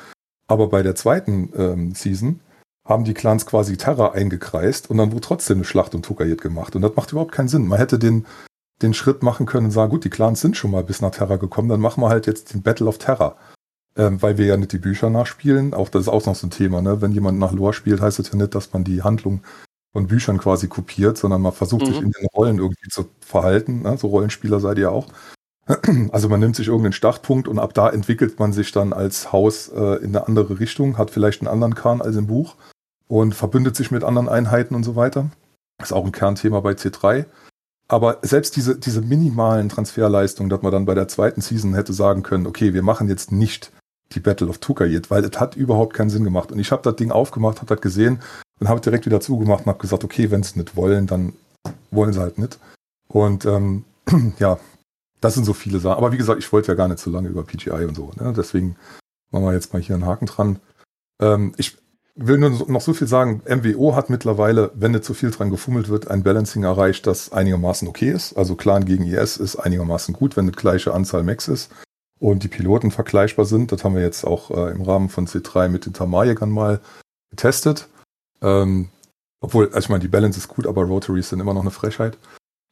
Aber 0.47 0.68
bei 0.68 0.83
der 0.83 0.95
zweiten 0.95 1.53
ähm, 1.57 1.95
Season 1.95 2.41
haben 2.87 3.05
die 3.05 3.14
Clans 3.14 3.47
quasi 3.47 3.76
Terra 3.76 4.12
eingekreist 4.12 4.91
und 4.91 4.99
dann 4.99 5.12
wurde 5.12 5.22
trotzdem 5.22 5.59
eine 5.59 5.64
Schlacht 5.64 5.95
um 5.95 6.03
Tukayet 6.03 6.41
gemacht. 6.41 6.74
Und 6.74 6.83
das 6.83 6.97
macht 6.97 7.12
überhaupt 7.12 7.33
keinen 7.33 7.49
Sinn. 7.49 7.66
Man 7.66 7.78
hätte 7.78 7.99
den, 7.99 8.26
den 8.83 8.93
Schritt 8.93 9.22
machen 9.22 9.47
können 9.47 9.66
und 9.66 9.72
sagen, 9.72 9.91
gut, 9.91 10.05
die 10.05 10.11
Clans 10.11 10.41
sind 10.41 10.57
schon 10.57 10.72
mal 10.72 10.83
bis 10.83 11.01
nach 11.01 11.12
Terra 11.12 11.37
gekommen, 11.37 11.68
dann 11.68 11.80
machen 11.80 12.03
wir 12.03 12.09
halt 12.09 12.26
jetzt 12.26 12.53
den 12.53 12.62
Battle 12.62 12.87
of 12.87 12.99
Terra. 12.99 13.37
Ähm, 13.97 14.22
weil 14.22 14.38
wir 14.38 14.47
ja 14.47 14.57
nicht 14.57 14.72
die 14.72 14.78
Bücher 14.78 15.11
nachspielen. 15.11 15.74
Auch 15.74 15.88
das 15.90 16.03
ist 16.03 16.09
auch 16.09 16.24
noch 16.24 16.34
so 16.34 16.47
ein 16.47 16.51
Thema. 16.51 16.80
Ne? 16.80 17.03
Wenn 17.03 17.12
jemand 17.12 17.38
nach 17.38 17.53
Lore 17.53 17.74
spielt, 17.74 18.01
heißt 18.01 18.18
es 18.20 18.30
ja 18.30 18.36
nicht, 18.36 18.55
dass 18.55 18.72
man 18.72 18.84
die 18.84 19.03
Handlung 19.03 19.43
von 19.93 20.07
Büchern 20.07 20.38
quasi 20.38 20.68
kopiert, 20.68 21.18
sondern 21.18 21.43
man 21.43 21.53
versucht 21.53 21.82
Mhm. 21.82 21.86
sich 21.86 22.01
in 22.03 22.11
den 22.11 22.26
Rollen 22.34 22.59
irgendwie 22.59 22.88
zu 22.88 23.11
verhalten. 23.20 23.82
Ne? 23.82 23.99
So 23.99 24.07
Rollenspieler 24.09 24.61
seid 24.61 24.78
ihr 24.78 24.90
auch. 24.90 25.09
Also 26.11 26.28
man 26.28 26.40
nimmt 26.40 26.57
sich 26.57 26.66
irgendeinen 26.66 26.93
Startpunkt 26.93 27.47
und 27.47 27.59
ab 27.61 27.72
da 27.72 27.88
entwickelt 27.88 28.38
man 28.40 28.53
sich 28.53 28.72
dann 28.72 28.93
als 28.93 29.30
Haus 29.32 29.68
äh, 29.68 30.03
in 30.03 30.09
eine 30.16 30.26
andere 30.26 30.59
Richtung, 30.59 30.99
hat 30.99 31.11
vielleicht 31.11 31.40
einen 31.40 31.49
anderen 31.49 31.74
Kern 31.76 32.01
als 32.03 32.16
im 32.16 32.26
Buch 32.26 32.57
und 33.07 33.34
verbündet 33.34 33.76
sich 33.76 33.90
mit 33.93 34.03
anderen 34.03 34.28
Einheiten 34.28 34.74
und 34.74 34.82
so 34.82 34.97
weiter. 34.97 35.30
Das 35.78 35.90
ist 35.90 35.93
auch 35.93 36.05
ein 36.05 36.11
Kernthema 36.12 36.61
bei 36.61 36.72
C3. 36.72 37.26
Aber 37.86 38.18
selbst 38.22 38.57
diese, 38.57 38.76
diese 38.76 39.03
minimalen 39.03 39.68
Transferleistungen, 39.68 40.51
dass 40.51 40.62
man 40.62 40.72
dann 40.72 40.84
bei 40.86 40.95
der 40.95 41.09
zweiten 41.09 41.43
Season 41.43 41.74
hätte 41.74 41.93
sagen 41.93 42.22
können, 42.22 42.47
okay, 42.47 42.74
wir 42.74 42.82
machen 42.82 43.09
jetzt 43.09 43.30
nicht 43.30 43.70
die 44.14 44.20
Battle 44.20 44.48
of 44.48 44.58
Tukayet, 44.58 45.10
weil 45.10 45.24
es 45.24 45.38
hat 45.38 45.56
überhaupt 45.56 45.94
keinen 45.94 46.10
Sinn 46.10 46.24
gemacht. 46.24 46.52
Und 46.52 46.58
ich 46.58 46.72
habe 46.72 46.82
das 46.82 46.96
Ding 46.96 47.10
aufgemacht, 47.10 47.58
habe 47.58 47.74
das 47.74 47.80
gesehen 47.80 48.20
und 48.60 48.68
habe 48.68 48.80
direkt 48.80 49.06
wieder 49.06 49.20
zugemacht 49.20 49.60
und 49.60 49.66
habe 49.66 49.80
gesagt, 49.80 50.04
okay, 50.04 50.30
wenn 50.30 50.42
sie 50.42 50.58
nicht 50.58 50.76
wollen, 50.76 51.06
dann 51.06 51.32
wollen 51.90 52.12
sie 52.12 52.20
halt 52.20 52.38
nicht. 52.38 52.58
Und 53.08 53.44
ähm, 53.44 53.84
ja, 54.38 54.58
das 55.20 55.34
sind 55.34 55.44
so 55.44 55.52
viele 55.52 55.78
Sachen. 55.78 55.98
Aber 55.98 56.12
wie 56.12 56.18
gesagt, 56.18 56.42
ich 56.42 56.52
wollte 56.52 56.68
ja 56.68 56.74
gar 56.74 56.88
nicht 56.88 57.00
so 57.00 57.10
lange 57.10 57.28
über 57.28 57.44
PGI 57.44 57.84
und 57.86 57.96
so. 57.96 58.10
Ne? 58.20 58.32
Deswegen 58.36 58.76
machen 59.30 59.44
wir 59.44 59.52
jetzt 59.52 59.72
mal 59.72 59.82
hier 59.82 59.94
einen 59.94 60.06
Haken 60.06 60.26
dran. 60.26 60.58
Ähm, 61.20 61.54
ich 61.56 61.78
will 62.14 62.38
nur 62.38 62.50
noch 62.68 62.80
so 62.80 62.92
viel 62.92 63.06
sagen. 63.06 63.42
MWO 63.48 63.94
hat 63.96 64.10
mittlerweile, 64.10 64.70
wenn 64.74 64.92
nicht 64.92 65.04
zu 65.04 65.14
viel 65.14 65.30
dran 65.30 65.50
gefummelt 65.50 65.88
wird, 65.88 66.08
ein 66.08 66.22
Balancing 66.22 66.64
erreicht, 66.64 67.06
das 67.06 67.32
einigermaßen 67.32 67.88
okay 67.88 68.10
ist. 68.10 68.36
Also 68.36 68.54
Clan 68.54 68.84
gegen 68.84 69.04
IS 69.04 69.38
ist 69.38 69.56
einigermaßen 69.56 70.14
gut, 70.14 70.36
wenn 70.36 70.44
eine 70.44 70.52
gleiche 70.52 70.92
Anzahl 70.92 71.22
Max 71.22 71.48
ist 71.48 71.70
und 72.22 72.44
die 72.44 72.48
Piloten 72.48 72.92
vergleichbar 72.92 73.46
sind. 73.46 73.72
Das 73.72 73.82
haben 73.82 73.96
wir 73.96 74.02
jetzt 74.02 74.24
auch 74.24 74.52
äh, 74.52 74.70
im 74.70 74.82
Rahmen 74.82 75.08
von 75.08 75.26
C3 75.26 75.68
mit 75.68 75.86
den 75.86 75.92
Tamayagern 75.92 76.50
mal 76.50 76.80
getestet. 77.30 77.88
Ähm, 78.40 78.90
obwohl, 79.40 79.66
also 79.66 79.80
ich 79.80 79.88
meine, 79.88 80.02
die 80.02 80.08
Balance 80.08 80.38
ist 80.38 80.46
gut, 80.46 80.68
aber 80.68 80.84
Rotaries 80.84 81.30
sind 81.30 81.40
immer 81.40 81.52
noch 81.52 81.62
eine 81.62 81.72
Frechheit. 81.72 82.16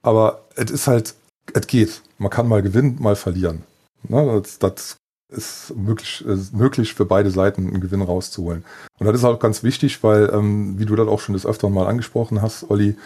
Aber 0.02 0.44
es 0.54 0.70
ist 0.70 0.86
halt 0.86 1.14
es 1.52 1.66
geht. 1.66 2.02
Man 2.18 2.30
kann 2.30 2.46
mal 2.46 2.62
gewinnen, 2.62 2.98
mal 3.00 3.16
verlieren. 3.16 3.64
Ne, 4.08 4.40
das, 4.40 4.60
das 4.60 4.96
ist 5.28 5.74
möglich, 5.76 6.24
ist 6.24 6.54
möglich 6.54 6.94
für 6.94 7.04
beide 7.04 7.32
Seiten 7.32 7.66
einen 7.66 7.80
Gewinn 7.80 8.02
rauszuholen. 8.02 8.64
Und 9.00 9.06
das 9.06 9.16
ist 9.16 9.24
auch 9.24 9.40
ganz 9.40 9.64
wichtig, 9.64 10.04
weil, 10.04 10.30
ähm, 10.32 10.78
wie 10.78 10.86
du 10.86 10.94
das 10.94 11.08
auch 11.08 11.18
schon 11.18 11.32
des 11.32 11.44
Öfteren 11.44 11.74
mal 11.74 11.88
angesprochen 11.88 12.40
hast, 12.40 12.70
Olli, 12.70 12.96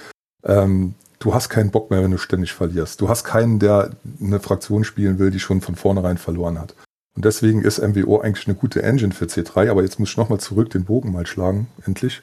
ähm, 0.43 0.95
du 1.25 1.33
hast 1.33 1.49
keinen 1.49 1.71
Bock 1.71 1.91
mehr, 1.91 2.03
wenn 2.03 2.11
du 2.11 2.19
ständig 2.19 2.53
verlierst. 2.53 3.01
Du 3.01 3.09
hast 3.09 3.25
keinen, 3.25 3.59
der 3.59 3.91
eine 4.21 4.41
Fraktion 4.41 4.85
spielen 4.85 5.19
will, 5.19 5.31
die 5.31 5.41
schon 5.41 5.63
von 5.63 5.75
vornherein 5.75 6.19
verloren 6.19 6.61
hat. 6.61 6.75
Und 7.17 7.25
deswegen 7.25 7.63
ist 7.63 7.81
MWO 7.81 8.21
eigentlich 8.21 8.47
eine 8.47 8.57
gute 8.57 8.83
Engine 8.83 9.15
für 9.15 9.25
C3, 9.25 9.71
aber 9.71 9.83
jetzt 9.83 9.99
muss 9.99 10.11
ich 10.11 10.17
nochmal 10.17 10.41
zurück 10.41 10.69
den 10.71 10.85
Bogen 10.85 11.13
mal 11.13 11.27
schlagen, 11.27 11.69
endlich. 11.87 12.23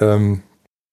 Ähm, 0.00 0.42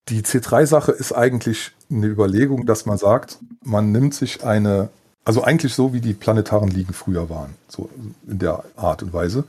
die 0.09 0.21
C3-Sache 0.21 0.91
ist 0.91 1.13
eigentlich 1.13 1.71
eine 1.89 2.07
Überlegung, 2.07 2.65
dass 2.65 2.85
man 2.85 2.97
sagt, 2.97 3.39
man 3.63 3.91
nimmt 3.91 4.13
sich 4.13 4.43
eine, 4.43 4.89
also 5.23 5.43
eigentlich 5.43 5.73
so 5.73 5.93
wie 5.93 6.01
die 6.01 6.13
planetaren 6.13 6.69
Ligen 6.69 6.93
früher 6.93 7.29
waren, 7.29 7.53
so 7.69 7.89
in 8.27 8.39
der 8.39 8.63
Art 8.75 9.01
und 9.01 9.13
Weise. 9.13 9.45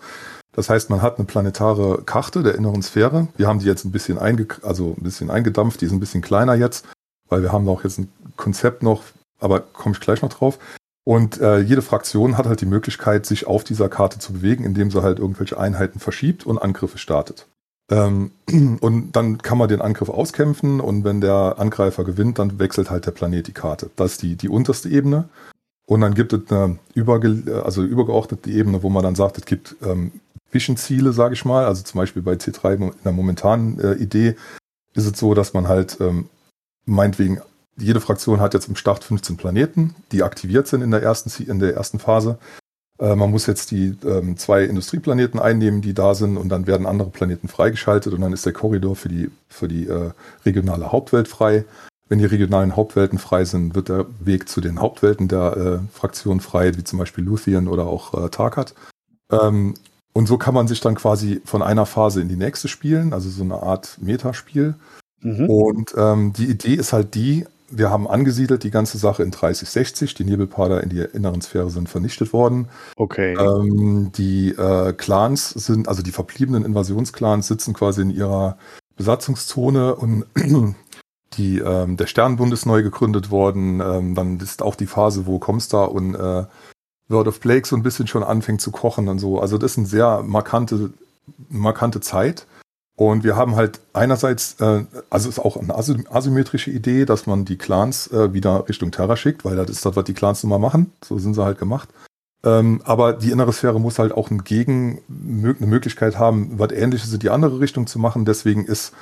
Das 0.53 0.71
heißt, 0.71 0.91
man 0.91 1.03
hat 1.03 1.19
eine 1.19 1.27
planetare 1.27 2.03
Karte 2.05 2.43
der 2.43 2.55
inneren 2.55 2.83
Sphäre. 2.83 3.29
Wir 3.37 3.49
haben 3.49 3.59
die 3.59 3.67
jetzt 3.67 3.85
ein 3.85 3.93
bisschen, 3.93 4.19
einge, 4.19 4.47
also 4.63 4.95
ein 4.97 5.03
bisschen 5.03 5.31
eingedampft, 5.31 5.81
die 5.81 5.87
ist 5.87 5.93
ein 5.93 6.01
bisschen 6.01 6.23
kleiner 6.23 6.55
jetzt, 6.55 6.87
weil 7.29 7.43
wir 7.43 7.53
haben 7.53 7.69
auch 7.69 7.85
jetzt 7.85 7.99
ein 7.99 8.11
Konzept 8.37 8.83
noch, 8.83 9.03
aber 9.41 9.61
komme 9.61 9.95
ich 9.95 10.01
gleich 10.01 10.23
noch 10.23 10.33
drauf. 10.33 10.59
Und 11.05 11.41
äh, 11.41 11.61
jede 11.61 11.83
Fraktion 11.83 12.37
hat 12.37 12.47
halt 12.47 12.61
die 12.61 12.67
Möglichkeit, 12.67 13.27
sich 13.27 13.47
auf 13.47 13.63
dieser 13.63 13.89
Karte 13.89 14.19
zu 14.19 14.33
bewegen, 14.33 14.65
indem 14.65 14.91
sie 14.91 15.03
halt 15.03 15.21
irgendwelche 15.21 15.59
Einheiten 15.59 16.01
verschiebt 16.01 16.45
und 16.45 16.59
Angriffe 16.59 16.99
startet. 16.99 17.47
Ähm, 17.91 18.33
und 18.81 19.13
dann 19.13 19.39
kann 19.39 19.59
man 19.59 19.69
den 19.69 19.81
Angriff 19.81 20.09
auskämpfen 20.09 20.81
und 20.81 21.05
wenn 21.05 21.21
der 21.21 21.57
Angreifer 21.59 22.05
gewinnt, 22.05 22.39
dann 22.39 22.59
wechselt 22.59 22.91
halt 22.91 23.07
der 23.07 23.13
Planet 23.13 23.47
die 23.47 23.53
Karte. 23.53 23.91
Das 23.97 24.13
ist 24.13 24.23
die, 24.23 24.37
die 24.37 24.49
unterste 24.49 24.89
Ebene. 24.89 25.29
Und 25.87 26.01
dann 26.01 26.15
gibt 26.15 26.33
es 26.33 26.51
eine 26.51 26.79
überge 26.95 27.63
also 27.65 27.85
übergeordnete 27.85 28.51
Ebene, 28.51 28.83
wo 28.83 28.91
man 28.91 29.05
dann 29.05 29.15
sagt, 29.15 29.39
es 29.39 29.45
gibt 29.45 29.77
ähm, 29.85 30.11
Vision-Ziele, 30.51 31.13
sage 31.13 31.35
ich 31.35 31.45
mal. 31.45 31.65
Also 31.67 31.85
zum 31.85 31.99
Beispiel 31.99 32.23
bei 32.23 32.33
C3 32.33 32.75
in 32.75 32.93
der 33.05 33.13
momentanen 33.13 33.79
äh, 33.79 33.93
Idee 33.95 34.35
ist 34.95 35.07
es 35.07 35.19
so, 35.19 35.35
dass 35.35 35.55
man 35.55 35.69
halt 35.69 35.99
ähm, 36.01 36.29
meinetwegen, 36.87 37.41
jede 37.77 38.01
Fraktion 38.01 38.41
hat 38.41 38.55
jetzt 38.55 38.69
im 38.69 38.77
Start 38.77 39.05
15 39.05 39.37
Planeten, 39.37 39.95
die 40.13 40.23
aktiviert 40.23 40.67
sind 40.67 40.81
in 40.81 40.91
der 40.91 41.03
ersten, 41.03 41.31
in 41.43 41.59
der 41.59 41.75
ersten 41.75 41.99
Phase. 41.99 42.39
Äh, 42.99 43.15
man 43.15 43.31
muss 43.31 43.47
jetzt 43.47 43.71
die 43.71 43.95
ähm, 44.05 44.37
zwei 44.37 44.65
Industrieplaneten 44.65 45.39
einnehmen, 45.39 45.83
die 45.83 45.95
da 45.95 46.15
sind, 46.15 46.37
und 46.37 46.49
dann 46.49 46.67
werden 46.67 46.87
andere 46.87 47.11
Planeten 47.11 47.49
freigeschaltet 47.49 48.15
und 48.15 48.23
dann 48.23 48.33
ist 48.33 48.47
der 48.47 48.53
Korridor 48.53 48.97
für 48.97 49.09
die, 49.09 49.31
für 49.49 49.69
die 49.69 49.87
äh, 49.87 50.13
regionale 50.45 50.91
Hauptwelt 50.93 51.29
frei. 51.29 51.65
Wenn 52.09 52.21
die 52.21 52.25
regionalen 52.25 52.77
Hauptwelten 52.77 53.19
frei 53.19 53.45
sind, 53.45 53.75
wird 53.75 53.89
der 53.89 54.07
Weg 54.21 54.49
zu 54.49 54.61
den 54.61 54.81
Hauptwelten 54.81 55.29
der 55.29 55.57
äh, 55.57 55.79
Fraktion 55.93 56.41
frei, 56.41 56.77
wie 56.77 56.85
zum 56.85 56.99
Beispiel 56.99 57.25
Luthien 57.25 57.69
oder 57.69 57.87
auch 57.87 58.15
äh, 58.15 58.29
Tarkat. 58.31 58.75
Ähm, 59.31 59.75
und 60.13 60.27
so 60.27 60.39
kann 60.39 60.55
man 60.55 60.69
sich 60.69 60.81
dann 60.81 60.95
quasi 60.95 61.43
von 61.45 61.63
einer 61.63 61.85
Phase 61.85 62.23
in 62.23 62.29
die 62.29 62.37
nächste 62.37 62.69
spielen, 62.69 63.13
also 63.13 63.29
so 63.29 63.43
eine 63.43 63.63
Art 63.63 63.99
Metaspiel. 64.01 64.77
Mhm. 65.21 65.49
Und 65.49 65.95
ähm, 65.97 66.33
die 66.33 66.47
Idee 66.47 66.75
ist 66.75 66.93
halt 66.93 67.15
die, 67.15 67.45
wir 67.69 67.91
haben 67.91 68.07
angesiedelt 68.07 68.63
die 68.63 68.71
ganze 68.71 68.99
Sache 68.99 69.23
in 69.23 69.31
3060. 69.31 70.15
Die 70.15 70.25
Nebelpader 70.25 70.83
in 70.83 70.91
der 70.91 71.15
inneren 71.15 71.41
Sphäre 71.41 71.71
sind 71.71 71.89
vernichtet 71.89 72.33
worden. 72.33 72.69
Okay. 72.97 73.35
Ähm, 73.35 74.13
die 74.13 74.51
äh, 74.51 74.93
Clans 74.93 75.51
sind, 75.51 75.89
also 75.89 76.03
die 76.03 76.13
verbliebenen 76.13 76.65
Invasionsclans 76.65 77.49
sitzen 77.49 77.75
quasi 77.75 78.03
in 78.03 78.11
ihrer 78.11 78.57
Besatzungszone 78.97 79.95
und 79.97 80.25
die, 81.35 81.59
ähm, 81.59 81.97
der 81.97 82.07
Sternbund 82.07 82.53
ist 82.53 82.67
neu 82.67 82.83
gegründet 82.83 83.31
worden. 83.31 83.81
Ähm, 83.81 84.15
dann 84.15 84.39
ist 84.39 84.63
auch 84.63 84.77
die 84.77 84.87
Phase, 84.87 85.27
wo 85.27 85.39
Comstar 85.39 85.91
und 85.93 86.15
äh, 86.15 86.45
World 87.09 87.29
of 87.29 87.41
Plague 87.41 87.67
so 87.67 87.77
ein 87.77 87.83
bisschen 87.83 88.07
schon 88.07 88.23
anfängt 88.23 88.61
zu 88.61 88.71
kochen 88.71 89.09
und 89.09 89.19
so. 89.19 89.41
Also 89.41 89.59
das 89.59 89.73
ist 89.73 89.79
eine 89.79 89.87
sehr 89.87 90.23
markante, 90.23 90.91
markante 91.49 92.01
Zeit. 92.01 92.47
Und 92.97 93.25
wir 93.25 93.37
haben 93.37 93.57
halt 93.57 93.81
einerseits, 93.93 94.59
äh, 94.61 94.85
also 95.11 95.29
ist 95.29 95.39
auch 95.39 95.59
eine 95.59 95.75
asymmetrische 95.77 96.71
Idee, 96.71 97.05
dass 97.05 97.27
man 97.27 97.45
die 97.45 97.59
Clans 97.59 98.11
äh, 98.11 98.33
wieder 98.33 98.67
Richtung 98.69 98.91
Terra 98.91 99.17
schickt, 99.17 99.45
weil 99.45 99.55
das 99.55 99.69
ist 99.69 99.85
das, 99.85 99.97
was 99.97 100.05
die 100.05 100.15
Clans 100.15 100.43
immer 100.45 100.59
machen. 100.59 100.93
So 101.05 101.19
sind 101.19 101.35
sie 101.35 101.45
halt 101.45 101.59
gemacht. 101.59 101.91
Ähm, 102.43 102.81
aber 102.85 103.13
die 103.13 103.31
innere 103.31 103.53
Sphäre 103.53 103.81
muss 103.81 103.99
halt 103.99 104.13
auch 104.13 104.31
ein 104.31 104.45
Gegen, 104.45 105.03
eine 105.09 105.67
Möglichkeit 105.67 106.19
haben, 106.19 106.59
was 106.59 106.73
ähnliches 106.73 107.13
in 107.13 107.19
die 107.19 107.29
andere 107.29 107.61
Richtung 107.61 107.87
zu 107.87 107.99
machen. 107.99 108.25
Deswegen 108.25 108.65
ist 108.65 108.95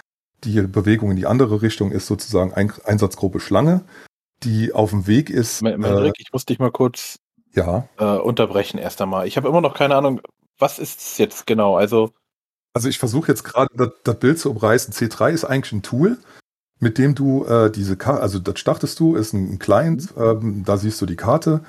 die 0.42 0.60
Bewegung 0.62 1.12
in 1.12 1.16
die 1.16 1.26
andere 1.26 1.62
Richtung 1.62 1.92
ist 1.92 2.06
sozusagen 2.06 2.52
ein, 2.52 2.72
Einsatzgruppe 2.84 3.40
Schlange, 3.40 3.84
die 4.42 4.72
auf 4.72 4.90
dem 4.90 5.06
Weg 5.06 5.30
ist. 5.30 5.62
Mendrik, 5.62 6.18
äh, 6.18 6.22
ich 6.22 6.32
muss 6.32 6.44
dich 6.44 6.58
mal 6.58 6.72
kurz 6.72 7.18
ja. 7.54 7.88
äh, 7.98 8.04
unterbrechen 8.04 8.78
erst 8.78 9.00
einmal. 9.00 9.26
Ich 9.26 9.36
habe 9.36 9.48
immer 9.48 9.60
noch 9.60 9.74
keine 9.74 9.94
Ahnung, 9.94 10.20
was 10.58 10.78
ist 10.78 11.00
es 11.00 11.18
jetzt 11.18 11.46
genau? 11.46 11.76
Also 11.76 12.10
also 12.74 12.88
ich 12.88 12.98
versuche 12.98 13.28
jetzt 13.28 13.44
gerade 13.44 13.70
das, 13.74 13.90
das, 14.02 14.18
Bild 14.18 14.38
zu 14.38 14.50
umreißen. 14.50 14.92
C3 14.92 15.30
ist 15.30 15.44
eigentlich 15.44 15.72
ein 15.72 15.82
Tool, 15.82 16.18
mit 16.80 16.98
dem 16.98 17.14
du 17.14 17.44
äh, 17.46 17.70
diese 17.70 17.96
Karte, 17.96 18.20
also 18.20 18.38
das 18.38 18.58
startest 18.58 18.98
du, 19.00 19.14
ist 19.14 19.32
ein, 19.32 19.58
Client, 19.58 20.12
ähm, 20.18 20.64
da 20.66 20.76
siehst 20.76 21.00
du 21.00 21.06
die 21.06 21.16
Karte, 21.16 21.60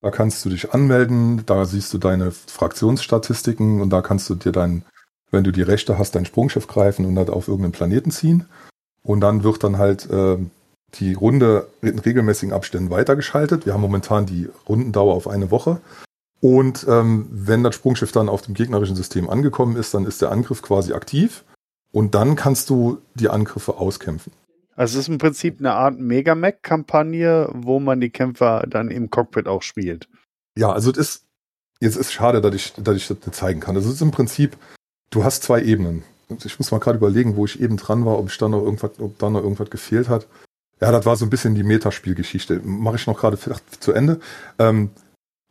da 0.00 0.10
kannst 0.10 0.44
du 0.44 0.50
dich 0.50 0.72
anmelden, 0.72 1.44
da 1.46 1.64
siehst 1.64 1.92
du 1.92 1.98
deine 1.98 2.30
Fraktionsstatistiken 2.30 3.80
und 3.80 3.90
da 3.90 4.02
kannst 4.02 4.30
du 4.30 4.36
dir 4.36 4.52
dein, 4.52 4.84
wenn 5.32 5.44
du 5.44 5.50
die 5.50 5.62
Rechte 5.62 5.98
hast, 5.98 6.14
dein 6.14 6.26
Sprungschiff 6.26 6.68
greifen 6.68 7.04
und 7.06 7.16
das 7.16 7.28
auf 7.28 7.48
irgendeinen 7.48 7.72
Planeten 7.72 8.12
ziehen. 8.12 8.46
Und 9.02 9.20
dann 9.20 9.42
wird 9.42 9.64
dann 9.64 9.78
halt 9.78 10.08
äh, 10.10 10.38
die 10.94 11.14
Runde 11.14 11.68
in 11.80 11.98
regelmäßigen 11.98 12.54
Abständen 12.54 12.90
weitergeschaltet. 12.90 13.66
Wir 13.66 13.74
haben 13.74 13.80
momentan 13.80 14.26
die 14.26 14.48
Rundendauer 14.68 15.14
auf 15.14 15.26
eine 15.26 15.50
Woche. 15.50 15.80
Und 16.42 16.84
ähm, 16.88 17.28
wenn 17.30 17.62
das 17.62 17.76
Sprungschiff 17.76 18.10
dann 18.10 18.28
auf 18.28 18.42
dem 18.42 18.54
gegnerischen 18.54 18.96
System 18.96 19.30
angekommen 19.30 19.76
ist, 19.76 19.94
dann 19.94 20.04
ist 20.06 20.20
der 20.20 20.32
Angriff 20.32 20.60
quasi 20.60 20.92
aktiv. 20.92 21.44
Und 21.92 22.16
dann 22.16 22.34
kannst 22.34 22.68
du 22.68 22.98
die 23.14 23.28
Angriffe 23.28 23.76
auskämpfen. 23.76 24.32
Also 24.74 24.98
es 24.98 25.04
ist 25.04 25.08
im 25.08 25.18
Prinzip 25.18 25.60
eine 25.60 25.74
Art 25.74 26.00
Megamac-Kampagne, 26.00 27.48
wo 27.52 27.78
man 27.78 28.00
die 28.00 28.10
Kämpfer 28.10 28.64
dann 28.68 28.90
im 28.90 29.08
Cockpit 29.08 29.46
auch 29.46 29.62
spielt. 29.62 30.08
Ja, 30.58 30.72
also 30.72 30.90
es 30.90 30.98
ist, 30.98 31.24
jetzt 31.78 31.96
ist 31.96 32.12
schade, 32.12 32.40
dass 32.40 32.54
ich, 32.56 32.72
dass 32.72 32.96
ich 32.96 33.06
das 33.06 33.18
nicht 33.18 33.36
zeigen 33.36 33.60
kann. 33.60 33.76
Also 33.76 33.90
es 33.90 33.96
ist 33.96 34.02
im 34.02 34.10
Prinzip, 34.10 34.56
du 35.10 35.22
hast 35.22 35.44
zwei 35.44 35.62
Ebenen. 35.62 36.02
Ich 36.44 36.58
muss 36.58 36.72
mal 36.72 36.80
gerade 36.80 36.98
überlegen, 36.98 37.36
wo 37.36 37.44
ich 37.44 37.60
eben 37.60 37.76
dran 37.76 38.04
war, 38.04 38.18
ob, 38.18 38.30
ich 38.30 38.38
da 38.38 38.48
noch 38.48 38.64
irgendwas, 38.64 38.98
ob 38.98 39.16
da 39.20 39.30
noch 39.30 39.42
irgendwas 39.42 39.70
gefehlt 39.70 40.08
hat. 40.08 40.26
Ja, 40.80 40.90
das 40.90 41.06
war 41.06 41.14
so 41.14 41.24
ein 41.24 41.30
bisschen 41.30 41.54
die 41.54 41.62
Metaspielgeschichte. 41.62 42.62
Mache 42.64 42.96
ich 42.96 43.06
noch 43.06 43.20
gerade 43.20 43.38
zu 43.78 43.92
Ende. 43.92 44.18
Ähm, 44.58 44.90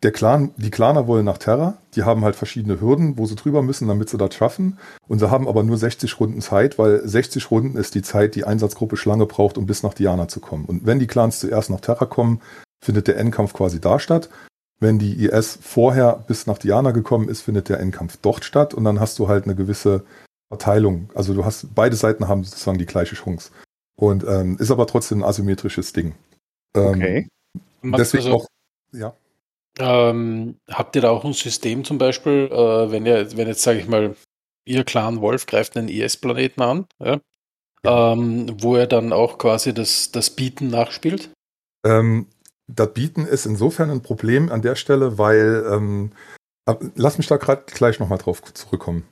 der 0.03 0.11
Clan, 0.11 0.51
die 0.57 0.71
Claner 0.71 1.05
wollen 1.05 1.25
nach 1.25 1.37
Terra, 1.37 1.77
die 1.95 2.03
haben 2.03 2.23
halt 2.23 2.35
verschiedene 2.35 2.81
Hürden, 2.81 3.17
wo 3.17 3.27
sie 3.27 3.35
drüber 3.35 3.61
müssen, 3.61 3.87
damit 3.87 4.09
sie 4.09 4.17
das 4.17 4.33
schaffen. 4.33 4.79
Und 5.07 5.19
sie 5.19 5.29
haben 5.29 5.47
aber 5.47 5.63
nur 5.63 5.77
60 5.77 6.19
Runden 6.19 6.41
Zeit, 6.41 6.79
weil 6.79 7.07
60 7.07 7.51
Runden 7.51 7.77
ist 7.77 7.93
die 7.93 8.01
Zeit, 8.01 8.33
die 8.33 8.43
Einsatzgruppe 8.43 8.97
Schlange 8.97 9.27
braucht, 9.27 9.57
um 9.57 9.67
bis 9.67 9.83
nach 9.83 9.93
Diana 9.93 10.27
zu 10.27 10.39
kommen. 10.39 10.65
Und 10.65 10.85
wenn 10.85 10.99
die 10.99 11.07
Clans 11.07 11.39
zuerst 11.39 11.69
nach 11.69 11.81
Terra 11.81 12.05
kommen, 12.05 12.41
findet 12.83 13.07
der 13.07 13.17
Endkampf 13.17 13.53
quasi 13.53 13.79
da 13.79 13.99
statt. 13.99 14.29
Wenn 14.79 14.97
die 14.97 15.25
IS 15.25 15.59
vorher 15.61 16.23
bis 16.27 16.47
nach 16.47 16.57
Diana 16.57 16.89
gekommen 16.89 17.29
ist, 17.29 17.41
findet 17.41 17.69
der 17.69 17.79
Endkampf 17.79 18.17
dort 18.19 18.43
statt 18.43 18.73
und 18.73 18.83
dann 18.83 18.99
hast 18.99 19.19
du 19.19 19.27
halt 19.27 19.43
eine 19.43 19.53
gewisse 19.53 20.03
Verteilung. 20.49 21.11
Also 21.13 21.35
du 21.35 21.45
hast, 21.45 21.75
beide 21.75 21.95
Seiten 21.95 22.27
haben 22.27 22.43
sozusagen 22.43 22.79
die 22.79 22.87
gleiche 22.87 23.15
Chance. 23.15 23.51
Und 23.95 24.25
ähm, 24.27 24.57
ist 24.57 24.71
aber 24.71 24.87
trotzdem 24.87 25.19
ein 25.19 25.29
asymmetrisches 25.29 25.93
Ding. 25.93 26.15
Ähm, 26.75 26.87
okay. 26.87 27.27
Deswegen 27.83 28.25
also, 28.25 28.37
auch, 28.37 28.47
ja. 28.91 29.13
Ähm, 29.79 30.59
habt 30.69 30.95
ihr 30.95 31.01
da 31.01 31.09
auch 31.09 31.23
ein 31.23 31.33
System 31.33 31.83
zum 31.83 31.97
Beispiel, 31.97 32.49
äh, 32.51 32.91
wenn 32.91 33.05
ihr, 33.05 33.37
wenn 33.37 33.47
jetzt, 33.47 33.63
sage 33.63 33.79
ich 33.79 33.87
mal, 33.87 34.15
ihr 34.65 34.83
Clan 34.83 35.21
Wolf 35.21 35.45
greift 35.45 35.77
einen 35.77 35.87
IS-Planeten 35.87 36.61
an, 36.61 36.85
ja? 36.99 37.19
Ähm, 37.83 38.57
wo 38.61 38.75
er 38.75 38.85
dann 38.85 39.11
auch 39.11 39.39
quasi 39.39 39.73
das, 39.73 40.11
das 40.11 40.29
Bieten 40.29 40.67
nachspielt? 40.67 41.31
Ähm, 41.83 42.27
das 42.67 42.93
Bieten 42.93 43.25
ist 43.25 43.45
insofern 43.47 43.89
ein 43.89 44.01
Problem 44.01 44.51
an 44.51 44.61
der 44.61 44.75
Stelle, 44.75 45.17
weil, 45.17 45.65
ähm, 45.67 46.11
lass 46.95 47.17
mich 47.17 47.27
da 47.27 47.37
gerade 47.37 47.63
gleich 47.65 47.99
nochmal 47.99 48.19
drauf 48.19 48.41
zurückkommen. 48.53 49.03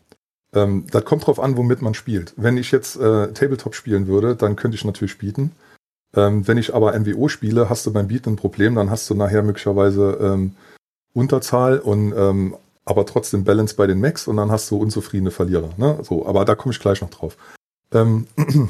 Ähm, 0.54 0.86
das 0.92 1.04
kommt 1.04 1.26
drauf 1.26 1.40
an, 1.40 1.58
womit 1.58 1.82
man 1.82 1.94
spielt. 1.94 2.34
Wenn 2.38 2.58
ich 2.58 2.72
jetzt 2.72 2.96
äh, 2.96 3.32
Tabletop 3.34 3.76
spielen 3.76 4.08
würde, 4.08 4.36
dann 4.36 4.56
könnte 4.56 4.76
ich 4.76 4.86
natürlich 4.86 5.18
bieten. 5.18 5.52
Ähm, 6.16 6.48
wenn 6.48 6.58
ich 6.58 6.74
aber 6.74 6.98
MWO 7.00 7.28
spiele, 7.28 7.70
hast 7.70 7.86
du 7.86 7.94
beim 7.94 8.08
Bieten 8.08 8.32
ein 8.32 8.36
Problem, 8.36 8.76
dann 8.76 8.90
hast 8.90 9.10
du 9.10 9.16
nachher 9.16 9.44
möglicherweise 9.44 10.18
ähm, 10.22 10.56
Unterzahl 11.14 11.80
und 11.80 12.14
ähm, 12.16 12.56
aber 12.86 13.06
trotzdem 13.06 13.44
Balance 13.44 13.76
bei 13.76 13.86
den 13.86 14.00
Max 14.00 14.28
und 14.28 14.38
dann 14.38 14.52
hast 14.52 14.70
du 14.72 14.78
unzufriedene 14.78 15.32
Verlierer. 15.32 15.70
Ne? 15.78 16.00
So, 16.02 16.26
aber 16.26 16.46
da 16.46 16.56
komme 16.56 16.74
ich 16.74 16.80
gleich 16.80 17.02
noch 17.02 17.12
drauf. 17.12 17.38
Ähm, 17.94 18.26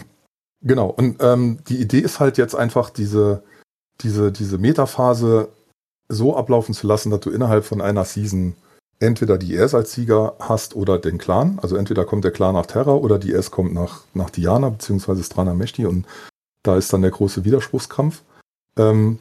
genau, 0.62 0.90
und 0.90 1.18
ähm, 1.22 1.60
die 1.70 1.78
Idee 1.78 2.00
ist 2.00 2.20
halt 2.20 2.38
jetzt 2.38 2.56
einfach 2.56 2.90
diese, 2.90 3.44
diese, 4.02 4.32
diese 4.32 4.58
Metaphase 4.58 5.50
so 6.10 6.36
ablaufen 6.36 6.74
zu 6.74 6.88
lassen, 6.88 7.12
dass 7.12 7.22
du 7.22 7.30
innerhalb 7.30 7.64
von 7.64 7.82
einer 7.82 8.04
Season 8.04 8.56
entweder 9.00 9.38
die 9.38 9.54
IS 9.54 9.74
als 9.74 9.94
Sieger 9.94 10.36
hast 10.40 10.76
oder 10.76 10.98
den 10.98 11.18
Clan. 11.18 11.60
Also 11.62 11.78
entweder 11.78 12.04
kommt 12.04 12.26
der 12.26 12.32
Clan 12.32 12.56
nach 12.56 12.66
Terra 12.66 12.94
oder 12.94 13.18
die 13.20 13.32
IS 13.32 13.52
kommt 13.52 13.74
nach, 13.74 14.02
nach 14.14 14.30
Diana 14.30 14.70
beziehungsweise 14.70 15.24
Strana 15.24 15.54
Meshti 15.54 15.86
und 15.86 16.06
da 16.64 16.78
ist 16.78 16.92
dann 16.92 17.02
der 17.02 17.12
große 17.12 17.46
Widerspruchskampf. 17.46 18.22
Ähm, 18.78 19.20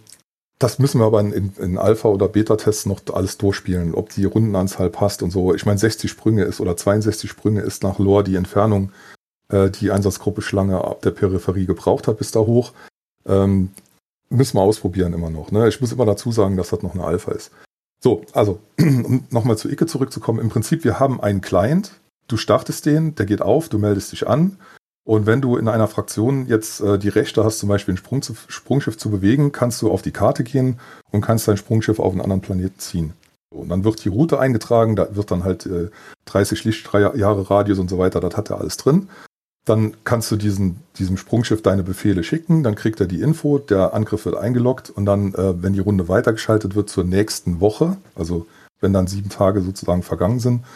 das 0.59 0.81
müssen 0.81 1.01
wir 1.01 1.07
aber 1.07 1.21
in, 1.21 1.53
in 1.57 1.79
Alpha- 1.79 2.09
oder 2.09 2.27
Beta-Tests 2.29 2.87
noch 2.87 3.01
alles 3.13 3.39
durchspielen, 3.39 3.95
ob 3.95 4.09
die 4.11 4.25
Rundenanzahl 4.25 4.91
passt 4.91 5.23
und 5.23 5.31
so. 5.31 5.55
Ich 5.55 5.65
meine, 5.67 5.79
60 5.79 6.11
Sprünge 6.11 6.43
ist 6.45 6.61
oder 6.61 6.77
62 6.77 7.31
Sprünge 7.31 7.61
ist 7.61 7.85
nach 7.85 7.99
Lore 8.01 8.25
die 8.25 8.35
Entfernung, 8.35 8.91
äh, 9.51 9.71
die 9.71 9.93
Einsatzgruppe 9.93 10.43
Schlange 10.43 10.83
ab 10.83 11.03
der 11.03 11.13
Peripherie 11.13 11.67
gebraucht 11.67 12.09
hat 12.09 12.19
bis 12.19 12.33
da 12.33 12.41
hoch. 12.41 12.73
Ähm, 13.25 13.71
müssen 14.31 14.57
wir 14.57 14.63
ausprobieren 14.63 15.13
immer 15.13 15.31
noch. 15.31 15.53
Ne? 15.53 15.69
Ich 15.69 15.81
muss 15.81 15.93
immer 15.93 16.07
dazu 16.07 16.33
sagen, 16.33 16.57
dass 16.57 16.71
das 16.71 16.83
noch 16.83 16.95
eine 16.95 17.05
Alpha 17.05 17.33
ist. 17.33 17.53
So, 18.01 18.23
also, 18.33 18.61
um 18.79 19.25
nochmal 19.31 19.59
zu 19.59 19.69
Icke 19.69 19.87
zurückzukommen. 19.87 20.41
Im 20.41 20.49
Prinzip, 20.49 20.83
wir 20.85 20.99
haben 20.99 21.21
einen 21.21 21.41
Client, 21.41 21.93
du 22.27 22.37
startest 22.37 22.87
den, 22.87 23.15
der 23.15 23.27
geht 23.27 23.43
auf, 23.43 23.69
du 23.69 23.79
meldest 23.79 24.11
dich 24.11 24.27
an. 24.27 24.59
Und 25.09 25.25
wenn 25.25 25.41
du 25.41 25.57
in 25.57 25.69
einer 25.69 25.89
Fraktion 25.89 26.47
jetzt 26.49 26.83
äh, 26.83 26.99
die 26.99 27.09
Rechte 27.09 27.43
hast, 27.43 27.61
zum 27.61 27.71
Beispiel 27.71 27.95
ein 27.95 27.97
Sprung 27.97 28.21
zu, 28.21 28.35
Sprungschiff 28.47 28.99
zu 28.99 29.09
bewegen, 29.09 29.53
kannst 29.53 29.81
du 29.81 29.91
auf 29.91 30.03
die 30.03 30.11
Karte 30.11 30.45
gehen 30.45 30.79
und 31.11 31.23
kannst 31.23 31.49
dein 31.49 31.57
Sprungschiff 31.57 31.99
auf 31.99 32.13
einen 32.13 32.21
anderen 32.21 32.43
Planeten 32.43 32.79
ziehen. 32.79 33.15
Und 33.49 33.71
dann 33.71 33.85
wird 33.85 34.05
die 34.05 34.11
Route 34.11 34.39
eingetragen, 34.39 34.97
da 34.97 35.17
wird 35.17 35.31
dann 35.31 35.45
halt 35.45 35.65
äh, 35.65 35.89
30 36.27 36.63
Lichtjahre 36.65 37.51
Radius 37.51 37.79
und 37.79 37.89
so 37.89 37.97
weiter, 37.97 38.21
das 38.21 38.37
hat 38.37 38.51
er 38.51 38.61
alles 38.61 38.77
drin. 38.77 39.09
Dann 39.65 39.95
kannst 40.05 40.31
du 40.31 40.37
diesen, 40.37 40.81
diesem 40.99 41.17
Sprungschiff 41.17 41.63
deine 41.63 41.85
Befehle 41.85 42.23
schicken, 42.23 42.63
dann 42.63 42.75
kriegt 42.75 43.01
er 43.01 43.07
die 43.07 43.23
Info, 43.23 43.57
der 43.57 43.95
Angriff 43.95 44.27
wird 44.27 44.37
eingeloggt 44.37 44.91
und 44.91 45.07
dann, 45.07 45.33
äh, 45.33 45.63
wenn 45.63 45.73
die 45.73 45.81
Runde 45.81 46.09
weitergeschaltet 46.09 46.75
wird 46.75 46.91
zur 46.91 47.05
nächsten 47.05 47.61
Woche, 47.61 47.97
also 48.15 48.47
wenn 48.79 48.93
dann 48.93 49.07
sieben 49.07 49.31
Tage 49.31 49.63
sozusagen 49.63 50.03
vergangen 50.03 50.39
sind, 50.39 50.67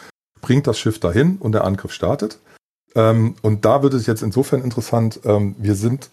bringt 0.41 0.67
das 0.67 0.79
Schiff 0.79 0.99
dahin 0.99 1.37
und 1.37 1.53
der 1.53 1.65
Angriff 1.65 1.93
startet. 1.93 2.39
Ähm, 2.95 3.35
und 3.43 3.65
da 3.65 3.83
wird 3.83 3.95
es 3.95 4.07
jetzt 4.07 4.23
insofern 4.23 4.63
interessant, 4.63 5.21
ähm, 5.25 5.55
wir 5.59 5.75
sind 5.75 6.11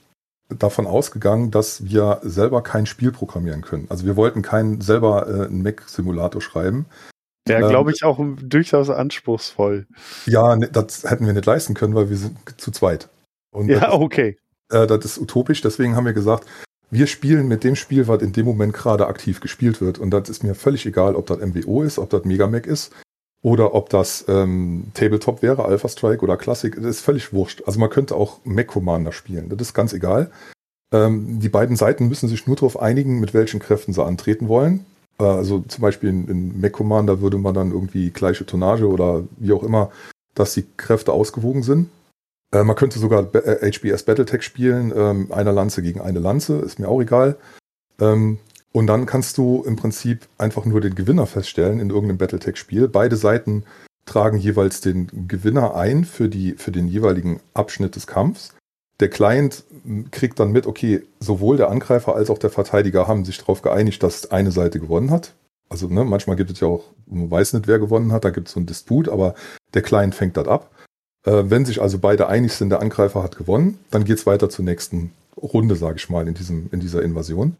davon 0.49 0.87
ausgegangen, 0.87 1.51
dass 1.51 1.85
wir 1.85 2.19
selber 2.23 2.63
kein 2.63 2.85
Spiel 2.85 3.11
programmieren 3.11 3.61
können. 3.61 3.85
Also 3.89 4.05
wir 4.05 4.15
wollten 4.15 4.41
keinen 4.41 4.81
selber 4.81 5.27
äh, 5.27 5.45
einen 5.45 5.61
Mac-Simulator 5.61 6.41
schreiben, 6.41 6.85
der, 7.47 7.59
ähm, 7.61 7.69
glaube 7.69 7.91
ich, 7.91 8.03
auch 8.03 8.19
durchaus 8.41 8.89
anspruchsvoll. 8.89 9.87
Ja, 10.25 10.55
ne, 10.55 10.69
das 10.71 11.03
hätten 11.03 11.25
wir 11.25 11.33
nicht 11.33 11.45
leisten 11.45 11.73
können, 11.73 11.95
weil 11.95 12.09
wir 12.09 12.17
sind 12.17 12.37
zu 12.57 12.71
zweit. 12.71 13.09
Und 13.51 13.69
ja, 13.69 13.79
das, 13.79 13.91
okay. 13.91 14.37
Äh, 14.71 14.87
das 14.87 15.05
ist 15.05 15.19
utopisch, 15.19 15.61
deswegen 15.61 15.95
haben 15.95 16.05
wir 16.05 16.13
gesagt, 16.13 16.45
wir 16.91 17.05
spielen 17.05 17.47
mit 17.47 17.63
dem 17.63 17.75
Spiel, 17.75 18.07
was 18.07 18.21
in 18.21 18.33
dem 18.33 18.45
Moment 18.45 18.73
gerade 18.73 19.07
aktiv 19.07 19.41
gespielt 19.41 19.79
wird. 19.81 19.99
Und 19.99 20.09
das 20.09 20.29
ist 20.29 20.43
mir 20.43 20.55
völlig 20.55 20.85
egal, 20.87 21.15
ob 21.15 21.27
das 21.27 21.39
MWO 21.39 21.83
ist, 21.83 21.99
ob 21.99 22.09
das 22.09 22.23
Megamac 22.23 22.65
ist 22.65 22.91
oder 23.41 23.73
ob 23.73 23.89
das 23.89 24.25
ähm, 24.27 24.85
Tabletop 24.93 25.41
wäre, 25.41 25.65
Alpha 25.65 25.87
Strike 25.87 26.23
oder 26.23 26.37
Classic. 26.37 26.75
Das 26.75 26.85
ist 26.85 27.01
völlig 27.01 27.31
wurscht. 27.31 27.63
Also 27.65 27.79
man 27.79 27.89
könnte 27.89 28.15
auch 28.15 28.39
Mac 28.43 28.67
Commander 28.67 29.11
spielen. 29.11 29.49
Das 29.49 29.61
ist 29.61 29.73
ganz 29.73 29.93
egal. 29.93 30.31
Ähm, 30.91 31.39
die 31.39 31.49
beiden 31.49 31.75
Seiten 31.75 32.07
müssen 32.07 32.27
sich 32.27 32.47
nur 32.47 32.55
darauf 32.55 32.79
einigen, 32.79 33.19
mit 33.19 33.33
welchen 33.33 33.59
Kräften 33.59 33.93
sie 33.93 34.03
antreten 34.03 34.47
wollen. 34.47 34.85
Äh, 35.19 35.23
also 35.23 35.59
zum 35.67 35.81
Beispiel 35.81 36.09
in, 36.09 36.27
in 36.27 36.61
Mac 36.61 36.73
Commander 36.73 37.21
würde 37.21 37.37
man 37.37 37.53
dann 37.53 37.71
irgendwie 37.71 38.09
gleiche 38.09 38.45
Tonnage 38.45 38.87
oder 38.87 39.23
wie 39.37 39.53
auch 39.53 39.63
immer, 39.63 39.91
dass 40.35 40.53
die 40.53 40.65
Kräfte 40.77 41.13
ausgewogen 41.13 41.63
sind. 41.63 41.89
Äh, 42.51 42.63
man 42.63 42.75
könnte 42.75 42.99
sogar 42.99 43.23
HBS 43.23 44.01
äh, 44.01 44.05
Battletech 44.05 44.41
spielen, 44.41 44.91
ähm, 44.95 45.31
eine 45.31 45.51
Lanze 45.51 45.81
gegen 45.81 46.01
eine 46.01 46.19
Lanze, 46.19 46.57
ist 46.57 46.79
mir 46.79 46.87
auch 46.87 47.01
egal. 47.01 47.37
Ähm, 48.01 48.39
und 48.71 48.87
dann 48.87 49.05
kannst 49.05 49.37
du 49.37 49.63
im 49.63 49.75
Prinzip 49.75 50.27
einfach 50.37 50.65
nur 50.65 50.81
den 50.81 50.95
Gewinner 50.95 51.25
feststellen 51.25 51.79
in 51.79 51.89
irgendeinem 51.89 52.17
Battletech-Spiel. 52.17 52.87
Beide 52.87 53.15
Seiten 53.15 53.63
tragen 54.05 54.37
jeweils 54.37 54.81
den 54.81 55.27
Gewinner 55.27 55.75
ein 55.75 56.05
für, 56.05 56.29
die, 56.29 56.53
für 56.53 56.71
den 56.71 56.87
jeweiligen 56.87 57.39
Abschnitt 57.53 57.95
des 57.95 58.07
Kampfs 58.07 58.53
der 58.99 59.09
Client 59.09 59.63
kriegt 60.11 60.39
dann 60.39 60.51
mit, 60.51 60.67
okay, 60.67 61.03
sowohl 61.19 61.57
der 61.57 61.69
Angreifer 61.69 62.15
als 62.15 62.29
auch 62.29 62.37
der 62.37 62.49
Verteidiger 62.49 63.07
haben 63.07 63.25
sich 63.25 63.37
darauf 63.37 63.61
geeinigt, 63.61 64.03
dass 64.03 64.31
eine 64.31 64.51
Seite 64.51 64.79
gewonnen 64.79 65.11
hat. 65.11 65.33
Also 65.69 65.87
ne, 65.87 66.03
manchmal 66.03 66.35
gibt 66.35 66.51
es 66.51 66.59
ja 66.59 66.67
auch, 66.67 66.83
man 67.05 67.31
weiß 67.31 67.53
nicht, 67.53 67.67
wer 67.67 67.79
gewonnen 67.79 68.11
hat, 68.11 68.25
da 68.25 68.31
gibt 68.31 68.47
es 68.47 68.53
so 68.53 68.59
einen 68.59 68.67
Disput, 68.67 69.07
aber 69.07 69.35
der 69.73 69.83
Client 69.83 70.15
fängt 70.15 70.35
das 70.35 70.47
ab. 70.47 70.71
Äh, 71.25 71.43
wenn 71.45 71.65
sich 71.65 71.81
also 71.81 71.99
beide 71.99 72.27
einig 72.27 72.53
sind, 72.53 72.69
der 72.69 72.81
Angreifer 72.81 73.23
hat 73.23 73.37
gewonnen, 73.37 73.79
dann 73.91 74.03
geht 74.03 74.17
es 74.17 74.25
weiter 74.25 74.49
zur 74.49 74.65
nächsten 74.65 75.13
Runde, 75.37 75.75
sage 75.75 75.97
ich 75.97 76.09
mal, 76.09 76.27
in, 76.27 76.33
diesem, 76.33 76.69
in 76.71 76.79
dieser 76.79 77.01
Invasion. 77.01 77.55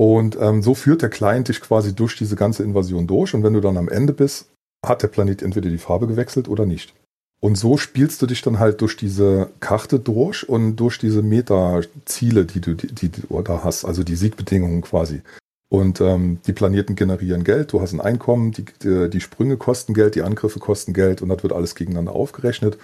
Und 0.00 0.38
ähm, 0.40 0.62
so 0.62 0.72
führt 0.72 1.02
der 1.02 1.10
Client 1.10 1.48
dich 1.48 1.60
quasi 1.60 1.94
durch 1.94 2.16
diese 2.16 2.34
ganze 2.34 2.62
Invasion 2.62 3.06
durch. 3.06 3.34
Und 3.34 3.42
wenn 3.42 3.52
du 3.52 3.60
dann 3.60 3.76
am 3.76 3.90
Ende 3.90 4.14
bist, 4.14 4.46
hat 4.82 5.02
der 5.02 5.08
Planet 5.08 5.42
entweder 5.42 5.68
die 5.68 5.76
Farbe 5.76 6.06
gewechselt 6.06 6.48
oder 6.48 6.64
nicht. 6.64 6.94
Und 7.38 7.56
so 7.56 7.76
spielst 7.76 8.22
du 8.22 8.26
dich 8.26 8.40
dann 8.40 8.58
halt 8.58 8.80
durch 8.80 8.96
diese 8.96 9.50
Karte 9.60 9.98
durch 9.98 10.48
und 10.48 10.76
durch 10.76 10.96
diese 10.96 11.20
Meta-Ziele, 11.20 12.46
die 12.46 12.62
du, 12.62 12.72
die, 12.72 12.86
die 12.86 13.10
du 13.10 13.42
da 13.42 13.62
hast, 13.62 13.84
also 13.84 14.02
die 14.02 14.16
Siegbedingungen 14.16 14.80
quasi. 14.80 15.20
Und 15.68 16.00
ähm, 16.00 16.38
die 16.46 16.54
Planeten 16.54 16.96
generieren 16.96 17.44
Geld, 17.44 17.74
du 17.74 17.82
hast 17.82 17.92
ein 17.92 18.00
Einkommen, 18.00 18.52
die, 18.52 18.64
die, 18.82 19.10
die 19.10 19.20
Sprünge 19.20 19.58
kosten 19.58 19.92
Geld, 19.92 20.14
die 20.14 20.22
Angriffe 20.22 20.60
kosten 20.60 20.94
Geld 20.94 21.20
und 21.20 21.28
das 21.28 21.42
wird 21.42 21.52
alles 21.52 21.74
gegeneinander 21.74 22.14
aufgerechnet. 22.14 22.78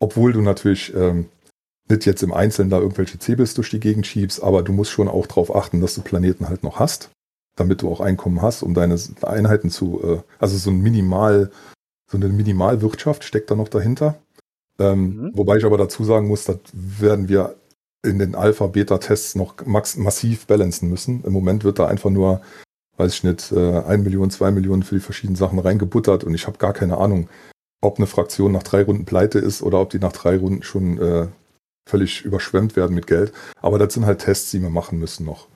Obwohl 0.00 0.32
du 0.32 0.40
natürlich 0.40 0.94
ähm, 0.96 1.26
nicht 1.92 2.06
jetzt 2.06 2.22
im 2.22 2.32
Einzelnen 2.32 2.70
da 2.70 2.78
irgendwelche 2.78 3.18
Zebels 3.18 3.54
durch 3.54 3.70
die 3.70 3.80
Gegend 3.80 4.06
schiebst, 4.06 4.42
aber 4.42 4.62
du 4.62 4.72
musst 4.72 4.90
schon 4.90 5.08
auch 5.08 5.26
darauf 5.26 5.54
achten, 5.54 5.80
dass 5.80 5.94
du 5.94 6.02
Planeten 6.02 6.48
halt 6.48 6.64
noch 6.64 6.80
hast, 6.80 7.10
damit 7.56 7.82
du 7.82 7.90
auch 7.90 8.00
Einkommen 8.00 8.42
hast, 8.42 8.62
um 8.62 8.74
deine 8.74 8.98
Einheiten 9.22 9.70
zu, 9.70 10.00
äh, 10.02 10.22
also 10.38 10.56
so 10.56 10.70
ein 10.70 10.80
Minimal, 10.80 11.50
so 12.10 12.16
eine 12.16 12.28
Minimalwirtschaft 12.28 13.24
steckt 13.24 13.50
da 13.50 13.54
noch 13.54 13.68
dahinter. 13.68 14.16
Ähm, 14.78 15.16
mhm. 15.16 15.30
Wobei 15.34 15.58
ich 15.58 15.64
aber 15.64 15.78
dazu 15.78 16.04
sagen 16.04 16.28
muss, 16.28 16.44
das 16.44 16.58
werden 16.72 17.28
wir 17.28 17.56
in 18.04 18.18
den 18.18 18.34
Alpha-Beta-Tests 18.34 19.36
noch 19.36 19.54
max 19.64 19.96
massiv 19.96 20.46
balancen 20.46 20.88
müssen. 20.88 21.22
Im 21.24 21.32
Moment 21.32 21.62
wird 21.62 21.78
da 21.78 21.86
einfach 21.86 22.10
nur, 22.10 22.40
weiß 22.96 23.14
ich 23.14 23.24
nicht, 23.24 23.52
äh, 23.52 23.78
1 23.78 24.02
Million, 24.02 24.30
2 24.30 24.50
Millionen 24.50 24.82
für 24.82 24.96
die 24.96 25.00
verschiedenen 25.00 25.36
Sachen 25.36 25.58
reingebuttert 25.58 26.24
und 26.24 26.34
ich 26.34 26.46
habe 26.46 26.58
gar 26.58 26.72
keine 26.72 26.98
Ahnung, 26.98 27.28
ob 27.80 27.98
eine 27.98 28.06
Fraktion 28.06 28.52
nach 28.52 28.62
drei 28.62 28.82
Runden 28.82 29.04
pleite 29.04 29.38
ist 29.38 29.62
oder 29.62 29.80
ob 29.80 29.90
die 29.90 29.98
nach 29.98 30.12
drei 30.12 30.36
Runden 30.36 30.62
schon 30.62 30.98
äh, 30.98 31.26
völlig 31.88 32.24
überschwemmt 32.24 32.76
werden 32.76 32.94
mit 32.94 33.06
Geld. 33.06 33.32
Aber 33.60 33.78
das 33.78 33.94
sind 33.94 34.06
halt 34.06 34.20
Tests, 34.20 34.50
die 34.50 34.62
wir 34.62 34.70
machen 34.70 34.98
müssen 34.98 35.26
noch. 35.26 35.48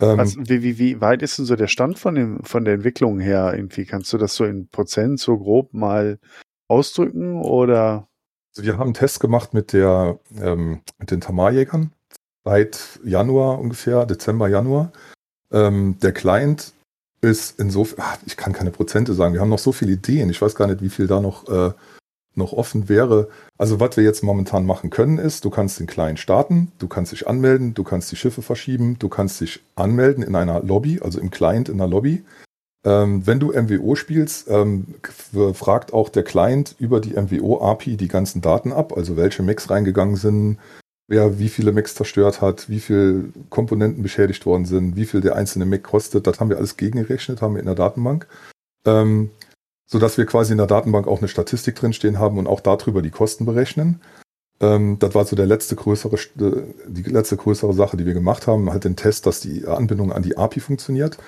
Ähm, 0.00 0.18
also, 0.18 0.40
wie, 0.40 0.62
wie, 0.62 0.78
wie 0.78 1.00
weit 1.00 1.22
ist 1.22 1.38
denn 1.38 1.44
so 1.44 1.56
der 1.56 1.68
Stand 1.68 1.98
von, 1.98 2.14
dem, 2.14 2.42
von 2.44 2.64
der 2.64 2.74
Entwicklung 2.74 3.20
her? 3.20 3.52
Irgendwie 3.54 3.84
kannst 3.84 4.12
du 4.12 4.18
das 4.18 4.34
so 4.34 4.44
in 4.44 4.68
Prozent 4.68 5.20
so 5.20 5.38
grob 5.38 5.72
mal 5.72 6.18
ausdrücken 6.68 7.42
oder? 7.42 8.08
Also 8.54 8.66
wir 8.66 8.74
haben 8.74 8.88
einen 8.88 8.94
Test 8.94 9.20
gemacht 9.20 9.54
mit 9.54 9.72
der 9.72 10.18
ähm, 10.40 10.82
mit 10.98 11.10
den 11.10 11.20
Tamarjägern 11.20 11.90
seit 12.44 13.00
Januar 13.04 13.58
ungefähr, 13.58 14.06
Dezember, 14.06 14.48
Januar. 14.48 14.92
Ähm, 15.50 15.96
der 16.02 16.12
Client 16.12 16.72
ist 17.20 17.60
insofern, 17.60 18.18
ich 18.26 18.36
kann 18.36 18.52
keine 18.52 18.72
Prozente 18.72 19.14
sagen, 19.14 19.34
wir 19.34 19.40
haben 19.40 19.48
noch 19.48 19.58
so 19.58 19.72
viele 19.72 19.92
Ideen, 19.92 20.28
ich 20.28 20.42
weiß 20.42 20.54
gar 20.54 20.66
nicht, 20.66 20.82
wie 20.82 20.88
viel 20.88 21.06
da 21.06 21.20
noch 21.20 21.48
äh, 21.48 21.72
noch 22.34 22.52
offen 22.52 22.88
wäre. 22.88 23.28
Also 23.58 23.80
was 23.80 23.96
wir 23.96 24.04
jetzt 24.04 24.22
momentan 24.22 24.66
machen 24.66 24.90
können, 24.90 25.18
ist, 25.18 25.44
du 25.44 25.50
kannst 25.50 25.78
den 25.80 25.86
Client 25.86 26.18
starten, 26.18 26.72
du 26.78 26.88
kannst 26.88 27.12
dich 27.12 27.26
anmelden, 27.26 27.74
du 27.74 27.84
kannst 27.84 28.10
die 28.10 28.16
Schiffe 28.16 28.42
verschieben, 28.42 28.98
du 28.98 29.08
kannst 29.08 29.40
dich 29.40 29.60
anmelden 29.74 30.22
in 30.22 30.34
einer 30.34 30.62
Lobby, 30.62 31.00
also 31.00 31.20
im 31.20 31.30
Client 31.30 31.68
in 31.68 31.80
einer 31.80 31.90
Lobby. 31.90 32.24
Ähm, 32.84 33.26
wenn 33.26 33.38
du 33.38 33.52
MWO 33.52 33.94
spielst, 33.94 34.48
ähm, 34.48 34.94
fragt 35.54 35.92
auch 35.92 36.08
der 36.08 36.24
Client 36.24 36.74
über 36.78 37.00
die 37.00 37.14
MWO-API 37.14 37.96
die 37.96 38.08
ganzen 38.08 38.40
Daten 38.40 38.72
ab, 38.72 38.96
also 38.96 39.16
welche 39.16 39.42
Mix 39.42 39.70
reingegangen 39.70 40.16
sind, 40.16 40.58
wer 41.06 41.38
wie 41.38 41.48
viele 41.48 41.72
Macs 41.72 41.94
zerstört 41.94 42.40
hat, 42.40 42.68
wie 42.68 42.80
viele 42.80 43.26
Komponenten 43.50 44.02
beschädigt 44.02 44.46
worden 44.46 44.64
sind, 44.64 44.96
wie 44.96 45.04
viel 45.04 45.20
der 45.20 45.36
einzelne 45.36 45.66
Mac 45.66 45.82
kostet. 45.84 46.26
Das 46.26 46.40
haben 46.40 46.48
wir 46.48 46.56
alles 46.56 46.76
gegengerechnet, 46.76 47.40
haben 47.40 47.54
wir 47.54 47.60
in 47.60 47.66
der 47.66 47.74
Datenbank. 47.74 48.26
Ähm, 48.84 49.30
sodass 49.92 50.16
wir 50.16 50.24
quasi 50.24 50.52
in 50.52 50.58
der 50.58 50.66
Datenbank 50.66 51.06
auch 51.06 51.18
eine 51.18 51.28
Statistik 51.28 51.76
drinstehen 51.76 52.18
haben 52.18 52.38
und 52.38 52.46
auch 52.46 52.60
darüber 52.60 53.02
die 53.02 53.10
Kosten 53.10 53.44
berechnen. 53.44 54.00
Ähm, 54.58 54.98
das 54.98 55.14
war 55.14 55.26
so 55.26 55.36
der 55.36 55.44
letzte 55.44 55.76
größere, 55.76 56.16
äh, 56.16 56.62
die 56.88 57.02
letzte 57.02 57.36
größere 57.36 57.74
Sache, 57.74 57.98
die 57.98 58.06
wir 58.06 58.14
gemacht 58.14 58.46
haben, 58.46 58.70
halt 58.70 58.84
den 58.84 58.96
Test, 58.96 59.26
dass 59.26 59.40
die 59.40 59.66
Anbindung 59.66 60.10
an 60.10 60.22
die 60.22 60.38
API 60.38 60.60
funktioniert. 60.60 61.18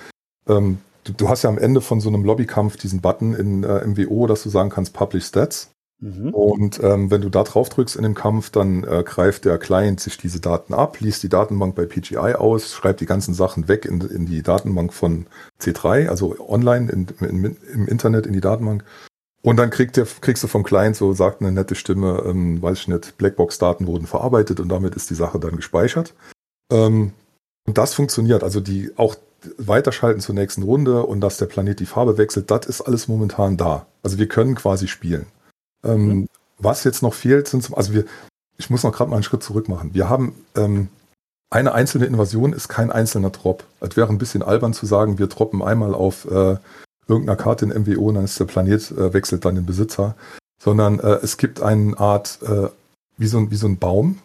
Ähm, 0.48 0.78
du, 1.04 1.12
du, 1.12 1.28
hast 1.28 1.42
ja 1.42 1.50
am 1.50 1.58
Ende 1.58 1.82
von 1.82 2.00
so 2.00 2.08
einem 2.08 2.24
Lobbykampf 2.24 2.78
diesen 2.78 3.02
Button 3.02 3.34
in 3.34 3.64
äh, 3.64 3.86
MWO, 3.86 4.26
dass 4.26 4.42
du 4.42 4.48
sagen 4.48 4.70
kannst 4.70 4.94
Publish 4.94 5.26
Stats. 5.26 5.73
Mhm. 6.04 6.34
Und 6.34 6.82
ähm, 6.82 7.10
wenn 7.10 7.22
du 7.22 7.30
da 7.30 7.44
drauf 7.44 7.70
drückst 7.70 7.96
in 7.96 8.02
dem 8.02 8.14
Kampf, 8.14 8.50
dann 8.50 8.84
äh, 8.84 9.02
greift 9.02 9.46
der 9.46 9.56
Client 9.56 10.00
sich 10.00 10.18
diese 10.18 10.38
Daten 10.38 10.74
ab, 10.74 11.00
liest 11.00 11.22
die 11.22 11.30
Datenbank 11.30 11.74
bei 11.74 11.86
PGI 11.86 12.34
aus, 12.34 12.74
schreibt 12.74 13.00
die 13.00 13.06
ganzen 13.06 13.32
Sachen 13.32 13.68
weg 13.68 13.86
in, 13.86 14.02
in 14.02 14.26
die 14.26 14.42
Datenbank 14.42 14.92
von 14.92 15.24
C3, 15.62 16.08
also 16.08 16.36
online 16.46 16.92
in, 16.92 17.06
in, 17.20 17.56
im 17.72 17.88
Internet 17.88 18.26
in 18.26 18.34
die 18.34 18.42
Datenbank. 18.42 18.84
Und 19.40 19.56
dann 19.56 19.70
kriegt 19.70 19.96
der, 19.96 20.06
kriegst 20.20 20.42
du 20.42 20.46
vom 20.46 20.62
Client 20.62 20.94
so, 20.94 21.14
sagt 21.14 21.40
eine 21.40 21.52
nette 21.52 21.74
Stimme, 21.74 22.22
ähm, 22.26 22.60
weiß 22.60 22.80
ich 22.80 22.88
nicht, 22.88 23.16
Blackbox-Daten 23.16 23.86
wurden 23.86 24.06
verarbeitet 24.06 24.60
und 24.60 24.68
damit 24.68 24.96
ist 24.96 25.08
die 25.08 25.14
Sache 25.14 25.38
dann 25.38 25.56
gespeichert. 25.56 26.12
Ähm, 26.70 27.12
und 27.66 27.78
das 27.78 27.94
funktioniert, 27.94 28.42
also 28.42 28.60
die 28.60 28.92
auch 28.96 29.16
weiterschalten 29.56 30.20
zur 30.20 30.34
nächsten 30.34 30.64
Runde 30.64 31.06
und 31.06 31.22
dass 31.22 31.38
der 31.38 31.46
Planet 31.46 31.80
die 31.80 31.86
Farbe 31.86 32.18
wechselt, 32.18 32.50
das 32.50 32.66
ist 32.66 32.82
alles 32.82 33.08
momentan 33.08 33.56
da. 33.56 33.86
Also 34.02 34.18
wir 34.18 34.28
können 34.28 34.54
quasi 34.54 34.86
spielen. 34.86 35.26
Ähm, 35.84 36.06
mhm. 36.06 36.28
Was 36.58 36.84
jetzt 36.84 37.02
noch 37.02 37.14
fehlt, 37.14 37.48
sind 37.48 37.62
zum, 37.62 37.74
also 37.74 37.92
wir, 37.92 38.04
ich 38.56 38.70
muss 38.70 38.82
noch 38.82 38.92
gerade 38.92 39.10
mal 39.10 39.16
einen 39.16 39.24
Schritt 39.24 39.42
zurück 39.42 39.68
machen. 39.68 39.94
Wir 39.94 40.08
haben 40.08 40.34
ähm, 40.56 40.88
eine 41.50 41.72
einzelne 41.72 42.06
Invasion 42.06 42.52
ist 42.52 42.68
kein 42.68 42.90
einzelner 42.90 43.30
Drop. 43.30 43.64
Es 43.80 43.96
wäre 43.96 44.08
ein 44.08 44.18
bisschen 44.18 44.42
albern 44.42 44.74
zu 44.74 44.86
sagen, 44.86 45.18
wir 45.18 45.28
droppen 45.28 45.62
einmal 45.62 45.94
auf 45.94 46.24
äh, 46.30 46.56
irgendeiner 47.06 47.36
Karte 47.36 47.66
in 47.66 47.82
MWO 47.82 48.08
und 48.08 48.16
dann 48.16 48.24
ist 48.24 48.40
der 48.40 48.46
Planet, 48.46 48.90
äh, 48.90 49.12
wechselt 49.12 49.44
dann 49.44 49.54
den 49.54 49.66
Besitzer. 49.66 50.16
Sondern 50.60 50.98
äh, 50.98 51.18
es 51.22 51.36
gibt 51.36 51.62
eine 51.62 51.98
Art, 51.98 52.38
äh, 52.42 52.68
wie, 53.18 53.26
so, 53.26 53.50
wie 53.50 53.56
so 53.56 53.68
ein 53.68 53.78
Baum, 53.78 54.18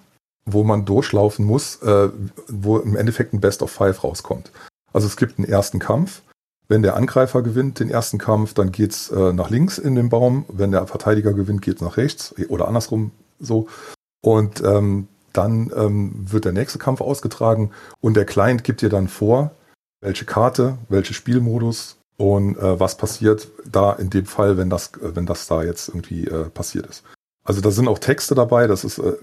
wo 0.45 0.63
man 0.63 0.85
durchlaufen 0.85 1.45
muss, 1.45 1.81
äh, 1.83 2.09
wo 2.47 2.77
im 2.77 2.95
Endeffekt 2.95 3.33
ein 3.33 3.41
Best 3.41 3.61
of 3.61 3.71
Five 3.71 4.03
rauskommt. 4.03 4.51
Also 4.91 5.05
es 5.05 5.17
gibt 5.17 5.37
einen 5.37 5.47
ersten 5.47 5.79
Kampf, 5.79 6.21
wenn 6.69 6.83
der 6.83 6.95
Angreifer 6.95 7.41
gewinnt 7.41 7.79
den 7.79 7.89
ersten 7.89 8.19
Kampf, 8.19 8.53
dann 8.53 8.71
geht's 8.71 9.09
äh, 9.09 9.33
nach 9.33 9.49
links 9.49 9.79
in 9.79 9.95
den 9.95 10.09
Baum. 10.09 10.45
Wenn 10.47 10.71
der 10.71 10.87
Verteidiger 10.87 11.33
gewinnt, 11.33 11.63
geht's 11.63 11.81
nach 11.81 11.97
rechts 11.97 12.33
oder 12.47 12.67
andersrum 12.67 13.11
so. 13.39 13.67
Und 14.21 14.63
ähm, 14.63 15.07
dann 15.33 15.71
ähm, 15.75 16.13
wird 16.31 16.45
der 16.45 16.53
nächste 16.53 16.79
Kampf 16.79 17.01
ausgetragen 17.01 17.71
und 18.01 18.15
der 18.15 18.25
Client 18.25 18.63
gibt 18.63 18.81
dir 18.81 18.89
dann 18.89 19.07
vor, 19.07 19.51
welche 20.01 20.25
Karte, 20.25 20.77
welche 20.89 21.13
Spielmodus 21.13 21.97
und 22.17 22.57
äh, 22.57 22.79
was 22.79 22.97
passiert 22.97 23.47
da 23.65 23.93
in 23.93 24.09
dem 24.09 24.25
Fall, 24.25 24.57
wenn 24.57 24.69
das, 24.69 24.91
wenn 25.01 25.25
das 25.25 25.47
da 25.47 25.63
jetzt 25.63 25.89
irgendwie 25.89 26.27
äh, 26.27 26.45
passiert 26.49 26.85
ist. 26.87 27.03
Also 27.43 27.61
da 27.61 27.71
sind 27.71 27.87
auch 27.87 27.99
Texte 27.99 28.35
dabei, 28.35 28.67
das 28.67 28.83
ist, 28.83 28.99
äh, 28.99 29.13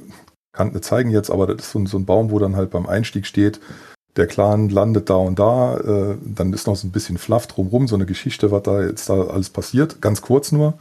kann 0.53 0.72
nicht 0.72 0.84
zeigen 0.84 1.11
jetzt, 1.11 1.30
aber 1.30 1.47
das 1.47 1.66
ist 1.66 1.72
so, 1.72 1.86
so 1.86 1.99
ein 1.99 2.07
Baum, 2.07 2.30
wo 2.30 2.38
dann 2.38 2.57
halt 2.57 2.70
beim 2.70 2.86
Einstieg 2.86 3.26
steht, 3.26 3.61
der 4.17 4.27
Clan 4.27 4.69
landet 4.69 5.11
da 5.11 5.17
und 5.17 5.39
da, 5.39 5.77
äh, 5.77 6.17
dann 6.25 6.53
ist 6.53 6.67
noch 6.67 6.77
so 6.77 6.87
ein 6.87 6.93
bisschen 6.93 7.19
Fluff 7.19 7.47
drumrum, 7.47 7.87
so 7.89 7.95
eine 7.95 8.07
Geschichte, 8.07 8.51
was 8.51 8.62
da 8.62 8.83
jetzt 8.83 9.09
da 9.09 9.27
alles 9.27 9.51
passiert, 9.51 10.01
ganz 10.01 10.23
kurz 10.23 10.53
nur. 10.53 10.75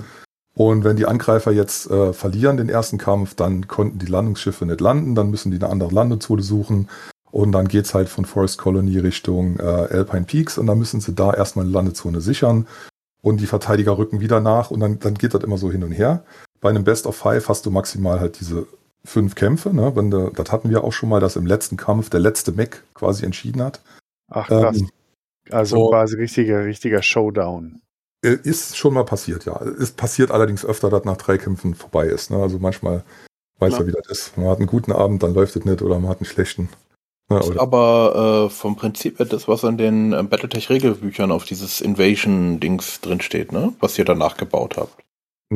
Und 0.55 0.85
wenn 0.85 0.95
die 0.95 1.05
Angreifer 1.05 1.51
jetzt 1.51 1.91
äh, 1.91 2.13
verlieren 2.13 2.55
den 2.55 2.69
ersten 2.69 2.97
Kampf, 2.97 3.35
dann 3.35 3.67
konnten 3.67 3.99
die 3.99 4.05
Landungsschiffe 4.05 4.65
nicht 4.65 4.79
landen, 4.79 5.13
dann 5.13 5.29
müssen 5.29 5.51
die 5.51 5.57
eine 5.57 5.69
andere 5.69 5.93
Landezone 5.93 6.41
suchen 6.41 6.87
und 7.29 7.51
dann 7.51 7.67
geht's 7.67 7.93
halt 7.93 8.07
von 8.07 8.23
Forest 8.23 8.57
Colony 8.57 8.97
Richtung 8.99 9.59
äh, 9.59 9.63
Alpine 9.63 10.23
Peaks 10.23 10.57
und 10.57 10.67
dann 10.67 10.79
müssen 10.79 11.01
sie 11.01 11.13
da 11.13 11.33
erstmal 11.33 11.65
eine 11.65 11.73
Landezone 11.73 12.21
sichern 12.21 12.67
und 13.21 13.41
die 13.41 13.47
Verteidiger 13.47 13.97
rücken 13.97 14.21
wieder 14.21 14.39
nach 14.39 14.71
und 14.71 14.79
dann, 14.79 14.99
dann 14.99 15.15
geht 15.15 15.33
das 15.33 15.43
immer 15.43 15.57
so 15.57 15.69
hin 15.69 15.83
und 15.83 15.91
her. 15.91 16.23
Bei 16.61 16.69
einem 16.69 16.85
Best 16.85 17.05
of 17.05 17.17
Five 17.17 17.49
hast 17.49 17.65
du 17.65 17.71
maximal 17.71 18.21
halt 18.21 18.39
diese 18.39 18.65
fünf 19.05 19.35
Kämpfe. 19.35 19.73
Ne? 19.73 19.95
Wenn 19.95 20.11
de, 20.11 20.31
das 20.33 20.51
hatten 20.51 20.69
wir 20.69 20.83
auch 20.83 20.93
schon 20.93 21.09
mal, 21.09 21.19
dass 21.19 21.35
im 21.35 21.45
letzten 21.45 21.77
Kampf 21.77 22.09
der 22.09 22.19
letzte 22.19 22.51
Mech 22.51 22.81
quasi 22.93 23.25
entschieden 23.25 23.61
hat. 23.61 23.81
Ach 24.29 24.47
krass. 24.47 24.77
Ähm, 24.77 24.89
also 25.51 25.77
so, 25.77 25.89
quasi 25.89 26.15
richtiger, 26.15 26.65
richtiger 26.65 27.01
Showdown. 27.01 27.81
Äh, 28.23 28.37
ist 28.43 28.77
schon 28.77 28.93
mal 28.93 29.05
passiert, 29.05 29.45
ja. 29.45 29.57
Ist 29.57 29.97
passiert 29.97 30.31
allerdings 30.31 30.65
öfter, 30.65 30.89
dass 30.89 31.05
nach 31.05 31.17
drei 31.17 31.37
Kämpfen 31.37 31.75
vorbei 31.75 32.07
ist. 32.07 32.31
Ne? 32.31 32.37
Also 32.37 32.59
manchmal 32.59 33.03
weiß 33.59 33.73
ja. 33.73 33.79
er, 33.79 33.87
wie 33.87 33.91
das 33.91 34.07
ist. 34.07 34.37
Man 34.37 34.47
hat 34.47 34.57
einen 34.57 34.67
guten 34.67 34.91
Abend, 34.91 35.23
dann 35.23 35.33
läuft 35.33 35.55
es 35.55 35.65
nicht 35.65 35.81
oder 35.81 35.99
man 35.99 36.09
hat 36.09 36.19
einen 36.19 36.25
schlechten. 36.25 36.69
Ja, 37.29 37.39
ist 37.39 37.57
aber 37.57 38.45
äh, 38.45 38.49
vom 38.51 38.75
Prinzip 38.75 39.17
her 39.17 39.25
das, 39.25 39.47
was 39.47 39.63
in 39.63 39.77
den 39.77 40.13
äh, 40.13 40.21
Battletech-Regelbüchern 40.21 41.31
auf 41.31 41.43
dieses 41.45 41.81
Invasion-Dings 41.81 43.01
drinsteht, 43.01 43.51
ne? 43.51 43.73
Was 43.79 43.97
ihr 43.97 44.05
danach 44.05 44.37
gebaut 44.37 44.77
habt. 44.77 45.04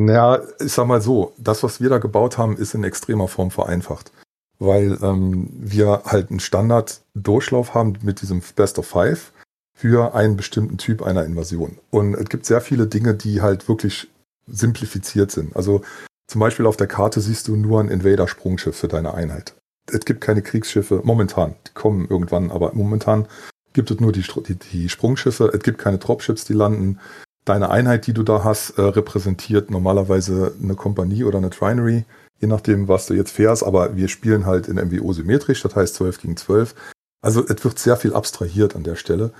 Naja, 0.00 0.40
ich 0.58 0.72
sag 0.72 0.86
mal 0.86 1.02
so, 1.02 1.34
das, 1.36 1.62
was 1.62 1.80
wir 1.80 1.90
da 1.90 1.98
gebaut 1.98 2.38
haben, 2.38 2.56
ist 2.56 2.74
in 2.74 2.84
extremer 2.84 3.28
Form 3.28 3.50
vereinfacht. 3.50 4.12
Weil 4.58 4.98
ähm, 5.02 5.48
wir 5.52 6.02
halt 6.06 6.30
einen 6.30 6.40
Standard-Durchlauf 6.40 7.74
haben 7.74 7.98
mit 8.02 8.22
diesem 8.22 8.42
Best 8.56 8.78
of 8.78 8.86
Five 8.86 9.32
für 9.74 10.14
einen 10.14 10.36
bestimmten 10.36 10.78
Typ 10.78 11.02
einer 11.02 11.24
Invasion. 11.24 11.78
Und 11.90 12.14
es 12.14 12.28
gibt 12.30 12.46
sehr 12.46 12.62
viele 12.62 12.86
Dinge, 12.86 13.14
die 13.14 13.42
halt 13.42 13.68
wirklich 13.68 14.08
simplifiziert 14.46 15.30
sind. 15.30 15.54
Also 15.54 15.82
zum 16.26 16.40
Beispiel 16.40 16.66
auf 16.66 16.76
der 16.76 16.86
Karte 16.86 17.20
siehst 17.20 17.48
du 17.48 17.56
nur 17.56 17.80
ein 17.80 17.88
Invader-Sprungschiff 17.88 18.76
für 18.76 18.88
deine 18.88 19.12
Einheit. 19.12 19.54
Es 19.90 20.04
gibt 20.06 20.22
keine 20.22 20.42
Kriegsschiffe, 20.42 21.00
momentan, 21.04 21.56
die 21.66 21.72
kommen 21.74 22.06
irgendwann, 22.08 22.50
aber 22.50 22.72
momentan 22.74 23.26
gibt 23.72 23.90
es 23.90 24.00
nur 24.00 24.12
die, 24.12 24.24
die, 24.46 24.54
die 24.54 24.88
Sprungschiffe, 24.88 25.50
es 25.52 25.62
gibt 25.62 25.78
keine 25.78 25.98
Dropships, 25.98 26.44
die 26.44 26.52
landen, 26.52 27.00
deine 27.44 27.70
Einheit, 27.70 28.06
die 28.06 28.12
du 28.12 28.22
da 28.22 28.44
hast, 28.44 28.70
äh, 28.78 28.82
repräsentiert 28.82 29.70
normalerweise 29.70 30.52
eine 30.62 30.74
Kompanie 30.74 31.24
oder 31.24 31.38
eine 31.38 31.50
Trinary, 31.50 32.04
je 32.40 32.48
nachdem, 32.48 32.88
was 32.88 33.06
du 33.06 33.14
jetzt 33.14 33.32
fährst. 33.32 33.64
Aber 33.64 33.96
wir 33.96 34.08
spielen 34.08 34.46
halt 34.46 34.68
in 34.68 34.76
MWO 34.76 35.12
symmetrisch, 35.12 35.62
das 35.62 35.74
heißt 35.74 35.94
12 35.96 36.20
gegen 36.20 36.36
12. 36.36 36.74
Also 37.22 37.44
es 37.46 37.64
wird 37.64 37.78
sehr 37.78 37.96
viel 37.96 38.14
abstrahiert 38.14 38.76
an 38.76 38.84
der 38.84 38.96
Stelle. 38.96 39.32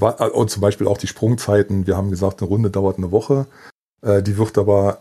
Äh, 0.00 0.28
und 0.28 0.50
zum 0.50 0.60
Beispiel 0.60 0.86
auch 0.86 0.98
die 0.98 1.06
Sprungzeiten. 1.06 1.86
Wir 1.86 1.96
haben 1.96 2.10
gesagt, 2.10 2.40
eine 2.40 2.48
Runde 2.48 2.70
dauert 2.70 2.98
eine 2.98 3.10
Woche. 3.10 3.46
Äh, 4.02 4.22
die 4.22 4.36
wird 4.36 4.58
aber 4.58 4.98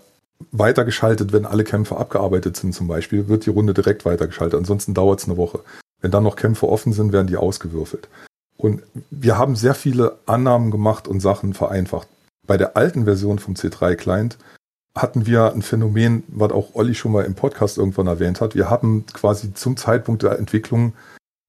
weitergeschaltet, 0.51 1.33
wenn 1.33 1.45
alle 1.45 1.63
Kämpfe 1.63 1.97
abgearbeitet 1.97 2.57
sind 2.57 2.73
zum 2.73 2.87
Beispiel, 2.87 3.27
wird 3.27 3.45
die 3.45 3.51
Runde 3.51 3.73
direkt 3.73 4.05
weitergeschaltet. 4.05 4.57
Ansonsten 4.57 4.93
dauert 4.93 5.21
es 5.21 5.27
eine 5.27 5.37
Woche. 5.37 5.61
Wenn 6.01 6.11
dann 6.11 6.23
noch 6.23 6.35
Kämpfe 6.35 6.67
offen 6.67 6.93
sind, 6.93 7.13
werden 7.13 7.27
die 7.27 7.37
ausgewürfelt. 7.37 8.09
Und 8.57 8.83
wir 9.11 9.37
haben 9.37 9.55
sehr 9.55 9.75
viele 9.75 10.17
Annahmen 10.25 10.71
gemacht 10.71 11.07
und 11.07 11.19
Sachen 11.19 11.53
vereinfacht 11.53 12.07
bei 12.47 12.57
der 12.57 12.77
alten 12.77 13.05
Version 13.05 13.39
vom 13.39 13.55
C3-Client 13.55 14.37
hatten 14.95 15.25
wir 15.25 15.53
ein 15.53 15.61
Phänomen, 15.61 16.23
was 16.27 16.51
auch 16.51 16.73
Olli 16.73 16.95
schon 16.95 17.11
mal 17.11 17.25
im 17.25 17.35
Podcast 17.35 17.77
irgendwann 17.77 18.07
erwähnt 18.07 18.39
hat. 18.39 18.55
Wir 18.55 18.69
haben 18.69 19.05
quasi 19.13 19.53
zum 19.53 19.75
Zeitpunkt 19.75 20.23
der 20.23 20.39
Entwicklung 20.39 20.93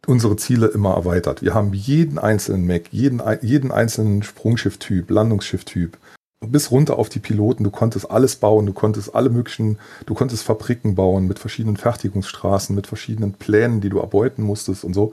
unsere 0.07 0.37
Ziele 0.37 0.67
immer 0.67 0.95
erweitert. 0.95 1.43
Wir 1.43 1.55
haben 1.55 1.73
jeden 1.73 2.19
einzelnen 2.19 2.67
Mac, 2.67 2.93
jeden, 2.93 3.23
jeden 3.43 3.73
einzelnen 3.73 4.23
Sprungschifftyp, 4.23 5.11
Landungsschifftyp, 5.11 5.97
bis 6.45 6.71
runter 6.71 6.99
auf 6.99 7.09
die 7.09 7.19
Piloten. 7.19 7.65
Du 7.65 7.71
konntest 7.71 8.11
alles 8.11 8.37
bauen, 8.37 8.67
du 8.67 8.73
konntest 8.73 9.15
alle 9.15 9.31
möglichen, 9.31 9.79
du 10.07 10.15
konntest 10.15 10.43
Fabriken 10.43 10.95
bauen 10.95 11.27
mit 11.27 11.39
verschiedenen 11.39 11.77
Fertigungsstraßen, 11.77 12.75
mit 12.75 12.87
verschiedenen 12.87 13.35
Plänen, 13.35 13.81
die 13.81 13.89
du 13.89 13.99
erbeuten 13.99 14.43
musstest 14.43 14.85
und 14.85 14.95
so. 14.95 15.13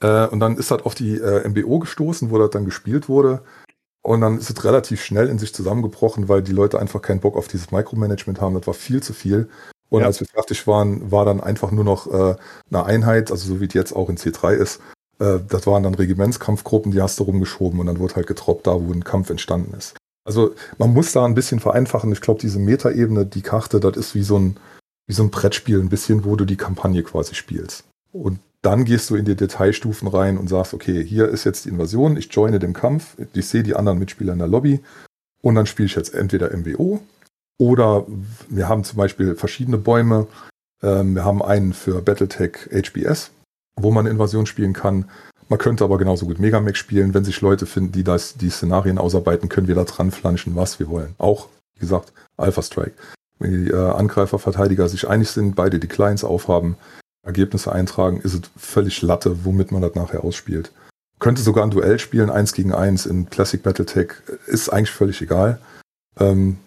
Äh, 0.00 0.26
und 0.26 0.40
dann 0.40 0.56
ist 0.56 0.70
das 0.70 0.82
auf 0.82 0.94
die 0.94 1.16
äh, 1.16 1.48
MBO 1.48 1.78
gestoßen, 1.80 2.30
wo 2.30 2.38
das 2.38 2.50
dann 2.50 2.64
gespielt 2.64 3.08
wurde. 3.08 3.42
Und 4.06 4.20
dann 4.20 4.38
ist 4.38 4.50
es 4.50 4.64
relativ 4.64 5.02
schnell 5.02 5.28
in 5.28 5.38
sich 5.38 5.54
zusammengebrochen, 5.54 6.28
weil 6.28 6.42
die 6.42 6.52
Leute 6.52 6.78
einfach 6.78 7.00
keinen 7.00 7.20
Bock 7.20 7.36
auf 7.36 7.48
dieses 7.48 7.70
Micromanagement 7.70 8.38
haben. 8.38 8.54
Das 8.54 8.66
war 8.66 8.74
viel 8.74 9.02
zu 9.02 9.14
viel. 9.14 9.48
Und 9.88 10.02
ja. 10.02 10.06
als 10.06 10.20
wir 10.20 10.26
fertig 10.26 10.66
waren, 10.66 11.10
war 11.10 11.24
dann 11.24 11.40
einfach 11.40 11.70
nur 11.70 11.84
noch 11.84 12.06
äh, 12.12 12.36
eine 12.70 12.84
Einheit, 12.84 13.30
also 13.30 13.54
so 13.54 13.60
wie 13.60 13.68
die 13.68 13.78
jetzt 13.78 13.96
auch 13.96 14.10
in 14.10 14.18
C3 14.18 14.54
ist. 14.54 14.80
Äh, 15.18 15.38
das 15.48 15.66
waren 15.66 15.82
dann 15.82 15.94
Regimentskampfgruppen, 15.94 16.92
die 16.92 17.00
hast 17.00 17.18
du 17.18 17.24
rumgeschoben 17.24 17.80
und 17.80 17.86
dann 17.86 17.98
wurde 17.98 18.16
halt 18.16 18.26
getroppt, 18.26 18.66
da 18.66 18.72
wo 18.74 18.92
ein 18.92 19.04
Kampf 19.04 19.30
entstanden 19.30 19.72
ist. 19.74 19.94
Also 20.24 20.54
man 20.76 20.92
muss 20.92 21.12
da 21.12 21.24
ein 21.24 21.34
bisschen 21.34 21.60
vereinfachen. 21.60 22.12
Ich 22.12 22.20
glaube, 22.20 22.40
diese 22.40 22.58
Metaebene, 22.58 23.24
die 23.24 23.42
Karte, 23.42 23.80
das 23.80 23.96
ist 23.96 24.14
wie 24.14 24.22
so 24.22 24.38
ein, 24.38 24.58
wie 25.06 25.14
so 25.14 25.22
ein 25.22 25.30
Brettspiel, 25.30 25.80
ein 25.80 25.88
bisschen, 25.88 26.24
wo 26.26 26.36
du 26.36 26.44
die 26.44 26.56
Kampagne 26.56 27.02
quasi 27.02 27.34
spielst. 27.34 27.84
Und 28.12 28.38
dann 28.64 28.84
gehst 28.84 29.10
du 29.10 29.16
in 29.16 29.26
die 29.26 29.36
Detailstufen 29.36 30.08
rein 30.08 30.38
und 30.38 30.48
sagst, 30.48 30.72
okay, 30.72 31.04
hier 31.04 31.28
ist 31.28 31.44
jetzt 31.44 31.66
die 31.66 31.68
Invasion, 31.68 32.16
ich 32.16 32.32
joine 32.32 32.58
den 32.58 32.72
Kampf, 32.72 33.16
ich 33.34 33.46
sehe 33.46 33.62
die 33.62 33.76
anderen 33.76 33.98
Mitspieler 33.98 34.32
in 34.32 34.38
der 34.38 34.48
Lobby 34.48 34.80
und 35.42 35.54
dann 35.54 35.66
spiele 35.66 35.86
ich 35.86 35.94
jetzt 35.94 36.14
entweder 36.14 36.56
MWO 36.56 37.00
oder 37.58 38.06
wir 38.48 38.68
haben 38.68 38.82
zum 38.82 38.96
Beispiel 38.96 39.36
verschiedene 39.36 39.76
Bäume. 39.76 40.26
Ähm, 40.82 41.14
wir 41.14 41.24
haben 41.24 41.42
einen 41.42 41.74
für 41.74 42.00
Battletech 42.00 42.70
HBS, 42.72 43.30
wo 43.76 43.90
man 43.90 44.06
Invasion 44.06 44.46
spielen 44.46 44.72
kann. 44.72 45.10
Man 45.48 45.58
könnte 45.58 45.84
aber 45.84 45.98
genauso 45.98 46.24
gut 46.26 46.38
Megamax 46.38 46.78
spielen. 46.78 47.12
Wenn 47.12 47.24
sich 47.24 47.42
Leute 47.42 47.66
finden, 47.66 47.92
die 47.92 48.02
das, 48.02 48.34
die 48.34 48.48
Szenarien 48.48 48.96
ausarbeiten, 48.96 49.50
können 49.50 49.68
wir 49.68 49.74
da 49.74 49.84
dran 49.84 50.10
flanschen, 50.10 50.56
was 50.56 50.80
wir 50.80 50.88
wollen. 50.88 51.14
Auch, 51.18 51.48
wie 51.74 51.80
gesagt, 51.80 52.14
Alpha 52.38 52.62
Strike. 52.62 52.94
Wenn 53.38 53.66
die 53.66 53.70
äh, 53.70 53.90
Angreifer, 53.90 54.38
Verteidiger 54.38 54.88
sich 54.88 55.06
einig 55.06 55.28
sind, 55.28 55.54
beide 55.54 55.78
die 55.78 55.88
Clients 55.88 56.24
aufhaben, 56.24 56.76
Ergebnisse 57.24 57.72
eintragen, 57.72 58.20
ist 58.20 58.34
es 58.34 58.42
völlig 58.56 59.02
Latte, 59.02 59.44
womit 59.44 59.72
man 59.72 59.82
das 59.82 59.94
nachher 59.94 60.24
ausspielt. 60.24 60.72
Könnte 61.18 61.42
sogar 61.42 61.64
ein 61.64 61.70
Duell 61.70 61.98
spielen, 61.98 62.30
eins 62.30 62.52
gegen 62.52 62.74
eins 62.74 63.06
in 63.06 63.30
Classic 63.30 63.62
Battletech, 63.62 64.12
ist 64.46 64.68
eigentlich 64.68 64.90
völlig 64.90 65.22
egal. 65.22 65.58
Ähm, 66.18 66.58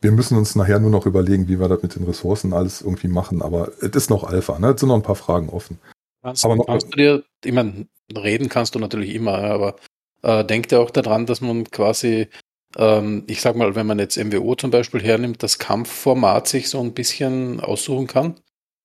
wir 0.00 0.12
müssen 0.12 0.36
uns 0.38 0.54
nachher 0.56 0.78
nur 0.80 0.90
noch 0.90 1.06
überlegen, 1.06 1.48
wie 1.48 1.60
wir 1.60 1.68
das 1.68 1.82
mit 1.82 1.94
den 1.94 2.04
Ressourcen 2.04 2.52
alles 2.52 2.80
irgendwie 2.80 3.08
machen, 3.08 3.42
aber 3.42 3.70
es 3.80 3.90
ist 3.90 4.10
noch 4.10 4.24
Alpha, 4.24 4.58
ne? 4.58 4.68
Es 4.70 4.80
sind 4.80 4.88
noch 4.88 4.96
ein 4.96 5.02
paar 5.02 5.14
Fragen 5.14 5.48
offen. 5.50 5.78
Kannst, 6.22 6.44
Aber 6.44 6.56
noch- 6.56 6.66
kannst 6.66 6.86
du 6.88 6.96
dir, 6.96 7.24
ich 7.44 7.52
meine, 7.52 7.86
reden 8.14 8.48
kannst 8.48 8.74
du 8.74 8.78
natürlich 8.78 9.14
immer, 9.14 9.40
ja, 9.40 9.54
aber 9.54 9.76
äh, 10.22 10.44
denk 10.44 10.68
dir 10.68 10.80
auch 10.80 10.90
daran, 10.90 11.26
dass 11.26 11.40
man 11.40 11.64
quasi, 11.70 12.28
ähm, 12.76 13.24
ich 13.26 13.40
sag 13.42 13.56
mal, 13.56 13.74
wenn 13.74 13.86
man 13.86 13.98
jetzt 13.98 14.16
MWO 14.16 14.54
zum 14.54 14.70
Beispiel 14.70 15.02
hernimmt, 15.02 15.42
das 15.42 15.58
Kampfformat 15.58 16.48
sich 16.48 16.68
so 16.68 16.80
ein 16.80 16.92
bisschen 16.94 17.60
aussuchen 17.60 18.06
kann. 18.06 18.36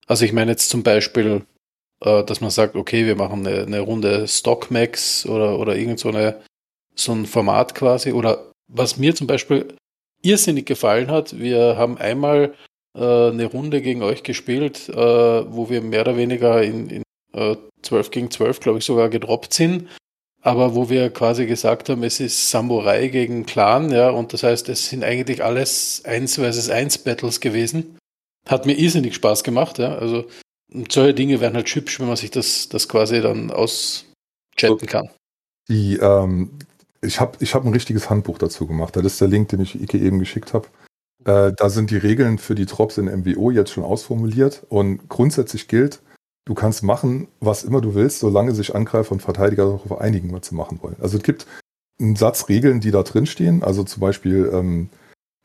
Also 0.08 0.26
ich 0.26 0.34
meine 0.34 0.52
jetzt 0.52 0.70
zum 0.70 0.84
Beispiel, 0.84 1.46
äh, 2.02 2.24
dass 2.24 2.42
man 2.42 2.52
sagt, 2.52 2.76
okay, 2.76 3.06
wir 3.06 3.16
machen 3.16 3.46
eine, 3.46 3.64
eine 3.64 3.80
Runde 3.80 4.28
Stockmax 4.28 5.26
oder, 5.26 5.60
oder 5.60 5.76
irgend 5.76 6.00
so, 6.00 6.10
eine, 6.10 6.42
so 6.94 7.12
ein 7.12 7.26
Format 7.26 7.76
quasi. 7.76 8.12
Oder 8.12 8.52
was 8.68 8.98
mir 8.98 9.16
zum 9.16 9.28
Beispiel 9.28 9.76
irrsinnig 10.22 10.66
gefallen 10.66 11.10
hat, 11.10 11.38
wir 11.40 11.78
haben 11.78 11.98
einmal 11.98 12.54
äh, 12.96 13.30
eine 13.30 13.46
Runde 13.46 13.82
gegen 13.82 14.04
euch 14.04 14.24
gespielt, 14.24 14.90
äh, 14.90 14.96
wo 14.96 15.70
wir 15.70 15.82
mehr 15.82 16.02
oder 16.02 16.18
weniger 16.18 16.62
in, 16.62 16.90
in 16.90 17.04
äh, 17.34 17.56
12 17.82 18.12
gegen 18.12 18.32
12, 18.32 18.60
glaube 18.60 18.80
ich, 18.80 18.86
sogar 18.86 19.10
gedroppt 19.10 19.54
sind. 19.54 19.88
Aber 20.42 20.76
wo 20.76 20.90
wir 20.90 21.10
quasi 21.10 21.48
gesagt 21.48 21.90
haben, 21.90 22.04
es 22.04 22.20
ist 22.20 22.52
Samurai 22.52 23.08
gegen 23.08 23.48
Clan, 23.48 23.92
ja, 23.92 24.12
und 24.12 24.32
das 24.32 24.44
heißt, 24.44 24.70
es 24.70 24.90
sind 24.90 25.04
eigentlich 25.04 25.44
alles 25.44 26.04
1 26.06 26.36
versus 26.36 26.70
1 26.70 27.00
Battles 27.00 27.40
gewesen. 27.40 27.98
Hat 28.48 28.66
mir 28.66 28.78
irrsinnig 28.78 29.16
Spaß 29.16 29.44
gemacht, 29.44 29.80
ja. 29.80 29.96
Also 29.96 30.26
solche 30.90 31.14
Dinge 31.14 31.40
werden 31.42 31.56
halt 31.56 31.68
hübsch, 31.70 32.00
wenn 32.00 32.08
man 32.08 32.16
sich 32.16 32.32
das, 32.32 32.70
das 32.70 32.88
quasi 32.88 33.22
dann 33.22 33.52
auschatten 33.52 34.88
kann. 34.88 35.10
Die, 35.68 35.98
ähm, 35.98 36.52
ich 37.02 37.20
habe 37.20 37.38
ich 37.40 37.56
hab 37.56 37.66
ein 37.66 37.74
richtiges 37.74 38.10
Handbuch 38.10 38.38
dazu 38.38 38.68
gemacht. 38.68 38.96
Das 38.96 39.06
ist 39.06 39.22
der 39.22 39.28
Link, 39.28 39.50
den 39.50 39.62
ich 39.62 39.80
Ike 39.82 39.98
eben 39.98 40.20
geschickt 40.20 40.54
habe. 40.54 40.68
Äh, 41.26 41.54
da 41.56 41.70
sind 41.70 41.92
die 41.92 41.98
Regeln 41.98 42.38
für 42.38 42.56
die 42.56 42.66
Drops 42.66 42.98
in 42.98 43.06
MWO 43.06 43.52
jetzt 43.52 43.72
schon 43.72 43.84
ausformuliert 43.84 44.64
und 44.70 45.10
grundsätzlich 45.10 45.68
gilt, 45.68 46.02
du 46.46 46.54
kannst 46.54 46.84
machen, 46.84 47.28
was 47.40 47.64
immer 47.64 47.82
du 47.82 47.96
willst, 47.96 48.20
solange 48.20 48.54
sich 48.54 48.76
Angreifer 48.76 49.12
und 49.12 49.22
Verteidiger 49.22 49.66
darauf 49.66 50.00
einigen, 50.00 50.32
was 50.32 50.48
sie 50.48 50.56
machen 50.56 50.80
wollen. 50.82 50.98
Also 51.00 51.18
es 51.18 51.24
gibt 51.24 51.48
einen 52.00 52.16
Satz 52.16 52.48
Regeln, 52.50 52.80
die 52.80 52.92
da 52.92 53.04
drin 53.04 53.26
stehen. 53.26 53.64
Also 53.64 53.84
zum 53.84 54.02
Beispiel, 54.02 54.52
ähm, 54.54 54.90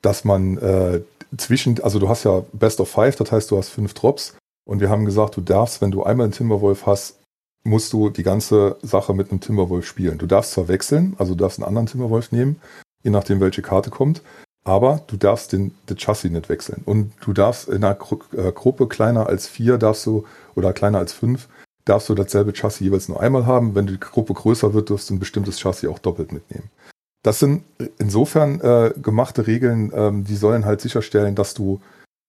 dass 0.03 0.25
man 0.25 0.59
äh, 0.59 1.01
zwischen, 1.37 1.81
also 1.83 1.99
du 1.99 2.09
hast 2.09 2.25
ja 2.25 2.43
Best 2.53 2.81
of 2.81 2.91
Five, 2.91 3.17
das 3.17 3.33
heißt, 3.33 3.51
du 3.51 3.59
hast 3.59 3.69
fünf 3.69 3.95
Drops 3.95 4.35
und 4.65 4.81
wir 4.81 4.91
haben 4.91 5.05
gesagt, 5.05 5.37
du 5.37 5.41
darfst, 5.41 5.81
wenn 5.81 5.91
du 5.91 6.03
einmal 6.03 6.25
einen 6.25 6.33
Timberwolf 6.33 6.87
hast, 6.87 7.19
musst 7.63 7.93
du 7.93 8.11
die 8.11 8.23
ganze 8.23 8.77
Sache 8.83 9.15
mit 9.15 9.31
einem 9.31 9.41
Timberwolf 9.41 9.87
spielen. 9.87 10.19
Du 10.19 10.27
darfst 10.27 10.53
zwar 10.53 10.69
wechseln, 10.69 11.15
also 11.19 11.35
du 11.35 11.43
darfst 11.43 11.59
einen 11.59 11.69
anderen 11.69 11.87
Timberwolf 11.87 12.33
nehmen, 12.33 12.61
je 13.03 13.11
nachdem 13.11 13.41
welche 13.41 13.63
Karte 13.63 13.91
kommt, 13.91 14.23
aber 14.65 15.03
du 15.07 15.17
darfst 15.17 15.53
den, 15.53 15.75
den 15.89 15.99
Chassis 15.99 16.31
nicht 16.31 16.49
wechseln. 16.49 16.83
Und 16.85 17.13
du 17.21 17.33
darfst 17.33 17.69
in 17.69 17.85
einer 17.85 17.99
äh, 18.37 18.53
Gruppe 18.53 18.89
kleiner 18.89 19.27
als 19.27 19.47
vier 19.47 19.79
darfst 19.79 20.07
du, 20.07 20.25
oder 20.55 20.73
kleiner 20.73 20.99
als 20.99 21.13
fünf, 21.13 21.49
darfst 21.85 22.09
du 22.09 22.15
dasselbe 22.15 22.53
Chassis 22.53 22.81
jeweils 22.81 23.09
nur 23.09 23.21
einmal 23.21 23.47
haben. 23.47 23.75
Wenn 23.75 23.87
die 23.87 24.01
Gruppe 24.01 24.35
größer 24.35 24.75
wird, 24.75 24.91
darfst 24.91 25.11
du 25.11 25.15
ein 25.15 25.19
bestimmtes 25.19 25.59
Chassis 25.61 25.89
auch 25.89 25.99
doppelt 25.99 26.33
mitnehmen. 26.33 26.71
Das 27.23 27.39
sind 27.39 27.65
insofern 27.99 28.61
äh, 28.61 28.93
gemachte 29.01 29.47
Regeln, 29.47 29.93
ähm, 29.95 30.25
die 30.25 30.37
sollen 30.37 30.65
halt 30.65 30.81
sicherstellen, 30.81 31.35
dass 31.35 31.55
du 31.55 31.81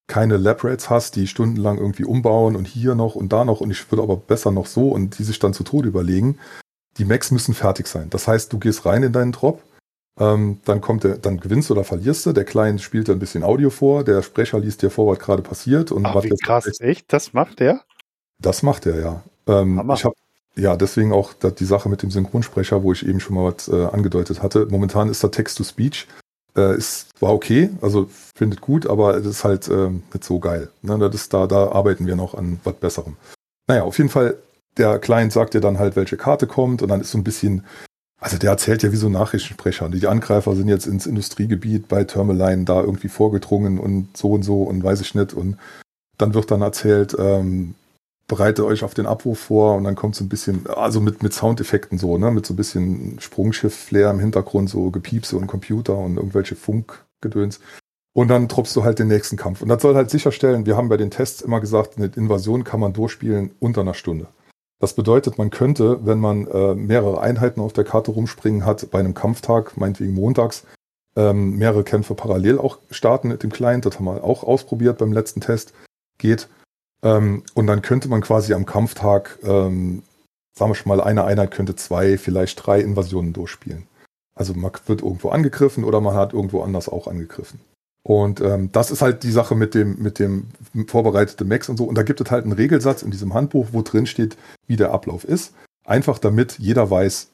keine 0.06 0.36
Lab 0.36 0.64
Rates 0.64 0.90
hast, 0.90 1.16
die 1.16 1.26
stundenlang 1.26 1.78
irgendwie 1.78 2.04
umbauen 2.04 2.56
und 2.56 2.66
hier 2.66 2.94
noch 2.94 3.14
und 3.14 3.32
da 3.32 3.44
noch 3.44 3.60
und 3.60 3.70
ich 3.70 3.90
würde 3.90 4.02
aber 4.02 4.16
besser 4.16 4.50
noch 4.50 4.66
so 4.66 4.88
und 4.88 5.18
die 5.18 5.24
sich 5.24 5.38
dann 5.38 5.54
zu 5.54 5.64
Tode 5.64 5.88
überlegen. 5.88 6.38
Die 6.98 7.06
Max 7.06 7.30
müssen 7.30 7.54
fertig 7.54 7.86
sein. 7.86 8.10
Das 8.10 8.28
heißt, 8.28 8.52
du 8.52 8.58
gehst 8.58 8.84
rein 8.84 9.02
in 9.02 9.12
deinen 9.12 9.32
Drop, 9.32 9.62
ähm, 10.20 10.60
dann 10.66 10.82
kommt 10.82 11.04
der, 11.04 11.16
dann 11.16 11.40
gewinnst 11.40 11.70
du 11.70 11.74
oder 11.74 11.84
verlierst 11.84 12.26
du. 12.26 12.32
Der 12.32 12.44
Client 12.44 12.82
spielt 12.82 13.08
dir 13.08 13.12
ein 13.12 13.18
bisschen 13.18 13.42
Audio 13.44 13.70
vor, 13.70 14.04
der 14.04 14.20
Sprecher 14.22 14.58
liest 14.58 14.82
dir 14.82 14.90
vor, 14.90 15.10
was 15.10 15.18
gerade 15.18 15.42
passiert 15.42 15.90
und 15.90 16.04
Ach, 16.04 16.14
was 16.14 16.24
wie 16.24 16.30
krass, 16.30 16.68
echt? 16.80 17.12
Das 17.12 17.32
macht 17.32 17.60
der? 17.60 17.80
das 18.38 18.62
macht 18.62 18.86
er, 18.86 19.00
ja. 19.00 19.22
Ähm, 19.46 19.90
ich 19.94 20.04
habe 20.04 20.14
ja 20.56 20.76
deswegen 20.76 21.12
auch 21.12 21.32
die 21.34 21.64
Sache 21.64 21.88
mit 21.88 22.02
dem 22.02 22.10
Synchronsprecher, 22.10 22.82
wo 22.82 22.92
ich 22.92 23.06
eben 23.06 23.20
schon 23.20 23.36
mal 23.36 23.52
was 23.52 23.68
äh, 23.68 23.86
angedeutet 23.86 24.42
hatte. 24.42 24.66
Momentan 24.70 25.08
ist 25.08 25.24
da 25.24 25.28
Text-to-Speech. 25.28 26.06
Äh, 26.54 26.76
ist, 26.76 27.08
war 27.20 27.32
okay, 27.32 27.70
also 27.80 28.10
findet 28.34 28.60
gut, 28.60 28.86
aber 28.86 29.16
es 29.16 29.24
ist 29.24 29.44
halt 29.44 29.68
ähm, 29.68 30.02
nicht 30.12 30.24
so 30.24 30.38
geil. 30.38 30.68
Ne? 30.82 30.98
Das 30.98 31.14
ist, 31.14 31.32
da, 31.32 31.46
da 31.46 31.72
arbeiten 31.72 32.06
wir 32.06 32.14
noch 32.14 32.34
an 32.34 32.60
was 32.64 32.74
Besserem. 32.74 33.16
Naja, 33.66 33.84
auf 33.84 33.96
jeden 33.96 34.10
Fall, 34.10 34.36
der 34.76 34.98
Client 34.98 35.32
sagt 35.32 35.54
dir 35.54 35.60
dann 35.60 35.78
halt, 35.78 35.96
welche 35.96 36.18
Karte 36.18 36.46
kommt 36.46 36.82
und 36.82 36.88
dann 36.88 37.00
ist 37.00 37.10
so 37.10 37.18
ein 37.18 37.24
bisschen, 37.24 37.64
also 38.20 38.36
der 38.36 38.50
erzählt 38.50 38.82
ja 38.82 38.92
wie 38.92 38.96
so 38.96 39.08
Nachrichtensprecher. 39.08 39.88
Die 39.88 40.06
Angreifer 40.06 40.54
sind 40.54 40.68
jetzt 40.68 40.86
ins 40.86 41.06
Industriegebiet 41.06 41.88
bei 41.88 42.04
Thermaline 42.04 42.64
da 42.64 42.82
irgendwie 42.82 43.08
vorgedrungen 43.08 43.78
und 43.78 44.14
so 44.14 44.32
und 44.32 44.42
so 44.42 44.62
und 44.62 44.84
weiß 44.84 45.00
ich 45.00 45.14
nicht. 45.14 45.32
Und 45.32 45.56
dann 46.18 46.34
wird 46.34 46.50
dann 46.50 46.60
erzählt, 46.60 47.16
ähm, 47.18 47.74
bereitet 48.28 48.64
euch 48.64 48.84
auf 48.84 48.94
den 48.94 49.06
Abwurf 49.06 49.38
vor 49.38 49.76
und 49.76 49.84
dann 49.84 49.94
kommt 49.94 50.14
so 50.14 50.24
ein 50.24 50.28
bisschen, 50.28 50.66
also 50.66 51.00
mit, 51.00 51.22
mit 51.22 51.32
Soundeffekten 51.32 51.98
so, 51.98 52.18
ne, 52.18 52.30
mit 52.30 52.46
so 52.46 52.54
ein 52.54 52.56
bisschen 52.56 53.18
Sprungschiff-Flair 53.20 54.10
im 54.10 54.20
Hintergrund, 54.20 54.70
so 54.70 54.90
Gepiepse 54.90 55.36
und 55.36 55.46
Computer 55.46 55.96
und 55.96 56.16
irgendwelche 56.16 56.56
Funkgedöns. 56.56 57.60
Und 58.14 58.28
dann 58.28 58.48
droppst 58.48 58.76
du 58.76 58.84
halt 58.84 58.98
den 58.98 59.08
nächsten 59.08 59.36
Kampf. 59.36 59.62
Und 59.62 59.68
das 59.68 59.80
soll 59.80 59.94
halt 59.94 60.10
sicherstellen, 60.10 60.66
wir 60.66 60.76
haben 60.76 60.88
bei 60.88 60.98
den 60.98 61.10
Tests 61.10 61.40
immer 61.40 61.60
gesagt, 61.60 61.96
eine 61.96 62.06
Invasion 62.14 62.64
kann 62.64 62.80
man 62.80 62.92
durchspielen 62.92 63.52
unter 63.58 63.80
einer 63.80 63.94
Stunde. 63.94 64.26
Das 64.80 64.94
bedeutet, 64.94 65.38
man 65.38 65.50
könnte, 65.50 66.04
wenn 66.04 66.18
man 66.18 66.46
äh, 66.48 66.74
mehrere 66.74 67.20
Einheiten 67.20 67.60
auf 67.60 67.72
der 67.72 67.84
Karte 67.84 68.10
rumspringen 68.10 68.66
hat, 68.66 68.90
bei 68.90 68.98
einem 68.98 69.14
Kampftag, 69.14 69.76
meinetwegen 69.76 70.12
montags, 70.12 70.64
ähm, 71.16 71.56
mehrere 71.56 71.84
Kämpfe 71.84 72.14
parallel 72.14 72.58
auch 72.58 72.78
starten 72.90 73.28
mit 73.28 73.42
dem 73.42 73.52
Client. 73.52 73.86
Das 73.86 73.96
haben 73.96 74.06
wir 74.06 74.24
auch 74.24 74.42
ausprobiert 74.42 74.98
beim 74.98 75.12
letzten 75.12 75.40
Test. 75.40 75.72
Geht. 76.18 76.48
Ähm, 77.02 77.42
und 77.54 77.66
dann 77.66 77.82
könnte 77.82 78.08
man 78.08 78.20
quasi 78.20 78.54
am 78.54 78.66
Kampftag, 78.66 79.38
ähm, 79.42 80.02
sagen 80.54 80.70
wir 80.70 80.74
schon 80.74 80.88
mal, 80.88 81.00
eine 81.00 81.24
Einheit 81.24 81.50
könnte 81.50 81.76
zwei, 81.76 82.18
vielleicht 82.18 82.64
drei 82.64 82.80
Invasionen 82.80 83.32
durchspielen. 83.32 83.86
Also 84.34 84.54
man 84.54 84.72
wird 84.86 85.02
irgendwo 85.02 85.30
angegriffen 85.30 85.84
oder 85.84 86.00
man 86.00 86.14
hat 86.14 86.32
irgendwo 86.32 86.62
anders 86.62 86.88
auch 86.88 87.06
angegriffen. 87.06 87.60
Und 88.04 88.40
ähm, 88.40 88.70
das 88.72 88.90
ist 88.90 89.02
halt 89.02 89.22
die 89.22 89.30
Sache 89.30 89.54
mit 89.54 89.74
dem, 89.74 90.02
mit 90.02 90.18
dem 90.18 90.48
vorbereiteten 90.88 91.46
Max 91.46 91.68
und 91.68 91.76
so. 91.76 91.84
Und 91.84 91.94
da 91.96 92.02
gibt 92.02 92.20
es 92.20 92.30
halt 92.30 92.44
einen 92.44 92.52
Regelsatz 92.52 93.02
in 93.02 93.10
diesem 93.10 93.34
Handbuch, 93.34 93.68
wo 93.72 93.82
drin 93.82 94.06
steht, 94.06 94.36
wie 94.66 94.76
der 94.76 94.90
Ablauf 94.90 95.24
ist. 95.24 95.54
Einfach 95.84 96.18
damit 96.18 96.58
jeder 96.58 96.90
weiß, 96.90 97.28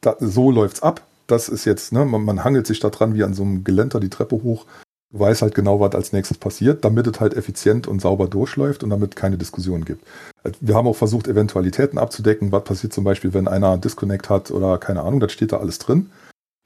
da, 0.00 0.16
so 0.18 0.50
läuft's 0.50 0.82
ab. 0.82 1.06
Das 1.26 1.48
ist 1.48 1.64
jetzt, 1.64 1.92
ne, 1.92 2.04
man, 2.04 2.24
man 2.24 2.44
hangelt 2.44 2.66
sich 2.66 2.80
da 2.80 2.90
dran 2.90 3.14
wie 3.14 3.24
an 3.24 3.34
so 3.34 3.42
einem 3.42 3.64
Geländer 3.64 4.00
die 4.00 4.10
Treppe 4.10 4.42
hoch. 4.42 4.66
Du 5.12 5.18
weißt 5.18 5.42
halt 5.42 5.54
genau, 5.54 5.80
was 5.80 5.94
als 5.94 6.12
nächstes 6.12 6.38
passiert, 6.38 6.84
damit 6.84 7.06
es 7.06 7.18
halt 7.18 7.34
effizient 7.34 7.88
und 7.88 8.00
sauber 8.00 8.28
durchläuft 8.28 8.84
und 8.84 8.90
damit 8.90 9.16
keine 9.16 9.36
Diskussionen 9.36 9.84
gibt. 9.84 10.06
Wir 10.60 10.74
haben 10.74 10.86
auch 10.86 10.96
versucht, 10.96 11.26
Eventualitäten 11.26 11.98
abzudecken. 11.98 12.52
Was 12.52 12.64
passiert 12.64 12.92
zum 12.92 13.02
Beispiel, 13.02 13.34
wenn 13.34 13.48
einer 13.48 13.76
Disconnect 13.76 14.30
hat 14.30 14.50
oder 14.52 14.78
keine 14.78 15.02
Ahnung, 15.02 15.18
das 15.18 15.32
steht 15.32 15.52
da 15.52 15.58
alles 15.58 15.78
drin. 15.78 16.10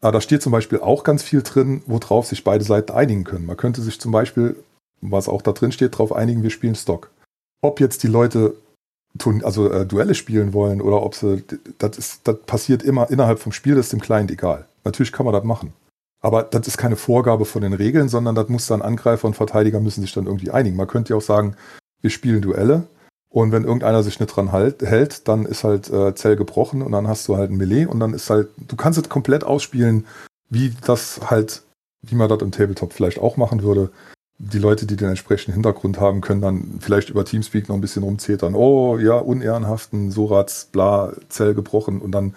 Aber 0.02 0.12
da 0.12 0.20
steht 0.20 0.42
zum 0.42 0.52
Beispiel 0.52 0.80
auch 0.80 1.02
ganz 1.04 1.22
viel 1.22 1.42
drin, 1.42 1.82
worauf 1.86 2.26
sich 2.26 2.44
beide 2.44 2.64
Seiten 2.64 2.92
einigen 2.92 3.24
können. 3.24 3.46
Man 3.46 3.56
könnte 3.56 3.80
sich 3.80 3.98
zum 3.98 4.12
Beispiel, 4.12 4.56
was 5.00 5.28
auch 5.28 5.40
da 5.40 5.52
drin 5.52 5.72
steht, 5.72 5.94
darauf 5.94 6.12
einigen, 6.12 6.42
wir 6.42 6.50
spielen 6.50 6.74
Stock. 6.74 7.10
Ob 7.62 7.80
jetzt 7.80 8.02
die 8.02 8.08
Leute 8.08 8.54
also 9.42 9.70
äh, 9.70 9.86
Duelle 9.86 10.14
spielen 10.14 10.52
wollen 10.52 10.82
oder 10.82 11.02
ob 11.02 11.14
sie, 11.14 11.42
das 11.78 11.96
ist, 11.96 12.20
das 12.28 12.36
passiert 12.40 12.82
immer 12.82 13.10
innerhalb 13.10 13.38
vom 13.38 13.52
Spiel, 13.52 13.76
das 13.76 13.86
ist 13.86 13.92
dem 13.92 14.00
Client 14.00 14.30
egal. 14.30 14.66
Natürlich 14.84 15.12
kann 15.12 15.24
man 15.24 15.32
das 15.32 15.44
machen. 15.44 15.72
Aber 16.24 16.42
das 16.42 16.66
ist 16.66 16.78
keine 16.78 16.96
Vorgabe 16.96 17.44
von 17.44 17.60
den 17.60 17.74
Regeln, 17.74 18.08
sondern 18.08 18.34
das 18.34 18.48
muss 18.48 18.66
dann 18.66 18.80
Angreifer 18.80 19.26
und 19.26 19.36
Verteidiger 19.36 19.78
müssen 19.78 20.00
sich 20.00 20.14
dann 20.14 20.24
irgendwie 20.24 20.50
einigen. 20.50 20.74
Man 20.74 20.86
könnte 20.86 21.10
ja 21.10 21.18
auch 21.18 21.22
sagen, 21.22 21.54
wir 22.00 22.08
spielen 22.08 22.40
Duelle 22.40 22.86
und 23.28 23.52
wenn 23.52 23.64
irgendeiner 23.64 24.02
sich 24.02 24.18
nicht 24.18 24.34
dran 24.34 24.50
halt, 24.50 24.80
hält, 24.80 25.28
dann 25.28 25.44
ist 25.44 25.64
halt 25.64 25.90
äh, 25.90 26.14
Zell 26.14 26.36
gebrochen 26.36 26.80
und 26.80 26.92
dann 26.92 27.08
hast 27.08 27.28
du 27.28 27.36
halt 27.36 27.50
ein 27.50 27.58
Melee 27.58 27.84
und 27.84 28.00
dann 28.00 28.14
ist 28.14 28.30
halt, 28.30 28.48
du 28.56 28.74
kannst 28.74 28.98
es 28.98 29.10
komplett 29.10 29.44
ausspielen, 29.44 30.06
wie 30.48 30.72
das 30.86 31.20
halt, 31.28 31.62
wie 32.00 32.14
man 32.14 32.30
das 32.30 32.40
im 32.40 32.52
Tabletop 32.52 32.94
vielleicht 32.94 33.18
auch 33.18 33.36
machen 33.36 33.62
würde. 33.62 33.90
Die 34.38 34.58
Leute, 34.58 34.86
die 34.86 34.96
den 34.96 35.10
entsprechenden 35.10 35.52
Hintergrund 35.52 36.00
haben, 36.00 36.22
können 36.22 36.40
dann 36.40 36.78
vielleicht 36.80 37.10
über 37.10 37.26
Teamspeak 37.26 37.68
noch 37.68 37.74
ein 37.74 37.82
bisschen 37.82 38.02
rumzetern. 38.02 38.54
Oh, 38.54 38.96
ja, 38.96 39.18
unehrenhaften, 39.18 40.10
Sorats, 40.10 40.70
bla, 40.72 41.12
Zell 41.28 41.52
gebrochen 41.52 42.00
und 42.00 42.12
dann 42.12 42.34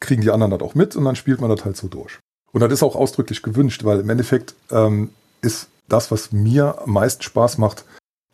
kriegen 0.00 0.22
die 0.22 0.30
anderen 0.30 0.52
das 0.52 0.62
auch 0.62 0.74
mit 0.74 0.96
und 0.96 1.04
dann 1.04 1.14
spielt 1.14 1.42
man 1.42 1.50
das 1.50 1.66
halt 1.66 1.76
so 1.76 1.88
durch. 1.88 2.20
Und 2.52 2.60
das 2.60 2.72
ist 2.72 2.82
auch 2.82 2.96
ausdrücklich 2.96 3.42
gewünscht, 3.42 3.84
weil 3.84 4.00
im 4.00 4.10
Endeffekt 4.10 4.54
ähm, 4.70 5.10
ist 5.42 5.68
das, 5.88 6.10
was 6.10 6.32
mir 6.32 6.82
am 6.82 6.92
meisten 6.92 7.22
Spaß 7.22 7.58
macht, 7.58 7.84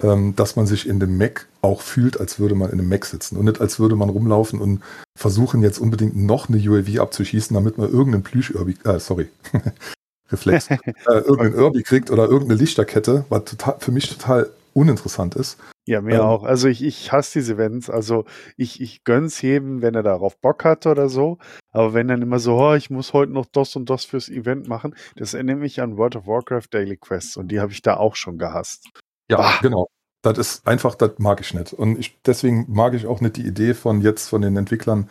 ähm, 0.02 0.34
dass 0.36 0.56
man 0.56 0.66
sich 0.66 0.88
in 0.88 1.00
dem 1.00 1.16
Mac 1.18 1.46
auch 1.62 1.80
fühlt, 1.80 2.20
als 2.20 2.38
würde 2.38 2.54
man 2.54 2.70
in 2.70 2.78
einem 2.78 2.88
Mac 2.88 3.04
sitzen 3.04 3.36
und 3.36 3.44
nicht 3.44 3.60
als 3.60 3.78
würde 3.78 3.96
man 3.96 4.08
rumlaufen 4.08 4.60
und 4.60 4.82
versuchen 5.16 5.62
jetzt 5.62 5.78
unbedingt 5.78 6.16
noch 6.16 6.48
eine 6.48 6.58
UAV 6.58 7.00
abzuschießen, 7.00 7.54
damit 7.54 7.78
man 7.78 7.90
irgendeinen 7.90 8.24
plüsch 8.24 8.52
äh, 8.52 8.98
sorry, 8.98 9.28
Reflex, 10.32 10.70
äh, 10.70 10.78
irgendeinen 11.06 11.54
Irby 11.54 11.82
kriegt 11.82 12.10
oder 12.10 12.24
irgendeine 12.24 12.58
Lichterkette, 12.60 13.24
was 13.28 13.44
total, 13.44 13.76
für 13.78 13.92
mich 13.92 14.08
total 14.08 14.50
uninteressant 14.72 15.36
ist. 15.36 15.58
Ja, 15.86 16.01
mir 16.01 16.15
Ähm. 16.15 16.20
auch. 16.23 16.44
Also 16.44 16.69
ich, 16.69 16.82
ich 16.82 17.12
hasse 17.12 17.39
diese 17.40 17.55
Events. 17.55 17.90
Also 17.90 18.24
ich, 18.56 18.81
ich 18.81 19.05
gönn's 19.05 19.43
jedem, 19.43 19.82
wenn 19.82 19.94
er 19.94 20.02
darauf 20.02 20.39
Bock 20.40 20.65
hat 20.65 20.86
oder 20.86 21.09
so. 21.09 21.39
Aber 21.73 21.93
wenn 21.93 22.09
dann 22.09 22.23
immer 22.23 22.39
so, 22.39 22.56
oh, 22.56 22.74
ich 22.74 22.89
muss 22.90 23.12
heute 23.12 23.32
noch 23.32 23.47
das 23.47 23.77
und 23.77 23.90
das 23.90 24.05
fürs 24.05 24.28
Event 24.28 24.66
machen, 24.69 24.94
das 25.16 25.35
erinnert 25.35 25.59
mich 25.59 25.81
an 25.81 25.97
World 25.98 26.16
of 26.16 26.27
Warcraft 26.27 26.69
Daily 26.73 26.97
Quests 26.97 27.36
und 27.36 27.48
die 27.48 27.61
habe 27.61 27.73
ich 27.73 27.82
da 27.82 27.97
auch 27.97 28.16
schon 28.16 28.39
gehasst. 28.39 28.89
Ja, 29.31 29.36
Bah. 29.39 29.59
genau. 29.61 29.89
Das 30.23 30.39
ist 30.39 30.66
einfach, 30.66 30.94
das 30.94 31.19
mag 31.19 31.40
ich 31.43 31.52
nicht. 31.52 31.74
Und 31.74 31.98
ich, 31.98 32.19
deswegen 32.24 32.65
mag 32.69 32.94
ich 32.94 33.06
auch 33.06 33.20
nicht 33.20 33.36
die 33.36 33.47
Idee 33.47 33.74
von 33.74 34.01
jetzt 34.01 34.28
von 34.28 34.40
den 34.40 34.56
Entwicklern, 34.56 35.11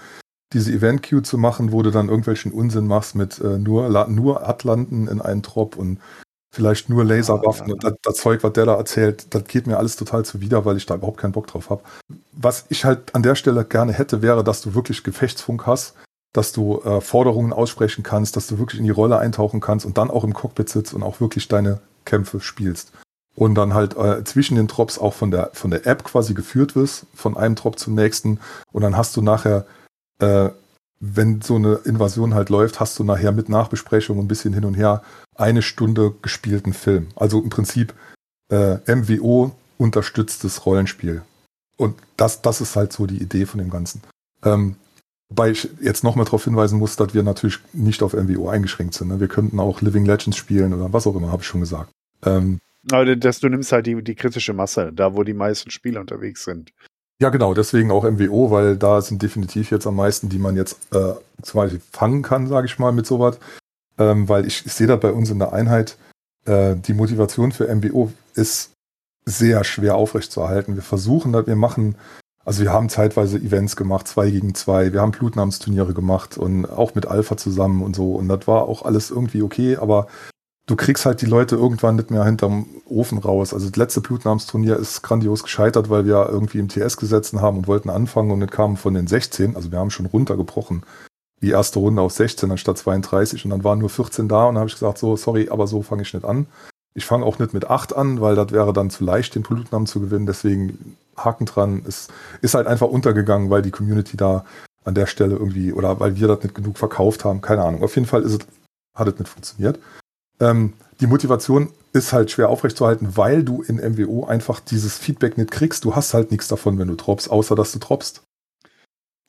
diese 0.53 0.71
Event-Queue 0.71 1.21
zu 1.21 1.37
machen, 1.37 1.71
wo 1.71 1.83
du 1.83 1.91
dann 1.91 2.09
irgendwelchen 2.09 2.51
Unsinn 2.51 2.87
machst 2.87 3.13
mit 3.13 3.39
äh, 3.39 3.59
nur, 3.59 4.07
nur 4.07 4.47
Atlanten 4.49 5.07
in 5.07 5.21
einen 5.21 5.43
Trop 5.43 5.75
und 5.75 5.99
vielleicht 6.53 6.87
nur 6.87 7.03
Laserwaffen 7.03 7.63
Ah, 7.63 7.67
ja. 7.69 7.73
und 7.73 7.83
das, 7.83 7.93
das 8.03 8.15
Zeug, 8.17 8.43
was 8.43 8.53
der 8.53 8.65
da 8.67 8.75
erzählt, 8.75 9.33
das 9.33 9.43
geht 9.45 9.65
mir 9.65 9.77
alles 9.77 9.95
total 9.95 10.23
zuwider, 10.23 10.65
weil 10.65 10.77
ich 10.77 10.85
da 10.85 10.93
überhaupt 10.95 11.17
keinen 11.17 11.31
Bock 11.31 11.47
drauf 11.47 11.71
habe. 11.71 11.81
Was 12.31 12.65
ich 12.69 12.85
halt 12.85 13.15
an 13.15 13.23
der 13.23 13.33
Stelle 13.33 13.65
gerne 13.65 13.91
hätte, 13.91 14.21
wäre, 14.21 14.43
dass 14.43 14.61
du 14.61 14.75
wirklich 14.75 15.03
Gefechtsfunk 15.03 15.65
hast, 15.65 15.95
dass 16.31 16.51
du 16.51 16.79
äh, 16.81 17.01
Forderungen 17.01 17.53
aussprechen 17.53 18.03
kannst, 18.03 18.35
dass 18.35 18.45
du 18.45 18.59
wirklich 18.59 18.79
in 18.79 18.85
die 18.85 18.91
Rolle 18.91 19.17
eintauchen 19.17 19.61
kannst 19.61 19.83
und 19.85 19.97
dann 19.97 20.11
auch 20.11 20.23
im 20.23 20.33
Cockpit 20.35 20.69
sitzt 20.69 20.93
und 20.93 21.01
auch 21.01 21.19
wirklich 21.19 21.47
deine 21.47 21.79
Kämpfe 22.05 22.39
spielst. 22.39 22.91
Und 23.35 23.55
dann 23.55 23.73
halt 23.73 23.97
äh, 23.97 24.23
zwischen 24.23 24.55
den 24.55 24.67
Drops 24.67 24.99
auch 24.99 25.15
von 25.15 25.31
der, 25.31 25.49
von 25.53 25.71
der 25.71 25.87
App 25.87 26.03
quasi 26.03 26.35
geführt 26.35 26.75
wirst, 26.75 27.07
von 27.15 27.35
einem 27.35 27.55
Drop 27.55 27.79
zum 27.79 27.95
nächsten. 27.95 28.39
Und 28.71 28.83
dann 28.83 28.95
hast 28.95 29.17
du 29.17 29.23
nachher, 29.23 29.65
äh, 30.19 30.49
wenn 31.05 31.41
so 31.41 31.55
eine 31.55 31.81
Invasion 31.83 32.33
halt 32.33 32.49
läuft, 32.49 32.79
hast 32.79 32.97
du 32.97 33.03
nachher 33.03 33.33
mit 33.33 33.49
Nachbesprechung 33.49 34.19
ein 34.19 34.29
bisschen 34.29 34.53
hin 34.53 34.63
und 34.63 34.75
her 34.75 35.03
eine 35.35 35.61
Stunde 35.61 36.13
gespielten 36.21 36.71
Film. 36.71 37.07
Also 37.17 37.41
im 37.41 37.49
Prinzip 37.49 37.93
äh, 38.49 38.77
MWO 38.87 39.51
unterstütztes 39.77 40.65
Rollenspiel. 40.65 41.21
Und 41.75 41.95
das, 42.15 42.41
das 42.41 42.61
ist 42.61 42.77
halt 42.77 42.93
so 42.93 43.05
die 43.05 43.21
Idee 43.21 43.45
von 43.45 43.57
dem 43.57 43.69
Ganzen. 43.69 44.01
Ähm, 44.43 44.75
wobei 45.27 45.51
ich 45.51 45.67
jetzt 45.81 46.05
nochmal 46.05 46.23
darauf 46.23 46.45
hinweisen 46.45 46.79
muss, 46.79 46.95
dass 46.95 47.13
wir 47.13 47.23
natürlich 47.23 47.59
nicht 47.73 48.01
auf 48.01 48.13
MWO 48.13 48.47
eingeschränkt 48.47 48.93
sind. 48.93 49.09
Ne? 49.09 49.19
Wir 49.19 49.27
könnten 49.27 49.59
auch 49.59 49.81
Living 49.81 50.05
Legends 50.05 50.37
spielen 50.37 50.73
oder 50.73 50.93
was 50.93 51.05
auch 51.05 51.17
immer, 51.17 51.33
habe 51.33 51.41
ich 51.41 51.47
schon 51.49 51.61
gesagt. 51.61 51.91
Ähm, 52.23 52.59
Aber 52.89 53.13
das, 53.17 53.41
du 53.41 53.49
nimmst 53.49 53.73
halt 53.73 53.87
die, 53.87 54.01
die 54.01 54.15
kritische 54.15 54.53
Masse, 54.53 54.93
da 54.93 55.13
wo 55.15 55.23
die 55.23 55.33
meisten 55.33 55.69
Spieler 55.69 55.99
unterwegs 55.99 56.45
sind. 56.45 56.71
Ja, 57.21 57.29
genau, 57.29 57.53
deswegen 57.53 57.91
auch 57.91 58.03
MWO, 58.03 58.51
weil 58.51 58.77
da 58.77 59.01
sind 59.01 59.21
definitiv 59.21 59.71
jetzt 59.71 59.87
am 59.87 59.95
meisten, 59.95 60.29
die 60.29 60.39
man 60.39 60.55
jetzt 60.55 60.77
äh, 60.93 61.13
zum 61.41 61.61
Beispiel 61.61 61.81
fangen 61.91 62.21
kann, 62.21 62.47
sage 62.47 62.67
ich 62.67 62.79
mal, 62.79 62.91
mit 62.91 63.05
sowas. 63.05 63.37
Ähm, 63.97 64.27
weil 64.27 64.47
ich, 64.47 64.65
ich 64.65 64.73
sehe 64.73 64.87
da 64.87 64.95
bei 64.95 65.11
uns 65.11 65.29
in 65.29 65.39
der 65.39 65.53
Einheit, 65.53 65.97
äh, 66.45 66.75
die 66.75 66.93
Motivation 66.93 67.51
für 67.51 67.73
MWO 67.73 68.11
ist 68.33 68.71
sehr 69.25 69.63
schwer 69.63 69.95
aufrechtzuerhalten. 69.95 70.75
Wir 70.75 70.81
versuchen 70.81 71.33
wir 71.33 71.55
machen, 71.55 71.95
also 72.43 72.63
wir 72.63 72.73
haben 72.73 72.89
zeitweise 72.89 73.37
Events 73.37 73.75
gemacht, 73.75 74.07
zwei 74.07 74.29
gegen 74.29 74.53
zwei, 74.53 74.91
wir 74.91 75.01
haben 75.01 75.11
Blutnamensturniere 75.11 75.93
gemacht 75.93 76.37
und 76.37 76.65
auch 76.65 76.95
mit 76.95 77.05
Alpha 77.05 77.37
zusammen 77.37 77.81
und 77.81 77.95
so. 77.95 78.15
Und 78.15 78.27
das 78.27 78.47
war 78.47 78.63
auch 78.63 78.83
alles 78.83 79.11
irgendwie 79.11 79.43
okay, 79.43 79.77
aber 79.77 80.07
du 80.65 80.75
kriegst 80.75 81.05
halt 81.05 81.21
die 81.21 81.25
Leute 81.25 81.55
irgendwann 81.55 81.95
nicht 81.95 82.11
mehr 82.11 82.23
hinterm 82.23 82.65
Ofen 82.85 83.17
raus. 83.17 83.53
Also 83.53 83.67
das 83.67 83.75
letzte 83.75 84.01
Blutnamensturnier 84.01 84.77
ist 84.77 85.01
grandios 85.01 85.43
gescheitert, 85.43 85.89
weil 85.89 86.05
wir 86.05 86.27
irgendwie 86.29 86.59
im 86.59 86.69
TS 86.69 86.97
gesetzen 86.97 87.41
haben 87.41 87.57
und 87.57 87.67
wollten 87.67 87.89
anfangen 87.89 88.31
und 88.31 88.39
dann 88.39 88.49
kamen 88.49 88.77
von 88.77 88.93
den 88.93 89.07
16, 89.07 89.55
also 89.55 89.71
wir 89.71 89.79
haben 89.79 89.91
schon 89.91 90.05
runtergebrochen, 90.05 90.83
die 91.41 91.51
erste 91.51 91.79
Runde 91.79 92.01
auf 92.01 92.13
16 92.13 92.49
anstatt 92.51 92.77
32 92.77 93.43
und 93.43 93.51
dann 93.51 93.63
waren 93.63 93.79
nur 93.79 93.89
14 93.89 94.29
da 94.29 94.45
und 94.47 94.57
habe 94.57 94.69
ich 94.69 94.75
gesagt, 94.75 94.97
so, 94.97 95.17
sorry, 95.17 95.49
aber 95.49 95.67
so 95.67 95.81
fange 95.81 96.03
ich 96.03 96.13
nicht 96.13 96.25
an. 96.25 96.47
Ich 96.95 97.05
fange 97.05 97.25
auch 97.25 97.39
nicht 97.39 97.53
mit 97.53 97.69
8 97.69 97.95
an, 97.95 98.21
weil 98.21 98.35
das 98.35 98.51
wäre 98.51 98.71
dann 98.71 98.89
zu 98.89 99.03
leicht, 99.03 99.35
den 99.35 99.41
Blutnamen 99.41 99.87
zu 99.87 99.99
gewinnen. 99.99 100.27
Deswegen 100.27 100.95
Haken 101.17 101.45
dran. 101.45 101.83
Es 101.87 102.07
ist 102.41 102.53
halt 102.53 102.67
einfach 102.67 102.87
untergegangen, 102.87 103.49
weil 103.49 103.63
die 103.63 103.71
Community 103.71 104.15
da 104.15 104.45
an 104.85 104.93
der 104.93 105.07
Stelle 105.07 105.35
irgendwie 105.35 105.73
oder 105.73 105.99
weil 105.99 106.15
wir 106.17 106.27
das 106.27 106.43
nicht 106.43 106.55
genug 106.55 106.77
verkauft 106.77 107.25
haben. 107.25 107.41
Keine 107.41 107.63
Ahnung. 107.63 107.83
Auf 107.83 107.95
jeden 107.95 108.07
Fall 108.07 108.21
ist 108.21 108.33
es, 108.33 108.47
hat 108.95 109.07
es 109.07 109.17
nicht 109.17 109.27
funktioniert. 109.29 109.79
Ähm, 110.43 110.73
die 110.99 111.07
Motivation 111.07 111.69
ist 111.93 112.13
halt 112.13 112.31
schwer 112.31 112.49
aufrechtzuerhalten, 112.49 113.15
weil 113.17 113.43
du 113.43 113.61
in 113.61 113.77
MWO 113.77 114.25
einfach 114.25 114.59
dieses 114.59 114.97
Feedback 114.97 115.37
nicht 115.37 115.51
kriegst. 115.51 115.85
Du 115.85 115.95
hast 115.95 116.13
halt 116.13 116.31
nichts 116.31 116.47
davon, 116.47 116.79
wenn 116.79 116.87
du 116.87 116.95
droppst, 116.95 117.29
außer 117.29 117.55
dass 117.55 117.71
du 117.71 117.79
droppst. 117.79 118.23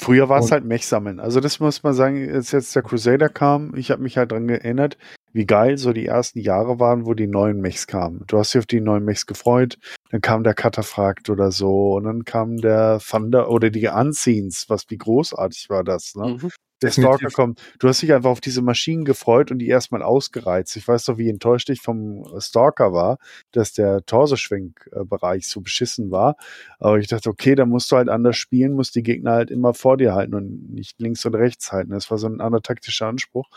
Früher 0.03 0.29
war 0.29 0.41
es 0.41 0.51
halt 0.51 0.65
Mech 0.65 0.87
sammeln. 0.87 1.21
Also 1.21 1.41
das 1.41 1.61
muss 1.61 1.83
man 1.83 1.95
sagen, 1.95 2.29
als 2.31 2.51
jetzt 2.51 2.75
der 2.75 2.83
Crusader 2.83 3.29
kam, 3.29 3.75
ich 3.77 3.91
habe 3.91 4.03
mich 4.03 4.19
halt 4.19 4.33
dran 4.33 4.49
erinnert, 4.49 4.99
wie 5.33 5.47
geil 5.47 5.79
so 5.79 5.93
die 5.93 6.07
ersten 6.07 6.41
Jahre 6.41 6.81
waren, 6.81 7.07
wo 7.07 7.15
die 7.15 7.29
neuen 7.29 7.61
Mechs 7.61 7.87
kamen. 7.87 8.25
Du 8.27 8.39
hast 8.39 8.53
dich 8.53 8.59
auf 8.59 8.67
die 8.67 8.81
neuen 8.81 9.05
Mechs 9.05 9.25
gefreut, 9.25 9.79
dann 10.11 10.21
kam 10.21 10.43
der 10.43 10.55
Kataphrakt 10.55 11.31
oder 11.31 11.53
so 11.53 11.95
und 11.95 12.05
dann 12.05 12.25
kam 12.25 12.57
der 12.57 13.01
Thunder 13.01 13.49
oder 13.51 13.71
die 13.71 13.87
Unscenes, 13.87 14.67
was 14.69 14.85
wie 14.89 14.99
großartig 14.99 15.71
war 15.71 15.85
das, 15.85 16.15
ne? 16.17 16.39
Mhm. 16.41 16.51
Der. 16.83 16.91
Stalker 16.91 17.31
kommt. 17.31 17.61
Du 17.79 17.89
hast 17.89 18.03
dich 18.03 18.13
einfach 18.13 18.31
auf 18.31 18.41
diese 18.41 18.61
Maschinen 18.61 19.05
gefreut 19.05 19.51
und 19.51 19.59
die 19.59 19.69
erstmal 19.69 20.03
ausgereizt. 20.03 20.77
Ich 20.77 20.87
weiß 20.87 21.05
doch, 21.07 21.19
wie 21.19 21.31
enttäuscht 21.31 21.71
ich 21.71 21.81
vom 21.81 22.25
Stalker 22.41 22.93
war, 22.93 23.19
dass 23.53 23.73
der 23.73 24.05
Torsoschwenk-Bereich 24.05 25.49
so 25.49 25.61
beschissen 25.61 26.11
war. 26.11 26.37
Aber 26.79 26.99
ich 26.99 27.07
dachte, 27.07 27.31
okay, 27.31 27.55
da 27.55 27.65
musst 27.65 27.91
du 27.91 27.97
halt 27.97 28.09
anders 28.09 28.37
spielen, 28.37 28.75
musst 28.75 28.95
die 28.97 29.03
Gegner 29.03 29.33
halt 29.33 29.51
immer 29.51 29.73
vor 29.73 29.97
dir 29.97 30.15
halten 30.15 30.35
und 30.35 30.73
nicht 30.73 31.01
links 31.01 31.25
und 31.25 31.35
rechts 31.35 31.73
halten. 31.73 31.93
Das 31.93 32.11
war 32.11 32.19
so 32.19 32.27
ein 32.27 32.41
anderer 32.41 32.63
taktischer 32.63 33.07
Anspruch. 33.07 33.49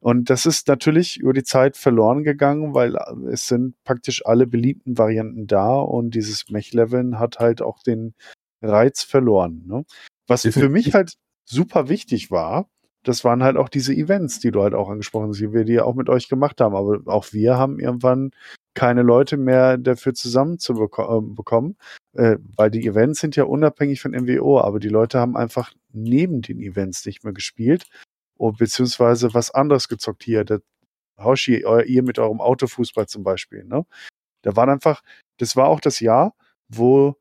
Und 0.00 0.30
das 0.30 0.46
ist 0.46 0.66
natürlich 0.66 1.18
über 1.18 1.34
die 1.34 1.42
Zeit 1.42 1.76
verloren 1.76 2.24
gegangen, 2.24 2.72
weil 2.72 2.96
es 3.30 3.46
sind 3.46 3.74
praktisch 3.84 4.24
alle 4.24 4.46
beliebten 4.46 4.96
Varianten 4.96 5.46
da 5.46 5.74
und 5.74 6.14
dieses 6.14 6.48
Mech-Leveln 6.48 7.18
hat 7.18 7.38
halt 7.38 7.60
auch 7.60 7.82
den 7.82 8.14
Reiz 8.62 9.02
verloren. 9.02 9.64
Ne? 9.66 9.84
Was 10.26 10.42
für 10.42 10.70
mich 10.70 10.94
halt 10.94 11.16
super 11.50 11.88
wichtig 11.88 12.30
war, 12.30 12.68
das 13.02 13.24
waren 13.24 13.42
halt 13.42 13.56
auch 13.56 13.68
diese 13.68 13.94
Events, 13.94 14.40
die 14.40 14.50
du 14.50 14.62
halt 14.62 14.74
auch 14.74 14.88
angesprochen 14.90 15.30
hast, 15.30 15.40
die 15.40 15.52
wir 15.52 15.64
die 15.64 15.74
ja 15.74 15.84
auch 15.84 15.94
mit 15.94 16.08
euch 16.08 16.28
gemacht 16.28 16.60
haben. 16.60 16.74
Aber 16.74 17.00
auch 17.06 17.32
wir 17.32 17.56
haben 17.56 17.78
irgendwann 17.78 18.32
keine 18.74 19.02
Leute 19.02 19.36
mehr 19.36 19.78
dafür 19.78 20.14
zusammenzubekommen, 20.14 21.76
äh, 22.12 22.36
weil 22.56 22.70
die 22.70 22.86
Events 22.86 23.20
sind 23.20 23.36
ja 23.36 23.44
unabhängig 23.44 24.00
von 24.00 24.12
MWO, 24.12 24.60
aber 24.60 24.80
die 24.80 24.88
Leute 24.88 25.18
haben 25.18 25.36
einfach 25.36 25.72
neben 25.92 26.42
den 26.42 26.60
Events 26.60 27.04
nicht 27.06 27.24
mehr 27.24 27.32
gespielt 27.32 27.86
und 28.36 28.58
beziehungsweise 28.58 29.34
was 29.34 29.50
anderes 29.50 29.88
gezockt 29.88 30.22
hier. 30.22 30.44
Der 30.44 30.60
Hoshi, 31.18 31.64
ihr 31.86 32.02
mit 32.02 32.18
eurem 32.18 32.40
Autofußball 32.40 33.06
zum 33.06 33.24
Beispiel. 33.24 33.64
Ne? 33.64 33.84
Da 34.42 34.56
waren 34.56 34.70
einfach, 34.70 35.02
das 35.38 35.56
war 35.56 35.68
auch 35.68 35.80
das 35.80 36.00
Jahr, 36.00 36.34
wo 36.68 37.16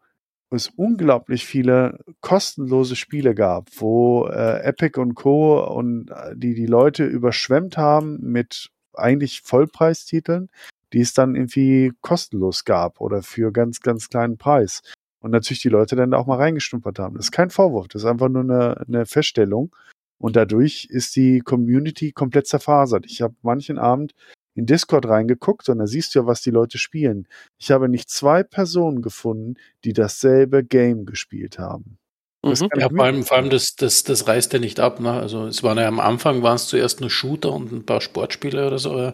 es 0.52 0.70
unglaublich 0.70 1.46
viele 1.46 2.00
kostenlose 2.22 2.96
Spiele 2.96 3.36
gab, 3.36 3.70
wo 3.78 4.28
äh, 4.28 4.64
Epic 4.64 5.00
und 5.00 5.16
Co. 5.16 5.64
und 5.64 6.10
äh, 6.10 6.36
die 6.36 6.56
die 6.56 6.66
Leute 6.66 7.06
überschwemmt 7.06 7.78
haben 7.78 8.20
mit 8.22 8.70
eigentlich 8.94 9.42
Vollpreistiteln, 9.42 10.50
die 10.94 11.02
es 11.02 11.14
dann 11.14 11.36
irgendwie 11.36 11.94
kostenlos 12.02 12.66
gab 12.66 13.00
oder 13.00 13.22
für 13.22 13.52
ganz, 13.52 13.82
ganz 13.82 14.10
kleinen 14.10 14.38
Preis. 14.38 14.82
Und 15.22 15.32
natürlich 15.32 15.62
die 15.62 15.70
Leute 15.70 15.96
dann 15.96 16.12
da 16.12 16.18
auch 16.18 16.28
mal 16.28 16.38
reingeschnuppert 16.38 16.98
haben. 16.98 17.16
Das 17.16 17.26
ist 17.26 17.32
kein 17.32 17.50
Vorwurf, 17.50 17.88
das 17.88 18.04
ist 18.04 18.08
einfach 18.08 18.30
nur 18.30 18.44
eine, 18.44 18.86
eine 18.88 19.06
Feststellung. 19.06 19.76
Und 20.18 20.36
dadurch 20.36 20.88
ist 20.90 21.16
die 21.16 21.40
Community 21.40 22.12
komplett 22.12 22.48
zerfasert. 22.48 23.06
Ich 23.06 23.22
habe 23.22 23.36
manchen 23.42 23.78
Abend 23.78 24.14
in 24.60 24.66
Discord 24.66 25.08
reingeguckt 25.08 25.70
und 25.70 25.80
da 25.80 25.88
siehst 25.88 26.14
du 26.14 26.20
ja, 26.20 26.26
was 26.26 26.42
die 26.42 26.52
Leute 26.52 26.78
spielen. 26.78 27.28
Ich 27.58 27.72
habe 27.72 27.90
nicht 27.90 28.10
zwei 28.10 28.44
Personen 28.44 29.02
gefunden, 29.02 29.56
die 29.84 29.94
dasselbe 29.94 30.64
Game 30.64 31.06
gespielt 31.06 31.58
haben. 31.58 31.98
Mhm. 32.44 32.70
Ja, 32.78 32.90
vor 32.90 33.04
allem, 33.04 33.24
vor 33.24 33.38
allem 33.38 33.50
das, 33.50 33.76
das, 33.76 34.04
das 34.04 34.28
reißt 34.28 34.54
ja 34.54 34.60
nicht 34.60 34.80
ab. 34.80 35.00
Ne? 35.00 35.12
Also 35.12 35.48
es 35.48 35.64
waren 35.64 35.78
ja 35.78 35.88
am 35.88 36.00
Anfang 36.00 36.44
waren 36.44 36.56
es 36.56 36.68
zuerst 36.68 37.02
nur 37.02 37.10
Shooter 37.10 37.52
und 37.52 37.72
ein 37.72 37.86
paar 37.86 38.02
Sportspiele 38.02 38.68
oder 38.68 38.80
so. 38.80 39.14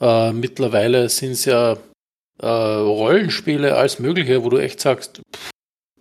Äh, 0.00 0.32
mittlerweile 0.32 1.08
sind 1.08 1.32
es 1.32 1.44
ja 1.44 1.76
äh, 2.38 2.46
Rollenspiele, 2.46 3.76
alles 3.76 3.98
Mögliche, 3.98 4.44
wo 4.44 4.50
du 4.50 4.58
echt 4.58 4.80
sagst, 4.80 5.20
pff, 5.34 5.50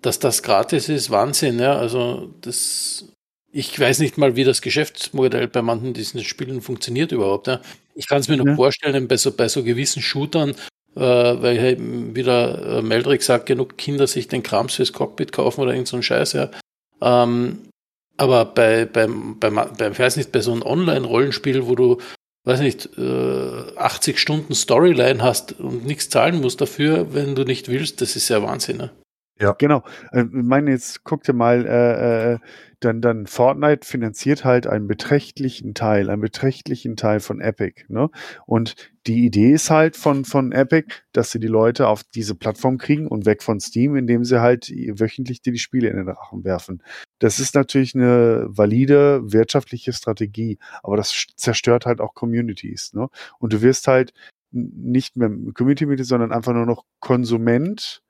dass 0.02 0.20
das 0.20 0.44
gratis 0.44 0.90
ist, 0.90 1.10
Wahnsinn. 1.10 1.60
Ja? 1.60 1.78
Also 1.78 2.34
das, 2.42 3.13
ich 3.54 3.80
weiß 3.80 4.00
nicht 4.00 4.18
mal, 4.18 4.36
wie 4.36 4.44
das 4.44 4.62
Geschäftsmodell 4.62 5.48
bei 5.48 5.62
manchen 5.62 5.94
diesen 5.94 6.24
Spielen 6.24 6.62
funktioniert 6.62 7.12
überhaupt. 7.12 7.48
Ja? 7.48 7.62
Ich 7.94 8.08
kann 8.08 8.20
es 8.20 8.28
mir 8.28 8.38
noch 8.38 8.46
Ja. 8.48 8.56
vorstellen, 8.56 9.08
bei 9.08 9.16
so, 9.16 9.32
bei 9.32 9.48
so 9.48 9.64
gewissen 9.64 10.02
Shootern, 10.02 10.56
äh, 10.96 11.00
weil 11.00 11.58
eben 11.64 12.16
wieder 12.16 12.80
äh, 12.80 12.82
Meldrick 12.82 13.22
sagt, 13.22 13.46
genug 13.46 13.78
Kinder 13.78 14.08
sich 14.08 14.28
den 14.28 14.42
Krams 14.44 14.74
fürs 14.74 14.92
Cockpit 14.92 15.32
kaufen 15.32 15.62
oder 15.62 15.72
irgend 15.74 15.88
so 15.88 15.96
ein 15.98 16.04
Scheiß, 16.04 16.34
ja. 16.34 16.50
Ähm, 17.02 17.60
aber 18.18 18.46
bei, 18.46 18.86
beim, 18.86 19.40
beim, 19.40 19.56
beim, 19.78 19.92
ich 19.92 20.00
weiß 20.00 20.18
nicht, 20.18 20.32
bei 20.32 20.42
so 20.42 20.52
einem 20.52 20.64
Online-Rollenspiel, 20.64 21.68
wo 21.68 21.76
du, 21.76 21.98
weiß 22.46 22.60
nicht, 22.60 22.90
äh, 22.98 23.78
80 23.78 24.20
Stunden 24.20 24.56
Storyline 24.56 25.22
hast 25.22 25.60
und 25.60 25.86
nichts 25.86 26.10
zahlen 26.10 26.42
musst 26.42 26.60
dafür, 26.60 27.14
wenn 27.14 27.36
du 27.36 27.44
nicht 27.44 27.70
willst, 27.70 28.02
das 28.02 28.16
ist 28.16 28.30
ja 28.30 28.42
Wahnsinn. 28.42 28.78
Ne? 28.78 28.92
Genau. 29.58 29.84
Äh, 30.12 30.22
Ich 30.22 30.28
meine, 30.32 30.72
jetzt 30.72 31.04
guck 31.04 31.24
dir 31.24 31.34
mal 31.34 31.66
äh, 31.66 32.34
äh, 32.34 32.40
dann, 32.84 33.02
dann 33.02 33.28
Fortnite 33.28 33.86
finanziert 33.88 34.44
halt 34.46 34.68
einen 34.68 34.88
beträchtlichen 34.88 35.74
Teil, 35.74 36.10
einen 36.10 36.22
beträchtlichen 36.22 36.96
Teil 36.96 37.20
von 37.20 37.42
Epic. 37.42 37.86
Ne? 37.88 38.10
Und 38.46 38.76
die 39.08 39.26
Idee 39.26 39.54
ist 39.54 39.70
halt 39.70 39.96
von, 39.96 40.26
von 40.26 40.52
Epic, 40.52 40.94
dass 41.12 41.32
sie 41.32 41.40
die 41.40 41.48
Leute 41.48 41.88
auf 41.88 42.04
diese 42.04 42.36
Plattform 42.36 42.78
kriegen 42.78 43.08
und 43.08 43.26
weg 43.26 43.44
von 43.44 43.60
Steam, 43.60 43.96
indem 43.96 44.24
sie 44.24 44.42
halt 44.42 44.70
wöchentlich 44.70 45.42
die, 45.42 45.52
die 45.52 45.60
Spiele 45.60 45.90
in 45.90 45.98
den 45.98 46.10
Rachen 46.10 46.44
werfen. 46.44 46.82
Das 47.20 47.40
ist 47.40 47.56
natürlich 47.56 47.96
eine 47.96 48.46
valide 48.48 49.22
wirtschaftliche 49.32 49.94
Strategie, 49.94 50.58
aber 50.82 50.98
das 50.98 51.28
zerstört 51.36 51.86
halt 51.86 52.02
auch 52.02 52.14
Communities. 52.14 52.94
Ne? 52.94 53.10
Und 53.40 53.54
du 53.54 53.62
wirst 53.62 53.88
halt 53.88 54.14
nicht 54.52 55.18
mehr 55.18 55.30
Community-Mitglied, 55.54 56.08
sondern 56.08 56.32
einfach 56.32 56.54
nur 56.54 56.66
noch 56.66 56.86
Konsument 57.00 58.04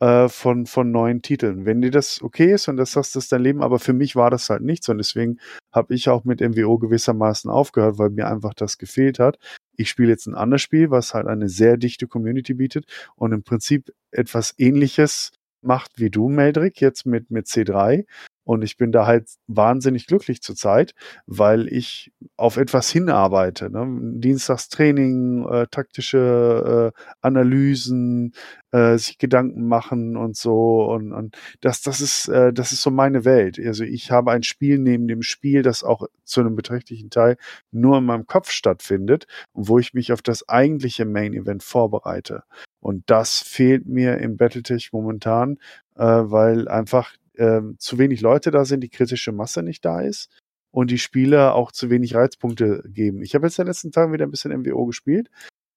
äh, 0.00 0.28
von, 0.28 0.66
von 0.66 0.90
neuen 0.90 1.22
Titeln. 1.22 1.66
Wenn 1.66 1.82
dir 1.82 1.90
das 1.90 2.22
okay 2.22 2.52
ist 2.52 2.68
und 2.68 2.76
das 2.76 2.92
sagst, 2.92 3.14
das 3.14 3.24
ist 3.24 3.32
dein 3.32 3.42
Leben, 3.42 3.62
aber 3.62 3.78
für 3.78 3.92
mich 3.92 4.16
war 4.16 4.30
das 4.30 4.50
halt 4.50 4.62
nichts 4.62 4.88
und 4.88 4.98
deswegen 4.98 5.38
habe 5.72 5.94
ich 5.94 6.08
auch 6.08 6.24
mit 6.24 6.40
MWO 6.40 6.78
gewissermaßen 6.78 7.50
aufgehört, 7.50 7.98
weil 7.98 8.10
mir 8.10 8.26
einfach 8.26 8.54
das 8.54 8.78
gefehlt 8.78 9.18
hat. 9.18 9.38
Ich 9.76 9.90
spiele 9.90 10.08
jetzt 10.10 10.26
ein 10.26 10.34
anderes 10.34 10.62
Spiel, 10.62 10.90
was 10.90 11.14
halt 11.14 11.26
eine 11.26 11.48
sehr 11.48 11.76
dichte 11.76 12.06
Community 12.06 12.54
bietet 12.54 12.86
und 13.14 13.32
im 13.32 13.42
Prinzip 13.42 13.92
etwas 14.10 14.54
ähnliches 14.58 15.32
macht 15.62 15.92
wie 15.96 16.10
du, 16.10 16.28
Meldrick, 16.28 16.80
jetzt 16.80 17.04
mit, 17.06 17.30
mit 17.30 17.46
C3. 17.46 18.06
Und 18.50 18.62
ich 18.62 18.76
bin 18.76 18.90
da 18.90 19.06
halt 19.06 19.28
wahnsinnig 19.46 20.08
glücklich 20.08 20.42
zurzeit, 20.42 20.96
weil 21.24 21.68
ich 21.68 22.10
auf 22.36 22.56
etwas 22.56 22.90
hinarbeite. 22.90 23.70
Ne? 23.70 23.86
Dienstagstraining, 24.18 25.46
äh, 25.48 25.66
taktische 25.70 26.92
äh, 26.92 27.02
Analysen, 27.20 28.32
äh, 28.72 28.98
sich 28.98 29.18
Gedanken 29.18 29.68
machen 29.68 30.16
und 30.16 30.36
so. 30.36 30.82
Und, 30.90 31.12
und 31.12 31.36
das, 31.60 31.80
das 31.82 32.00
ist, 32.00 32.26
äh, 32.26 32.52
das 32.52 32.72
ist 32.72 32.82
so 32.82 32.90
meine 32.90 33.24
Welt. 33.24 33.56
Also 33.64 33.84
ich 33.84 34.10
habe 34.10 34.32
ein 34.32 34.42
Spiel 34.42 34.78
neben 34.78 35.06
dem 35.06 35.22
Spiel, 35.22 35.62
das 35.62 35.84
auch 35.84 36.08
zu 36.24 36.40
einem 36.40 36.56
beträchtlichen 36.56 37.10
Teil 37.10 37.36
nur 37.70 37.98
in 37.98 38.04
meinem 38.04 38.26
Kopf 38.26 38.50
stattfindet 38.50 39.28
und 39.52 39.68
wo 39.68 39.78
ich 39.78 39.94
mich 39.94 40.12
auf 40.12 40.22
das 40.22 40.48
eigentliche 40.48 41.04
Main 41.04 41.34
Event 41.34 41.62
vorbereite. 41.62 42.42
Und 42.80 43.04
das 43.06 43.38
fehlt 43.38 43.86
mir 43.86 44.18
im 44.18 44.36
Battletech 44.36 44.90
momentan, 44.92 45.58
äh, 45.96 46.04
weil 46.04 46.66
einfach 46.66 47.12
ähm, 47.40 47.76
zu 47.78 47.98
wenig 47.98 48.20
Leute 48.20 48.50
da 48.50 48.64
sind, 48.64 48.82
die 48.82 48.90
kritische 48.90 49.32
Masse 49.32 49.62
nicht 49.62 49.84
da 49.84 50.00
ist 50.00 50.28
und 50.70 50.90
die 50.90 50.98
Spieler 50.98 51.54
auch 51.54 51.72
zu 51.72 51.90
wenig 51.90 52.14
Reizpunkte 52.14 52.84
geben. 52.86 53.22
Ich 53.22 53.34
habe 53.34 53.46
jetzt 53.46 53.58
in 53.58 53.64
den 53.64 53.68
letzten 53.68 53.92
Tagen 53.92 54.12
wieder 54.12 54.26
ein 54.26 54.30
bisschen 54.30 54.52
MWO 54.52 54.86
gespielt 54.86 55.30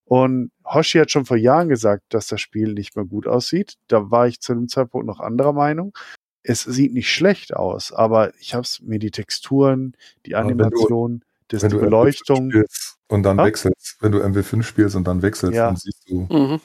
und 0.04 0.52
Hoshi 0.64 0.98
hat 0.98 1.10
schon 1.10 1.24
vor 1.24 1.38
Jahren 1.38 1.68
gesagt, 1.68 2.02
dass 2.10 2.26
das 2.26 2.40
Spiel 2.40 2.74
nicht 2.74 2.94
mehr 2.94 3.06
gut 3.06 3.26
aussieht. 3.26 3.76
Da 3.88 4.10
war 4.10 4.26
ich 4.26 4.40
zu 4.40 4.52
dem 4.54 4.68
Zeitpunkt 4.68 5.06
noch 5.06 5.20
anderer 5.20 5.54
Meinung. 5.54 5.96
Es 6.42 6.60
sieht 6.62 6.92
nicht 6.92 7.10
schlecht 7.10 7.56
aus, 7.56 7.90
aber 7.90 8.34
ich 8.38 8.54
habe 8.54 8.68
mir 8.82 8.98
die 8.98 9.10
Texturen, 9.10 9.96
die 10.26 10.34
Animation, 10.34 11.24
das, 11.48 11.62
die 11.62 11.68
Beleuchtung. 11.68 12.52
Und 13.08 13.22
dann 13.22 13.40
ha? 13.40 13.46
wechselst, 13.46 13.96
wenn 14.00 14.12
du 14.12 14.22
MW5 14.22 14.62
spielst 14.62 14.94
und 14.96 15.06
dann 15.06 15.22
wechselst, 15.22 15.54
ja. 15.54 15.68
dann 15.68 15.76
siehst 15.76 16.04
du. 16.06 16.26
Mhm. 16.30 16.60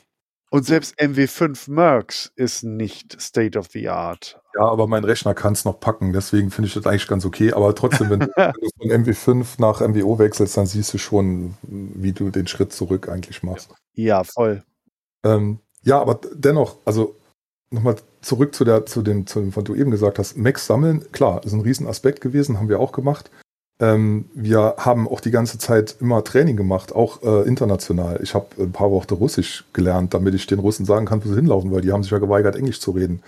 Und 0.51 0.65
selbst 0.65 0.99
MW5 0.99 1.69
Mercs 1.69 2.31
ist 2.35 2.63
nicht 2.63 3.21
State 3.21 3.57
of 3.57 3.67
the 3.71 3.87
Art. 3.89 4.41
Ja, 4.55 4.63
aber 4.63 4.87
mein 4.87 5.03
Rechner 5.03 5.35
kann 5.35 5.53
es 5.53 5.63
noch 5.63 5.79
packen, 5.79 6.11
deswegen 6.11 6.49
finde 6.49 6.67
ich 6.67 6.73
das 6.73 6.87
eigentlich 6.87 7.07
ganz 7.07 7.23
okay. 7.23 7.53
Aber 7.53 7.75
trotzdem, 7.75 8.09
wenn 8.09 8.19
du, 8.21 8.27
von 8.35 8.89
MW5 8.89 9.45
nach 9.59 9.81
MWO 9.81 10.17
wechselst, 10.17 10.57
dann 10.57 10.65
siehst 10.65 10.93
du 10.93 10.97
schon, 10.97 11.55
wie 11.61 12.13
du 12.13 12.31
den 12.31 12.47
Schritt 12.47 12.73
zurück 12.73 13.09
eigentlich 13.09 13.43
machst. 13.43 13.73
Ja, 13.93 14.23
voll. 14.23 14.63
Ähm, 15.23 15.59
ja, 15.83 16.01
aber 16.01 16.19
dennoch, 16.33 16.77
also 16.83 17.15
nochmal 17.69 17.97
zurück 18.21 18.55
zu 18.55 18.65
der, 18.65 18.87
zu 18.87 19.03
dem, 19.03 19.27
zu 19.27 19.39
dem, 19.41 19.55
was 19.55 19.63
du 19.63 19.75
eben 19.75 19.91
gesagt 19.91 20.17
hast. 20.17 20.35
Max 20.35 20.65
sammeln, 20.65 21.11
klar, 21.11 21.43
ist 21.43 21.53
ein 21.53 21.61
Riesenaspekt 21.61 22.21
gewesen, 22.21 22.57
haben 22.57 22.69
wir 22.69 22.79
auch 22.79 22.91
gemacht. 22.91 23.29
Ähm, 23.81 24.25
wir 24.33 24.75
haben 24.77 25.07
auch 25.07 25.21
die 25.21 25.31
ganze 25.31 25.57
Zeit 25.57 25.95
immer 26.01 26.23
Training 26.23 26.57
gemacht, 26.57 26.93
auch 26.93 27.23
äh, 27.23 27.47
international. 27.47 28.19
Ich 28.21 28.33
habe 28.33 28.47
ein 28.59 28.73
paar 28.73 28.91
Worte 28.91 29.15
Russisch 29.15 29.63
gelernt, 29.71 30.13
damit 30.13 30.33
ich 30.33 30.47
den 30.47 30.59
Russen 30.59 30.85
sagen 30.85 31.05
kann, 31.05 31.23
wo 31.23 31.29
sie 31.29 31.35
hinlaufen, 31.35 31.71
weil 31.71 31.81
die 31.81 31.91
haben 31.91 32.03
sich 32.03 32.11
ja 32.11 32.19
geweigert, 32.19 32.55
Englisch 32.55 32.81
zu 32.81 32.91
reden. 32.91 33.21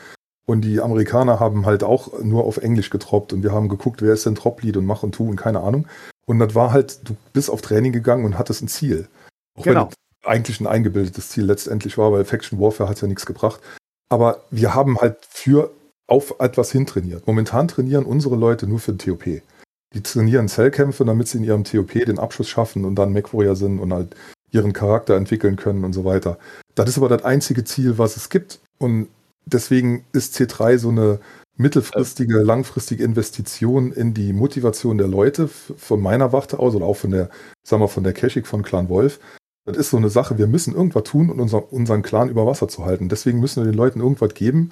Und 0.45 0.61
die 0.61 0.81
Amerikaner 0.81 1.39
haben 1.39 1.65
halt 1.65 1.83
auch 1.83 2.19
nur 2.21 2.43
auf 2.43 2.57
Englisch 2.57 2.89
getroppt 2.89 3.31
und 3.31 3.43
wir 3.43 3.53
haben 3.53 3.69
geguckt, 3.69 4.01
wer 4.01 4.13
ist 4.13 4.25
denn 4.25 4.35
Top-Lead 4.35 4.75
und 4.75 4.85
mach 4.85 5.03
und 5.03 5.13
tu 5.13 5.29
und 5.29 5.37
keine 5.37 5.61
Ahnung. 5.61 5.87
Und 6.25 6.39
das 6.39 6.53
war 6.55 6.73
halt, 6.73 7.07
du 7.07 7.15
bist 7.31 7.49
auf 7.49 7.61
Training 7.61 7.93
gegangen 7.93 8.25
und 8.25 8.37
hattest 8.37 8.61
ein 8.61 8.67
Ziel. 8.67 9.07
Auch 9.57 9.63
genau. 9.63 9.89
wenn 9.89 10.29
eigentlich 10.29 10.59
ein 10.59 10.67
eingebildetes 10.67 11.29
Ziel 11.29 11.45
letztendlich 11.45 11.97
war, 11.97 12.11
weil 12.11 12.25
Faction 12.25 12.59
Warfare 12.59 12.89
hat 12.89 13.01
ja 13.01 13.07
nichts 13.07 13.25
gebracht. 13.25 13.61
Aber 14.09 14.41
wir 14.51 14.75
haben 14.75 14.99
halt 14.99 15.17
für 15.29 15.71
auf 16.07 16.35
etwas 16.39 16.71
hintrainiert. 16.71 17.25
Momentan 17.25 17.69
trainieren 17.69 18.05
unsere 18.05 18.35
Leute 18.35 18.67
nur 18.67 18.79
für 18.79 18.91
den 18.91 18.99
TOP. 18.99 19.41
Die 19.93 20.01
trainieren 20.01 20.47
Zellkämpfe, 20.47 21.03
damit 21.03 21.27
sie 21.27 21.39
in 21.39 21.43
ihrem 21.43 21.63
TOP 21.63 21.91
den 21.91 22.19
Abschuss 22.19 22.47
schaffen 22.47 22.85
und 22.85 22.95
dann 22.95 23.11
MacWarrior 23.13 23.55
sind 23.55 23.80
und 23.80 23.93
halt 23.93 24.15
ihren 24.51 24.73
Charakter 24.73 25.15
entwickeln 25.15 25.55
können 25.55 25.84
und 25.84 25.93
so 25.93 26.05
weiter. 26.05 26.38
Das 26.76 26.89
ist 26.89 26.97
aber 26.97 27.09
das 27.09 27.23
einzige 27.23 27.63
Ziel, 27.63 27.97
was 27.97 28.18
es 28.18 28.30
gibt. 28.30 28.59
Und 28.77 29.07
deswegen 29.45 30.05
ist 30.13 30.35
C3 30.35 30.77
so 30.77 30.89
eine 30.89 31.19
mittelfristige, 31.57 32.39
langfristige 32.39 33.03
Investition 33.03 33.91
in 33.91 34.13
die 34.13 34.34
Motivation 34.34 34.97
der 34.97 35.07
Leute 35.07 35.47
von 35.47 36.01
meiner 36.01 36.34
Warte 36.34 36.59
aus 36.59 36.76
oder 36.76 36.85
auch 36.85 36.97
von 36.97 37.11
der, 37.11 37.30
sagen 37.63 37.81
wir, 37.81 37.88
von 37.88 38.03
der 38.03 38.13
Cashik 38.13 38.47
von 38.47 38.63
Clan 38.63 38.89
Wolf. 38.89 39.19
Das 39.65 39.77
ist 39.77 39.91
so 39.91 39.97
eine 39.97 40.09
Sache, 40.09 40.38
wir 40.38 40.47
müssen 40.47 40.73
irgendwas 40.73 41.03
tun, 41.03 41.30
um 41.30 41.39
unser, 41.39 41.72
unseren 41.72 42.01
Clan 42.01 42.30
über 42.30 42.45
Wasser 42.47 42.68
zu 42.68 42.85
halten. 42.85 43.09
Deswegen 43.09 43.39
müssen 43.39 43.63
wir 43.63 43.72
den 43.72 43.77
Leuten 43.77 43.99
irgendwas 43.99 44.34
geben, 44.34 44.72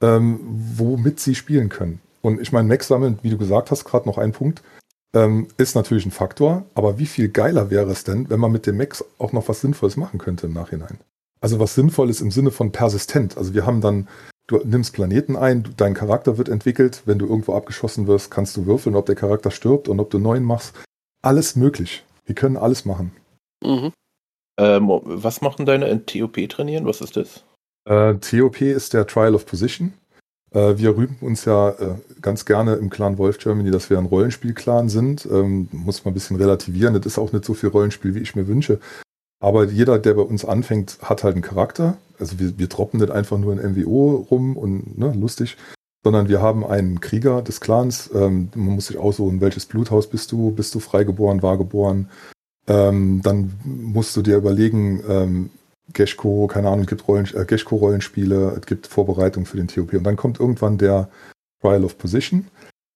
ähm, 0.00 0.38
womit 0.76 1.18
sie 1.18 1.34
spielen 1.34 1.68
können. 1.68 2.00
Und 2.22 2.40
ich 2.40 2.52
meine, 2.52 2.68
Max 2.68 2.88
sammeln, 2.88 3.18
wie 3.22 3.30
du 3.30 3.38
gesagt 3.38 3.70
hast, 3.70 3.84
gerade 3.84 4.08
noch 4.08 4.18
ein 4.18 4.32
Punkt, 4.32 4.62
ähm, 5.14 5.48
ist 5.56 5.74
natürlich 5.74 6.06
ein 6.06 6.10
Faktor. 6.10 6.64
Aber 6.74 6.98
wie 6.98 7.06
viel 7.06 7.28
geiler 7.28 7.70
wäre 7.70 7.90
es 7.90 8.04
denn, 8.04 8.30
wenn 8.30 8.40
man 8.40 8.52
mit 8.52 8.66
dem 8.66 8.76
Max 8.76 9.04
auch 9.18 9.32
noch 9.32 9.48
was 9.48 9.60
Sinnvolles 9.60 9.96
machen 9.96 10.18
könnte 10.18 10.46
im 10.46 10.52
Nachhinein? 10.52 10.98
Also 11.40 11.58
was 11.58 11.74
Sinnvolles 11.74 12.20
im 12.20 12.30
Sinne 12.30 12.50
von 12.50 12.72
persistent. 12.72 13.36
Also 13.36 13.54
wir 13.54 13.64
haben 13.64 13.80
dann, 13.80 14.08
du 14.46 14.58
nimmst 14.58 14.92
Planeten 14.92 15.36
ein, 15.36 15.68
dein 15.76 15.94
Charakter 15.94 16.36
wird 16.36 16.48
entwickelt. 16.48 17.02
Wenn 17.06 17.18
du 17.18 17.26
irgendwo 17.26 17.54
abgeschossen 17.54 18.06
wirst, 18.06 18.30
kannst 18.30 18.56
du 18.56 18.66
würfeln, 18.66 18.94
ob 18.94 19.06
der 19.06 19.14
Charakter 19.14 19.50
stirbt 19.50 19.88
und 19.88 20.00
ob 20.00 20.10
du 20.10 20.18
neuen 20.18 20.44
machst. 20.44 20.74
Alles 21.22 21.56
möglich. 21.56 22.04
Wir 22.26 22.34
können 22.34 22.56
alles 22.56 22.84
machen. 22.84 23.12
Mhm. 23.64 23.92
Ähm, 24.58 24.88
was 24.88 25.40
machen 25.40 25.64
deine 25.64 26.04
TOP 26.04 26.36
trainieren? 26.48 26.86
Was 26.86 27.00
ist 27.00 27.16
das? 27.16 27.44
Äh, 27.88 28.14
TOP 28.16 28.60
ist 28.60 28.92
der 28.92 29.06
Trial 29.06 29.34
of 29.34 29.46
Position. 29.46 29.94
Äh, 30.52 30.78
wir 30.78 30.96
rühmen 30.96 31.16
uns 31.20 31.44
ja 31.44 31.70
äh, 31.70 31.94
ganz 32.20 32.44
gerne 32.44 32.74
im 32.74 32.90
Clan 32.90 33.18
Wolf 33.18 33.38
Germany, 33.38 33.70
dass 33.70 33.90
wir 33.90 33.98
ein 33.98 34.06
Rollenspiel-Clan 34.06 34.88
sind. 34.88 35.26
Ähm, 35.30 35.68
muss 35.72 36.04
man 36.04 36.12
ein 36.12 36.14
bisschen 36.14 36.36
relativieren. 36.36 36.94
Das 36.94 37.06
ist 37.06 37.18
auch 37.18 37.32
nicht 37.32 37.44
so 37.44 37.54
viel 37.54 37.68
Rollenspiel, 37.68 38.14
wie 38.14 38.20
ich 38.20 38.34
mir 38.34 38.48
wünsche. 38.48 38.80
Aber 39.42 39.64
jeder, 39.64 39.98
der 39.98 40.14
bei 40.14 40.22
uns 40.22 40.44
anfängt, 40.44 40.98
hat 41.02 41.24
halt 41.24 41.34
einen 41.34 41.42
Charakter. 41.42 41.96
Also 42.18 42.38
wir, 42.38 42.58
wir 42.58 42.68
droppen 42.68 43.00
nicht 43.00 43.10
einfach 43.10 43.38
nur 43.38 43.52
in 43.52 43.72
MWO 43.72 44.26
rum 44.30 44.56
und 44.56 44.98
ne, 44.98 45.14
lustig, 45.18 45.56
sondern 46.04 46.28
wir 46.28 46.42
haben 46.42 46.64
einen 46.64 47.00
Krieger 47.00 47.40
des 47.40 47.60
Clans. 47.60 48.10
Ähm, 48.14 48.50
man 48.54 48.74
muss 48.74 48.88
sich 48.88 48.98
aussuchen, 48.98 49.40
welches 49.40 49.66
Bluthaus 49.66 50.08
bist 50.08 50.30
du? 50.32 50.50
Bist 50.50 50.74
du 50.74 50.80
freigeboren, 50.80 51.42
wahrgeboren? 51.42 52.10
Ähm, 52.66 53.22
dann 53.22 53.54
musst 53.64 54.14
du 54.16 54.22
dir 54.22 54.36
überlegen, 54.36 55.02
ähm, 55.08 55.50
Geshko, 55.92 56.46
keine 56.46 56.68
Ahnung, 56.68 56.82
es 56.82 56.86
gibt 56.86 57.06
Rollen, 57.08 57.26
äh, 57.34 57.44
Geshko-Rollenspiele, 57.44 58.56
es 58.58 58.66
gibt 58.66 58.86
Vorbereitungen 58.86 59.46
für 59.46 59.56
den 59.56 59.68
TOP. 59.68 59.92
Und 59.92 60.04
dann 60.04 60.16
kommt 60.16 60.40
irgendwann 60.40 60.78
der 60.78 61.08
Trial 61.60 61.84
of 61.84 61.98
Position. 61.98 62.46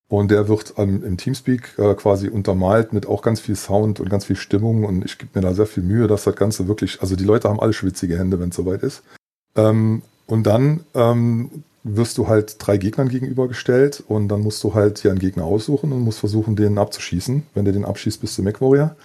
Und 0.09 0.31
der 0.31 0.49
wird 0.49 0.75
ähm, 0.77 1.03
im 1.05 1.17
Teamspeak 1.17 1.79
äh, 1.79 1.95
quasi 1.95 2.29
untermalt 2.29 2.93
mit 2.93 3.07
auch 3.07 3.23
ganz 3.23 3.41
viel 3.41 3.57
Sound 3.57 4.01
und 4.01 4.11
ganz 4.11 4.27
viel 4.27 4.37
Stimmung. 4.37 4.85
Und 4.85 5.05
ich 5.05 5.19
gebe 5.19 5.31
mir 5.35 5.47
da 5.47 5.55
sehr 5.55 5.67
viel 5.67 5.83
Mühe, 5.83 6.07
dass 6.07 6.25
das 6.25 6.37
Ganze 6.37 6.69
wirklich, 6.69 7.01
also 7.01 7.17
die 7.17 7.25
Leute 7.25 7.49
haben 7.49 7.61
alle 7.61 7.73
schwitzige 7.73 8.19
Hände, 8.19 8.39
wenn 8.39 8.51
es 8.51 8.57
soweit 8.57 8.83
ist. 8.83 9.03
Ähm, 9.57 10.03
und 10.27 10.45
dann 10.45 10.81
ähm, 10.95 11.65
wirst 11.85 12.19
du 12.19 12.29
halt 12.29 12.57
drei 12.59 12.79
Gegnern 12.79 13.09
gegenübergestellt 13.09 14.03
und 14.07 14.29
dann 14.29 14.41
musst 14.41 14.63
du 14.65 14.75
halt 14.75 14.99
hier 14.99 15.11
einen 15.11 15.21
Gegner 15.21 15.45
aussuchen 15.45 15.93
und 15.93 16.01
musst 16.01 16.19
versuchen, 16.19 16.57
den 16.57 16.79
abzuschießen. 16.79 17.45
Wenn 17.55 17.65
du 17.65 17.73
den 17.73 17.85
abschießt, 17.85 18.21
bist 18.21 18.37
du 18.39 18.43
MacWarrior. 18.43 18.97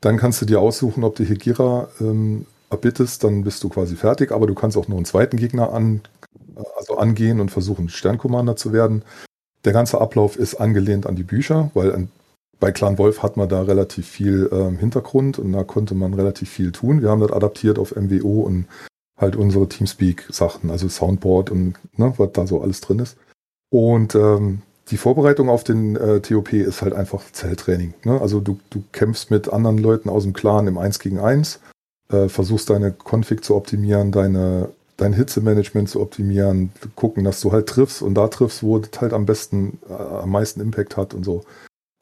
Dann 0.00 0.16
kannst 0.16 0.42
du 0.42 0.46
dir 0.46 0.60
aussuchen, 0.60 1.04
ob 1.04 1.14
du 1.14 1.24
Hegira 1.24 1.88
ähm, 2.00 2.46
erbittest, 2.72 3.24
dann 3.24 3.44
bist 3.44 3.62
du 3.62 3.68
quasi 3.68 3.96
fertig, 3.96 4.32
aber 4.32 4.46
du 4.46 4.54
kannst 4.54 4.76
auch 4.76 4.88
noch 4.88 4.96
einen 4.96 5.04
zweiten 5.04 5.36
Gegner 5.36 5.72
an, 5.72 6.00
also 6.76 6.96
angehen 6.96 7.40
und 7.40 7.50
versuchen, 7.50 7.88
Sternkommander 7.88 8.56
zu 8.56 8.72
werden. 8.72 9.02
Der 9.64 9.72
ganze 9.72 10.00
Ablauf 10.00 10.36
ist 10.36 10.56
angelehnt 10.56 11.06
an 11.06 11.16
die 11.16 11.22
Bücher, 11.22 11.70
weil 11.74 11.94
an, 11.94 12.08
bei 12.58 12.72
Clan 12.72 12.98
Wolf 12.98 13.22
hat 13.22 13.36
man 13.36 13.48
da 13.48 13.62
relativ 13.62 14.08
viel 14.08 14.48
ähm, 14.52 14.78
Hintergrund 14.78 15.38
und 15.38 15.52
da 15.52 15.64
konnte 15.64 15.94
man 15.94 16.14
relativ 16.14 16.50
viel 16.50 16.72
tun. 16.72 17.02
Wir 17.02 17.10
haben 17.10 17.20
das 17.20 17.32
adaptiert 17.32 17.78
auf 17.78 17.94
MWO 17.94 18.42
und 18.42 18.66
halt 19.18 19.36
unsere 19.36 19.68
Teamspeak-Sachen, 19.68 20.70
also 20.70 20.88
Soundboard 20.88 21.50
und 21.50 21.74
ne, 21.96 22.12
was 22.16 22.32
da 22.32 22.46
so 22.46 22.60
alles 22.60 22.80
drin 22.80 22.98
ist. 22.98 23.16
Und 23.70 24.14
ähm, 24.14 24.62
die 24.90 24.96
Vorbereitung 24.96 25.48
auf 25.48 25.64
den 25.64 25.96
äh, 25.96 26.20
TOP 26.20 26.52
ist 26.52 26.82
halt 26.82 26.92
einfach 26.92 27.22
Zelltraining. 27.32 27.94
Ne? 28.04 28.20
Also 28.20 28.40
du, 28.40 28.58
du 28.70 28.82
kämpfst 28.92 29.30
mit 29.30 29.52
anderen 29.52 29.78
Leuten 29.78 30.08
aus 30.08 30.24
dem 30.24 30.32
Clan 30.32 30.66
im 30.66 30.76
1 30.76 30.98
gegen 30.98 31.18
1 31.18 31.60
äh, 32.12 32.28
versuchst 32.28 32.70
deine 32.70 32.92
Config 32.92 33.44
zu 33.44 33.54
optimieren, 33.54 34.12
deine 34.12 34.70
dein 34.96 35.12
Hitzemanagement 35.12 35.88
zu 35.88 36.00
optimieren, 36.00 36.70
gucken, 36.94 37.24
dass 37.24 37.40
du 37.40 37.52
halt 37.52 37.68
triffst 37.68 38.02
und 38.02 38.14
da 38.14 38.28
triffst, 38.28 38.62
wo 38.62 38.78
das 38.78 39.00
halt 39.00 39.12
am 39.12 39.26
besten, 39.26 39.78
äh, 39.88 39.92
am 39.92 40.30
meisten 40.30 40.60
Impact 40.60 40.96
hat 40.96 41.14
und 41.14 41.24
so. 41.24 41.44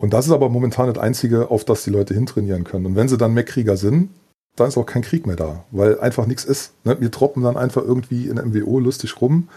Und 0.00 0.12
das 0.12 0.26
ist 0.26 0.32
aber 0.32 0.48
momentan 0.48 0.92
das 0.92 1.02
Einzige, 1.02 1.50
auf 1.50 1.64
das 1.64 1.84
die 1.84 1.90
Leute 1.90 2.14
hintrainieren 2.14 2.64
können. 2.64 2.86
Und 2.86 2.96
wenn 2.96 3.08
sie 3.08 3.18
dann 3.18 3.34
Mech-Krieger 3.34 3.76
sind, 3.76 4.10
dann 4.56 4.68
ist 4.68 4.76
auch 4.76 4.86
kein 4.86 5.02
Krieg 5.02 5.26
mehr 5.26 5.36
da, 5.36 5.64
weil 5.70 6.00
einfach 6.00 6.26
nichts 6.26 6.44
ist. 6.44 6.72
Ne? 6.84 7.00
Wir 7.00 7.10
troppen 7.10 7.42
dann 7.42 7.56
einfach 7.56 7.82
irgendwie 7.82 8.28
in 8.28 8.36
MWO 8.36 8.80
lustig 8.80 9.20
rum, 9.20 9.48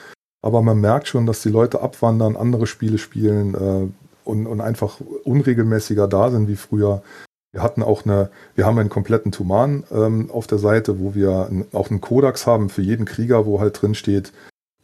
aber 0.42 0.62
man 0.62 0.80
merkt 0.80 1.08
schon, 1.08 1.26
dass 1.26 1.42
die 1.42 1.50
Leute 1.50 1.82
abwandern, 1.82 2.36
andere 2.36 2.68
Spiele 2.68 2.98
spielen 2.98 3.56
äh, 3.56 4.30
und, 4.30 4.48
und 4.48 4.62
einfach 4.62 5.00
unregelmäßiger 5.24 6.08
da 6.08 6.30
sind 6.30 6.48
wie 6.48 6.56
früher. 6.56 7.02
Wir 7.54 7.62
hatten 7.62 7.84
auch 7.84 8.04
eine, 8.04 8.32
wir 8.56 8.66
haben 8.66 8.80
einen 8.80 8.90
kompletten 8.90 9.32
Tuman 9.32 9.84
ähm, 9.92 10.30
auf 10.32 10.48
der 10.48 10.58
Seite, 10.58 11.00
wo 11.00 11.14
wir 11.14 11.48
ein, 11.50 11.66
auch 11.72 11.92
einen 11.92 12.02
Kodax 12.02 12.48
haben 12.48 12.70
für 12.70 12.82
jeden 12.82 13.06
Krieger, 13.06 13.46
wo 13.46 13.60
halt 13.60 13.80
drin 13.80 13.94
steht, 13.94 14.34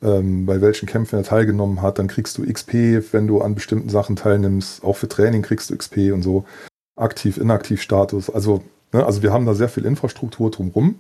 ähm, 0.04 0.46
bei 0.46 0.62
welchen 0.62 0.86
Kämpfen 0.86 1.18
er 1.18 1.24
teilgenommen 1.24 1.82
hat. 1.82 1.98
Dann 1.98 2.08
kriegst 2.08 2.38
du 2.38 2.46
XP, 2.46 3.12
wenn 3.12 3.28
du 3.28 3.42
an 3.42 3.56
bestimmten 3.56 3.90
Sachen 3.90 4.16
teilnimmst. 4.16 4.84
Auch 4.84 4.98
für 4.98 5.08
Training 5.08 5.42
kriegst 5.42 5.72
du 5.72 5.76
XP 5.76 6.14
und 6.14 6.22
so. 6.22 6.46
Aktiv, 6.96 7.38
inaktiv 7.38 7.82
Status. 7.82 8.30
Also, 8.30 8.64
ne, 8.94 9.04
also 9.04 9.24
wir 9.24 9.34
haben 9.34 9.48
da 9.48 9.56
sehr 9.56 9.70
viel 9.70 9.86
Infrastruktur 9.86 10.52
drumrum. 10.52 11.00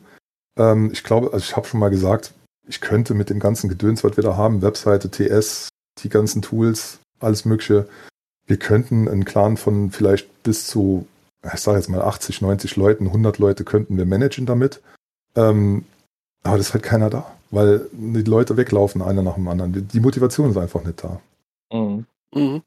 Ähm, 0.58 0.90
ich 0.92 1.04
glaube, 1.04 1.34
also 1.34 1.44
ich 1.44 1.56
habe 1.56 1.68
schon 1.68 1.80
mal 1.80 1.92
gesagt, 1.92 2.34
ich 2.68 2.82
könnte 2.82 3.14
mit 3.14 3.30
dem 3.30 3.40
ganzen 3.40 3.70
Gedöns, 3.70 4.04
was 4.04 4.18
wir 4.18 4.24
da 4.24 4.36
haben, 4.36 4.64
Webseite, 4.64 5.12
TS, 5.12 5.70
die 6.04 6.10
ganzen 6.10 6.42
Tools, 6.42 7.00
alles 7.20 7.46
Mögliche, 7.46 7.88
wir 8.48 8.58
könnten 8.58 9.08
einen 9.08 9.26
Clan 9.26 9.58
von 9.58 9.92
vielleicht 9.92 10.42
bis 10.42 10.66
zu 10.66 11.08
ich 11.44 11.60
sage 11.60 11.78
jetzt 11.78 11.90
mal 11.90 12.02
80, 12.02 12.42
90 12.42 12.76
Leuten, 12.76 13.08
100 13.08 13.38
Leute 13.38 13.64
könnten 13.64 13.98
wir 13.98 14.06
managen 14.06 14.46
damit. 14.46 14.82
Ähm, 15.36 15.86
aber 16.44 16.58
das 16.58 16.68
ist 16.68 16.74
halt 16.74 16.84
keiner 16.84 17.10
da, 17.10 17.32
weil 17.52 17.88
die 17.92 18.24
Leute 18.24 18.58
weglaufen, 18.58 19.02
einer 19.02 19.24
nach 19.24 19.36
dem 19.36 19.48
anderen. 19.48 19.88
Die 19.88 20.00
Motivation 20.00 20.52
ist 20.52 20.58
einfach 20.58 20.84
nicht 20.84 21.04
da. 21.04 21.20
Mhm. 21.72 22.06
Mhm. 22.34 22.62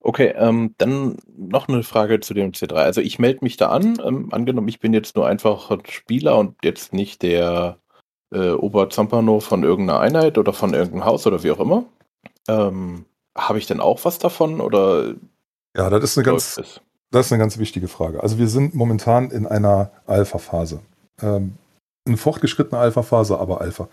Okay, 0.00 0.32
ähm, 0.36 0.74
dann 0.78 1.16
noch 1.36 1.68
eine 1.68 1.82
Frage 1.82 2.20
zu 2.20 2.32
dem 2.32 2.52
C3. 2.52 2.74
Also 2.74 3.00
ich 3.00 3.18
melde 3.18 3.40
mich 3.42 3.56
da 3.56 3.68
an. 3.68 3.98
Ähm, 4.04 4.32
angenommen, 4.32 4.68
ich 4.68 4.80
bin 4.80 4.94
jetzt 4.94 5.16
nur 5.16 5.26
einfach 5.26 5.70
Spieler 5.88 6.38
und 6.38 6.56
jetzt 6.62 6.92
nicht 6.92 7.22
der 7.22 7.78
äh, 8.32 8.50
Oberzampano 8.50 9.40
von 9.40 9.64
irgendeiner 9.64 10.00
Einheit 10.00 10.38
oder 10.38 10.52
von 10.52 10.72
irgendeinem 10.72 11.04
Haus 11.04 11.26
oder 11.26 11.42
wie 11.42 11.50
auch 11.50 11.60
immer. 11.60 11.84
Ähm, 12.48 13.06
Habe 13.36 13.58
ich 13.58 13.66
denn 13.66 13.80
auch 13.80 14.04
was 14.04 14.18
davon 14.18 14.60
oder? 14.60 15.14
Ja, 15.76 15.90
das 15.90 16.04
ist 16.04 16.18
eine 16.18 16.24
ganz, 16.24 16.58
es? 16.58 16.80
Das 17.10 17.26
ist 17.26 17.32
eine 17.32 17.40
ganz 17.40 17.58
wichtige 17.58 17.88
Frage. 17.88 18.22
Also 18.22 18.38
wir 18.38 18.48
sind 18.48 18.74
momentan 18.74 19.30
in 19.30 19.46
einer 19.46 19.90
Alpha-Phase. 20.06 20.80
Ähm, 21.22 21.54
eine 22.06 22.16
fortgeschrittene 22.16 22.80
Alpha-Phase, 22.80 23.38
aber 23.38 23.60
Alpha. 23.60 23.88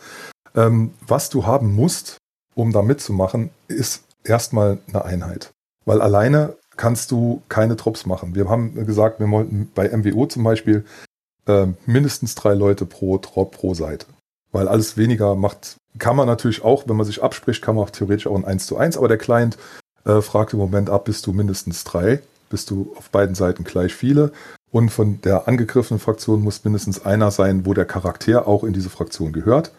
Ähm, 0.54 0.94
was 1.06 1.30
du 1.30 1.46
haben 1.46 1.74
musst, 1.74 2.18
um 2.56 2.72
da 2.72 2.82
mitzumachen, 2.82 3.52
ist 3.68 4.04
erstmal 4.24 4.80
eine 4.88 5.06
Einheit. 5.06 5.52
Weil 5.86 6.02
alleine 6.02 6.56
kannst 6.76 7.12
du 7.12 7.42
keine 7.48 7.76
Drops 7.76 8.06
machen. 8.06 8.36
Wir 8.36 8.50
haben 8.50 8.86
gesagt, 8.86 9.20
wir 9.20 9.30
wollten 9.30 9.72
bei 9.74 9.96
MWO 9.96 10.26
zum 10.26 10.44
Beispiel 10.44 10.86
äh, 11.48 11.68
mindestens 11.86 12.36
drei 12.36 12.54
Leute 12.54 12.86
pro 12.86 13.18
Drop 13.18 13.52
pro 13.52 13.74
Seite. 13.74 14.08
Weil 14.52 14.68
alles 14.68 14.98
weniger 14.98 15.36
macht, 15.36 15.78
kann 16.00 16.16
man 16.18 16.28
natürlich 16.28 16.64
auch, 16.64 16.88
wenn 16.88 16.98
man 16.98 17.06
sich 17.06 17.24
abspricht, 17.24 17.62
kann 17.62 17.76
man 17.76 17.86
auch 17.86 17.90
theoretisch 17.90 18.28
auch 18.28 18.36
ein 18.36 18.46
1 18.46 18.68
zu 18.68 18.78
1, 18.78 18.98
aber 18.98 19.08
der 19.08 19.18
Client 19.18 19.58
äh, 20.06 20.22
fragt 20.22 20.54
im 20.54 20.60
Moment 20.60 20.90
ab, 20.90 21.06
bist 21.06 21.26
du 21.28 21.34
mindestens 21.34 21.84
drei 21.86 22.22
bist 22.50 22.70
du 22.70 22.94
auf 22.98 23.10
beiden 23.10 23.36
Seiten 23.36 23.64
gleich 23.64 23.94
viele. 23.94 24.32
Und 24.72 24.90
von 24.90 25.22
der 25.22 25.48
angegriffenen 25.48 26.00
Fraktion 26.00 26.42
muss 26.42 26.64
mindestens 26.64 27.06
einer 27.06 27.32
sein, 27.32 27.66
wo 27.66 27.74
der 27.74 27.86
Charakter 27.86 28.48
auch 28.48 28.64
in 28.64 28.74
diese 28.74 28.90
Fraktion 28.90 29.32
gehört. 29.32 29.72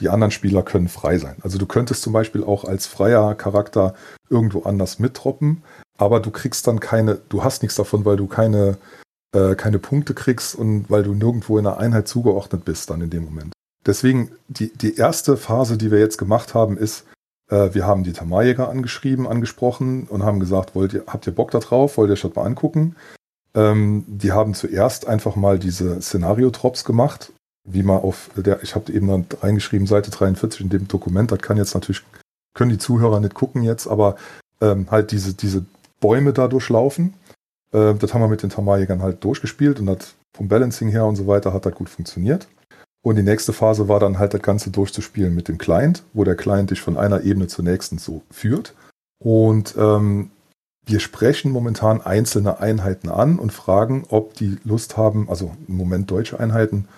Die 0.00 0.08
anderen 0.08 0.30
Spieler 0.30 0.62
können 0.62 0.88
frei 0.88 1.18
sein. 1.18 1.36
Also 1.42 1.58
du 1.58 1.66
könntest 1.66 2.02
zum 2.02 2.12
Beispiel 2.12 2.44
auch 2.44 2.64
als 2.64 2.86
freier 2.86 3.34
Charakter 3.34 3.94
irgendwo 4.30 4.62
anders 4.62 4.98
mittroppen, 4.98 5.62
aber 5.98 6.20
du 6.20 6.30
kriegst 6.30 6.66
dann 6.66 6.80
keine, 6.80 7.18
du 7.28 7.42
hast 7.42 7.62
nichts 7.62 7.76
davon, 7.76 8.04
weil 8.04 8.16
du 8.16 8.26
keine, 8.26 8.78
äh, 9.34 9.56
keine 9.56 9.78
Punkte 9.78 10.14
kriegst 10.14 10.54
und 10.54 10.88
weil 10.88 11.02
du 11.02 11.14
nirgendwo 11.14 11.58
in 11.58 11.66
einer 11.66 11.78
Einheit 11.78 12.06
zugeordnet 12.06 12.64
bist 12.64 12.90
dann 12.90 13.00
in 13.00 13.10
dem 13.10 13.24
Moment. 13.24 13.52
Deswegen 13.84 14.30
die, 14.48 14.72
die 14.72 14.96
erste 14.96 15.36
Phase, 15.36 15.76
die 15.76 15.90
wir 15.90 15.98
jetzt 15.98 16.18
gemacht 16.18 16.54
haben, 16.54 16.76
ist, 16.78 17.04
wir 17.50 17.86
haben 17.86 18.04
die 18.04 18.12
Tamarjäger 18.12 18.68
angeschrieben, 18.68 19.26
angesprochen 19.26 20.06
und 20.10 20.22
haben 20.22 20.38
gesagt, 20.38 20.74
wollt 20.74 20.92
ihr, 20.92 21.04
habt 21.06 21.26
ihr 21.26 21.34
Bock 21.34 21.50
da 21.50 21.60
drauf? 21.60 21.96
Wollt 21.96 22.10
ihr 22.10 22.16
das 22.16 22.34
mal 22.34 22.44
angucken? 22.44 22.94
Ähm, 23.54 24.04
die 24.06 24.32
haben 24.32 24.54
zuerst 24.54 25.08
einfach 25.08 25.34
mal 25.34 25.58
diese 25.58 26.00
Szenario-Drops 26.00 26.84
gemacht, 26.84 27.32
wie 27.64 27.82
man 27.82 27.98
auf 27.98 28.30
der, 28.36 28.62
ich 28.62 28.74
habe 28.74 28.92
eben 28.92 29.08
dann 29.08 29.26
reingeschrieben, 29.40 29.86
Seite 29.86 30.10
43 30.10 30.60
in 30.60 30.68
dem 30.68 30.88
Dokument, 30.88 31.32
das 31.32 31.40
kann 31.40 31.56
jetzt 31.56 31.74
natürlich, 31.74 32.02
können 32.54 32.70
die 32.70 32.78
Zuhörer 32.78 33.20
nicht 33.20 33.34
gucken 33.34 33.62
jetzt, 33.62 33.86
aber 33.86 34.16
ähm, 34.60 34.86
halt 34.90 35.10
diese, 35.12 35.34
diese 35.34 35.64
Bäume 36.00 36.32
da 36.32 36.48
durchlaufen. 36.48 37.14
Äh, 37.72 37.94
das 37.94 38.14
haben 38.14 38.20
wir 38.20 38.28
mit 38.28 38.42
den 38.42 38.50
Tamarjägern 38.50 39.02
halt 39.02 39.24
durchgespielt 39.24 39.80
und 39.80 39.86
das 39.86 40.14
vom 40.36 40.48
Balancing 40.48 40.88
her 40.88 41.06
und 41.06 41.16
so 41.16 41.26
weiter 41.26 41.52
hat 41.52 41.66
das 41.66 41.74
gut 41.74 41.88
funktioniert. 41.88 42.46
Und 43.02 43.16
die 43.16 43.22
nächste 43.22 43.52
Phase 43.52 43.88
war 43.88 44.00
dann 44.00 44.18
halt 44.18 44.34
das 44.34 44.42
Ganze 44.42 44.70
durchzuspielen 44.70 45.34
mit 45.34 45.48
dem 45.48 45.58
Client, 45.58 46.02
wo 46.12 46.24
der 46.24 46.36
Client 46.36 46.70
dich 46.70 46.80
von 46.80 46.96
einer 46.96 47.22
Ebene 47.22 47.46
zur 47.46 47.64
nächsten 47.64 47.98
so 47.98 48.22
führt. 48.30 48.74
Und 49.18 49.74
ähm, 49.78 50.30
wir 50.84 51.00
sprechen 51.00 51.52
momentan 51.52 52.00
einzelne 52.00 52.60
Einheiten 52.60 53.10
an 53.10 53.38
und 53.38 53.52
fragen, 53.52 54.04
ob 54.08 54.34
die 54.34 54.58
Lust 54.64 54.96
haben, 54.96 55.28
also 55.28 55.54
im 55.68 55.76
Moment 55.76 56.10
deutsche 56.10 56.40
Einheiten, 56.40 56.88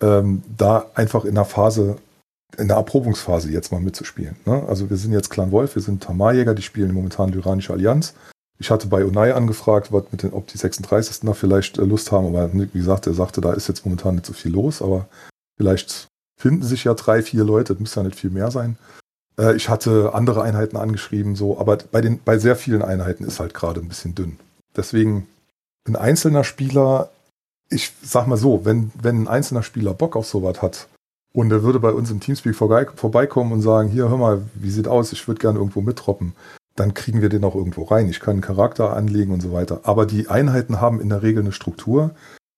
ähm, 0.00 0.42
da 0.56 0.86
einfach 0.94 1.24
in 1.24 1.34
der 1.34 1.44
Phase, 1.44 1.96
in 2.56 2.68
der 2.68 2.78
Erprobungsphase 2.78 3.50
jetzt 3.50 3.70
mal 3.70 3.80
mitzuspielen. 3.80 4.36
Ne? 4.46 4.64
Also 4.66 4.88
wir 4.90 4.96
sind 4.96 5.12
jetzt 5.12 5.30
Clan 5.30 5.52
Wolf, 5.52 5.74
wir 5.74 5.82
sind 5.82 6.02
Tamarjäger, 6.02 6.54
die 6.54 6.62
spielen 6.62 6.94
momentan 6.94 7.32
Lyranische 7.32 7.72
Allianz. 7.72 8.14
Ich 8.58 8.70
hatte 8.70 8.86
bei 8.86 9.04
Unai 9.04 9.34
angefragt, 9.34 9.92
was 9.92 10.04
mit 10.10 10.22
den, 10.22 10.32
ob 10.32 10.46
die 10.46 10.58
36. 10.58 11.20
da 11.20 11.34
vielleicht 11.34 11.78
äh, 11.78 11.84
Lust 11.84 12.12
haben, 12.12 12.26
aber 12.26 12.50
wie 12.52 12.66
gesagt, 12.66 13.06
er 13.06 13.14
sagte, 13.14 13.40
da 13.40 13.52
ist 13.52 13.68
jetzt 13.68 13.84
momentan 13.84 14.14
nicht 14.14 14.26
so 14.26 14.32
viel 14.32 14.52
los, 14.52 14.80
aber 14.80 15.06
Vielleicht 15.56 16.08
finden 16.36 16.62
sich 16.62 16.84
ja 16.84 16.94
drei, 16.94 17.22
vier 17.22 17.44
Leute, 17.44 17.74
das 17.74 17.80
muss 17.80 17.94
ja 17.94 18.02
nicht 18.02 18.18
viel 18.18 18.30
mehr 18.30 18.50
sein. 18.50 18.76
Äh, 19.38 19.56
ich 19.56 19.68
hatte 19.68 20.14
andere 20.14 20.42
Einheiten 20.42 20.76
angeschrieben, 20.76 21.36
so, 21.36 21.58
aber 21.58 21.78
bei, 21.90 22.00
den, 22.00 22.20
bei 22.24 22.38
sehr 22.38 22.56
vielen 22.56 22.82
Einheiten 22.82 23.24
ist 23.24 23.40
halt 23.40 23.54
gerade 23.54 23.80
ein 23.80 23.88
bisschen 23.88 24.14
dünn. 24.14 24.38
Deswegen 24.76 25.26
ein 25.86 25.96
einzelner 25.96 26.44
Spieler, 26.44 27.10
ich 27.70 27.92
sag 28.02 28.26
mal 28.26 28.36
so, 28.36 28.64
wenn, 28.64 28.92
wenn 29.00 29.22
ein 29.22 29.28
einzelner 29.28 29.62
Spieler 29.62 29.94
Bock 29.94 30.16
auf 30.16 30.26
sowas 30.26 30.62
hat 30.62 30.88
und 31.32 31.50
er 31.50 31.62
würde 31.62 31.80
bei 31.80 31.92
uns 31.92 32.10
im 32.10 32.20
Teamspeak 32.20 32.54
vorbeikommen 32.56 33.52
und 33.52 33.62
sagen, 33.62 33.88
hier, 33.88 34.08
hör 34.08 34.16
mal, 34.16 34.42
wie 34.54 34.70
sieht 34.70 34.88
aus, 34.88 35.12
ich 35.12 35.26
würde 35.28 35.40
gerne 35.40 35.58
irgendwo 35.58 35.80
mittroppen, 35.80 36.34
dann 36.76 36.94
kriegen 36.94 37.22
wir 37.22 37.28
den 37.28 37.44
auch 37.44 37.54
irgendwo 37.54 37.84
rein. 37.84 38.08
Ich 38.08 38.20
kann 38.20 38.32
einen 38.32 38.40
Charakter 38.40 38.96
anlegen 38.96 39.32
und 39.32 39.40
so 39.40 39.52
weiter. 39.52 39.80
Aber 39.84 40.06
die 40.06 40.28
Einheiten 40.28 40.80
haben 40.80 41.00
in 41.00 41.08
der 41.08 41.22
Regel 41.22 41.42
eine 41.42 41.52
Struktur 41.52 42.14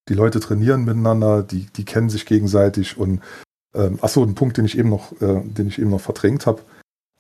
die 0.09 0.15
Leute 0.15 0.41
trainieren 0.41 0.85
miteinander, 0.85 1.43
die, 1.43 1.66
die 1.77 1.85
kennen 1.85 2.11
sich 2.11 2.27
gegenseitig 2.27 2.99
und 2.99 3.20
ähm, 3.74 3.99
achso, 4.01 4.23
ein 4.23 4.35
Punkt, 4.35 4.57
den 4.57 4.65
ich 4.65 4.78
eben 4.78 4.89
noch, 4.89 5.12
äh, 5.20 5.43
den 5.43 5.69
ich 5.69 5.78
eben 5.78 5.91
noch 5.91 6.01
verdrängt 6.01 6.47
habe, 6.47 6.62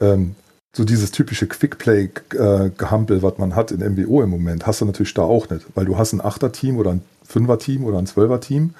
ähm, 0.00 0.34
so 0.74 0.84
dieses 0.84 1.10
typische 1.10 1.46
Quickplay-Gehampel, 1.46 3.18
äh, 3.18 3.22
was 3.22 3.38
man 3.38 3.56
hat 3.56 3.70
in 3.70 3.80
MWO 3.80 4.22
im 4.22 4.30
Moment, 4.30 4.66
hast 4.66 4.80
du 4.80 4.84
natürlich 4.84 5.14
da 5.14 5.22
auch 5.22 5.48
nicht, 5.48 5.66
weil 5.74 5.86
du 5.86 5.96
hast 5.96 6.12
ein 6.12 6.20
Achter-Team 6.20 6.76
oder 6.76 6.92
ein 6.92 7.02
Fünfer-Team 7.24 7.84
oder 7.84 7.98
ein 7.98 8.06
Zwölfer-Team, 8.06 8.74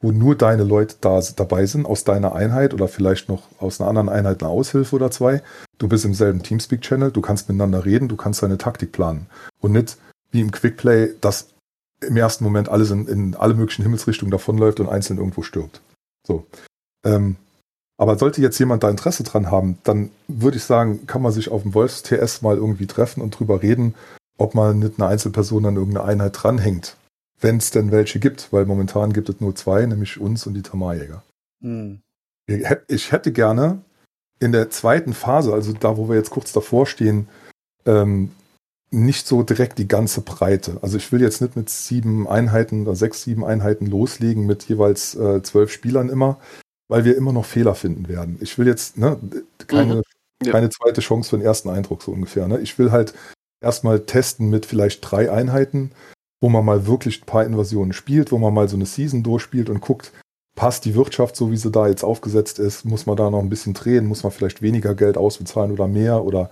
wo 0.00 0.10
nur 0.10 0.36
deine 0.36 0.64
Leute 0.64 0.96
da 1.00 1.20
dabei 1.36 1.66
sind, 1.66 1.86
aus 1.86 2.04
deiner 2.04 2.34
Einheit 2.34 2.74
oder 2.74 2.88
vielleicht 2.88 3.28
noch 3.28 3.42
aus 3.58 3.80
einer 3.80 3.88
anderen 3.88 4.08
Einheit 4.08 4.42
eine 4.42 4.50
Aushilfe 4.50 4.96
oder 4.96 5.10
zwei. 5.10 5.42
Du 5.78 5.88
bist 5.88 6.04
im 6.04 6.14
selben 6.14 6.42
Teamspeak-Channel, 6.42 7.10
du 7.10 7.20
kannst 7.20 7.48
miteinander 7.48 7.84
reden, 7.84 8.08
du 8.08 8.16
kannst 8.16 8.42
deine 8.42 8.58
Taktik 8.58 8.92
planen. 8.92 9.26
Und 9.60 9.72
nicht 9.72 9.96
wie 10.30 10.40
im 10.40 10.50
Quickplay, 10.50 11.10
dass 11.20 11.53
im 12.06 12.16
ersten 12.16 12.44
Moment 12.44 12.68
alles 12.68 12.90
in, 12.90 13.06
in 13.06 13.34
alle 13.34 13.54
möglichen 13.54 13.82
Himmelsrichtungen 13.82 14.30
davonläuft 14.30 14.80
und 14.80 14.88
einzeln 14.88 15.18
irgendwo 15.18 15.42
stirbt. 15.42 15.80
So. 16.26 16.46
Ähm, 17.04 17.36
aber 17.96 18.18
sollte 18.18 18.40
jetzt 18.40 18.58
jemand 18.58 18.82
da 18.82 18.90
Interesse 18.90 19.22
dran 19.22 19.50
haben, 19.50 19.78
dann 19.84 20.10
würde 20.26 20.56
ich 20.56 20.64
sagen, 20.64 21.06
kann 21.06 21.22
man 21.22 21.32
sich 21.32 21.50
auf 21.50 21.62
dem 21.62 21.74
Wolfs-TS 21.74 22.42
mal 22.42 22.56
irgendwie 22.56 22.86
treffen 22.86 23.20
und 23.20 23.38
drüber 23.38 23.62
reden, 23.62 23.94
ob 24.36 24.54
man 24.54 24.80
nicht 24.80 24.98
eine 24.98 25.08
Einzelperson 25.08 25.66
an 25.66 25.76
irgendeine 25.76 26.06
Einheit 26.06 26.42
dranhängt. 26.42 26.96
Wenn 27.40 27.58
es 27.58 27.70
denn 27.70 27.92
welche 27.92 28.18
gibt, 28.18 28.52
weil 28.52 28.66
momentan 28.66 29.12
gibt 29.12 29.28
es 29.28 29.40
nur 29.40 29.54
zwei, 29.54 29.86
nämlich 29.86 30.18
uns 30.18 30.46
und 30.46 30.54
die 30.54 30.62
Tamarjäger. 30.62 31.22
Hm. 31.62 32.00
Ich 32.88 33.12
hätte 33.12 33.32
gerne 33.32 33.80
in 34.40 34.52
der 34.52 34.70
zweiten 34.70 35.14
Phase, 35.14 35.52
also 35.52 35.72
da, 35.72 35.96
wo 35.96 36.08
wir 36.08 36.16
jetzt 36.16 36.30
kurz 36.30 36.52
davor 36.52 36.86
stehen, 36.86 37.28
ähm, 37.86 38.32
nicht 38.94 39.26
so 39.26 39.42
direkt 39.42 39.78
die 39.78 39.88
ganze 39.88 40.20
Breite. 40.20 40.78
Also 40.82 40.96
ich 40.96 41.10
will 41.12 41.20
jetzt 41.20 41.40
nicht 41.42 41.56
mit 41.56 41.68
sieben 41.68 42.28
Einheiten 42.28 42.82
oder 42.82 42.94
sechs, 42.94 43.22
sieben 43.22 43.44
Einheiten 43.44 43.86
loslegen 43.86 44.46
mit 44.46 44.64
jeweils 44.64 45.14
äh, 45.14 45.42
zwölf 45.42 45.72
Spielern 45.72 46.08
immer, 46.08 46.38
weil 46.88 47.04
wir 47.04 47.16
immer 47.16 47.32
noch 47.32 47.44
Fehler 47.44 47.74
finden 47.74 48.08
werden. 48.08 48.38
Ich 48.40 48.58
will 48.58 48.66
jetzt 48.66 48.96
ne, 48.96 49.18
keine, 49.66 49.96
mhm. 49.96 50.02
ja. 50.44 50.52
keine 50.52 50.70
zweite 50.70 51.00
Chance 51.00 51.30
für 51.30 51.38
den 51.38 51.44
ersten 51.44 51.68
Eindruck 51.68 52.02
so 52.02 52.12
ungefähr. 52.12 52.48
Ne? 52.48 52.60
Ich 52.60 52.78
will 52.78 52.92
halt 52.92 53.14
erstmal 53.60 54.00
testen 54.00 54.50
mit 54.50 54.66
vielleicht 54.66 55.00
drei 55.00 55.30
Einheiten, 55.30 55.90
wo 56.40 56.48
man 56.48 56.64
mal 56.64 56.86
wirklich 56.86 57.22
ein 57.22 57.26
paar 57.26 57.44
Invasionen 57.44 57.92
spielt, 57.92 58.30
wo 58.30 58.38
man 58.38 58.54
mal 58.54 58.68
so 58.68 58.76
eine 58.76 58.86
Season 58.86 59.22
durchspielt 59.22 59.70
und 59.70 59.80
guckt, 59.80 60.12
passt 60.54 60.84
die 60.84 60.94
Wirtschaft 60.94 61.36
so, 61.36 61.50
wie 61.50 61.56
sie 61.56 61.70
da 61.70 61.88
jetzt 61.88 62.04
aufgesetzt 62.04 62.58
ist? 62.58 62.84
Muss 62.84 63.06
man 63.06 63.16
da 63.16 63.30
noch 63.30 63.40
ein 63.40 63.48
bisschen 63.48 63.74
drehen? 63.74 64.06
Muss 64.06 64.22
man 64.22 64.32
vielleicht 64.32 64.62
weniger 64.62 64.94
Geld 64.94 65.16
ausbezahlen 65.16 65.72
oder 65.72 65.88
mehr? 65.88 66.24
Oder 66.24 66.50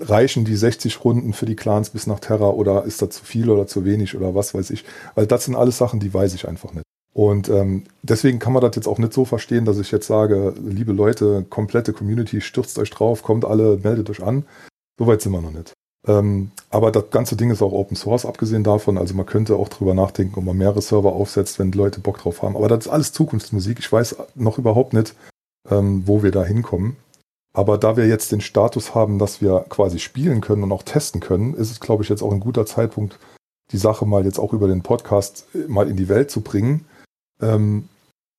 reichen 0.00 0.44
die 0.44 0.56
60 0.56 1.04
Runden 1.04 1.32
für 1.32 1.46
die 1.46 1.56
Clans 1.56 1.90
bis 1.90 2.06
nach 2.06 2.20
Terra 2.20 2.50
oder 2.50 2.84
ist 2.84 3.02
das 3.02 3.10
zu 3.10 3.24
viel 3.24 3.50
oder 3.50 3.66
zu 3.66 3.84
wenig 3.84 4.16
oder 4.16 4.34
was 4.34 4.54
weiß 4.54 4.70
ich? 4.70 4.84
Weil 5.14 5.26
das 5.26 5.44
sind 5.44 5.56
alles 5.56 5.78
Sachen, 5.78 6.00
die 6.00 6.12
weiß 6.12 6.34
ich 6.34 6.48
einfach 6.48 6.72
nicht. 6.72 6.84
Und 7.14 7.48
ähm, 7.48 7.84
deswegen 8.02 8.40
kann 8.40 8.52
man 8.52 8.62
das 8.62 8.74
jetzt 8.74 8.88
auch 8.88 8.98
nicht 8.98 9.12
so 9.12 9.24
verstehen, 9.24 9.64
dass 9.64 9.78
ich 9.78 9.92
jetzt 9.92 10.08
sage, 10.08 10.52
liebe 10.60 10.92
Leute, 10.92 11.46
komplette 11.48 11.92
Community, 11.92 12.40
stürzt 12.40 12.76
euch 12.78 12.90
drauf, 12.90 13.22
kommt 13.22 13.44
alle, 13.44 13.78
meldet 13.82 14.10
euch 14.10 14.22
an. 14.22 14.44
Soweit 14.98 15.22
sind 15.22 15.32
wir 15.32 15.40
noch 15.40 15.52
nicht. 15.52 15.72
Ähm, 16.06 16.50
aber 16.70 16.90
das 16.90 17.10
ganze 17.10 17.36
Ding 17.36 17.50
ist 17.50 17.62
auch 17.62 17.72
Open 17.72 17.96
Source, 17.96 18.26
abgesehen 18.26 18.64
davon. 18.64 18.98
Also 18.98 19.14
man 19.14 19.26
könnte 19.26 19.54
auch 19.54 19.68
drüber 19.68 19.94
nachdenken, 19.94 20.38
ob 20.38 20.44
man 20.44 20.56
mehrere 20.56 20.82
Server 20.82 21.12
aufsetzt, 21.12 21.58
wenn 21.60 21.70
Leute 21.72 22.00
Bock 22.00 22.18
drauf 22.18 22.42
haben. 22.42 22.56
Aber 22.56 22.68
das 22.68 22.86
ist 22.86 22.92
alles 22.92 23.12
Zukunftsmusik. 23.12 23.78
Ich 23.78 23.90
weiß 23.90 24.16
noch 24.34 24.58
überhaupt 24.58 24.92
nicht, 24.92 25.14
ähm, 25.70 26.02
wo 26.06 26.22
wir 26.22 26.32
da 26.32 26.44
hinkommen. 26.44 26.96
Aber 27.56 27.78
da 27.78 27.96
wir 27.96 28.06
jetzt 28.06 28.32
den 28.32 28.40
Status 28.40 28.94
haben, 28.94 29.18
dass 29.18 29.40
wir 29.40 29.64
quasi 29.68 30.00
spielen 30.00 30.40
können 30.40 30.64
und 30.64 30.72
auch 30.72 30.82
testen 30.82 31.20
können, 31.20 31.54
ist 31.54 31.70
es, 31.70 31.80
glaube 31.80 32.02
ich, 32.02 32.08
jetzt 32.08 32.22
auch 32.22 32.32
ein 32.32 32.40
guter 32.40 32.66
Zeitpunkt, 32.66 33.18
die 33.70 33.78
Sache 33.78 34.04
mal 34.04 34.24
jetzt 34.24 34.38
auch 34.38 34.52
über 34.52 34.68
den 34.68 34.82
Podcast 34.82 35.46
äh, 35.54 35.68
mal 35.68 35.88
in 35.88 35.96
die 35.96 36.08
Welt 36.08 36.30
zu 36.30 36.40
bringen 36.40 36.84
ähm, 37.40 37.88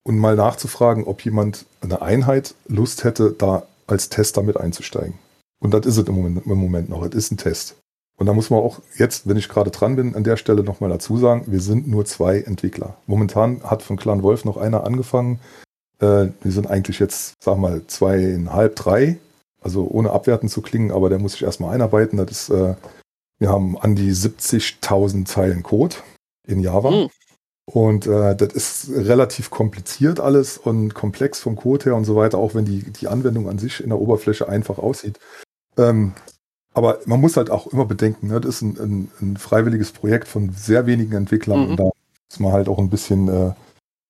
und 0.03 0.19
mal 0.19 0.35
nachzufragen, 0.35 1.05
ob 1.05 1.23
jemand 1.23 1.65
eine 1.81 2.01
Einheit 2.01 2.55
Lust 2.67 3.03
hätte, 3.03 3.31
da 3.31 3.63
als 3.87 4.09
Tester 4.09 4.43
mit 4.43 4.57
einzusteigen. 4.57 5.15
Und 5.59 5.73
das 5.73 5.85
ist 5.85 5.97
es 5.97 6.07
im 6.07 6.15
Moment, 6.15 6.45
im 6.45 6.57
Moment 6.57 6.89
noch. 6.89 7.03
Es 7.03 7.15
ist 7.15 7.31
ein 7.31 7.37
Test. 7.37 7.77
Und 8.17 8.27
da 8.27 8.33
muss 8.33 8.49
man 8.49 8.59
auch 8.59 8.81
jetzt, 8.97 9.27
wenn 9.27 9.37
ich 9.37 9.49
gerade 9.49 9.71
dran 9.71 9.95
bin, 9.95 10.15
an 10.15 10.23
der 10.23 10.37
Stelle 10.37 10.63
nochmal 10.63 10.89
dazu 10.89 11.17
sagen, 11.17 11.45
wir 11.47 11.59
sind 11.59 11.87
nur 11.87 12.05
zwei 12.05 12.39
Entwickler. 12.39 12.97
Momentan 13.07 13.63
hat 13.63 13.81
von 13.81 13.97
Clan 13.97 14.23
Wolf 14.23 14.45
noch 14.45 14.57
einer 14.57 14.85
angefangen. 14.85 15.39
Äh, 15.99 16.27
wir 16.41 16.51
sind 16.51 16.67
eigentlich 16.67 16.99
jetzt, 16.99 17.35
sag 17.43 17.57
mal, 17.57 17.85
zweieinhalb, 17.87 18.75
drei. 18.75 19.17
Also 19.61 19.87
ohne 19.87 20.11
abwertend 20.11 20.51
zu 20.51 20.61
klingen, 20.61 20.91
aber 20.91 21.09
der 21.09 21.19
muss 21.19 21.33
sich 21.33 21.43
erstmal 21.43 21.73
einarbeiten. 21.73 22.17
Das 22.17 22.29
ist, 22.31 22.49
äh, 22.49 22.75
wir 23.39 23.49
haben 23.49 23.77
an 23.77 23.95
die 23.95 24.11
70.000 24.11 25.25
Zeilen 25.25 25.63
Code 25.63 25.95
in 26.47 26.59
Java. 26.59 26.91
Mhm. 26.91 27.09
Und 27.65 28.05
äh, 28.05 28.35
das 28.35 28.53
ist 28.53 28.89
relativ 28.91 29.49
kompliziert 29.49 30.19
alles 30.19 30.57
und 30.59 30.93
komplex 30.93 31.39
vom 31.39 31.55
Code 31.55 31.85
her 31.85 31.95
und 31.95 32.05
so 32.05 32.15
weiter, 32.15 32.37
auch 32.37 32.53
wenn 32.53 32.65
die, 32.65 32.83
die 32.83 33.07
Anwendung 33.07 33.49
an 33.49 33.57
sich 33.57 33.81
in 33.81 33.89
der 33.89 33.99
Oberfläche 33.99 34.47
einfach 34.47 34.77
aussieht. 34.77 35.19
Ähm, 35.77 36.13
aber 36.75 36.99
man 37.05 37.19
muss 37.19 37.37
halt 37.37 37.49
auch 37.49 37.67
immer 37.67 37.85
bedenken, 37.85 38.27
ne, 38.27 38.39
das 38.39 38.55
ist 38.55 38.61
ein, 38.61 38.77
ein, 38.77 39.11
ein 39.21 39.37
freiwilliges 39.37 39.93
Projekt 39.93 40.27
von 40.27 40.51
sehr 40.51 40.85
wenigen 40.85 41.13
Entwicklern 41.13 41.63
mhm. 41.63 41.69
und 41.71 41.79
da 41.79 41.83
muss 41.83 42.39
man 42.39 42.51
halt 42.51 42.69
auch 42.69 42.77
ein 42.77 42.89
bisschen 42.89 43.29
äh, 43.29 43.53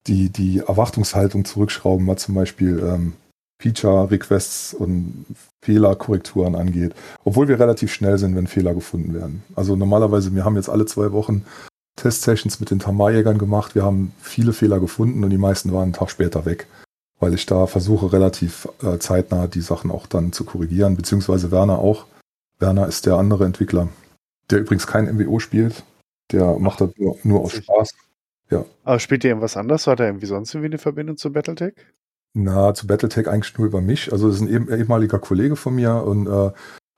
die, 0.08 0.30
die 0.30 0.60
Erwartungshaltung 0.60 1.46
zurückschrauben, 1.46 2.08
was 2.08 2.24
zum 2.24 2.36
Beispiel 2.36 2.80
ähm, 2.80 3.14
Feature-Requests 3.62 4.74
und 4.74 5.26
Fehlerkorrekturen 5.64 6.56
angeht. 6.56 6.94
Obwohl 7.24 7.48
wir 7.48 7.60
relativ 7.60 7.94
schnell 7.94 8.18
sind, 8.18 8.36
wenn 8.36 8.48
Fehler 8.48 8.74
gefunden 8.74 9.14
werden. 9.14 9.44
Also 9.56 9.76
normalerweise, 9.76 10.36
wir 10.36 10.46
haben 10.46 10.56
jetzt 10.56 10.70
alle 10.70 10.86
zwei 10.86 11.12
Wochen 11.12 11.46
Test-Sessions 11.96 12.60
mit 12.60 12.72
den 12.72 12.80
Tamarjägern 12.80 13.38
gemacht. 13.38 13.74
Wir 13.74 13.84
haben 13.84 14.12
viele 14.22 14.54
Fehler 14.54 14.80
gefunden 14.80 15.24
und 15.24 15.30
die 15.30 15.38
meisten 15.38 15.72
waren 15.72 15.84
einen 15.84 15.94
Tag 15.94 16.12
später 16.12 16.46
weg, 16.46 16.68
weil 17.20 17.34
ich 17.34 17.46
da 17.46 17.68
versuche, 17.68 18.12
relativ 18.12 18.68
äh, 18.84 19.00
zeitnah 19.00 19.48
die 19.48 19.62
Sachen 19.62 19.92
auch 19.92 20.06
dann 20.06 20.34
zu 20.34 20.44
korrigieren, 20.44 20.98
beziehungsweise 20.98 21.52
Werner 21.52 21.80
auch. 21.80 22.06
Werner 22.60 22.88
ist 22.88 23.06
der 23.06 23.16
andere 23.16 23.46
Entwickler, 23.46 23.90
der 24.50 24.60
übrigens 24.60 24.88
kein 24.88 25.06
MWO 25.16 25.40
spielt. 25.40 25.84
Der 26.32 26.58
macht 26.60 26.82
das 26.82 26.90
nur, 26.98 27.18
nur 27.24 27.42
aus 27.42 27.54
Spaß. 27.54 27.92
Ja. 28.50 28.66
Aber 28.84 29.00
spielt 29.00 29.24
der 29.24 29.32
irgendwas 29.32 29.58
anders? 29.58 29.88
Hat 29.88 30.00
er 30.00 30.08
irgendwie 30.08 30.28
sonst 30.28 30.54
irgendwie 30.54 30.68
eine 30.68 30.78
Verbindung 30.78 31.18
zu 31.18 31.32
Battletech? 31.32 31.74
Na, 32.34 32.74
zu 32.74 32.88
Battletech 32.88 33.28
eigentlich 33.28 33.58
nur 33.58 33.68
über 33.68 33.82
mich. 33.82 34.12
Also 34.12 34.28
das 34.28 34.42
ist 34.42 34.42
ein 34.42 34.70
ehemaliger 34.70 35.20
Kollege 35.20 35.56
von 35.56 35.76
mir 35.76 36.04
und 36.04 36.28
äh, 36.28 36.52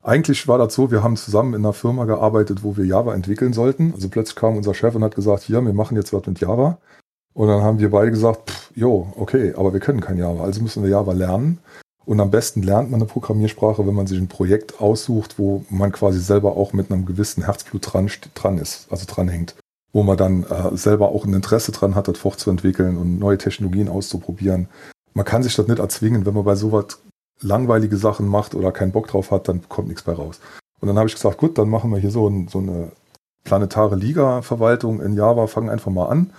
eigentlich 0.03 0.47
war 0.47 0.57
das 0.57 0.73
so, 0.73 0.89
wir 0.89 1.03
haben 1.03 1.17
zusammen 1.17 1.53
in 1.53 1.61
einer 1.61 1.73
Firma 1.73 2.05
gearbeitet, 2.05 2.63
wo 2.63 2.77
wir 2.77 2.85
Java 2.85 3.13
entwickeln 3.13 3.53
sollten. 3.53 3.93
Also 3.93 4.09
plötzlich 4.09 4.35
kam 4.35 4.57
unser 4.57 4.73
Chef 4.73 4.95
und 4.95 5.03
hat 5.03 5.15
gesagt, 5.15 5.43
hier, 5.43 5.61
wir 5.61 5.73
machen 5.73 5.97
jetzt 5.97 6.13
was 6.13 6.25
mit 6.25 6.39
Java. 6.39 6.79
Und 7.33 7.49
dann 7.49 7.61
haben 7.61 7.79
wir 7.79 7.91
beide 7.91 8.09
gesagt, 8.09 8.49
pff, 8.49 8.71
jo, 8.75 9.13
okay, 9.15 9.53
aber 9.55 9.73
wir 9.73 9.79
können 9.79 10.01
kein 10.01 10.17
Java, 10.17 10.43
also 10.43 10.61
müssen 10.61 10.81
wir 10.81 10.89
Java 10.89 11.13
lernen. 11.13 11.59
Und 12.05 12.21
am 12.21 12.31
besten 12.31 12.63
lernt 12.63 12.89
man 12.89 13.01
eine 13.01 13.09
Programmiersprache, 13.09 13.85
wenn 13.85 13.93
man 13.93 14.07
sich 14.07 14.17
ein 14.17 14.29
Projekt 14.29 14.79
aussucht, 14.79 15.37
wo 15.37 15.65
man 15.69 15.91
quasi 15.91 16.19
selber 16.19 16.55
auch 16.55 16.71
mit 16.71 16.89
einem 16.89 17.05
gewissen 17.05 17.43
Herzblut 17.43 17.93
dran, 17.93 18.09
dran 18.33 18.57
ist, 18.57 18.87
also 18.89 19.05
dranhängt. 19.05 19.55
Wo 19.97 20.03
man 20.03 20.15
dann 20.15 20.43
äh, 20.43 20.77
selber 20.77 21.09
auch 21.09 21.25
ein 21.25 21.33
Interesse 21.33 21.71
dran 21.71 21.95
hat, 21.95 22.07
das 22.07 22.19
fortzuentwickeln 22.19 22.97
und 22.97 23.17
neue 23.17 23.39
Technologien 23.39 23.89
auszuprobieren. 23.89 24.67
Man 25.15 25.25
kann 25.25 25.41
sich 25.41 25.55
das 25.55 25.67
nicht 25.67 25.79
erzwingen, 25.79 26.23
wenn 26.27 26.35
man 26.35 26.43
bei 26.43 26.53
sowas 26.53 26.99
langweilige 27.41 27.97
Sachen 27.97 28.27
macht 28.27 28.53
oder 28.53 28.71
keinen 28.71 28.91
Bock 28.91 29.07
drauf 29.07 29.31
hat, 29.31 29.47
dann 29.47 29.67
kommt 29.69 29.87
nichts 29.87 30.03
bei 30.03 30.13
raus. 30.13 30.39
Und 30.79 30.87
dann 30.87 30.99
habe 30.99 31.09
ich 31.09 31.15
gesagt, 31.15 31.39
gut, 31.39 31.57
dann 31.57 31.69
machen 31.69 31.89
wir 31.89 31.97
hier 31.97 32.11
so, 32.11 32.29
ein, 32.29 32.47
so 32.47 32.59
eine 32.59 32.91
planetare 33.43 33.95
Liga-Verwaltung 33.95 35.01
in 35.01 35.13
Java, 35.13 35.47
fangen 35.47 35.71
einfach 35.71 35.91
mal 35.91 36.09
an. 36.09 36.29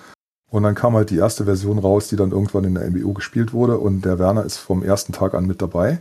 Und 0.53 0.63
dann 0.63 0.77
kam 0.77 0.95
halt 0.95 1.11
die 1.11 1.19
erste 1.19 1.45
Version 1.45 1.81
raus, 1.81 2.07
die 2.07 2.15
dann 2.15 2.31
irgendwann 2.31 2.63
in 2.63 2.77
der 2.77 2.89
MBO 2.89 3.13
gespielt 3.13 3.53
wurde. 3.53 3.79
Und 3.79 4.05
der 4.05 4.21
Werner 4.21 4.45
ist 4.45 4.59
vom 4.59 4.85
ersten 4.85 5.13
Tag 5.13 5.35
an 5.35 5.47
mit 5.47 5.61
dabei. 5.61 6.01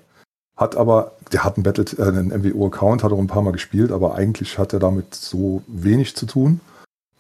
Hat 0.56 0.78
aber, 0.78 1.14
der 1.32 1.44
hat 1.44 1.58
einen, 1.58 1.66
äh, 1.66 2.02
einen 2.04 2.28
MWO-Account, 2.28 3.04
hat 3.04 3.12
auch 3.12 3.18
ein 3.18 3.26
paar 3.26 3.42
Mal 3.42 3.52
gespielt, 3.52 3.92
aber 3.92 4.14
eigentlich 4.14 4.60
hat 4.60 4.74
er 4.74 4.80
damit 4.80 5.16
so 5.16 5.64
wenig 5.66 6.16
zu 6.16 6.28
tun. 6.28 6.60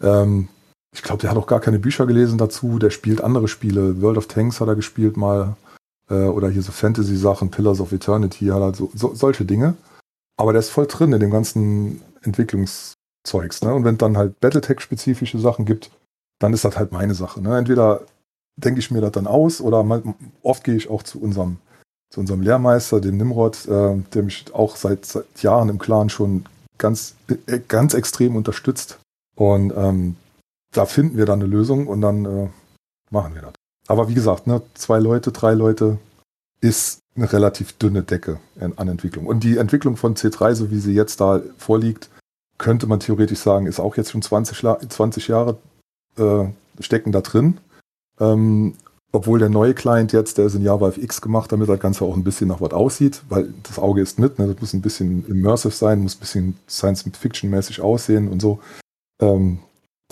Ähm, 0.02 0.48
ich 0.94 1.04
glaube, 1.04 1.22
der 1.22 1.30
hat 1.30 1.38
auch 1.38 1.48
gar 1.48 1.60
keine 1.60 1.80
Bücher 1.80 2.06
gelesen 2.06 2.38
dazu. 2.38 2.80
Der 2.80 2.90
spielt 2.90 3.22
andere 3.22 3.48
Spiele. 3.48 4.02
World 4.02 4.18
of 4.18 4.28
Tanks 4.28 4.60
hat 4.62 4.68
er 4.68 4.76
gespielt 4.76 5.18
mal 5.18 5.56
äh, 6.10 6.26
oder 6.26 6.50
hier 6.50 6.62
so 6.62 6.72
Fantasy-Sachen, 6.72 7.52
Pillars 7.52 7.80
of 7.80 7.92
Eternity, 7.92 8.48
halt 8.48 8.76
so, 8.76 8.90
so, 8.94 9.14
solche 9.14 9.46
Dinge. 9.46 9.76
Aber 10.38 10.54
der 10.54 10.60
ist 10.60 10.70
voll 10.70 10.88
drin 10.88 11.14
in 11.14 11.20
dem 11.20 11.32
ganzen 11.32 12.02
Entwicklungszeugs. 12.22 13.62
Ne? 13.64 13.74
Und 13.74 13.84
wenn 13.84 13.98
dann 13.98 14.18
halt 14.18 14.40
Battletech-spezifische 14.40 15.40
Sachen 15.40 15.66
gibt, 15.66 15.92
dann 16.40 16.54
ist 16.54 16.66
das 16.66 16.78
halt 16.78 16.92
meine 16.92 17.16
Sache. 17.16 17.42
Ne? 17.42 17.58
Entweder 17.58 18.02
denke 18.56 18.80
ich 18.80 18.92
mir 18.92 19.02
das 19.02 19.12
dann 19.12 19.28
aus 19.28 19.62
oder 19.62 19.84
mal, 19.84 20.04
oft 20.42 20.64
gehe 20.64 20.76
ich 20.76 20.90
auch 20.90 21.04
zu 21.04 21.22
unserem, 21.22 21.58
zu 22.12 22.20
unserem 22.20 22.42
Lehrmeister, 22.42 23.02
dem 23.02 23.18
Nimrod, 23.18 23.68
äh, 23.68 23.98
der 24.14 24.24
mich 24.24 24.46
auch 24.54 24.76
seit, 24.76 25.06
seit 25.06 25.42
Jahren 25.42 25.70
im 25.70 25.80
Clan 25.80 26.10
schon 26.10 26.46
ganz, 26.78 27.16
äh, 27.48 27.60
ganz 27.68 27.94
extrem 27.94 28.36
unterstützt. 28.36 29.00
Und 29.38 29.72
ähm, 29.78 30.16
da 30.74 30.86
finden 30.86 31.16
wir 31.16 31.26
dann 31.26 31.40
eine 31.40 31.50
Lösung 31.50 31.88
und 31.88 32.02
dann 32.02 32.26
äh, 32.26 32.50
machen 33.12 33.36
wir 33.36 33.44
das. 33.44 33.54
Aber 33.88 34.10
wie 34.10 34.16
gesagt, 34.16 34.48
ne, 34.48 34.62
zwei 34.74 35.00
Leute, 35.00 35.32
drei 35.32 35.54
Leute 35.54 36.00
ist 36.60 37.00
eine 37.16 37.32
relativ 37.32 37.74
dünne 37.74 38.04
Decke 38.04 38.40
an 38.60 38.88
Entwicklung. 38.88 39.28
Und 39.28 39.44
die 39.44 39.58
Entwicklung 39.58 39.96
von 39.96 40.16
C3, 40.16 40.54
so 40.56 40.72
wie 40.72 40.80
sie 40.80 40.94
jetzt 40.94 41.22
da 41.22 41.42
vorliegt, 41.58 42.10
könnte 42.58 42.88
man 42.88 43.00
theoretisch 43.00 43.40
sagen, 43.40 43.68
ist 43.68 43.80
auch 43.80 43.96
jetzt 43.96 44.12
schon 44.12 44.22
20, 44.22 44.90
20 44.90 45.28
Jahre 45.28 45.58
äh, 46.18 46.46
stecken 46.80 47.12
da 47.12 47.22
drin. 47.22 47.60
Ähm, 48.20 48.74
obwohl 49.12 49.40
der 49.40 49.50
neue 49.50 49.74
Client 49.74 50.12
jetzt, 50.12 50.38
der 50.38 50.46
ist 50.46 50.56
in 50.56 50.64
Java 50.64 50.90
FX 50.90 51.22
gemacht, 51.22 51.52
damit 51.52 51.70
das 51.70 51.80
Ganze 51.80 52.04
auch 52.04 52.16
ein 52.16 52.24
bisschen 52.24 52.50
nach 52.50 52.60
was 52.60 52.74
aussieht, 52.74 53.22
weil 53.30 53.54
das 53.64 53.80
Auge 53.80 54.02
ist 54.02 54.20
mit, 54.20 54.38
ne, 54.38 54.48
das 54.48 54.60
muss 54.60 54.74
ein 54.74 54.82
bisschen 54.82 55.26
immersive 55.28 55.74
sein, 55.74 56.02
muss 56.02 56.16
ein 56.16 56.20
bisschen 56.20 56.60
Science-Fiction-mäßig 56.68 57.82
aussehen 57.82 58.28
und 58.28 58.42
so. 58.42 58.60
Ähm, 59.22 59.60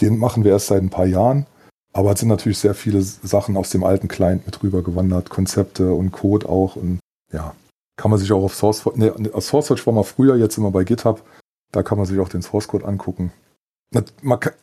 den 0.02 0.18
machen 0.18 0.44
wir 0.44 0.52
erst 0.52 0.68
seit 0.68 0.82
ein 0.82 0.90
paar 0.90 1.06
Jahren. 1.06 1.46
Aber 1.94 2.12
es 2.12 2.20
sind 2.20 2.30
natürlich 2.30 2.58
sehr 2.58 2.76
viele 2.76 3.02
Sachen 3.02 3.56
aus 3.56 3.70
dem 3.70 3.86
alten 3.86 4.10
Client 4.10 4.46
mit 4.46 4.62
rüber 4.62 4.84
gewandert, 4.84 5.30
Konzepte 5.30 5.94
und 5.94 6.12
Code 6.12 6.50
auch. 6.50 6.76
Und 6.76 7.00
ja, 7.32 7.56
kann 7.96 8.12
man 8.12 8.20
sich 8.20 8.32
auch 8.34 8.44
auf 8.44 8.54
Source, 8.54 8.86
ne, 8.96 9.14
auf 9.32 9.46
SourceForge 9.46 9.86
war 9.86 9.94
mal 9.94 10.04
früher, 10.04 10.36
jetzt 10.36 10.58
immer 10.58 10.72
bei 10.72 10.84
GitHub. 10.84 11.24
Da 11.72 11.84
kann 11.84 11.98
man 11.98 12.06
sich 12.06 12.20
auch 12.20 12.28
den 12.28 12.42
Source 12.42 12.68
Code 12.68 12.86
angucken. 12.86 13.32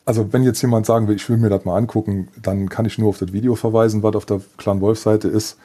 Also 0.05 0.31
wenn 0.31 0.43
jetzt 0.43 0.61
jemand 0.61 0.85
sagen 0.85 1.07
will, 1.07 1.15
ich 1.15 1.27
will 1.27 1.37
mir 1.37 1.49
das 1.49 1.65
mal 1.65 1.75
angucken, 1.75 2.27
dann 2.39 2.69
kann 2.69 2.85
ich 2.85 2.99
nur 2.99 3.09
auf 3.09 3.17
das 3.17 3.33
Video 3.33 3.55
verweisen, 3.55 4.03
was 4.03 4.15
auf 4.15 4.25
der 4.25 4.41
Clan 4.57 4.81
Wolf 4.81 4.99
Seite 4.99 5.27
ist. 5.27 5.57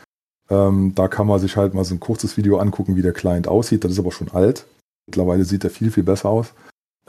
Ähm, 0.48 0.94
da 0.94 1.09
kann 1.09 1.26
man 1.26 1.38
sich 1.38 1.56
halt 1.56 1.74
mal 1.74 1.84
so 1.84 1.94
ein 1.94 2.00
kurzes 2.00 2.38
Video 2.38 2.59
angucken, 2.59 2.96
wie 2.96 3.02
der 3.02 3.12
Client 3.12 3.46
aussieht. 3.46 3.84
Das 3.84 3.92
ist 3.92 3.98
aber 3.98 4.12
schon 4.12 4.30
alt. 4.30 4.66
Mittlerweile 5.06 5.44
sieht 5.44 5.64
er 5.64 5.70
viel, 5.70 5.90
viel 5.90 6.05
besser 6.05 6.30
aus. 6.30 6.55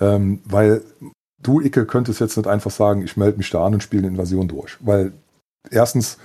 Ähm, 0.01 0.41
weil 0.43 0.81
du, 1.41 1.61
Icke, 1.61 1.85
könntest 1.85 2.19
jetzt 2.19 2.37
nicht 2.37 2.47
einfach 2.47 2.71
sagen, 2.71 3.03
ich 3.03 3.17
melde 3.17 3.37
mich 3.37 3.49
da 3.49 3.65
an 3.65 3.73
und 3.73 3.83
spiele 3.83 4.03
eine 4.03 4.11
Invasion 4.15 4.47
durch. 4.47 4.77
Weil 4.79 5.11
erstens 5.69 6.17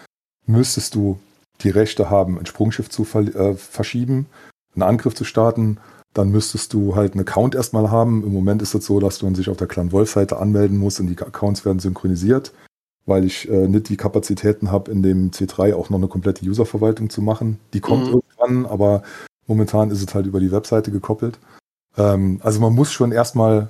müsstest 0.46 0.94
du 0.94 1.18
die 1.60 1.70
Rechte 1.70 2.10
haben, 2.10 2.38
ein 2.38 2.46
Sprungschiff 2.46 2.90
zu 2.90 3.04
äh, 3.04 3.54
verschieben, 3.54 4.26
einen 4.74 4.82
Angriff 4.82 5.14
zu 5.14 5.24
starten. 5.24 5.78
Dann 6.12 6.30
müsstest 6.30 6.72
du 6.72 6.94
halt 6.94 7.12
einen 7.12 7.22
Account 7.22 7.54
erstmal 7.54 7.90
haben. 7.90 8.22
Im 8.24 8.32
Moment 8.32 8.62
ist 8.62 8.74
es 8.74 8.86
so, 8.86 9.00
dass 9.00 9.18
du 9.18 9.34
sich 9.34 9.48
auf 9.48 9.56
der 9.56 9.66
Clan 9.66 9.92
Wolf-Seite 9.92 10.38
anmelden 10.38 10.78
musst 10.78 11.00
und 11.00 11.08
die 11.08 11.18
Accounts 11.18 11.64
werden 11.64 11.80
synchronisiert, 11.80 12.52
weil 13.06 13.24
ich 13.24 13.48
äh, 13.48 13.68
nicht 13.68 13.88
die 13.88 13.96
Kapazitäten 13.96 14.70
habe, 14.70 14.90
in 14.90 15.02
dem 15.02 15.30
C3 15.30 15.74
auch 15.74 15.90
noch 15.90 15.98
eine 15.98 16.08
komplette 16.08 16.44
Userverwaltung 16.44 17.10
zu 17.10 17.20
machen. 17.20 17.58
Die 17.72 17.80
kommt 17.80 18.06
mhm. 18.06 18.20
irgendwann, 18.20 18.66
aber 18.66 19.02
momentan 19.46 19.90
ist 19.90 20.02
es 20.02 20.14
halt 20.14 20.26
über 20.26 20.40
die 20.40 20.52
Webseite 20.52 20.90
gekoppelt. 20.90 21.38
Ähm, 21.96 22.40
also 22.42 22.60
man 22.60 22.74
muss 22.74 22.92
schon 22.92 23.10
erstmal 23.10 23.68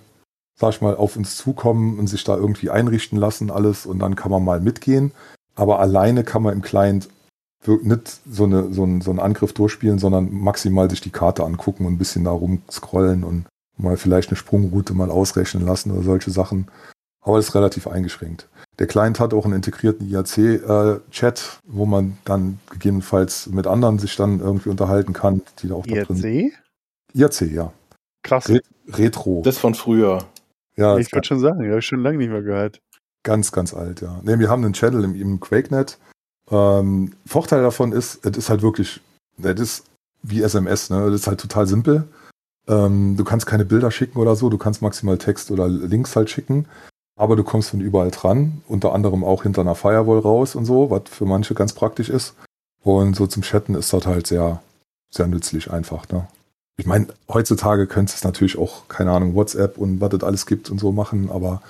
sag 0.57 0.75
ich 0.75 0.81
mal, 0.81 0.97
auf 0.97 1.17
uns 1.17 1.37
zukommen 1.37 1.99
und 1.99 2.07
sich 2.07 2.25
da 2.25 2.37
irgendwie 2.37 2.71
einrichten 2.71 3.19
lassen, 3.19 3.51
alles 3.51 3.87
und 3.87 3.99
dann 3.99 4.17
kann 4.17 4.31
man 4.31 4.45
mal 4.45 4.61
mitgehen. 4.61 5.13
aber 5.57 5.79
alleine 5.81 6.25
kann 6.25 6.43
man 6.43 6.55
im 6.55 6.63
Client 6.63 7.09
nicht 7.67 8.21
so, 8.31 8.45
eine, 8.45 8.73
so, 8.73 8.83
einen, 8.83 9.01
so 9.01 9.11
einen 9.11 9.21
Angriff 9.21 9.53
durchspielen, 9.53 9.99
sondern 9.99 10.33
maximal 10.33 10.91
sich 10.91 11.01
die 11.01 11.11
Karte 11.11 11.45
angucken 11.45 11.87
und 11.87 11.95
ein 11.95 11.99
bisschen 11.99 12.25
da 12.25 12.31
rumscrollen 12.31 13.25
und 13.25 13.47
mal 13.77 13.97
vielleicht 13.97 14.31
eine 14.31 14.37
Sprungroute 14.37 14.95
mal 14.95 15.11
ausrechnen 15.11 15.65
lassen 15.65 15.91
oder 15.91 16.03
solche 16.03 16.31
Sachen. 16.31 16.69
Aber 17.23 17.39
das 17.39 17.49
ist 17.49 17.55
relativ 17.55 17.87
eingeschränkt. 17.87 18.49
Der 18.79 18.87
Client 18.87 19.19
hat 19.19 19.33
auch 19.33 19.45
einen 19.45 19.55
integrierten 19.55 20.09
IAC-Chat, 20.09 21.61
wo 21.65 21.87
man 21.87 22.19
dann 22.25 22.59
gegebenenfalls 22.71 23.47
mit 23.47 23.67
anderen 23.67 23.99
sich 23.99 24.17
dann 24.17 24.41
irgendwie 24.41 24.69
unterhalten 24.69 25.13
kann, 25.13 25.41
die 25.61 25.69
da 25.69 25.75
auch 25.77 25.87
da 25.87 26.03
drin 26.03 26.23
IRC? 26.23 26.53
IAC, 27.15 27.41
ja. 27.53 27.73
Krass. 28.23 28.49
Re 28.49 28.61
Retro. 28.89 29.41
Das 29.43 29.57
von 29.57 29.75
früher. 29.75 30.27
Ja, 30.77 30.99
ich 30.99 31.13
wollte 31.13 31.29
schon 31.29 31.41
sagen, 31.41 31.67
habe 31.69 31.79
ich 31.79 31.87
schon 31.87 32.01
lange 32.01 32.19
nicht 32.19 32.31
mehr 32.31 32.43
gehört. 32.43 32.81
Ganz, 33.23 33.53
ganz 33.53 33.73
alt, 33.73 34.01
ja. 34.01 34.21
Ne, 34.23 34.39
wir 34.39 34.51
haben 34.51 34.65
einen 34.65 34.75
Channel 34.75 35.05
im, 35.05 35.15
im 35.15 35.41
QuakeNet. 35.41 35.99
Ähm, 36.51 37.15
Vorteil 37.27 37.63
davon 37.63 37.93
ist, 37.93 38.25
es 38.25 38.37
ist 38.37 38.51
halt 38.51 38.63
wirklich, 38.63 39.01
das 39.39 39.61
ist 39.61 39.85
wie 40.23 40.43
SMS, 40.43 40.91
ne? 40.91 41.11
Das 41.11 41.21
ist 41.21 41.27
halt 41.27 41.41
total 41.41 41.67
simpel. 41.67 42.05
Ähm, 42.67 43.17
du 43.17 43.25
kannst 43.25 43.47
keine 43.47 43.65
Bilder 43.65 43.91
schicken 43.91 44.19
oder 44.19 44.37
so, 44.37 44.49
du 44.49 44.59
kannst 44.59 44.83
maximal 44.83 45.19
Text 45.19 45.51
oder 45.51 45.69
Links 45.69 46.17
halt 46.17 46.31
schicken, 46.31 46.67
aber 47.17 47.37
du 47.37 47.45
kommst 47.45 47.71
von 47.71 47.81
überall 47.81 48.11
dran, 48.11 48.63
unter 48.67 48.93
anderem 48.93 49.23
auch 49.23 49.43
hinter 49.43 49.61
einer 49.61 49.75
Firewall 49.75 50.19
raus 50.19 50.55
und 50.55 50.65
so, 50.65 50.91
was 50.91 51.03
für 51.07 51.27
manche 51.27 51.55
ganz 51.55 51.73
praktisch 51.75 52.09
ist. 52.09 52.35
Und 52.83 53.17
so 53.17 53.27
zum 53.27 53.43
Chatten 53.43 53.75
ist 53.75 53.93
das 53.93 54.07
halt 54.07 54.27
sehr, 54.27 54.63
sehr 55.11 55.27
nützlich 55.27 55.71
einfach, 55.71 56.09
ne? 56.09 56.27
Ich 56.77 56.87
meine, 56.87 57.07
heutzutage 57.29 57.87
könntest 57.87 58.19
es 58.19 58.25
natürlich 58.25 58.59
auch, 58.59 58.89
keine 58.89 59.13
Ahnung, 59.13 59.35
WhatsApp 59.35 59.79
und 59.79 60.01
was 60.01 60.13
es 60.13 60.25
alles 60.25 60.47
gibt 60.47 60.71
und 60.71 60.81
so 60.81 60.91
machen, 60.91 61.31
aber 61.31 61.63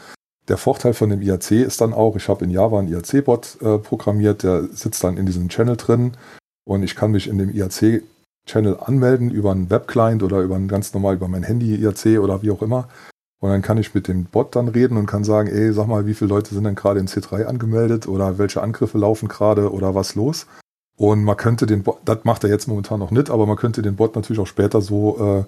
der 0.49 0.57
Vorteil 0.57 0.95
von 0.95 1.11
dem 1.11 1.23
IAC 1.23 1.53
ist 1.53 1.81
dann 1.81 1.93
auch, 1.93 2.17
ich 2.17 2.29
habe 2.29 2.45
in 2.45 2.51
Java 2.51 2.79
einen 2.79 2.89
IAC-Bot 2.89 3.59
äh, 3.61 3.79
programmiert, 3.79 4.43
der 4.43 4.65
sitzt 4.65 5.05
dann 5.05 5.17
in 5.17 5.27
diesem 5.27 5.49
Channel 5.49 5.77
drin 5.77 6.17
und 6.65 6.83
ich 6.83 6.97
kann 6.97 7.11
mich 7.11 7.29
in 7.29 7.39
dem 7.39 7.51
IAC-Channel 7.51 8.79
anmelden 8.81 9.31
über 9.31 9.53
einen 9.53 9.71
Webclient 9.71 10.23
oder 10.23 10.41
über 10.41 10.57
ein 10.57 10.69
ganz 10.69 10.93
normal 10.95 11.17
über 11.17 11.29
mein 11.29 11.43
Handy 11.43 11.75
IAC 11.75 12.19
oder 12.21 12.43
wie 12.43 12.51
auch 12.51 12.63
immer. 12.63 12.89
Und 13.41 13.51
dann 13.51 13.63
kann 13.63 13.77
ich 13.77 13.95
mit 13.95 14.09
dem 14.09 14.25
Bot 14.25 14.57
dann 14.57 14.69
reden 14.69 14.97
und 14.97 15.05
kann 15.05 15.23
sagen, 15.23 15.49
ey, 15.49 15.71
sag 15.73 15.87
mal, 15.87 16.07
wie 16.07 16.15
viele 16.15 16.31
Leute 16.31 16.55
sind 16.55 16.65
denn 16.65 16.75
gerade 16.75 17.01
in 17.01 17.09
C3 17.09 17.45
angemeldet 17.45 18.09
oder 18.09 18.39
welche 18.39 18.63
Angriffe 18.63 18.97
laufen 18.97 19.29
gerade 19.29 19.71
oder 19.71 19.95
was 19.95 20.15
los? 20.15 20.47
Und 20.97 21.25
man 21.25 21.37
könnte 21.37 21.67
den 21.67 21.83
Bot, 21.83 21.99
das 22.05 22.25
macht 22.25 22.45
er 22.45 22.51
jetzt 22.51 22.69
momentan 22.69 23.01
noch 23.01 23.11
nicht, 23.11 23.31
aber 23.31 23.47
man 23.47 23.57
könnte 23.57 23.83
den 23.83 23.97
Bot 23.97 24.15
natürlich 24.15 24.41
auch 24.41 24.47
später 24.47 24.81
so 24.81 25.19
äh, 25.19 25.45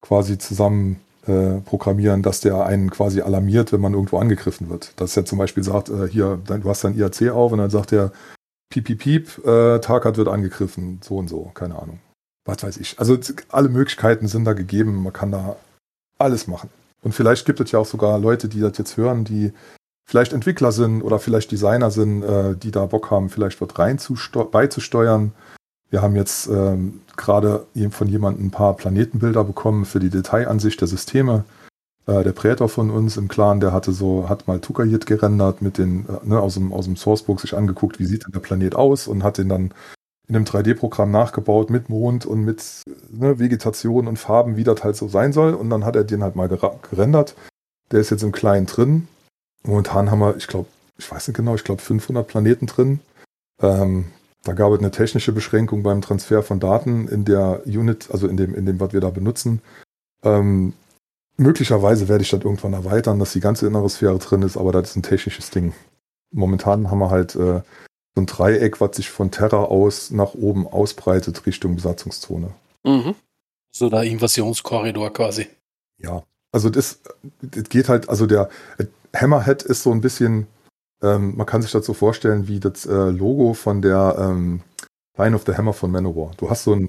quasi 0.00 0.38
zusammen 0.38 1.00
äh, 1.26 1.60
programmieren, 1.60 2.22
dass 2.22 2.40
der 2.40 2.64
einen 2.64 2.90
quasi 2.90 3.20
alarmiert, 3.20 3.72
wenn 3.72 3.80
man 3.80 3.94
irgendwo 3.94 4.18
angegriffen 4.18 4.70
wird. 4.70 4.92
Dass 4.96 5.16
er 5.16 5.24
zum 5.24 5.38
Beispiel 5.38 5.62
sagt, 5.62 5.90
äh, 5.90 6.08
hier, 6.08 6.38
du 6.46 6.68
hast 6.68 6.84
dein 6.84 6.96
IAC 6.96 7.30
auf 7.30 7.52
und 7.52 7.58
dann 7.58 7.70
sagt 7.70 7.92
er, 7.92 8.12
piep, 8.70 8.84
piep, 8.84 8.98
piep, 9.00 9.46
äh, 9.46 9.80
Tarkat 9.80 10.16
wird 10.16 10.28
angegriffen, 10.28 11.00
so 11.02 11.16
und 11.16 11.28
so, 11.28 11.50
keine 11.54 11.80
Ahnung. 11.80 12.00
Was 12.46 12.62
weiß 12.62 12.76
ich. 12.78 12.98
Also 12.98 13.18
alle 13.48 13.68
Möglichkeiten 13.68 14.28
sind 14.28 14.44
da 14.44 14.52
gegeben, 14.52 15.02
man 15.02 15.12
kann 15.12 15.32
da 15.32 15.56
alles 16.18 16.46
machen. 16.46 16.70
Und 17.02 17.12
vielleicht 17.12 17.44
gibt 17.44 17.60
es 17.60 17.72
ja 17.72 17.80
auch 17.80 17.86
sogar 17.86 18.18
Leute, 18.18 18.48
die 18.48 18.60
das 18.60 18.78
jetzt 18.78 18.96
hören, 18.96 19.24
die 19.24 19.52
vielleicht 20.06 20.32
Entwickler 20.32 20.72
sind 20.72 21.02
oder 21.02 21.18
vielleicht 21.18 21.50
Designer 21.50 21.90
sind, 21.90 22.22
äh, 22.22 22.56
die 22.56 22.70
da 22.70 22.86
Bock 22.86 23.10
haben, 23.10 23.28
vielleicht 23.28 23.60
was 23.60 23.78
rein 23.78 23.98
zu 23.98 24.16
beizusteuern. 24.50 25.32
Wir 25.90 26.02
haben 26.02 26.16
jetzt 26.16 26.48
ähm, 26.48 27.00
gerade 27.16 27.66
von 27.90 28.08
jemandem 28.08 28.46
ein 28.46 28.50
paar 28.50 28.74
Planetenbilder 28.74 29.44
bekommen 29.44 29.84
für 29.84 30.00
die 30.00 30.10
Detailansicht 30.10 30.80
der 30.80 30.88
Systeme. 30.88 31.44
Äh, 32.06 32.22
der 32.24 32.32
Prätor 32.32 32.68
von 32.68 32.90
uns 32.90 33.16
im 33.16 33.28
Clan, 33.28 33.60
der 33.60 33.72
hatte 33.72 33.92
so, 33.92 34.28
hat 34.28 34.46
mal 34.46 34.60
Tukayit 34.60 35.06
gerendert 35.06 35.62
mit 35.62 35.78
den, 35.78 36.06
äh, 36.08 36.26
ne, 36.26 36.40
aus 36.40 36.54
dem, 36.54 36.72
aus 36.72 36.86
dem 36.86 36.96
Sourcebook 36.96 37.40
sich 37.40 37.56
angeguckt, 37.56 37.98
wie 37.98 38.06
sieht 38.06 38.24
denn 38.24 38.32
der 38.32 38.40
Planet 38.40 38.74
aus 38.74 39.08
und 39.08 39.22
hat 39.22 39.38
den 39.38 39.48
dann 39.48 39.72
in 40.28 40.34
einem 40.34 40.44
3D-Programm 40.44 41.10
nachgebaut 41.12 41.70
mit 41.70 41.88
Mond 41.88 42.26
und 42.26 42.44
mit 42.44 42.82
ne, 43.10 43.38
Vegetation 43.38 44.08
und 44.08 44.18
Farben, 44.18 44.56
wie 44.56 44.64
das 44.64 44.82
halt 44.82 44.96
so 44.96 45.08
sein 45.08 45.32
soll. 45.32 45.54
Und 45.54 45.70
dann 45.70 45.84
hat 45.84 45.94
er 45.94 46.04
den 46.04 46.22
halt 46.22 46.34
mal 46.34 46.48
gerendert. 46.48 47.36
Der 47.92 48.00
ist 48.00 48.10
jetzt 48.10 48.24
im 48.24 48.32
Kleinen 48.32 48.66
drin. 48.66 49.06
Momentan 49.62 50.10
haben 50.10 50.20
wir, 50.20 50.36
ich 50.36 50.46
glaube, 50.46 50.68
ich 50.98 51.10
weiß 51.10 51.28
nicht 51.28 51.36
genau, 51.36 51.54
ich 51.54 51.64
glaube 51.64 51.82
500 51.82 52.26
Planeten 52.26 52.66
drin. 52.66 53.00
Ähm, 53.60 54.06
da 54.44 54.52
gab 54.52 54.72
es 54.72 54.78
eine 54.78 54.90
technische 54.90 55.32
Beschränkung 55.32 55.82
beim 55.82 56.02
Transfer 56.02 56.42
von 56.42 56.60
Daten 56.60 57.08
in 57.08 57.24
der 57.24 57.62
Unit, 57.66 58.08
also 58.12 58.28
in 58.28 58.36
dem, 58.36 58.54
in 58.54 58.64
dem, 58.64 58.78
was 58.78 58.92
wir 58.92 59.00
da 59.00 59.10
benutzen. 59.10 59.60
Ähm, 60.22 60.72
möglicherweise 61.36 62.08
werde 62.08 62.22
ich 62.22 62.30
das 62.30 62.42
irgendwann 62.42 62.72
erweitern, 62.72 63.18
dass 63.18 63.32
die 63.32 63.40
ganze 63.40 63.66
innere 63.66 63.90
Sphäre 63.90 64.18
drin 64.18 64.42
ist, 64.42 64.56
aber 64.56 64.72
das 64.72 64.90
ist 64.90 64.96
ein 64.96 65.02
technisches 65.02 65.50
Ding. 65.50 65.74
Momentan 66.32 66.90
haben 66.90 66.98
wir 66.98 67.10
halt 67.10 67.34
äh, 67.34 67.60
so 68.14 68.20
ein 68.20 68.26
Dreieck, 68.26 68.80
was 68.80 68.96
sich 68.96 69.10
von 69.10 69.30
Terra 69.30 69.64
aus 69.64 70.10
nach 70.10 70.34
oben 70.34 70.66
ausbreitet 70.66 71.44
Richtung 71.46 71.74
Besatzungszone. 71.74 72.50
Mhm. 72.84 73.14
So 73.72 73.90
der 73.90 74.04
Invasionskorridor 74.04 75.12
quasi. 75.12 75.48
Ja, 75.98 76.22
also 76.56 76.70
das, 76.70 77.00
das 77.42 77.68
geht 77.68 77.90
halt, 77.90 78.08
also 78.08 78.26
der 78.26 78.48
Hammerhead 79.14 79.62
ist 79.62 79.82
so 79.82 79.92
ein 79.92 80.00
bisschen, 80.00 80.46
ähm, 81.02 81.36
man 81.36 81.44
kann 81.44 81.60
sich 81.60 81.70
das 81.70 81.84
so 81.84 81.92
vorstellen 81.92 82.48
wie 82.48 82.60
das 82.60 82.86
äh, 82.86 83.10
Logo 83.10 83.52
von 83.52 83.82
der 83.82 84.16
ähm, 84.18 84.62
Line 85.18 85.36
of 85.36 85.44
the 85.46 85.52
Hammer 85.52 85.74
von 85.74 85.90
Manowar. 85.90 86.30
Du 86.38 86.48
hast 86.48 86.64
so 86.64 86.72
ein, 86.72 86.88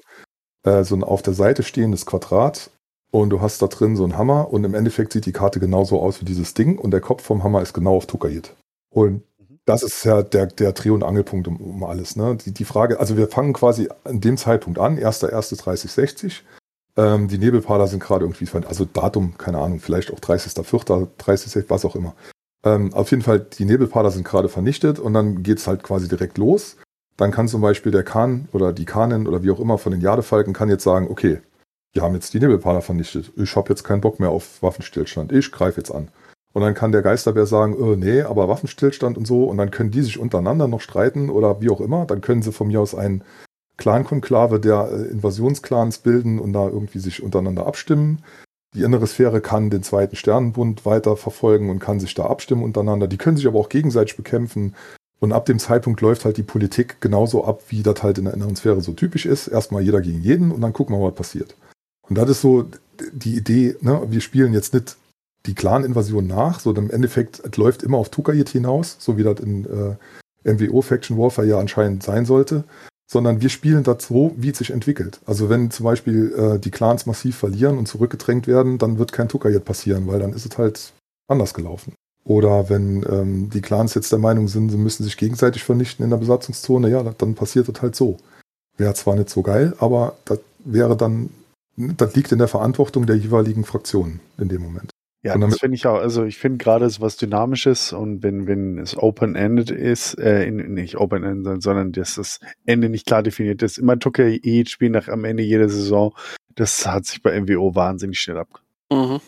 äh, 0.64 0.86
so 0.86 0.96
ein 0.96 1.04
auf 1.04 1.22
der 1.22 1.34
Seite 1.34 1.64
stehendes 1.64 2.06
Quadrat 2.06 2.70
und 3.12 3.30
du 3.30 3.42
hast 3.42 3.62
da 3.62 3.68
drin 3.68 3.98
so 3.98 4.06
einen 4.06 4.18
Hammer 4.18 4.54
und 4.54 4.64
im 4.64 4.74
Endeffekt 4.74 5.12
sieht 5.12 5.26
die 5.26 5.34
Karte 5.34 5.60
genauso 5.60 6.02
aus 6.02 6.22
wie 6.22 6.26
dieses 6.26 6.54
Ding 6.54 6.80
und 6.80 6.92
der 6.92 7.02
Kopf 7.02 7.24
vom 7.24 7.44
Hammer 7.44 7.62
ist 7.62 7.74
genau 7.74 7.98
auf 7.98 8.06
Tukayit. 8.06 8.56
Und 8.90 9.24
das 9.66 9.84
ist 9.84 10.06
ja 10.06 10.24
der, 10.24 10.46
der 10.46 10.72
Dreh- 10.72 10.92
und 10.92 11.04
Angelpunkt 11.04 11.46
um, 11.50 11.58
um 11.58 11.84
alles. 11.84 12.16
Ne? 12.16 12.38
Die, 12.38 12.54
die 12.54 12.64
Frage, 12.64 13.02
also 13.02 13.18
wir 13.18 13.28
fangen 13.28 13.52
quasi 13.52 13.90
an 14.06 14.22
dem 14.22 14.38
Zeitpunkt 14.38 14.80
an, 14.80 14.98
1.1.3060. 14.98 16.44
Ähm, 16.98 17.28
die 17.28 17.38
Nebelpader 17.38 17.88
sind 17.88 18.02
gerade 18.02 18.26
irgendwie, 18.26 18.48
also 18.68 18.86
Datum, 18.86 19.38
keine 19.38 19.60
Ahnung, 19.60 19.80
vielleicht 19.80 20.12
auch 20.12 20.20
30.04., 20.20 21.08
30. 21.18 21.70
was 21.70 21.86
auch 21.86 21.96
immer. 21.96 22.16
Ähm, 22.66 22.94
auf 22.94 23.12
jeden 23.12 23.24
Fall, 23.24 23.40
die 23.40 23.66
Nebelpader 23.66 24.12
sind 24.12 24.26
gerade 24.26 24.50
vernichtet 24.50 25.00
und 25.00 25.14
dann 25.14 25.44
geht's 25.44 25.68
halt 25.68 25.84
quasi 25.84 26.08
direkt 26.08 26.38
los. 26.38 26.76
Dann 27.16 27.32
kann 27.32 27.48
zum 27.48 27.62
Beispiel 27.62 27.92
der 27.92 28.04
Khan 28.04 28.48
oder 28.52 28.74
die 28.74 28.86
Khanin 28.86 29.28
oder 29.28 29.44
wie 29.44 29.52
auch 29.52 29.60
immer 29.60 29.78
von 29.78 29.92
den 29.92 30.02
Jadefalken 30.02 30.54
kann 30.54 30.70
jetzt 30.70 30.84
sagen, 30.84 31.08
okay, 31.10 31.40
wir 31.94 32.02
haben 32.04 32.14
jetzt 32.14 32.34
die 32.34 32.40
Nebelpader 32.40 32.82
vernichtet. 32.82 33.32
Ich 33.36 33.56
habe 33.56 33.70
jetzt 33.70 33.84
keinen 33.84 34.02
Bock 34.02 34.20
mehr 34.20 34.30
auf 34.30 34.62
Waffenstillstand. 34.62 35.32
Ich 35.32 35.52
greife 35.52 35.80
jetzt 35.80 35.92
an. 35.92 36.10
Und 36.54 36.62
dann 36.62 36.74
kann 36.74 36.92
der 36.92 37.02
Geisterbär 37.02 37.46
sagen, 37.46 37.76
äh, 37.80 37.96
nee, 37.96 38.22
aber 38.22 38.48
Waffenstillstand 38.48 39.18
und 39.18 39.26
so. 39.26 39.46
Und 39.46 39.58
dann 39.58 39.72
können 39.72 39.92
die 39.92 40.02
sich 40.02 40.20
untereinander 40.20 40.68
noch 40.68 40.82
streiten 40.82 41.30
oder 41.30 41.62
wie 41.62 41.70
auch 41.70 41.82
immer. 41.82 42.06
Dann 42.06 42.22
können 42.22 42.42
sie 42.42 42.52
von 42.52 42.68
mir 42.68 42.82
aus 42.82 42.96
einen 42.96 43.24
Clan-Konklave 43.78 44.60
der 44.60 44.90
äh, 44.92 45.12
Invasionsclans 45.12 46.00
bilden 46.00 46.40
und 46.40 46.54
da 46.54 46.68
irgendwie 46.68 47.00
sich 47.00 47.24
untereinander 47.24 47.66
abstimmen. 47.66 48.24
Die 48.76 48.84
innere 48.84 49.08
Sphäre 49.08 49.42
kann 49.42 49.70
den 49.70 49.84
zweiten 49.84 50.16
Sternenbund 50.16 50.86
weiter 50.86 51.16
verfolgen 51.16 51.70
und 51.70 51.80
kann 51.80 52.00
sich 52.00 52.14
da 52.14 52.26
abstimmen 52.26 52.64
untereinander. 52.64 53.08
Die 53.08 53.18
können 53.18 53.38
sich 53.38 53.48
aber 53.48 53.60
auch 53.60 53.70
gegenseitig 53.70 54.18
bekämpfen. 54.18 54.76
Und 55.20 55.32
ab 55.32 55.46
dem 55.46 55.58
Zeitpunkt 55.58 56.02
läuft 56.02 56.26
halt 56.26 56.38
die 56.38 56.44
Politik 56.44 57.02
genauso 57.02 57.44
ab, 57.44 57.62
wie 57.70 57.82
das 57.82 58.04
halt 58.04 58.20
in 58.20 58.26
der 58.26 58.36
inneren 58.36 58.56
Sphäre 58.56 58.82
so 58.82 58.94
typisch 58.94 59.26
ist. 59.26 59.48
Erstmal 59.48 59.82
jeder 59.82 60.02
gegen 60.02 60.22
jeden 60.22 60.52
und 60.52 60.62
dann 60.62 60.74
gucken 60.74 60.96
wir 60.96 61.00
mal, 61.00 61.10
was 61.10 61.16
passiert. 61.16 61.56
Und 62.08 62.18
das 62.18 62.30
ist 62.30 62.42
so 62.42 62.66
die 63.12 63.36
Idee, 63.36 63.76
ne? 63.82 64.04
wir 64.10 64.22
spielen 64.22 64.54
jetzt 64.54 64.74
nicht 64.74 64.96
die 65.46 65.56
Clan-Invasion 65.56 66.28
nach, 66.28 66.60
sondern 66.60 66.86
im 66.86 66.92
Endeffekt, 66.92 67.40
es 67.40 67.58
läuft 67.58 67.84
immer 67.84 67.98
auf 67.98 68.10
Tukayit 68.10 68.50
hinaus, 68.50 68.98
so 69.00 69.18
wie 69.18 69.24
das 69.24 69.40
in 69.40 69.66
äh, 69.66 70.54
MWO 70.54 70.82
Faction 70.82 71.18
Warfare 71.18 71.48
ja 71.48 71.60
anscheinend 71.60 72.04
sein 72.04 72.26
sollte, 72.26 72.64
sondern 73.10 73.42
wir 73.42 73.50
spielen 73.50 73.86
so, 73.86 74.34
wie 74.36 74.50
es 74.50 74.58
sich 74.58 74.72
entwickelt. 74.72 75.20
Also 75.26 75.50
wenn 75.50 75.72
zum 75.72 75.86
Beispiel 75.86 76.34
äh, 76.38 76.60
die 76.60 76.72
Clans 76.72 77.06
massiv 77.06 77.38
verlieren 77.38 77.78
und 77.78 77.88
zurückgedrängt 77.88 78.48
werden, 78.48 78.78
dann 78.78 79.00
wird 79.00 79.14
kein 79.14 79.30
Tukayit 79.30 79.64
passieren, 79.64 80.08
weil 80.08 80.20
dann 80.20 80.34
ist 80.34 80.46
es 80.46 80.58
halt 80.58 80.92
anders 81.28 81.54
gelaufen. 81.54 81.94
Oder 82.26 82.70
wenn 82.70 83.06
ähm, 83.10 83.50
die 83.50 83.62
Clans 83.62 83.94
jetzt 83.94 84.12
der 84.12 84.20
Meinung 84.20 84.50
sind, 84.50 84.70
sie 84.70 84.78
müssen 84.78 85.06
sich 85.06 85.16
gegenseitig 85.16 85.64
vernichten 85.64 86.04
in 86.04 86.10
der 86.10 86.18
Besatzungszone, 86.18 86.90
ja, 86.90 87.02
dann 87.02 87.36
passiert 87.36 87.70
das 87.70 87.82
halt 87.82 87.96
so. 87.96 88.18
Wäre 88.76 88.94
zwar 88.94 89.16
nicht 89.16 89.30
so 89.30 89.42
geil, 89.42 89.74
aber 89.80 90.18
das 90.26 90.40
wäre 90.60 90.98
dann, 90.98 91.30
das 91.78 92.16
liegt 92.16 92.34
in 92.34 92.40
der 92.40 92.50
Verantwortung 92.50 93.06
der 93.06 93.16
jeweiligen 93.16 93.64
Fraktionen 93.64 94.20
in 94.38 94.50
dem 94.50 94.62
Moment. 94.62 94.92
Ja, 95.28 95.34
Und 95.34 95.42
das 95.42 95.60
finde 95.60 95.76
ich 95.76 95.86
auch. 95.86 96.00
Also 96.00 96.24
ich 96.24 96.38
finde 96.38 96.58
gerade 96.58 96.86
es 96.86 97.02
was 97.02 97.18
Dynamisches 97.18 97.92
und 97.92 98.24
wenn, 98.24 98.48
wenn 98.48 98.78
es 98.80 98.98
open-ended 98.98 99.72
ist, 99.72 100.18
äh, 100.18 100.46
in, 100.46 100.74
nicht 100.74 100.96
open-ended, 100.96 101.62
sondern 101.62 101.92
dass 101.92 102.16
das 102.16 102.40
Ende 102.66 102.88
nicht 102.88 103.06
klar 103.06 103.24
definiert 103.24 103.62
ist, 103.62 103.78
immer 103.78 104.00
Tucke 104.00 104.40
jedes 104.42 104.72
Spiel 104.72 104.90
nach 104.90 105.10
am 105.10 105.26
Ende 105.26 105.44
jeder 105.44 105.68
Saison, 105.68 106.16
das 106.56 106.88
hat 106.88 107.06
sich 107.06 107.22
bei 107.22 107.40
MWO 107.42 107.76
wahnsinnig 107.76 108.22
schnell 108.22 108.38
ab. 108.38 108.62
Mhm. 108.90 109.20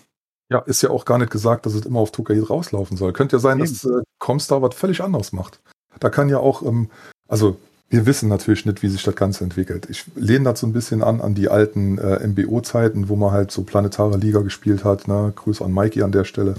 Ja, 0.49 0.59
ist 0.59 0.81
ja 0.81 0.89
auch 0.89 1.03
gar 1.03 1.17
nicht 1.17 1.31
gesagt, 1.31 1.65
dass 1.65 1.73
es 1.73 1.85
immer 1.85 1.99
auf 1.99 2.11
Tukayit 2.11 2.49
rauslaufen 2.49 2.95
soll. 2.95 3.11
Könnte 3.11 3.35
ja 3.35 3.39
sein, 3.39 3.59
dass 3.59 3.83
äh, 3.83 4.01
Comstar 4.19 4.61
was 4.61 4.75
völlig 4.75 5.01
anderes 5.01 5.33
macht. 5.33 5.59
Da 5.99 6.09
kann 6.09 6.29
ja 6.29 6.37
auch, 6.37 6.63
ähm, 6.63 6.89
also 7.27 7.57
wir 7.89 8.05
wissen 8.05 8.29
natürlich 8.29 8.65
nicht, 8.65 8.83
wie 8.83 8.87
sich 8.87 9.03
das 9.03 9.15
Ganze 9.15 9.43
entwickelt. 9.43 9.87
Ich 9.89 10.05
lehne 10.15 10.45
das 10.45 10.59
so 10.59 10.67
ein 10.67 10.73
bisschen 10.73 11.03
an 11.03 11.21
an 11.21 11.33
die 11.33 11.49
alten 11.49 11.97
äh, 11.97 12.25
MBO-Zeiten, 12.27 13.09
wo 13.09 13.15
man 13.15 13.31
halt 13.31 13.51
so 13.51 13.63
planetare 13.63 14.17
Liga 14.17 14.41
gespielt 14.41 14.83
hat. 14.83 15.07
Ne? 15.07 15.33
Grüße 15.35 15.63
an 15.63 15.73
Mikey 15.73 16.03
an 16.03 16.11
der 16.11 16.23
Stelle. 16.23 16.55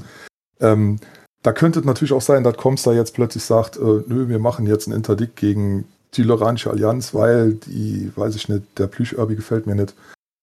Ähm, 0.61 0.99
da 1.43 1.53
könnte 1.53 1.79
es 1.79 1.87
natürlich 1.87 2.13
auch 2.13 2.21
sein, 2.21 2.45
dass 2.45 2.57
Comstar 2.57 2.95
jetzt 2.95 3.15
plötzlich 3.15 3.45
sagt, 3.45 3.77
äh, 3.77 4.03
nö, 4.07 4.29
wir 4.29 4.41
machen 4.41 4.67
jetzt 4.67 4.89
ein 4.89 4.93
Interdikt 4.93 5.37
gegen 5.37 5.85
die 6.15 6.25
Loranische 6.25 6.71
Allianz, 6.71 7.15
weil 7.15 7.55
die, 7.55 8.11
weiß 8.17 8.35
ich 8.35 8.49
nicht, 8.49 8.65
der 8.79 8.89
Plüsch-Irby 8.89 9.37
gefällt 9.37 9.67
mir 9.67 9.77
nicht. 9.77 9.95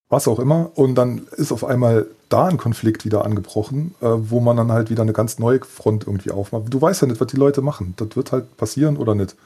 Was 0.08 0.26
auch 0.26 0.38
immer. 0.38 0.70
Und 0.74 0.94
dann 0.94 1.26
ist 1.36 1.52
auf 1.52 1.64
einmal 1.64 2.06
da 2.30 2.46
ein 2.46 2.56
Konflikt 2.56 3.04
wieder 3.04 3.26
angebrochen, 3.26 3.94
äh, 4.00 4.06
wo 4.06 4.40
man 4.40 4.56
dann 4.56 4.72
halt 4.72 4.88
wieder 4.88 5.02
eine 5.02 5.12
ganz 5.12 5.38
neue 5.38 5.60
Front 5.60 6.06
irgendwie 6.06 6.30
aufmacht. 6.30 6.64
Du 6.70 6.80
weißt 6.80 7.02
ja 7.02 7.08
nicht, 7.08 7.20
was 7.20 7.28
die 7.28 7.36
Leute 7.36 7.60
machen. 7.60 7.92
Das 7.98 8.16
wird 8.16 8.32
halt 8.32 8.56
passieren 8.56 8.96
oder 8.96 9.14
nicht. 9.14 9.36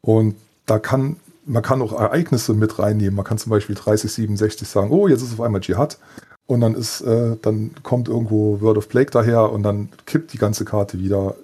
Und 0.00 0.36
da 0.66 0.78
kann, 0.78 1.16
man 1.44 1.62
kann 1.62 1.82
auch 1.82 1.92
Ereignisse 1.92 2.54
mit 2.54 2.78
reinnehmen. 2.78 3.16
Man 3.16 3.24
kann 3.24 3.38
zum 3.38 3.50
Beispiel 3.50 3.74
30, 3.74 4.12
67 4.12 4.68
sagen, 4.68 4.90
oh, 4.90 5.08
jetzt 5.08 5.22
ist 5.22 5.32
auf 5.32 5.40
einmal 5.40 5.60
Dschihad. 5.60 5.98
Und 6.46 6.60
dann 6.60 6.74
ist, 6.74 7.00
äh, 7.02 7.36
dann 7.40 7.72
kommt 7.82 8.08
irgendwo 8.08 8.60
World 8.60 8.78
of 8.78 8.88
Plague 8.88 9.10
daher 9.10 9.50
und 9.50 9.62
dann 9.62 9.88
kippt 10.06 10.32
die 10.32 10.38
ganze 10.38 10.64
Karte 10.64 10.98
wieder. 10.98 11.36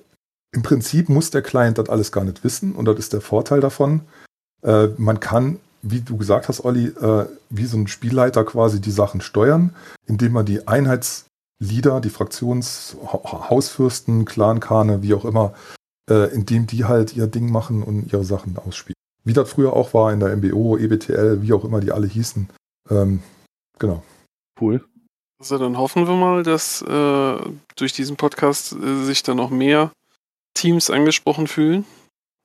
Im 0.52 0.62
Prinzip 0.62 1.08
muss 1.08 1.30
der 1.30 1.42
Client 1.42 1.78
das 1.78 1.88
alles 1.88 2.12
gar 2.12 2.24
nicht 2.24 2.44
wissen 2.44 2.72
und 2.72 2.86
das 2.86 2.98
ist 2.98 3.12
der 3.12 3.20
Vorteil 3.20 3.60
davon. 3.60 4.00
Äh, 4.62 4.88
man 4.96 5.20
kann, 5.20 5.60
wie 5.82 6.00
du 6.00 6.16
gesagt 6.16 6.48
hast, 6.48 6.64
Olli, 6.64 6.86
äh, 6.86 7.26
wie 7.50 7.66
so 7.66 7.76
ein 7.76 7.86
Spielleiter 7.86 8.44
quasi 8.44 8.80
die 8.80 8.90
Sachen 8.90 9.20
steuern, 9.20 9.76
indem 10.06 10.32
man 10.32 10.46
die 10.46 10.66
Einheitsleader, 10.66 12.00
die 12.00 12.10
Fraktionshausfürsten, 12.10 14.24
Clankane, 14.24 15.02
wie 15.02 15.14
auch 15.14 15.24
immer, 15.24 15.54
äh, 16.10 16.34
indem 16.34 16.66
die 16.66 16.86
halt 16.86 17.14
ihr 17.14 17.28
Ding 17.28 17.52
machen 17.52 17.84
und 17.84 18.12
ihre 18.12 18.24
Sachen 18.24 18.56
ausspielen. 18.56 18.98
Wie 19.28 19.34
das 19.34 19.50
früher 19.50 19.74
auch 19.74 19.92
war 19.92 20.10
in 20.10 20.20
der 20.20 20.34
MBO, 20.34 20.78
EBTL, 20.78 21.42
wie 21.42 21.52
auch 21.52 21.62
immer 21.62 21.80
die 21.80 21.92
alle 21.92 22.06
hießen. 22.06 22.48
Ähm, 22.88 23.22
genau. 23.78 24.02
Cool. 24.58 24.82
Also 25.38 25.58
dann 25.58 25.76
hoffen 25.76 26.08
wir 26.08 26.14
mal, 26.14 26.42
dass 26.42 26.80
äh, 26.80 27.38
durch 27.76 27.92
diesen 27.92 28.16
Podcast 28.16 28.72
äh, 28.72 29.04
sich 29.04 29.22
dann 29.22 29.36
noch 29.36 29.50
mehr 29.50 29.92
Teams 30.54 30.88
angesprochen 30.88 31.46
fühlen. 31.46 31.84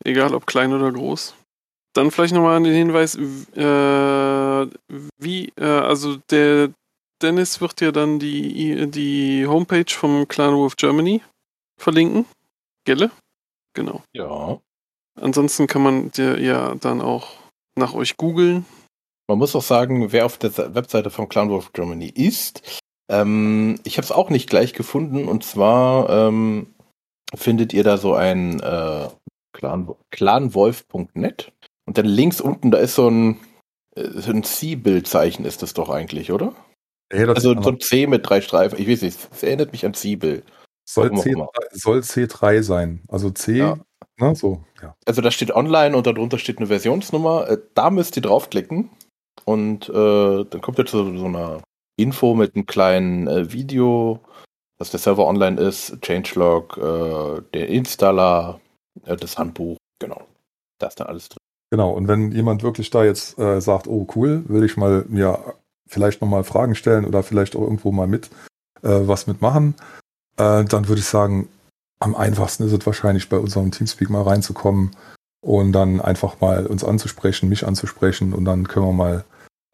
Egal 0.03 0.35
ob 0.35 0.45
klein 0.45 0.73
oder 0.73 0.91
groß. 0.91 1.35
Dann 1.93 2.11
vielleicht 2.11 2.33
nochmal 2.33 2.61
den 2.61 2.73
Hinweis, 2.73 3.15
äh, 3.15 4.67
wie, 5.17 5.53
äh, 5.55 5.63
also 5.63 6.17
der 6.29 6.73
Dennis 7.21 7.61
wird 7.61 7.79
ja 7.79 7.93
dann 7.93 8.19
die, 8.19 8.91
die 8.91 9.47
Homepage 9.47 9.89
vom 9.89 10.27
Clan 10.27 10.53
Wolf 10.53 10.75
Germany 10.75 11.21
verlinken. 11.79 12.25
Gelle? 12.85 13.09
Genau. 13.73 14.03
Ja. 14.13 14.59
Ansonsten 15.19 15.67
kann 15.67 15.83
man 15.83 16.11
ja 16.15 16.75
dann 16.75 17.01
auch 17.01 17.29
nach 17.75 17.93
euch 17.93 18.17
googeln. 18.17 18.65
Man 19.27 19.37
muss 19.37 19.55
auch 19.55 19.63
sagen, 19.63 20.11
wer 20.11 20.25
auf 20.25 20.37
der 20.37 20.75
Webseite 20.75 21.09
von 21.09 21.29
Clan 21.29 21.49
Wolf 21.49 21.71
Germany 21.73 22.09
ist. 22.09 22.81
Ähm, 23.09 23.79
ich 23.83 23.97
habe 23.97 24.05
es 24.05 24.11
auch 24.11 24.29
nicht 24.29 24.49
gleich 24.49 24.73
gefunden 24.73 25.27
und 25.27 25.43
zwar 25.43 26.09
ähm, 26.09 26.67
findet 27.35 27.73
ihr 27.73 27.83
da 27.83 27.97
so 27.97 28.13
ein 28.13 28.59
äh, 28.59 29.07
Clan, 29.53 29.89
clanwolf.net 30.11 31.51
und 31.85 31.97
dann 31.97 32.05
links 32.05 32.41
unten, 32.41 32.71
da 32.71 32.79
ist 32.79 32.95
so 32.95 33.09
ein, 33.09 33.39
äh, 33.95 34.09
so 34.09 34.31
ein 34.31 34.43
C-Bild-Zeichen 34.43 35.45
ist 35.45 35.61
das 35.61 35.73
doch 35.73 35.89
eigentlich, 35.89 36.31
oder? 36.31 36.53
Ja, 37.13 37.27
das 37.27 37.37
Also 37.37 37.61
so 37.61 37.69
ein 37.69 37.79
C 37.79 38.07
mit 38.07 38.27
drei 38.27 38.41
Streifen. 38.41 38.79
Ich 38.79 38.87
weiß 38.87 39.01
nicht, 39.03 39.17
es 39.31 39.43
erinnert 39.43 39.71
mich 39.71 39.85
an 39.85 39.93
C-Bild. 39.93 40.43
soll, 40.85 41.15
C, 41.17 41.35
soll 41.71 41.99
C3 41.99 42.63
sein. 42.63 43.01
Also 43.07 43.29
C, 43.29 43.57
Ja. 43.57 43.77
Ne, 44.19 44.35
so, 44.35 44.63
ja. 44.81 44.95
Also 45.05 45.21
da 45.21 45.31
steht 45.31 45.51
online 45.51 45.95
und 45.95 46.07
darunter 46.07 46.37
steht 46.37 46.57
eine 46.57 46.67
Versionsnummer. 46.67 47.49
Äh, 47.49 47.57
Da 47.73 47.89
müsst 47.89 48.15
ihr 48.15 48.21
draufklicken 48.21 48.89
und 49.45 49.89
äh, 49.89 50.45
dann 50.45 50.61
kommt 50.61 50.79
ihr 50.79 50.85
zu 50.85 51.17
so 51.17 51.25
einer 51.25 51.61
Info 51.97 52.33
mit 52.33 52.55
einem 52.55 52.65
kleinen 52.65 53.27
äh, 53.27 53.51
Video, 53.51 54.19
dass 54.77 54.91
der 54.91 54.99
Server 54.99 55.25
online 55.27 55.61
ist, 55.61 56.01
Changelog, 56.01 56.77
äh, 56.77 57.41
der 57.53 57.69
Installer, 57.69 58.59
äh, 59.05 59.15
das 59.15 59.37
Handbuch, 59.37 59.77
genau. 59.99 60.21
Da 60.79 60.87
ist 60.87 60.99
dann 60.99 61.07
alles 61.07 61.29
drin. 61.29 61.37
Genau, 61.71 61.91
und 61.91 62.07
wenn 62.07 62.31
jemand 62.31 62.63
wirklich 62.63 62.89
da 62.89 63.03
jetzt 63.03 63.37
äh, 63.39 63.59
sagt, 63.61 63.87
oh 63.87 64.07
cool, 64.15 64.43
will 64.47 64.63
ich 64.63 64.77
mal 64.77 65.05
mir 65.07 65.55
vielleicht 65.87 66.21
nochmal 66.21 66.43
Fragen 66.43 66.75
stellen 66.75 67.05
oder 67.05 67.23
vielleicht 67.23 67.55
auch 67.55 67.61
irgendwo 67.61 67.91
mal 67.91 68.07
mit 68.07 68.29
was 68.85 69.27
mitmachen, 69.27 69.75
dann 70.35 70.69
würde 70.69 70.99
ich 70.99 71.05
sagen, 71.05 71.47
am 72.03 72.15
einfachsten 72.15 72.65
ist 72.65 72.73
es 72.73 72.85
wahrscheinlich 72.85 73.29
bei 73.29 73.37
unserem 73.37 73.71
Teamspeak 73.71 74.09
mal 74.09 74.23
reinzukommen 74.23 74.91
und 75.41 75.71
dann 75.71 76.01
einfach 76.01 76.41
mal 76.41 76.65
uns 76.65 76.83
anzusprechen, 76.83 77.47
mich 77.47 77.65
anzusprechen 77.65 78.33
und 78.33 78.43
dann 78.43 78.67
können 78.67 78.85
wir 78.85 78.93
mal 78.93 79.23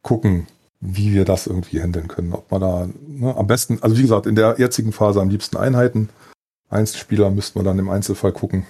gucken, 0.03 0.45
wie 0.79 1.13
wir 1.13 1.25
das 1.25 1.47
irgendwie 1.47 1.81
handeln 1.81 2.07
können. 2.07 2.33
Ob 2.33 2.51
man 2.51 2.61
da 2.61 2.87
ne, 3.07 3.35
am 3.35 3.47
besten, 3.47 3.79
also 3.81 3.97
wie 3.97 4.03
gesagt, 4.03 4.27
in 4.27 4.35
der 4.35 4.55
jetzigen 4.59 4.91
Phase 4.91 5.19
am 5.19 5.29
liebsten 5.29 5.57
Einheiten. 5.57 6.09
Einzelspieler 6.69 7.31
müssten 7.31 7.59
wir 7.59 7.63
dann 7.63 7.79
im 7.79 7.89
Einzelfall 7.89 8.31
gucken. 8.31 8.67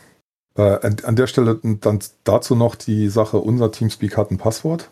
Äh, 0.56 0.80
an, 0.86 0.96
an 1.04 1.16
der 1.18 1.28
Stelle 1.28 1.60
dann 1.62 2.00
dazu 2.24 2.56
noch 2.56 2.76
die 2.76 3.10
Sache, 3.10 3.38
unser 3.38 3.74
Teamspeak 3.74 4.18
hat 4.18 4.32
ein 4.32 4.38
Passwort, 4.38 4.88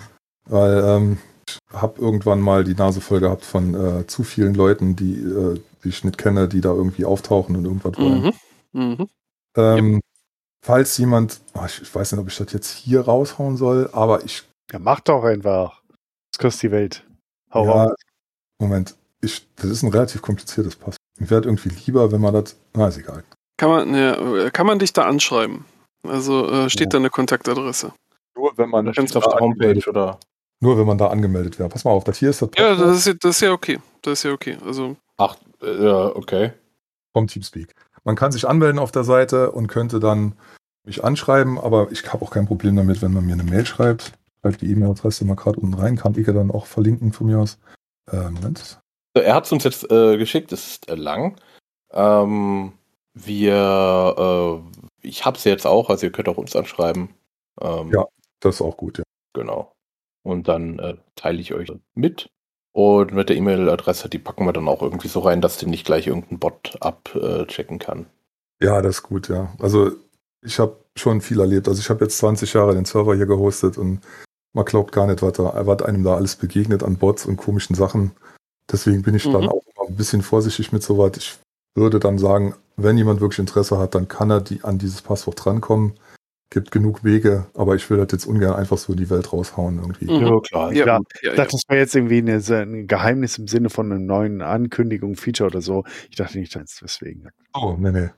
weil 0.46 0.84
ähm, 0.86 1.18
ich 1.48 1.58
habe 1.72 2.02
irgendwann 2.02 2.42
mal 2.42 2.66
die 2.66 2.76
Nase 2.76 3.00
voll 3.00 3.22
gehabt 3.22 3.46
von 3.46 3.74
äh, 3.74 4.08
zu 4.08 4.24
vielen 4.24 4.54
Leuten, 4.54 4.98
die, 4.98 5.16
äh, 5.16 5.60
die 5.84 5.90
ich 5.90 6.04
nicht 6.04 6.18
kenne, 6.18 6.50
die 6.50 6.60
da 6.60 6.74
irgendwie 6.74 7.06
auftauchen 7.06 7.56
und 7.56 7.64
irgendwas 7.64 7.98
wollen. 7.98 8.24
Mhm. 8.24 8.34
Mhm. 8.78 9.08
Ähm, 9.56 10.02
Falls 10.64 10.98
jemand, 10.98 11.40
oh, 11.54 11.64
ich, 11.66 11.82
ich 11.82 11.94
weiß 11.96 12.12
nicht, 12.12 12.22
ob 12.22 12.28
ich 12.28 12.38
das 12.38 12.52
jetzt 12.52 12.72
hier 12.72 13.02
raushauen 13.02 13.58
soll, 13.58 13.90
aber 13.94 14.24
ich, 14.26 14.44
Ja, 14.72 14.80
mach 14.80 15.00
doch 15.00 15.24
einfach. 15.24 15.82
Das 16.32 16.40
kostet 16.40 16.64
die 16.64 16.72
Welt. 16.72 17.04
Hau 17.54 17.66
ja, 17.66 17.72
raus. 17.86 17.96
Moment, 18.60 18.96
ich, 19.22 19.48
das 19.56 19.66
ist 19.66 19.84
ein 19.84 19.92
relativ 19.92 20.22
kompliziertes 20.22 20.76
Passwort. 20.76 20.98
Mir 21.20 21.30
wäre 21.30 21.44
irgendwie 21.44 21.70
lieber, 21.70 22.12
wenn 22.12 22.22
man 22.22 22.34
das, 22.34 22.56
na, 22.74 22.88
ist 22.88 22.98
egal. 22.98 23.24
Kann 23.58 23.70
man, 23.70 23.92
ne, 23.92 24.50
kann 24.52 24.68
man 24.68 24.78
dich 24.80 24.94
da 24.94 25.06
anschreiben? 25.06 25.64
Also 26.04 26.48
äh, 26.52 26.70
steht 26.70 26.88
Ja. 26.88 26.90
da 26.92 26.98
eine 26.98 27.10
Kontaktadresse. 27.10 27.94
Nur 28.36 28.58
wenn 28.58 28.70
man, 28.70 28.86
Da 28.86 28.94
steht 28.94 29.16
auf 29.16 29.24
der 29.28 29.40
Homepage 29.40 29.82
oder. 29.90 30.20
nur 30.60 30.78
wenn 30.78 30.86
man 30.86 30.98
da 30.98 31.08
angemeldet 31.08 31.58
wäre. 31.60 31.70
Pass 31.70 31.84
mal 31.86 31.92
auf, 31.92 32.04
das 32.04 32.18
hier 32.18 32.30
ist 32.32 32.42
das 32.42 32.50
Ja, 32.58 32.70
Passwort 32.70 32.88
das 32.90 32.98
ist, 32.98 33.06
ja- 33.08 33.14
das 33.14 33.36
ist 33.38 33.42
ja 33.42 33.52
okay. 33.52 33.80
Das 34.02 34.14
ist 34.20 34.24
ja 34.24 34.32
okay. 34.34 34.58
Also, 34.66 34.98
Ach, 35.18 35.36
äh, 35.62 35.84
ja, 35.86 36.08
okay. 36.16 36.52
vom 37.14 37.26
Teamspeak. 37.28 37.74
Man 38.08 38.16
kann 38.16 38.32
sich 38.32 38.48
anmelden 38.48 38.80
auf 38.80 38.94
der 38.94 39.04
Seite 39.04 39.52
und 39.52 39.68
könnte 39.68 40.00
dann 40.00 40.32
mich 40.86 41.04
anschreiben, 41.04 41.60
aber 41.60 41.92
ich 41.92 42.14
habe 42.14 42.24
auch 42.24 42.32
kein 42.32 42.46
Problem 42.46 42.78
damit, 42.78 43.02
wenn 43.02 43.12
man 43.12 43.26
mir 43.26 43.34
eine 43.34 43.44
Mail 43.44 43.66
schreibt. 43.66 44.14
Schreibt 44.40 44.62
die 44.62 44.72
E-Mail-Adresse 44.72 45.26
mal 45.26 45.36
gerade 45.36 45.60
unten 45.60 45.74
rein, 45.74 45.98
kann 45.98 46.18
ich 46.18 46.26
ja 46.26 46.32
dann 46.32 46.50
auch 46.50 46.68
verlinken 46.68 47.12
von 47.12 47.28
mir 47.28 47.38
aus. 47.38 47.60
Äh, 48.10 48.30
Moment. 48.30 48.80
Er 49.14 49.36
hat 49.36 49.44
es 49.44 49.52
uns 49.52 49.66
jetzt 49.66 49.92
äh, 49.92 50.16
geschickt, 50.16 50.54
es 50.54 50.68
ist 50.68 50.88
äh, 50.88 50.96
lang. 50.96 51.36
Ähm, 51.92 52.72
wir, 53.14 54.16
äh, 54.18 55.06
ich 55.06 55.26
hab's 55.26 55.44
jetzt 55.44 55.68
auch, 55.68 55.90
also 55.90 56.06
ihr 56.06 56.14
könnt 56.14 56.30
auch 56.30 56.38
uns 56.38 56.56
anschreiben. 56.56 57.10
Ähm, 57.60 57.92
Ja. 57.92 58.08
Das 58.40 58.56
ist 58.56 58.62
auch 58.62 58.78
gut, 58.78 59.00
ja. 59.00 59.04
Genau. 59.34 59.74
Und 60.24 60.48
dann 60.48 60.80
äh, 60.80 60.96
teile 61.16 61.42
ich 61.42 61.54
euch 61.54 61.74
mit. 61.94 62.30
Und 62.78 63.12
mit 63.12 63.30
der 63.30 63.38
E-Mail-Adresse, 63.38 64.08
die 64.08 64.20
packen 64.20 64.46
wir 64.46 64.54
dann 64.54 64.68
auch 64.68 64.84
irgendwie 64.84 65.08
so 65.08 65.22
rein, 65.22 65.42
dass 65.42 65.58
den 65.58 65.72
nicht 65.72 65.84
gleich 65.84 66.06
irgendein 66.06 66.38
Bot 66.38 66.78
abchecken 66.80 67.80
kann. 67.80 68.06
Ja, 68.62 68.84
das 68.84 68.98
ist 68.98 69.02
gut, 69.04 69.30
ja. 69.30 69.52
Also 69.58 69.94
ich 70.46 70.60
habe 70.60 70.78
schon 70.96 71.22
viel 71.22 71.40
erlebt. 71.40 71.68
Also 71.68 71.80
ich 71.80 71.90
habe 71.90 72.06
jetzt 72.06 72.20
20 72.20 72.54
Jahre 72.54 72.76
den 72.76 72.86
Server 72.86 73.16
hier 73.16 73.26
gehostet 73.26 73.80
und 73.80 74.02
man 74.54 74.64
glaubt 74.64 74.92
gar 74.92 75.08
nicht, 75.08 75.24
was, 75.24 75.34
da, 75.34 75.66
was 75.66 75.82
einem 75.82 76.04
da 76.04 76.18
alles 76.18 76.36
begegnet 76.36 76.84
an 76.84 76.98
Bots 76.98 77.26
und 77.26 77.38
komischen 77.38 77.76
Sachen. 77.76 78.12
Deswegen 78.72 79.02
bin 79.02 79.16
ich 79.16 79.24
dann 79.24 79.42
Mhm. 79.42 79.50
auch 79.50 79.64
immer 79.76 79.88
ein 79.88 79.96
bisschen 79.96 80.22
vorsichtig 80.22 80.72
mit 80.72 80.84
sowas. 80.84 81.14
Ich 81.18 81.40
würde 81.76 82.00
dann 82.00 82.20
sagen, 82.20 82.54
wenn 82.76 82.96
jemand 82.96 83.22
wirklich 83.22 83.40
Interesse 83.40 83.80
hat, 83.80 83.96
dann 83.96 84.08
kann 84.08 84.30
er 84.30 84.42
die, 84.42 84.64
an 84.64 84.78
dieses 84.78 85.02
Passwort 85.02 85.44
drankommen. 85.44 85.94
Gibt 86.50 86.72
genug 86.72 87.04
Wege, 87.04 87.48
aber 87.56 87.76
ich 87.76 87.90
will 87.90 87.98
das 87.98 88.08
jetzt 88.12 88.26
ungern 88.26 88.54
einfach 88.54 88.78
so 88.78 88.94
in 88.94 88.98
die 89.00 89.10
Welt 89.10 89.34
raushauen 89.34 89.80
irgendwie. 89.80 90.06
Mhm. 90.06 90.42
klar. 90.44 90.72
ja, 90.72 90.86
Ja, 90.86 90.86
ja, 90.86 91.00
Ich 91.16 91.22
ja. 91.24 91.36
dachte, 91.36 91.52
das 91.52 91.64
wäre 91.68 91.80
jetzt 91.82 91.94
irgendwie 91.96 92.20
eine, 92.20 92.36
ein 92.38 92.88
Geheimnis 92.88 93.38
im 93.38 93.48
Sinne 93.48 93.70
von 93.70 93.92
einer 93.92 94.00
neuen 94.00 94.42
Ankündigung, 94.42 95.16
Feature 95.16 95.50
oder 95.50 95.62
so. 95.62 95.84
Ich 96.10 96.16
dachte 96.16 96.40
nicht, 96.40 96.56
dass 96.56 96.80
deswegen. 96.82 97.28
Oh, 97.54 97.76
nee, 97.78 97.92
nee. 97.92 98.10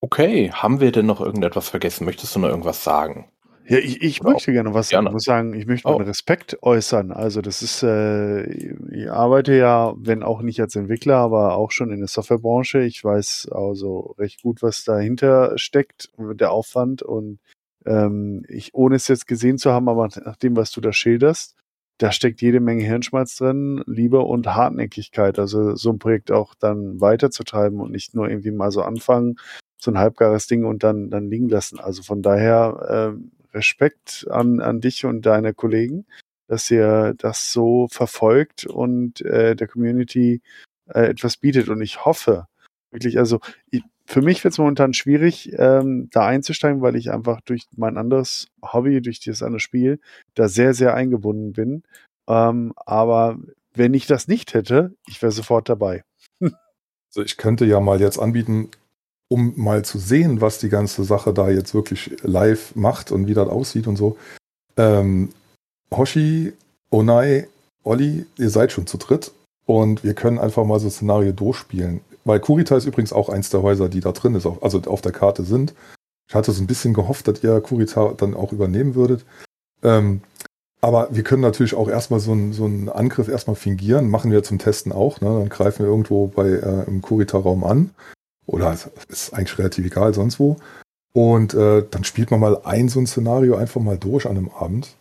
Okay, 0.00 0.50
haben 0.52 0.80
wir 0.80 0.90
denn 0.92 1.06
noch 1.06 1.20
irgendetwas 1.20 1.68
vergessen? 1.68 2.04
Möchtest 2.04 2.34
du 2.34 2.40
noch 2.40 2.48
irgendwas 2.48 2.82
sagen? 2.82 3.30
Ja, 3.68 3.76
ich, 3.78 4.00
ich 4.00 4.22
möchte 4.22 4.50
gerne 4.52 4.72
was 4.72 4.88
sagen. 4.88 5.04
Gerne. 5.04 5.08
Ich 5.10 5.12
muss 5.12 5.24
sagen, 5.24 5.52
ich 5.54 5.66
möchte 5.66 5.88
Oh. 5.88 5.98
meinen 5.98 6.06
Respekt 6.08 6.56
äußern. 6.62 7.12
Also 7.12 7.42
das 7.42 7.62
ist, 7.62 7.82
äh, 7.82 8.44
ich 8.44 9.10
arbeite 9.10 9.54
ja, 9.54 9.94
wenn 9.98 10.22
auch 10.22 10.40
nicht 10.40 10.60
als 10.60 10.74
Entwickler, 10.74 11.16
aber 11.16 11.54
auch 11.56 11.70
schon 11.70 11.90
in 11.92 11.98
der 11.98 12.08
Softwarebranche. 12.08 12.80
Ich 12.82 13.04
weiß 13.04 13.50
also 13.52 14.14
recht 14.18 14.42
gut, 14.42 14.62
was 14.62 14.84
dahinter 14.84 15.52
steckt, 15.56 16.10
der 16.18 16.50
Aufwand. 16.50 17.02
Und 17.02 17.40
ähm, 17.88 18.44
ich, 18.48 18.74
ohne 18.74 18.96
es 18.96 19.08
jetzt 19.08 19.26
gesehen 19.26 19.58
zu 19.58 19.72
haben, 19.72 19.88
aber 19.88 20.08
nach 20.24 20.36
dem, 20.36 20.56
was 20.56 20.70
du 20.70 20.80
da 20.80 20.92
schilderst, 20.92 21.56
da 21.98 22.12
steckt 22.12 22.40
jede 22.42 22.60
Menge 22.60 22.84
Hirnschmalz 22.84 23.36
drin, 23.36 23.82
Liebe 23.86 24.20
und 24.20 24.46
Hartnäckigkeit. 24.46 25.38
Also 25.38 25.74
so 25.74 25.90
ein 25.90 25.98
Projekt 25.98 26.30
auch 26.30 26.54
dann 26.54 27.00
weiterzutreiben 27.00 27.80
und 27.80 27.90
nicht 27.90 28.14
nur 28.14 28.28
irgendwie 28.28 28.52
mal 28.52 28.70
so 28.70 28.82
anfangen, 28.82 29.36
so 29.80 29.90
ein 29.90 29.98
halbgares 29.98 30.46
Ding 30.46 30.64
und 30.64 30.84
dann, 30.84 31.10
dann 31.10 31.28
liegen 31.28 31.48
lassen. 31.48 31.80
Also 31.80 32.02
von 32.02 32.22
daher 32.22 33.14
ähm, 33.14 33.32
Respekt 33.52 34.26
an, 34.30 34.60
an 34.60 34.80
dich 34.80 35.06
und 35.06 35.26
deine 35.26 35.54
Kollegen, 35.54 36.06
dass 36.46 36.70
ihr 36.70 37.14
das 37.18 37.52
so 37.52 37.88
verfolgt 37.90 38.64
und 38.64 39.20
äh, 39.22 39.56
der 39.56 39.66
Community 39.66 40.40
äh, 40.86 41.06
etwas 41.06 41.36
bietet. 41.36 41.68
Und 41.68 41.80
ich 41.80 42.04
hoffe 42.04 42.46
wirklich, 42.92 43.18
also 43.18 43.40
ich, 43.70 43.82
für 44.08 44.22
mich 44.22 44.42
wird 44.42 44.52
es 44.52 44.58
momentan 44.58 44.94
schwierig, 44.94 45.52
ähm, 45.58 46.08
da 46.10 46.26
einzusteigen, 46.26 46.80
weil 46.80 46.96
ich 46.96 47.10
einfach 47.10 47.42
durch 47.42 47.66
mein 47.76 47.98
anderes 47.98 48.48
Hobby, 48.62 49.02
durch 49.02 49.20
dieses 49.20 49.42
andere 49.42 49.60
Spiel, 49.60 50.00
da 50.34 50.48
sehr, 50.48 50.72
sehr 50.72 50.94
eingebunden 50.94 51.52
bin. 51.52 51.82
Ähm, 52.26 52.72
aber 52.74 53.36
wenn 53.74 53.92
ich 53.92 54.06
das 54.06 54.26
nicht 54.26 54.54
hätte, 54.54 54.94
ich 55.06 55.20
wäre 55.20 55.32
sofort 55.32 55.68
dabei. 55.68 56.04
Also 57.10 57.22
ich 57.24 57.38
könnte 57.38 57.64
ja 57.64 57.80
mal 57.80 58.02
jetzt 58.02 58.18
anbieten, 58.18 58.68
um 59.28 59.54
mal 59.56 59.82
zu 59.82 59.98
sehen, 59.98 60.42
was 60.42 60.58
die 60.58 60.68
ganze 60.68 61.04
Sache 61.04 61.32
da 61.32 61.48
jetzt 61.48 61.72
wirklich 61.72 62.14
live 62.22 62.76
macht 62.76 63.10
und 63.10 63.26
wie 63.26 63.32
das 63.32 63.48
aussieht 63.48 63.86
und 63.86 63.96
so. 63.96 64.18
Ähm, 64.76 65.30
Hoshi, 65.90 66.52
Onai, 66.90 67.48
Olli, 67.82 68.26
ihr 68.36 68.50
seid 68.50 68.72
schon 68.72 68.86
zu 68.86 68.98
dritt 68.98 69.32
und 69.64 70.04
wir 70.04 70.12
können 70.12 70.38
einfach 70.38 70.66
mal 70.66 70.78
so 70.80 70.88
ein 70.88 70.90
Szenario 70.90 71.32
durchspielen. 71.32 72.02
Weil 72.28 72.40
Kurita 72.40 72.76
ist 72.76 72.84
übrigens 72.84 73.14
auch 73.14 73.30
eins 73.30 73.48
der 73.48 73.62
Häuser, 73.62 73.88
die 73.88 74.00
da 74.00 74.12
drin 74.12 74.34
ist, 74.34 74.46
also 74.46 74.82
auf 74.82 75.00
der 75.00 75.12
Karte 75.12 75.44
sind. 75.44 75.74
Ich 76.28 76.34
hatte 76.34 76.52
so 76.52 76.62
ein 76.62 76.66
bisschen 76.66 76.92
gehofft, 76.92 77.26
dass 77.26 77.42
ihr 77.42 77.58
Kurita 77.62 78.12
dann 78.14 78.34
auch 78.34 78.52
übernehmen 78.52 78.94
würdet. 78.94 79.24
Ähm, 79.82 80.20
aber 80.82 81.08
wir 81.10 81.22
können 81.22 81.40
natürlich 81.40 81.72
auch 81.72 81.88
erstmal 81.88 82.20
so, 82.20 82.34
ein, 82.34 82.52
so 82.52 82.66
einen 82.66 82.90
Angriff 82.90 83.28
erstmal 83.28 83.56
fingieren. 83.56 84.10
Machen 84.10 84.30
wir 84.30 84.42
zum 84.42 84.58
Testen 84.58 84.92
auch. 84.92 85.22
Ne? 85.22 85.38
Dann 85.38 85.48
greifen 85.48 85.78
wir 85.78 85.86
irgendwo 85.86 86.26
bei, 86.26 86.48
äh, 86.48 86.84
im 86.86 87.00
Kurita-Raum 87.00 87.64
an. 87.64 87.94
Oder 88.44 88.76
ist 89.08 89.32
eigentlich 89.32 89.58
relativ 89.58 89.86
egal, 89.86 90.12
sonst 90.12 90.38
wo. 90.38 90.58
Und 91.14 91.54
äh, 91.54 91.82
dann 91.90 92.04
spielt 92.04 92.30
man 92.30 92.40
mal 92.40 92.60
ein 92.62 92.90
so 92.90 93.00
ein 93.00 93.06
Szenario 93.06 93.56
einfach 93.56 93.80
mal 93.80 93.96
durch 93.96 94.26
an 94.26 94.36
einem 94.36 94.50
Abend. 94.50 94.97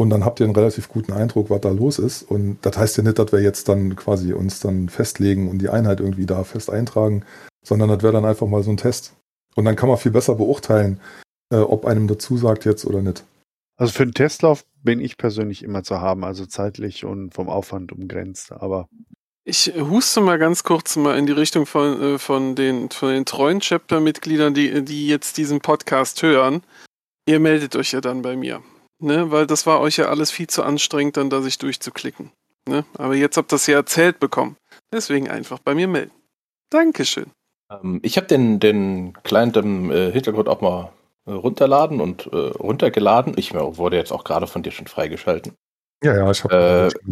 Und 0.00 0.08
dann 0.08 0.24
habt 0.24 0.40
ihr 0.40 0.44
einen 0.44 0.56
relativ 0.56 0.88
guten 0.88 1.12
Eindruck, 1.12 1.50
was 1.50 1.60
da 1.60 1.68
los 1.68 1.98
ist. 1.98 2.22
Und 2.22 2.56
das 2.62 2.78
heißt 2.78 2.96
ja 2.96 3.02
nicht, 3.02 3.18
dass 3.18 3.32
wir 3.32 3.42
jetzt 3.42 3.68
dann 3.68 3.96
quasi 3.96 4.32
uns 4.32 4.58
dann 4.58 4.88
festlegen 4.88 5.50
und 5.50 5.58
die 5.58 5.68
Einheit 5.68 6.00
irgendwie 6.00 6.24
da 6.24 6.42
fest 6.42 6.70
eintragen, 6.70 7.22
sondern 7.62 7.90
das 7.90 8.02
wäre 8.02 8.14
dann 8.14 8.24
einfach 8.24 8.46
mal 8.46 8.62
so 8.62 8.70
ein 8.70 8.78
Test. 8.78 9.12
Und 9.56 9.66
dann 9.66 9.76
kann 9.76 9.90
man 9.90 9.98
viel 9.98 10.10
besser 10.10 10.36
beurteilen, 10.36 11.00
äh, 11.52 11.58
ob 11.58 11.84
einem 11.84 12.08
dazu 12.08 12.38
sagt 12.38 12.64
jetzt 12.64 12.86
oder 12.86 13.02
nicht. 13.02 13.24
Also 13.76 13.92
für 13.92 14.04
einen 14.04 14.14
Testlauf 14.14 14.64
bin 14.82 15.02
ich 15.02 15.18
persönlich 15.18 15.62
immer 15.62 15.82
zu 15.82 16.00
haben, 16.00 16.24
also 16.24 16.46
zeitlich 16.46 17.04
und 17.04 17.34
vom 17.34 17.50
Aufwand 17.50 17.92
umgrenzt. 17.92 18.52
Aber 18.52 18.88
Ich 19.44 19.70
huste 19.76 20.22
mal 20.22 20.38
ganz 20.38 20.64
kurz 20.64 20.96
mal 20.96 21.18
in 21.18 21.26
die 21.26 21.32
Richtung 21.32 21.66
von, 21.66 22.00
äh, 22.00 22.18
von, 22.18 22.54
den, 22.54 22.88
von 22.88 23.10
den 23.10 23.26
treuen 23.26 23.60
Chapter-Mitgliedern, 23.60 24.54
die, 24.54 24.82
die 24.82 25.08
jetzt 25.08 25.36
diesen 25.36 25.60
Podcast 25.60 26.22
hören. 26.22 26.62
Ihr 27.26 27.38
meldet 27.38 27.76
euch 27.76 27.92
ja 27.92 28.00
dann 28.00 28.22
bei 28.22 28.34
mir. 28.34 28.62
Ne? 29.00 29.30
Weil 29.30 29.46
das 29.46 29.66
war 29.66 29.80
euch 29.80 29.96
ja 29.96 30.08
alles 30.08 30.30
viel 30.30 30.46
zu 30.46 30.62
anstrengend, 30.62 31.16
dann 31.16 31.30
da 31.30 31.40
sich 31.42 31.58
durchzuklicken. 31.58 32.32
Ne? 32.68 32.84
Aber 32.96 33.14
jetzt 33.14 33.36
habt 33.36 33.52
ihr 33.52 33.56
das 33.56 33.66
ja 33.66 33.76
erzählt 33.76 34.20
bekommen. 34.20 34.56
Deswegen 34.92 35.28
einfach 35.28 35.58
bei 35.58 35.74
mir 35.74 35.88
melden. 35.88 36.12
Dankeschön. 36.70 37.30
Ähm, 37.70 38.00
ich 38.02 38.16
habe 38.16 38.26
den, 38.26 38.60
den 38.60 39.14
Client 39.22 39.56
im 39.56 39.90
äh, 39.90 40.12
Hintergrund 40.12 40.48
auch 40.48 40.60
mal 40.60 40.92
äh, 41.26 41.32
runterladen 41.32 42.00
und 42.00 42.26
äh, 42.32 42.36
runtergeladen. 42.36 43.34
Ich 43.36 43.54
äh, 43.54 43.76
wurde 43.76 43.96
jetzt 43.96 44.12
auch 44.12 44.24
gerade 44.24 44.46
von 44.46 44.62
dir 44.62 44.72
schon 44.72 44.86
freigeschalten. 44.86 45.54
Ja, 46.02 46.16
ja, 46.16 46.30
ich 46.30 46.44
habe 46.44 46.90
Äh. 46.92 47.10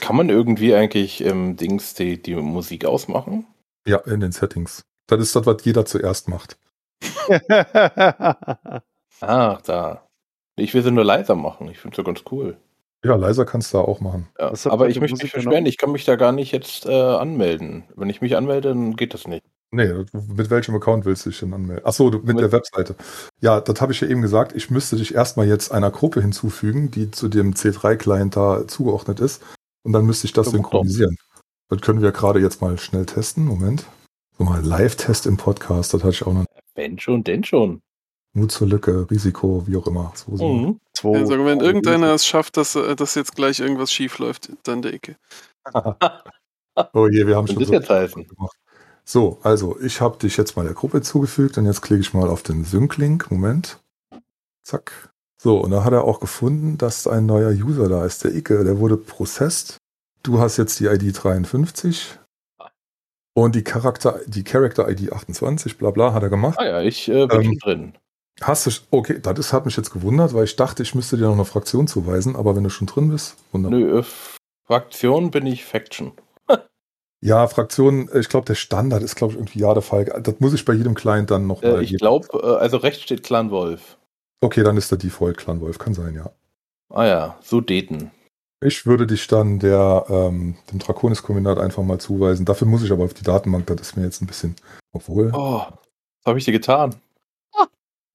Kann 0.00 0.16
man 0.16 0.28
irgendwie 0.30 0.74
eigentlich 0.74 1.20
im 1.20 1.56
Dings 1.56 1.94
die, 1.94 2.22
die 2.22 2.36
Musik 2.36 2.84
ausmachen? 2.84 3.46
Ja, 3.86 3.98
in 3.98 4.20
den 4.20 4.32
Settings. 4.32 4.82
Das 5.08 5.20
ist 5.20 5.34
das, 5.36 5.44
was 5.44 5.64
jeder 5.64 5.84
zuerst 5.84 6.28
macht. 6.28 6.56
Ach, 9.20 9.60
da. 9.62 10.08
Ich 10.56 10.74
will 10.74 10.82
sie 10.82 10.90
nur 10.90 11.04
leiser 11.04 11.34
machen. 11.34 11.68
Ich 11.70 11.78
finde 11.78 11.96
sie 11.96 12.04
ganz 12.04 12.22
cool. 12.30 12.56
Ja, 13.04 13.16
leiser 13.16 13.44
kannst 13.44 13.72
du 13.72 13.78
da 13.78 13.84
auch 13.84 14.00
machen. 14.00 14.28
Ja, 14.38 14.52
aber 14.66 14.88
ich 14.88 15.00
möchte 15.00 15.20
mich 15.22 15.32
beschweren, 15.32 15.66
ich 15.66 15.76
kann 15.76 15.90
mich 15.90 16.04
da 16.04 16.14
gar 16.16 16.30
nicht 16.32 16.52
jetzt 16.52 16.86
äh, 16.86 16.92
anmelden. 16.92 17.84
Wenn 17.96 18.08
ich 18.10 18.20
mich 18.20 18.36
anmelde, 18.36 18.68
dann 18.68 18.94
geht 18.94 19.12
das 19.14 19.26
nicht. 19.26 19.44
Nee, 19.74 19.90
mit 20.28 20.50
welchem 20.50 20.74
Account 20.76 21.06
willst 21.06 21.24
du 21.24 21.30
dich 21.30 21.40
denn 21.40 21.54
anmelden? 21.54 21.84
Achso, 21.86 22.10
mit, 22.10 22.24
Mit- 22.24 22.38
der 22.40 22.52
Webseite. 22.52 22.94
Ja, 23.40 23.60
das 23.60 23.80
habe 23.80 23.92
ich 23.92 24.00
ja 24.02 24.06
eben 24.08 24.20
gesagt. 24.20 24.54
Ich 24.54 24.70
müsste 24.70 24.96
dich 24.96 25.14
erstmal 25.14 25.48
jetzt 25.48 25.72
einer 25.72 25.90
Gruppe 25.90 26.20
hinzufügen, 26.20 26.90
die 26.90 27.10
zu 27.10 27.28
dem 27.28 27.54
C3-Client 27.54 28.36
da 28.36 28.68
zugeordnet 28.68 29.18
ist. 29.18 29.42
Und 29.82 29.94
dann 29.94 30.04
müsste 30.04 30.26
ich 30.26 30.32
das 30.34 30.46
Ja, 30.46 30.52
synchronisieren. 30.52 31.16
Das 31.70 31.80
können 31.80 32.02
wir 32.02 32.12
gerade 32.12 32.38
jetzt 32.38 32.60
mal 32.60 32.78
schnell 32.78 33.06
testen. 33.06 33.46
Moment. 33.46 33.86
So 34.38 34.44
mal 34.44 34.62
Live-Test 34.62 35.26
im 35.26 35.38
Podcast. 35.38 35.94
Das 35.94 36.02
hatte 36.02 36.12
ich 36.12 36.26
auch 36.26 36.34
noch. 36.34 36.44
Wenn 36.74 36.98
schon, 36.98 37.24
denn 37.24 37.42
schon. 37.42 37.80
Mut 38.34 38.50
zur 38.50 38.66
Lücke, 38.68 39.06
Risiko, 39.10 39.66
wie 39.66 39.76
auch 39.76 39.86
immer. 39.86 40.12
So, 40.14 40.36
so. 40.36 40.48
Mhm. 40.48 40.80
Zwei- 40.94 41.18
Also, 41.18 41.44
wenn 41.44 41.60
irgendeiner 41.60 42.14
es 42.14 42.26
schafft, 42.26 42.56
dass, 42.56 42.74
äh, 42.74 42.96
dass 42.96 43.14
jetzt 43.14 43.34
gleich 43.36 43.60
irgendwas 43.60 43.92
schief 43.92 44.18
läuft, 44.18 44.50
dann 44.64 44.82
der 44.82 44.94
Ecke. 44.94 45.16
Oh 46.94 47.06
je, 47.06 47.26
wir 47.26 47.36
haben 47.36 47.46
schon 47.46 47.62
heißen? 47.62 48.26
gemacht. 48.26 48.56
So, 49.04 49.38
also 49.42 49.78
ich 49.80 50.00
habe 50.00 50.16
dich 50.16 50.38
jetzt 50.38 50.56
mal 50.56 50.64
der 50.64 50.72
Gruppe 50.72 51.02
zugefügt 51.02 51.58
und 51.58 51.66
jetzt 51.66 51.82
klicke 51.82 52.00
ich 52.00 52.14
mal 52.14 52.30
auf 52.30 52.42
den 52.42 52.64
Sync-Link. 52.64 53.30
Moment. 53.30 53.78
Zack. 54.64 55.10
So, 55.36 55.58
und 55.58 55.70
da 55.72 55.84
hat 55.84 55.92
er 55.92 56.04
auch 56.04 56.18
gefunden, 56.20 56.78
dass 56.78 57.06
ein 57.06 57.26
neuer 57.26 57.50
User 57.50 57.90
da 57.90 58.06
ist, 58.06 58.24
der 58.24 58.34
Icke. 58.34 58.64
Der 58.64 58.78
wurde 58.78 58.96
processed. 58.96 59.76
Du 60.22 60.38
hast 60.38 60.56
jetzt 60.56 60.80
die 60.80 60.86
ID 60.86 61.12
53 61.12 62.18
und 63.34 63.54
die 63.54 63.64
Charakter, 63.64 64.20
die 64.26 64.44
Character 64.44 64.88
ID 64.88 65.12
28, 65.12 65.76
bla 65.76 65.90
bla, 65.90 66.14
hat 66.14 66.22
er 66.22 66.30
gemacht. 66.30 66.58
Ah 66.58 66.64
ja, 66.64 66.80
ich 66.80 67.08
äh, 67.08 67.26
bin 67.26 67.42
Ähm, 67.42 67.58
drin. 67.58 67.92
Hast 68.42 68.66
du, 68.66 68.70
okay, 68.90 69.20
das 69.20 69.52
hat 69.52 69.64
mich 69.66 69.76
jetzt 69.76 69.92
gewundert, 69.92 70.34
weil 70.34 70.44
ich 70.44 70.56
dachte, 70.56 70.82
ich 70.82 70.94
müsste 70.94 71.16
dir 71.16 71.26
noch 71.26 71.34
eine 71.34 71.44
Fraktion 71.44 71.86
zuweisen, 71.86 72.34
aber 72.36 72.56
wenn 72.56 72.64
du 72.64 72.70
schon 72.70 72.86
drin 72.86 73.10
bist, 73.10 73.36
wunderbar. 73.52 73.78
Nö, 73.78 74.00
äh, 74.00 74.04
Fraktion 74.66 75.30
bin 75.30 75.46
ich 75.46 75.64
Faction. 75.64 76.12
Ja, 77.24 77.46
Fraktion, 77.46 78.10
ich 78.14 78.28
glaube, 78.28 78.46
der 78.46 78.56
Standard 78.56 79.00
ist, 79.00 79.14
glaube 79.14 79.34
ich, 79.34 79.38
irgendwie 79.38 79.60
ja 79.60 79.72
der 79.72 79.82
Fall. 79.82 80.06
Das 80.06 80.40
muss 80.40 80.54
ich 80.54 80.64
bei 80.64 80.72
jedem 80.72 80.94
Client 80.94 81.30
dann 81.30 81.46
noch 81.46 81.62
Äh, 81.62 81.84
ich 81.84 81.96
glaube, 81.96 82.26
äh, 82.32 82.56
also 82.56 82.78
rechts 82.78 83.02
steht 83.04 83.22
Clan 83.22 83.52
Wolf. 83.52 83.96
Okay, 84.40 84.64
dann 84.64 84.76
ist 84.76 84.90
der 84.90 84.98
Default 84.98 85.36
Clan 85.36 85.60
Wolf, 85.60 85.78
kann 85.78 85.94
sein, 85.94 86.16
ja. 86.16 86.32
Ah 86.90 87.06
ja, 87.06 87.38
so 87.40 87.60
daten. 87.60 88.10
Ich 88.60 88.86
würde 88.86 89.06
dich 89.06 89.28
dann 89.28 89.60
der, 89.60 90.04
ähm, 90.08 90.56
dem 90.72 90.80
Draconis-Kombinat 90.80 91.58
einfach 91.58 91.84
mal 91.84 92.00
zuweisen. 92.00 92.44
Dafür 92.44 92.66
muss 92.66 92.82
ich 92.82 92.90
aber 92.90 93.04
auf 93.04 93.14
die 93.14 93.22
Datenbank, 93.22 93.68
das 93.68 93.80
ist 93.80 93.96
mir 93.96 94.02
jetzt 94.02 94.20
ein 94.20 94.26
bisschen. 94.26 94.56
Obwohl. 94.92 95.30
Oh, 95.32 95.62
was 95.62 96.26
habe 96.26 96.38
ich 96.40 96.44
dir 96.44 96.50
getan? 96.52 96.96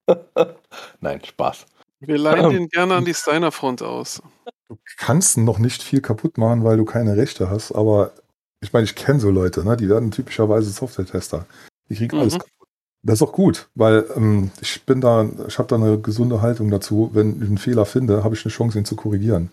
Nein, 1.00 1.24
Spaß. 1.24 1.66
Wir 2.00 2.18
leihen 2.18 2.50
den 2.50 2.68
gerne 2.68 2.94
an 2.94 3.04
die 3.04 3.14
Steiner-Front 3.14 3.82
aus. 3.82 4.22
Du 4.68 4.76
kannst 4.98 5.36
noch 5.38 5.58
nicht 5.58 5.82
viel 5.82 6.00
kaputt 6.00 6.38
machen, 6.38 6.62
weil 6.62 6.76
du 6.76 6.84
keine 6.84 7.16
Rechte 7.16 7.50
hast, 7.50 7.72
aber 7.72 8.12
ich 8.60 8.72
meine, 8.72 8.84
ich 8.84 8.94
kenne 8.94 9.20
so 9.20 9.30
Leute, 9.30 9.64
ne? 9.64 9.76
die 9.76 9.88
werden 9.88 10.10
typischerweise 10.10 10.70
Software-Tester. 10.70 11.46
Die 11.88 11.96
kriegen 11.96 12.16
Mhm. 12.16 12.22
alles 12.22 12.34
kaputt. 12.34 12.68
Das 13.02 13.14
ist 13.20 13.22
auch 13.22 13.32
gut, 13.32 13.68
weil 13.74 14.04
ähm, 14.16 14.50
ich 14.60 14.84
bin 14.84 15.00
da, 15.00 15.28
ich 15.46 15.58
habe 15.58 15.68
da 15.68 15.76
eine 15.76 15.98
gesunde 15.98 16.42
Haltung 16.42 16.70
dazu. 16.70 17.10
Wenn 17.12 17.40
ich 17.40 17.48
einen 17.48 17.58
Fehler 17.58 17.86
finde, 17.86 18.24
habe 18.24 18.34
ich 18.34 18.44
eine 18.44 18.52
Chance, 18.52 18.78
ihn 18.78 18.84
zu 18.84 18.96
korrigieren. 18.96 19.50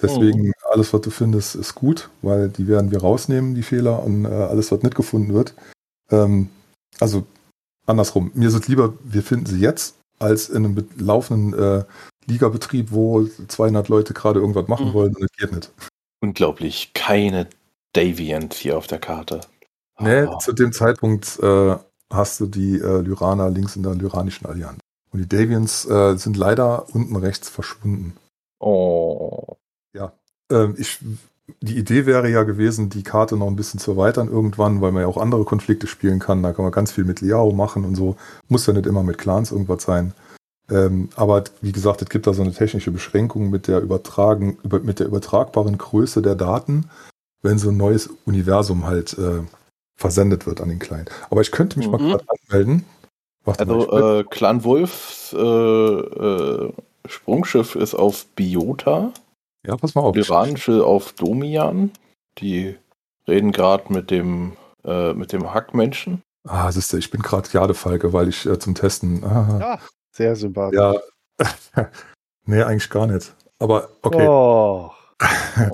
Deswegen, 0.00 0.52
alles, 0.72 0.92
was 0.92 1.00
du 1.02 1.10
findest, 1.10 1.54
ist 1.54 1.74
gut, 1.74 2.10
weil 2.22 2.48
die 2.48 2.66
werden 2.66 2.90
wir 2.90 3.00
rausnehmen, 3.00 3.54
die 3.54 3.62
Fehler, 3.62 4.02
und 4.02 4.24
äh, 4.24 4.28
alles, 4.28 4.70
was 4.72 4.82
nicht 4.82 4.94
gefunden 4.96 5.34
wird. 5.34 5.54
Ähm, 6.10 6.50
also 7.00 7.26
andersrum. 7.86 8.30
Mir 8.34 8.48
ist 8.48 8.54
es 8.54 8.68
lieber, 8.68 8.94
wir 9.02 9.22
finden 9.22 9.46
sie 9.46 9.58
jetzt, 9.60 9.96
als 10.18 10.48
in 10.48 10.64
einem 10.64 10.88
laufenden 10.96 11.52
äh, 11.58 11.84
Ligabetrieb, 12.26 12.88
wo 12.90 13.24
200 13.24 13.88
Leute 13.88 14.14
gerade 14.14 14.40
irgendwas 14.40 14.68
machen 14.68 14.88
Mhm. 14.88 14.92
wollen 14.94 15.14
und 15.16 15.24
es 15.24 15.32
geht 15.36 15.52
nicht. 15.52 15.70
Unglaublich, 16.20 16.92
keine 16.94 17.48
Davians 17.92 18.56
hier 18.56 18.78
auf 18.78 18.86
der 18.86 18.98
Karte. 18.98 19.40
Nee, 19.98 20.22
Ah. 20.22 20.38
zu 20.38 20.52
dem 20.52 20.72
Zeitpunkt 20.72 21.38
äh, 21.42 21.76
hast 22.10 22.40
du 22.40 22.46
die 22.46 22.78
äh, 22.78 23.00
Lyraner 23.00 23.50
links 23.50 23.76
in 23.76 23.82
der 23.82 23.94
Lyranischen 23.94 24.46
Allianz. 24.46 24.78
Und 25.12 25.20
die 25.20 25.28
Davians 25.28 25.84
äh, 25.84 26.16
sind 26.16 26.36
leider 26.36 26.92
unten 26.94 27.14
rechts 27.16 27.48
verschwunden. 27.48 28.16
Oh. 28.58 29.56
Ähm, 30.50 30.74
ich, 30.76 30.98
die 31.60 31.76
Idee 31.76 32.06
wäre 32.06 32.30
ja 32.30 32.42
gewesen, 32.42 32.88
die 32.88 33.02
Karte 33.02 33.36
noch 33.36 33.46
ein 33.48 33.56
bisschen 33.56 33.78
zu 33.80 33.92
erweitern 33.92 34.28
irgendwann, 34.28 34.80
weil 34.80 34.92
man 34.92 35.02
ja 35.02 35.08
auch 35.08 35.18
andere 35.18 35.44
Konflikte 35.44 35.86
spielen 35.86 36.18
kann. 36.18 36.42
Da 36.42 36.52
kann 36.52 36.64
man 36.64 36.72
ganz 36.72 36.92
viel 36.92 37.04
mit 37.04 37.20
Liao 37.20 37.52
machen 37.52 37.84
und 37.84 37.94
so. 37.96 38.16
Muss 38.48 38.66
ja 38.66 38.72
nicht 38.72 38.86
immer 38.86 39.02
mit 39.02 39.18
Clans 39.18 39.52
irgendwas 39.52 39.82
sein. 39.82 40.14
Ähm, 40.70 41.10
aber 41.16 41.44
wie 41.60 41.72
gesagt, 41.72 42.00
es 42.00 42.08
gibt 42.08 42.26
da 42.26 42.32
so 42.32 42.42
eine 42.42 42.52
technische 42.54 42.90
Beschränkung 42.90 43.50
mit 43.50 43.68
der, 43.68 43.80
übertragen, 43.80 44.56
über, 44.64 44.80
mit 44.80 44.98
der 44.98 45.06
übertragbaren 45.06 45.76
Größe 45.76 46.22
der 46.22 46.34
Daten, 46.34 46.88
wenn 47.42 47.58
so 47.58 47.68
ein 47.68 47.76
neues 47.76 48.08
Universum 48.24 48.86
halt 48.86 49.18
äh, 49.18 49.42
versendet 49.96 50.46
wird 50.46 50.62
an 50.62 50.70
den 50.70 50.78
Client. 50.78 51.10
Aber 51.28 51.42
ich 51.42 51.50
könnte 51.50 51.78
mich 51.78 51.88
mal 51.88 52.00
Mhm. 52.00 52.08
gerade 52.08 52.24
anmelden. 52.48 52.84
Warte 53.44 53.66
mal, 53.66 53.74
Also 53.86 54.20
äh, 54.20 54.24
Clan 54.24 54.64
Wolfs 54.64 55.34
äh, 55.34 55.38
äh, 55.38 56.72
Sprungschiff 57.06 57.74
ist 57.74 57.94
auf 57.94 58.24
Biota, 58.34 59.12
ja, 59.66 59.76
pass 59.76 59.94
mal 59.94 60.02
auf. 60.02 60.14
Lyranische 60.16 60.84
auf 60.84 61.12
Domian. 61.12 61.92
Die 62.38 62.76
reden 63.26 63.52
gerade 63.52 63.92
mit 63.92 64.10
dem 64.10 64.56
äh, 64.84 65.12
mit 65.14 65.32
dem 65.32 65.52
Hackmenschen. 65.52 66.22
Ah, 66.46 66.70
siehst 66.70 66.92
du, 66.92 66.98
ich 66.98 67.10
bin 67.10 67.22
gerade 67.22 67.48
Jadefalke, 67.50 68.12
weil 68.12 68.28
ich 68.28 68.44
äh, 68.44 68.58
zum 68.58 68.74
Testen. 68.74 69.24
Ah, 69.24 69.58
Ja, 69.60 69.78
sehr 70.12 70.36
sympathisch. 70.36 70.78
Ja. 70.78 70.94
nee, 72.46 72.62
eigentlich 72.62 72.90
gar 72.90 73.06
nicht. 73.06 73.34
Aber 73.58 73.88
okay. 74.02 74.28
Oh. 74.28 74.90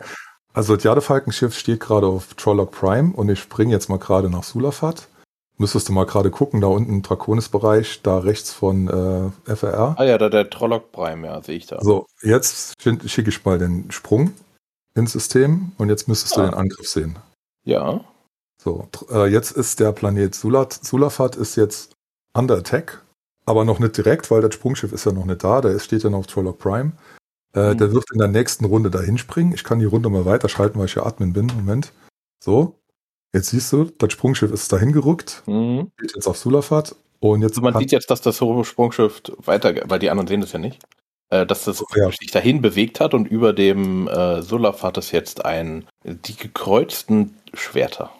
Also 0.53 0.75
das 0.75 0.83
Jadefalkenschiff 0.83 1.57
steht 1.57 1.79
gerade 1.79 2.09
auf 2.09 2.35
Trolloc 2.35 2.73
Prime 2.73 3.13
und 3.15 3.29
ich 3.29 3.39
springe 3.39 3.71
jetzt 3.71 3.89
mal 3.89 4.01
gerade 4.01 4.29
nach 4.29 4.43
Sulafat. 4.43 5.07
Müsstest 5.61 5.91
du 5.91 5.93
mal 5.93 6.07
gerade 6.07 6.31
gucken, 6.31 6.63
da 6.63 6.69
unten 6.69 7.03
Draconis-Bereich, 7.03 8.01
da 8.03 8.19
rechts 8.21 8.51
von 8.51 8.89
äh, 8.89 9.55
FRR. 9.57 9.95
Ah 9.99 10.05
ja, 10.05 10.17
da 10.17 10.31
der 10.31 10.49
Trolloc 10.49 10.91
Prime, 10.91 11.27
ja, 11.27 11.43
sehe 11.43 11.59
ich 11.59 11.67
da. 11.67 11.83
So, 11.83 12.07
jetzt 12.23 12.77
schicke 12.83 13.29
ich 13.29 13.45
mal 13.45 13.59
den 13.59 13.91
Sprung 13.91 14.33
ins 14.95 15.13
System 15.13 15.73
und 15.77 15.91
jetzt 15.91 16.09
müsstest 16.09 16.35
du 16.37 16.41
Ah. 16.41 16.45
den 16.47 16.55
Angriff 16.55 16.89
sehen. 16.89 17.19
Ja. 17.65 18.01
So, 18.57 18.89
äh, 19.11 19.27
jetzt 19.27 19.51
ist 19.51 19.81
der 19.81 19.93
Planet 19.93 20.35
Sulat, 20.35 20.73
Sulafat 20.73 21.37
ist 21.37 21.57
jetzt 21.57 21.93
under 22.33 22.57
attack, 22.57 23.03
aber 23.45 23.67
noch 23.67 23.81
nicht 23.81 23.99
direkt, 23.99 24.31
weil 24.31 24.41
das 24.41 24.55
Sprungschiff 24.55 24.93
ist 24.93 25.05
ja 25.05 25.13
noch 25.13 25.27
nicht 25.27 25.45
da, 25.45 25.61
der 25.61 25.79
steht 25.79 26.03
ja 26.05 26.09
noch 26.09 26.21
auf 26.21 26.27
Trolloc 26.27 26.59
Prime. 26.59 26.93
Äh, 27.55 27.75
Mhm. 27.75 27.79
Der 27.79 27.93
wird 27.93 28.05
in 28.13 28.19
der 28.19 28.29
nächsten 28.29 28.65
Runde 28.65 28.91
dahin 28.91 29.19
springen. 29.19 29.53
Ich 29.53 29.65
kann 29.65 29.79
die 29.81 29.85
Runde 29.85 30.09
mal 30.09 30.25
weiterschalten, 30.25 30.79
weil 30.79 30.87
ich 30.87 30.95
ja 30.95 31.05
Admin 31.05 31.35
bin. 31.35 31.49
Moment. 31.55 31.93
So. 32.43 32.77
Jetzt 33.35 33.51
siehst 33.51 33.73
du, 33.73 33.85
das 33.85 34.13
Sprungschiff 34.13 34.51
ist 34.51 34.73
dahin 34.73 34.93
gerückt, 34.93 35.43
Mhm. 35.47 35.91
steht 35.99 36.15
jetzt 36.17 36.27
auf 36.27 36.37
Sulafat 36.37 36.97
und 37.21 37.43
jetzt 37.43 37.53
Also 37.53 37.61
man 37.63 37.77
sieht 37.79 37.93
jetzt, 37.93 38.11
dass 38.11 38.21
das 38.23 38.37
Sprungschiff 38.37 39.23
weiter, 39.45 39.75
weil 39.89 39.99
die 40.01 40.11
anderen 40.11 40.27
sehen 40.27 40.41
das 40.41 40.53
ja 40.53 40.59
nicht, 40.59 40.83
äh, 41.31 41.47
dass 41.47 41.65
das 41.65 41.83
Ja. 41.95 42.11
sich 42.11 42.31
dahin 42.33 42.61
bewegt 42.61 42.99
hat 43.01 43.15
und 43.15 43.27
über 43.27 43.53
dem 43.53 44.09
äh, 44.09 44.43
Sulaf 44.43 44.83
hat 44.83 44.99
es 44.99 45.13
jetzt 45.13 45.45
ein, 45.45 45.87
die 46.05 46.35
gekreuzten 46.37 47.37
Schwerter. 47.55 48.11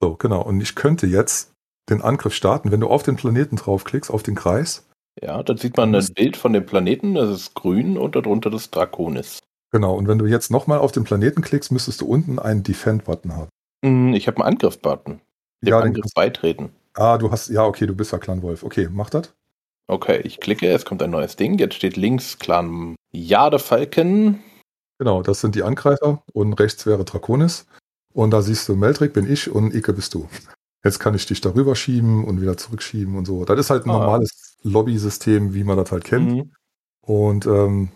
So, 0.00 0.14
genau. 0.14 0.42
Und 0.42 0.60
ich 0.60 0.74
könnte 0.74 1.06
jetzt 1.06 1.52
den 1.90 2.02
Angriff 2.02 2.34
starten, 2.34 2.70
wenn 2.70 2.80
du 2.80 2.88
auf 2.88 3.02
den 3.02 3.16
Planeten 3.16 3.56
draufklickst, 3.56 4.10
auf 4.10 4.22
den 4.22 4.34
Kreis. 4.36 4.86
Ja, 5.20 5.42
dann 5.42 5.58
sieht 5.58 5.76
man 5.76 5.94
ein 5.94 6.06
Bild 6.14 6.36
von 6.36 6.52
dem 6.52 6.64
Planeten, 6.64 7.14
das 7.14 7.28
ist 7.30 7.54
grün 7.54 7.98
und 7.98 8.14
darunter 8.16 8.48
das 8.50 8.70
Draconis. 8.70 9.40
Genau. 9.72 9.94
Und 9.96 10.06
wenn 10.08 10.18
du 10.18 10.26
jetzt 10.26 10.50
nochmal 10.50 10.78
auf 10.78 10.92
den 10.92 11.04
Planeten 11.04 11.42
klickst, 11.42 11.72
müsstest 11.72 12.00
du 12.00 12.06
unten 12.06 12.38
einen 12.38 12.62
Defend-Button 12.62 13.34
haben. 13.36 13.48
Mhm, 13.82 14.14
Ich 14.14 14.26
habe 14.26 14.38
einen 14.44 14.54
Angriff-Button. 14.54 15.20
Dem 15.62 15.68
Ja, 15.68 15.80
den 15.80 15.88
Angriff 15.88 16.02
kannst- 16.02 16.14
beitreten. 16.14 16.70
Ah, 16.94 17.18
du 17.18 17.30
hast, 17.30 17.48
ja, 17.48 17.64
okay, 17.64 17.86
du 17.86 17.94
bist 17.94 18.12
ja 18.12 18.18
Clan 18.18 18.42
Wolf. 18.42 18.62
Okay, 18.62 18.88
mach 18.90 19.10
das. 19.10 19.32
Okay, 19.88 20.20
ich 20.24 20.40
klicke, 20.40 20.68
es 20.70 20.84
kommt 20.84 21.02
ein 21.02 21.10
neues 21.10 21.36
Ding. 21.36 21.58
Jetzt 21.58 21.74
steht 21.74 21.96
links 21.96 22.38
Clan 22.38 22.94
Jade 23.12 23.58
Falken. 23.58 24.42
Genau, 24.98 25.22
das 25.22 25.40
sind 25.40 25.54
die 25.54 25.62
Angreifer 25.62 26.22
und 26.32 26.52
rechts 26.54 26.86
wäre 26.86 27.04
Draconis. 27.04 27.66
Und 28.14 28.30
da 28.30 28.42
siehst 28.42 28.68
du, 28.68 28.76
Meldrick 28.76 29.12
bin 29.14 29.30
ich 29.30 29.50
und 29.50 29.74
Ike 29.74 29.92
bist 29.94 30.14
du. 30.14 30.28
Jetzt 30.84 30.98
kann 30.98 31.14
ich 31.14 31.26
dich 31.26 31.40
darüber 31.40 31.74
schieben 31.74 32.24
und 32.24 32.40
wieder 32.40 32.56
zurückschieben 32.56 33.16
und 33.16 33.24
so. 33.26 33.44
Das 33.44 33.58
ist 33.58 33.70
halt 33.70 33.86
ein 33.86 33.90
Ah. 33.90 33.98
normales 33.98 34.56
Lobby-System, 34.62 35.54
wie 35.54 35.64
man 35.64 35.76
das 35.76 35.90
halt 35.92 36.04
kennt. 36.04 36.30
Mhm. 36.32 36.52
Und 37.00 37.46
ähm, 37.46 37.88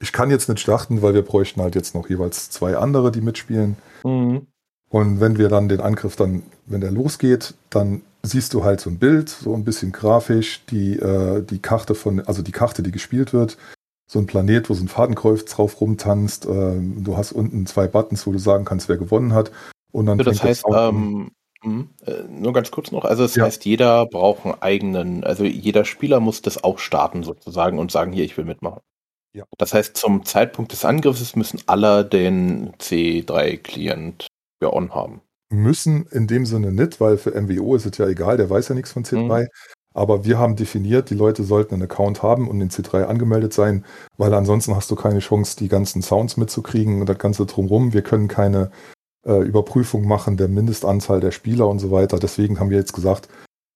ich 0.00 0.12
kann 0.12 0.30
jetzt 0.30 0.48
nicht 0.48 0.60
starten, 0.60 1.02
weil 1.02 1.14
wir 1.14 1.22
bräuchten 1.22 1.60
halt 1.60 1.74
jetzt 1.74 1.94
noch 1.94 2.08
jeweils 2.08 2.50
zwei 2.50 2.76
andere, 2.76 3.10
die 3.10 3.20
mitspielen. 3.22 3.76
Mhm. 4.04 4.46
Und 4.96 5.20
wenn 5.20 5.36
wir 5.36 5.50
dann 5.50 5.68
den 5.68 5.82
Angriff 5.82 6.16
dann, 6.16 6.42
wenn 6.64 6.80
der 6.80 6.90
losgeht, 6.90 7.52
dann 7.68 8.00
siehst 8.22 8.54
du 8.54 8.64
halt 8.64 8.80
so 8.80 8.88
ein 8.88 8.98
Bild, 8.98 9.28
so 9.28 9.52
ein 9.52 9.62
bisschen 9.62 9.92
grafisch, 9.92 10.64
die, 10.70 10.94
äh, 10.98 11.42
die 11.42 11.58
Karte 11.58 11.94
von, 11.94 12.20
also 12.20 12.40
die 12.40 12.50
Karte, 12.50 12.82
die 12.82 12.92
gespielt 12.92 13.34
wird, 13.34 13.58
so 14.10 14.18
ein 14.18 14.24
Planet, 14.26 14.70
wo 14.70 14.74
so 14.74 14.82
ein 14.82 14.88
Fadenkreuz 14.88 15.44
drauf 15.44 15.82
rumtanzt. 15.82 16.46
Ähm, 16.46 17.04
du 17.04 17.14
hast 17.18 17.32
unten 17.32 17.66
zwei 17.66 17.88
Buttons, 17.88 18.26
wo 18.26 18.32
du 18.32 18.38
sagen 18.38 18.64
kannst, 18.64 18.88
wer 18.88 18.96
gewonnen 18.96 19.34
hat. 19.34 19.52
Und 19.92 20.06
dann 20.06 20.18
Also 20.18 20.30
das 20.30 20.42
heißt, 20.42 20.64
an. 20.64 21.30
ähm, 21.62 21.88
mh, 22.06 22.10
äh, 22.10 22.22
nur 22.30 22.54
ganz 22.54 22.70
kurz 22.70 22.90
noch, 22.90 23.04
also 23.04 23.22
das 23.22 23.34
Ja. 23.36 23.44
heißt, 23.44 23.66
jeder 23.66 24.06
braucht 24.06 24.46
einen 24.46 24.62
eigenen, 24.62 25.24
also 25.24 25.44
jeder 25.44 25.84
Spieler 25.84 26.20
muss 26.20 26.40
das 26.40 26.64
auch 26.64 26.78
starten 26.78 27.22
sozusagen 27.22 27.78
und 27.78 27.92
sagen, 27.92 28.12
hier, 28.12 28.24
ich 28.24 28.34
will 28.38 28.46
mitmachen. 28.46 28.80
Ja. 29.34 29.44
Das 29.58 29.74
heißt, 29.74 29.94
zum 29.94 30.24
Zeitpunkt 30.24 30.72
des 30.72 30.86
Angriffs 30.86 31.36
müssen 31.36 31.60
alle 31.66 32.02
den 32.02 32.72
C3-Client 32.78 34.26
ja 34.62 34.72
on 34.72 34.94
haben. 34.94 35.20
müssen 35.50 36.06
in 36.10 36.26
dem 36.26 36.46
Sinne 36.46 36.72
nicht, 36.72 37.00
weil 37.00 37.18
für 37.18 37.40
MWO 37.40 37.76
ist 37.76 37.86
es 37.86 37.98
ja 37.98 38.06
egal, 38.06 38.36
der 38.36 38.50
weiß 38.50 38.68
ja 38.68 38.74
nichts 38.74 38.92
von 38.92 39.04
C3. 39.04 39.42
Mhm. 39.42 39.48
Aber 39.94 40.24
wir 40.24 40.38
haben 40.38 40.56
definiert, 40.56 41.08
die 41.08 41.14
Leute 41.14 41.42
sollten 41.42 41.74
einen 41.74 41.84
Account 41.84 42.22
haben 42.22 42.48
und 42.48 42.60
in 42.60 42.68
C3 42.68 43.04
angemeldet 43.04 43.54
sein, 43.54 43.84
weil 44.18 44.34
ansonsten 44.34 44.76
hast 44.76 44.90
du 44.90 44.96
keine 44.96 45.20
Chance, 45.20 45.56
die 45.56 45.68
ganzen 45.68 46.02
Sounds 46.02 46.36
mitzukriegen 46.36 47.00
und 47.00 47.08
das 47.08 47.18
Ganze 47.18 47.46
drumrum. 47.46 47.94
Wir 47.94 48.02
können 48.02 48.28
keine 48.28 48.70
äh, 49.24 49.40
Überprüfung 49.40 50.06
machen 50.06 50.36
der 50.36 50.48
Mindestanzahl 50.48 51.20
der 51.20 51.30
Spieler 51.30 51.66
und 51.68 51.78
so 51.78 51.90
weiter. 51.90 52.18
Deswegen 52.18 52.60
haben 52.60 52.68
wir 52.70 52.76
jetzt 52.76 52.92
gesagt, 52.92 53.28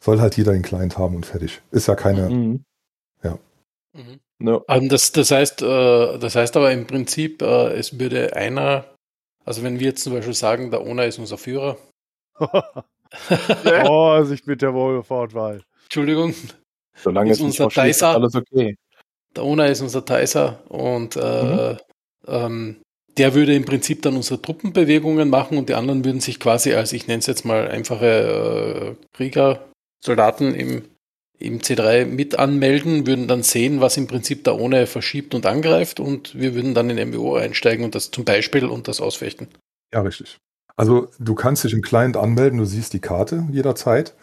soll 0.05 0.21
halt 0.21 0.37
jeder 0.37 0.53
den 0.53 0.63
Client 0.63 0.99
haben 0.99 1.17
und 1.17 1.25
fertig. 1.25 1.63
Ist 1.71 1.89
ja 1.89 1.95
keine. 1.95 2.29
Mhm. 2.29 2.65
Mhm. 3.93 4.21
No. 4.39 4.65
Ähm, 4.69 4.89
das, 4.89 5.13
das, 5.13 5.31
heißt, 5.31 5.63
äh, 5.63 6.19
das 6.19 6.35
heißt 6.35 6.57
aber 6.57 6.73
im 6.73 6.87
Prinzip, 6.87 7.43
äh, 7.43 7.73
es 7.75 7.99
würde 7.99 8.35
einer, 8.37 8.87
also 9.51 9.65
wenn 9.65 9.81
wir 9.81 9.89
jetzt 9.89 10.05
zum 10.05 10.13
Beispiel 10.13 10.33
sagen, 10.33 10.71
der 10.71 10.87
Ona 10.87 11.03
ist 11.03 11.19
unser 11.19 11.37
Führer. 11.37 11.77
Vorsicht 13.85 14.47
mit 14.47 14.63
der 14.63 14.73
Wohlfahrtwahl. 14.73 15.65
Entschuldigung, 15.83 16.33
Solange 16.95 17.33
Ist 17.33 17.39
es 17.39 17.45
nicht 17.45 17.61
unser 17.61 17.83
Dicer. 17.83 18.11
alles 18.11 18.37
okay. 18.37 18.77
der 19.35 19.45
Ona 19.45 19.67
ist 19.67 19.81
unser 19.81 20.05
Taiser 20.05 20.63
und 20.69 21.17
äh, 21.17 21.77
ähm, 22.29 22.81
der 23.19 23.35
würde 23.35 23.57
im 23.57 23.65
Prinzip 23.65 24.03
dann 24.03 24.15
unsere 24.15 24.41
Truppenbewegungen 24.41 25.29
machen 25.29 25.59
und 25.59 25.69
die 25.69 25.75
anderen 25.75 26.05
würden 26.05 26.21
sich 26.21 26.39
quasi 26.39 26.75
als, 26.75 26.93
ich 26.93 27.09
nenne 27.09 27.19
es 27.19 27.27
jetzt 27.27 27.45
mal, 27.45 27.67
einfache 27.67 28.97
äh, 29.01 29.07
Krieger, 29.17 29.69
Soldaten 30.01 30.55
im, 30.55 30.85
im 31.41 31.61
C3 31.61 32.05
mit 32.05 32.39
anmelden, 32.39 33.07
würden 33.07 33.27
dann 33.27 33.43
sehen, 33.43 33.81
was 33.81 33.97
im 33.97 34.07
Prinzip 34.07 34.45
der 34.45 34.57
Ohne 34.59 34.87
verschiebt 34.87 35.35
und 35.35 35.47
angreift 35.47 35.99
und 35.99 36.39
wir 36.39 36.55
würden 36.55 36.75
dann 36.75 36.91
in 36.91 37.11
MWO 37.11 37.35
einsteigen 37.37 37.85
und 37.85 37.95
das 37.95 38.11
zum 38.11 38.25
Beispiel 38.25 38.67
und 38.67 38.87
das 38.89 39.01
ausfechten. 39.01 39.49
Ja, 39.93 40.03
richtig. 40.03 40.37
Also 40.77 41.09
du 41.19 41.35
kannst 41.35 41.65
dich 41.65 41.73
im 41.73 41.83
Client 41.83 42.17
anmelden, 42.17 42.59
du 42.59 42.65
siehst 42.65 42.93
die 42.93 43.01
Karte 43.01 43.47
jederzeit. 43.51 44.15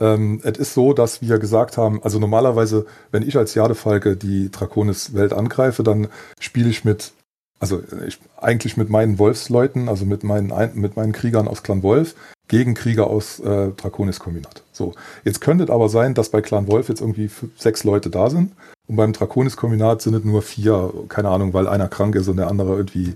Ähm, 0.00 0.40
es 0.42 0.58
ist 0.58 0.74
so, 0.74 0.94
dass 0.94 1.22
wir 1.22 1.38
gesagt 1.38 1.76
haben, 1.76 2.02
also 2.02 2.18
normalerweise, 2.18 2.86
wenn 3.12 3.26
ich 3.26 3.36
als 3.36 3.54
Jadefalke 3.54 4.16
die 4.16 4.50
Draconis-Welt 4.50 5.32
angreife, 5.32 5.82
dann 5.82 6.08
spiele 6.40 6.68
ich 6.70 6.84
mit, 6.84 7.12
also 7.60 7.82
ich, 8.06 8.18
eigentlich 8.38 8.76
mit 8.76 8.88
meinen 8.90 9.18
Wolfsleuten, 9.18 9.88
also 9.88 10.04
mit 10.04 10.24
meinen, 10.24 10.52
Ein- 10.52 10.74
mit 10.74 10.96
meinen 10.96 11.12
Kriegern 11.12 11.48
aus 11.48 11.62
Clan 11.62 11.82
Wolf, 11.82 12.14
gegen 12.48 12.74
Krieger 12.74 13.06
aus 13.06 13.38
äh, 13.40 13.68
Draconis-Kombinat. 13.70 14.61
So, 14.72 14.94
jetzt 15.24 15.40
könnte 15.40 15.64
es 15.64 15.70
aber 15.70 15.88
sein, 15.88 16.14
dass 16.14 16.30
bei 16.30 16.40
Clan 16.40 16.66
Wolf 16.66 16.88
jetzt 16.88 17.00
irgendwie 17.00 17.30
sechs 17.56 17.84
Leute 17.84 18.10
da 18.10 18.30
sind 18.30 18.52
und 18.88 18.96
beim 18.96 19.12
Draconis-Kombinat 19.12 20.02
sind 20.02 20.14
es 20.14 20.24
nur 20.24 20.42
vier, 20.42 20.92
keine 21.08 21.28
Ahnung, 21.28 21.52
weil 21.52 21.68
einer 21.68 21.88
krank 21.88 22.14
ist 22.14 22.28
und 22.28 22.38
der 22.38 22.48
andere 22.48 22.76
irgendwie 22.76 23.14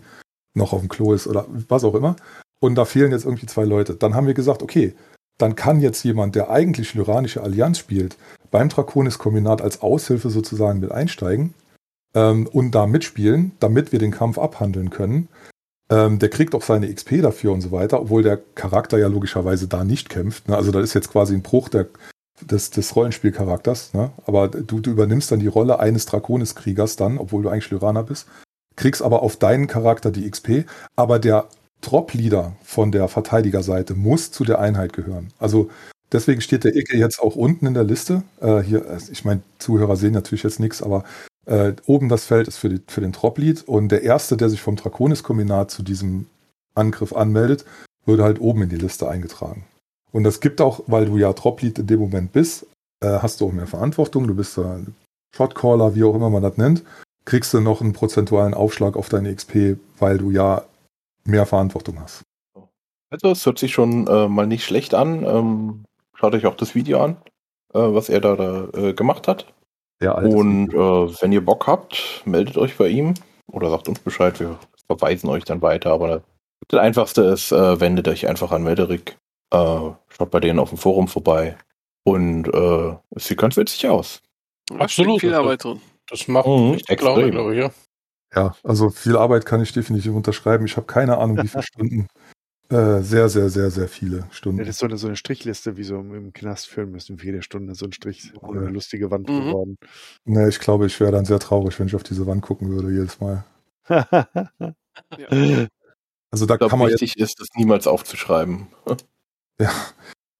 noch 0.54 0.72
auf 0.72 0.80
dem 0.80 0.88
Klo 0.88 1.12
ist 1.12 1.26
oder 1.26 1.46
was 1.68 1.84
auch 1.84 1.94
immer. 1.94 2.16
Und 2.60 2.76
da 2.76 2.84
fehlen 2.84 3.12
jetzt 3.12 3.24
irgendwie 3.24 3.46
zwei 3.46 3.64
Leute. 3.64 3.94
Dann 3.94 4.14
haben 4.14 4.26
wir 4.26 4.34
gesagt, 4.34 4.62
okay, 4.62 4.94
dann 5.38 5.54
kann 5.54 5.80
jetzt 5.80 6.02
jemand, 6.04 6.34
der 6.34 6.50
eigentlich 6.50 6.94
Lyranische 6.94 7.42
Allianz 7.42 7.78
spielt, 7.78 8.16
beim 8.50 8.68
Draconis-Kombinat 8.68 9.60
als 9.60 9.82
Aushilfe 9.82 10.30
sozusagen 10.30 10.80
mit 10.80 10.92
einsteigen 10.92 11.52
ähm, 12.14 12.46
und 12.46 12.70
da 12.74 12.86
mitspielen, 12.86 13.52
damit 13.60 13.92
wir 13.92 13.98
den 13.98 14.12
Kampf 14.12 14.38
abhandeln 14.38 14.90
können. 14.90 15.28
Ähm, 15.88 16.18
der 16.18 16.30
kriegt 16.30 16.54
auch 16.54 16.62
seine 16.62 16.92
XP 16.92 17.22
dafür 17.22 17.52
und 17.52 17.60
so 17.60 17.70
weiter, 17.70 18.00
obwohl 18.00 18.22
der 18.22 18.38
Charakter 18.54 18.98
ja 18.98 19.06
logischerweise 19.06 19.68
da 19.68 19.84
nicht 19.84 20.08
kämpft. 20.08 20.48
Ne? 20.48 20.56
Also 20.56 20.72
da 20.72 20.80
ist 20.80 20.94
jetzt 20.94 21.10
quasi 21.10 21.34
ein 21.34 21.42
Bruch 21.42 21.68
der, 21.68 21.86
des, 22.40 22.70
des 22.70 22.96
Rollenspielcharakters. 22.96 23.94
Ne? 23.94 24.10
Aber 24.26 24.48
du, 24.48 24.80
du 24.80 24.90
übernimmst 24.90 25.30
dann 25.30 25.38
die 25.38 25.46
Rolle 25.46 25.78
eines 25.78 26.06
Draconis-Kriegers 26.06 26.96
dann, 26.96 27.18
obwohl 27.18 27.42
du 27.42 27.50
eigentlich 27.50 27.70
Lyraner 27.70 28.02
bist, 28.02 28.26
kriegst 28.74 29.02
aber 29.02 29.22
auf 29.22 29.36
deinen 29.36 29.68
Charakter 29.68 30.10
die 30.10 30.28
XP, 30.28 30.64
aber 30.96 31.18
der 31.18 31.48
Drop-Leader 31.80 32.56
von 32.62 32.90
der 32.90 33.08
Verteidigerseite 33.08 33.94
muss 33.94 34.32
zu 34.32 34.44
der 34.44 34.58
Einheit 34.58 34.92
gehören. 34.92 35.28
Also 35.38 35.70
deswegen 36.12 36.40
steht 36.40 36.64
der 36.64 36.74
Icke 36.74 36.96
jetzt 36.96 37.20
auch 37.20 37.36
unten 37.36 37.66
in 37.66 37.74
der 37.74 37.84
Liste. 37.84 38.22
Äh, 38.40 38.60
hier, 38.60 38.86
äh, 38.86 38.98
ich 39.10 39.24
meine, 39.24 39.42
Zuhörer 39.58 39.96
sehen 39.96 40.12
natürlich 40.12 40.42
jetzt 40.42 40.60
nichts, 40.60 40.82
aber 40.82 41.04
äh, 41.46 41.74
oben 41.86 42.08
das 42.08 42.26
Feld 42.26 42.48
ist 42.48 42.58
für, 42.58 42.68
die, 42.68 42.82
für 42.86 43.00
den 43.00 43.12
Drop-Lead 43.12 43.62
und 43.66 43.88
der 43.88 44.02
Erste, 44.02 44.36
der 44.36 44.50
sich 44.50 44.60
vom 44.60 44.76
Draconis-Kombinat 44.76 45.70
zu 45.70 45.82
diesem 45.82 46.26
Angriff 46.74 47.14
anmeldet, 47.14 47.64
würde 48.04 48.24
halt 48.24 48.40
oben 48.40 48.62
in 48.62 48.68
die 48.68 48.76
Liste 48.76 49.08
eingetragen. 49.08 49.64
Und 50.12 50.24
das 50.24 50.40
gibt 50.40 50.60
auch, 50.60 50.82
weil 50.86 51.06
du 51.06 51.16
ja 51.16 51.32
Drop-Lead 51.32 51.78
in 51.78 51.86
dem 51.86 52.00
Moment 52.00 52.32
bist, 52.32 52.66
äh, 53.00 53.18
hast 53.20 53.40
du 53.40 53.46
auch 53.46 53.52
mehr 53.52 53.66
Verantwortung, 53.66 54.26
du 54.26 54.34
bist 54.34 54.58
äh, 54.58 54.84
Shotcaller, 55.34 55.94
wie 55.94 56.04
auch 56.04 56.14
immer 56.14 56.30
man 56.30 56.42
das 56.42 56.56
nennt, 56.56 56.82
kriegst 57.24 57.52
du 57.52 57.60
noch 57.60 57.80
einen 57.80 57.92
prozentualen 57.92 58.54
Aufschlag 58.54 58.96
auf 58.96 59.08
deine 59.08 59.34
XP, 59.34 59.78
weil 59.98 60.18
du 60.18 60.30
ja 60.30 60.64
mehr 61.24 61.46
Verantwortung 61.46 62.00
hast. 62.00 62.22
Also 63.10 63.30
es 63.30 63.46
hört 63.46 63.58
sich 63.58 63.72
schon 63.72 64.06
äh, 64.06 64.28
mal 64.28 64.46
nicht 64.46 64.64
schlecht 64.64 64.94
an. 64.94 65.24
Ähm, 65.24 65.84
schaut 66.14 66.34
euch 66.34 66.46
auch 66.46 66.56
das 66.56 66.74
Video 66.74 67.02
an, 67.02 67.16
äh, 67.72 67.78
was 67.78 68.08
er 68.08 68.20
da, 68.20 68.36
da 68.36 68.68
äh, 68.74 68.94
gemacht 68.94 69.28
hat. 69.28 69.46
Sehr 70.00 70.14
altes 70.14 70.34
Und 70.34 70.72
äh, 70.74 70.76
wenn 71.22 71.32
ihr 71.32 71.44
Bock 71.44 71.66
habt, 71.66 72.22
meldet 72.24 72.56
euch 72.58 72.76
bei 72.76 72.88
ihm 72.88 73.14
oder 73.46 73.70
sagt 73.70 73.88
uns 73.88 73.98
Bescheid. 74.00 74.38
Wir 74.40 74.58
verweisen 74.86 75.28
euch 75.30 75.44
dann 75.44 75.62
weiter. 75.62 75.90
Aber 75.92 76.22
das 76.68 76.80
Einfachste 76.80 77.22
ist, 77.22 77.52
äh, 77.52 77.80
wendet 77.80 78.08
euch 78.08 78.26
einfach 78.28 78.52
an 78.52 78.62
Melderick. 78.62 79.16
Äh, 79.52 79.56
schaut 80.08 80.30
bei 80.30 80.40
denen 80.40 80.58
auf 80.58 80.68
dem 80.70 80.78
Forum 80.78 81.08
vorbei. 81.08 81.56
Und 82.04 82.46
äh, 82.52 82.96
es 83.10 83.26
sieht 83.26 83.38
ganz 83.38 83.56
witzig 83.56 83.88
aus. 83.88 84.20
Absolut, 84.78 85.20
viel 85.20 85.34
Arbeit 85.34 85.64
drin. 85.64 85.80
Das 86.08 86.28
macht 86.28 86.46
Mhm, 86.46 86.72
richtig 86.72 87.00
Laune, 87.02 87.22
extrem. 87.24 87.30
glaube 87.32 87.54
ich, 87.54 87.60
ja. 87.60 87.70
Ja, 88.34 88.54
also 88.64 88.90
viel 88.90 89.16
Arbeit 89.16 89.46
kann 89.46 89.62
ich 89.62 89.72
definitiv 89.72 90.12
unterschreiben. 90.14 90.66
Ich 90.66 90.76
habe 90.76 90.86
keine 90.86 91.18
Ahnung, 91.18 91.38
wie 91.42 91.48
viele 91.48 91.62
Stunden 91.62 92.06
Äh, 92.68 93.00
sehr, 93.02 93.28
sehr, 93.28 93.48
sehr, 93.48 93.70
sehr 93.70 93.88
viele 93.88 94.26
Stunden. 94.32 94.58
Das 94.58 94.68
ist 94.68 94.78
so 94.78 94.86
eine, 94.86 94.96
so 94.96 95.06
eine 95.06 95.16
Strichliste, 95.16 95.76
wie 95.76 95.84
so 95.84 95.98
im, 96.00 96.32
Knast 96.32 96.66
führen 96.66 96.90
müssen, 96.90 97.16
für 97.16 97.26
jede 97.26 97.42
Stunde 97.42 97.74
so 97.76 97.86
ein 97.86 97.92
Strich, 97.92 98.32
Ja. 98.34 98.48
eine 98.48 98.68
lustige 98.68 99.10
Wand 99.10 99.28
Mhm. 99.28 99.44
geworden. 99.44 99.76
Nee, 100.24 100.48
ich 100.48 100.58
glaube, 100.58 100.86
ich 100.86 100.98
wäre 100.98 101.12
dann 101.12 101.24
sehr 101.24 101.38
traurig, 101.38 101.78
wenn 101.78 101.86
ich 101.86 101.94
auf 101.94 102.02
diese 102.02 102.26
Wand 102.26 102.42
gucken 102.42 102.70
würde 102.70 102.90
jedes 102.90 103.20
Mal. 103.20 103.44
Also 106.32 106.44
da 106.44 106.54
Ich 106.54 106.58
glaube, 106.58 106.70
kann 106.70 106.78
man 106.80 106.88
jetzt, 106.90 107.00
wichtig 107.00 107.22
ist, 107.22 107.40
das 107.40 107.48
niemals 107.54 107.86
aufzuschreiben. 107.86 108.66
ja, 109.60 109.70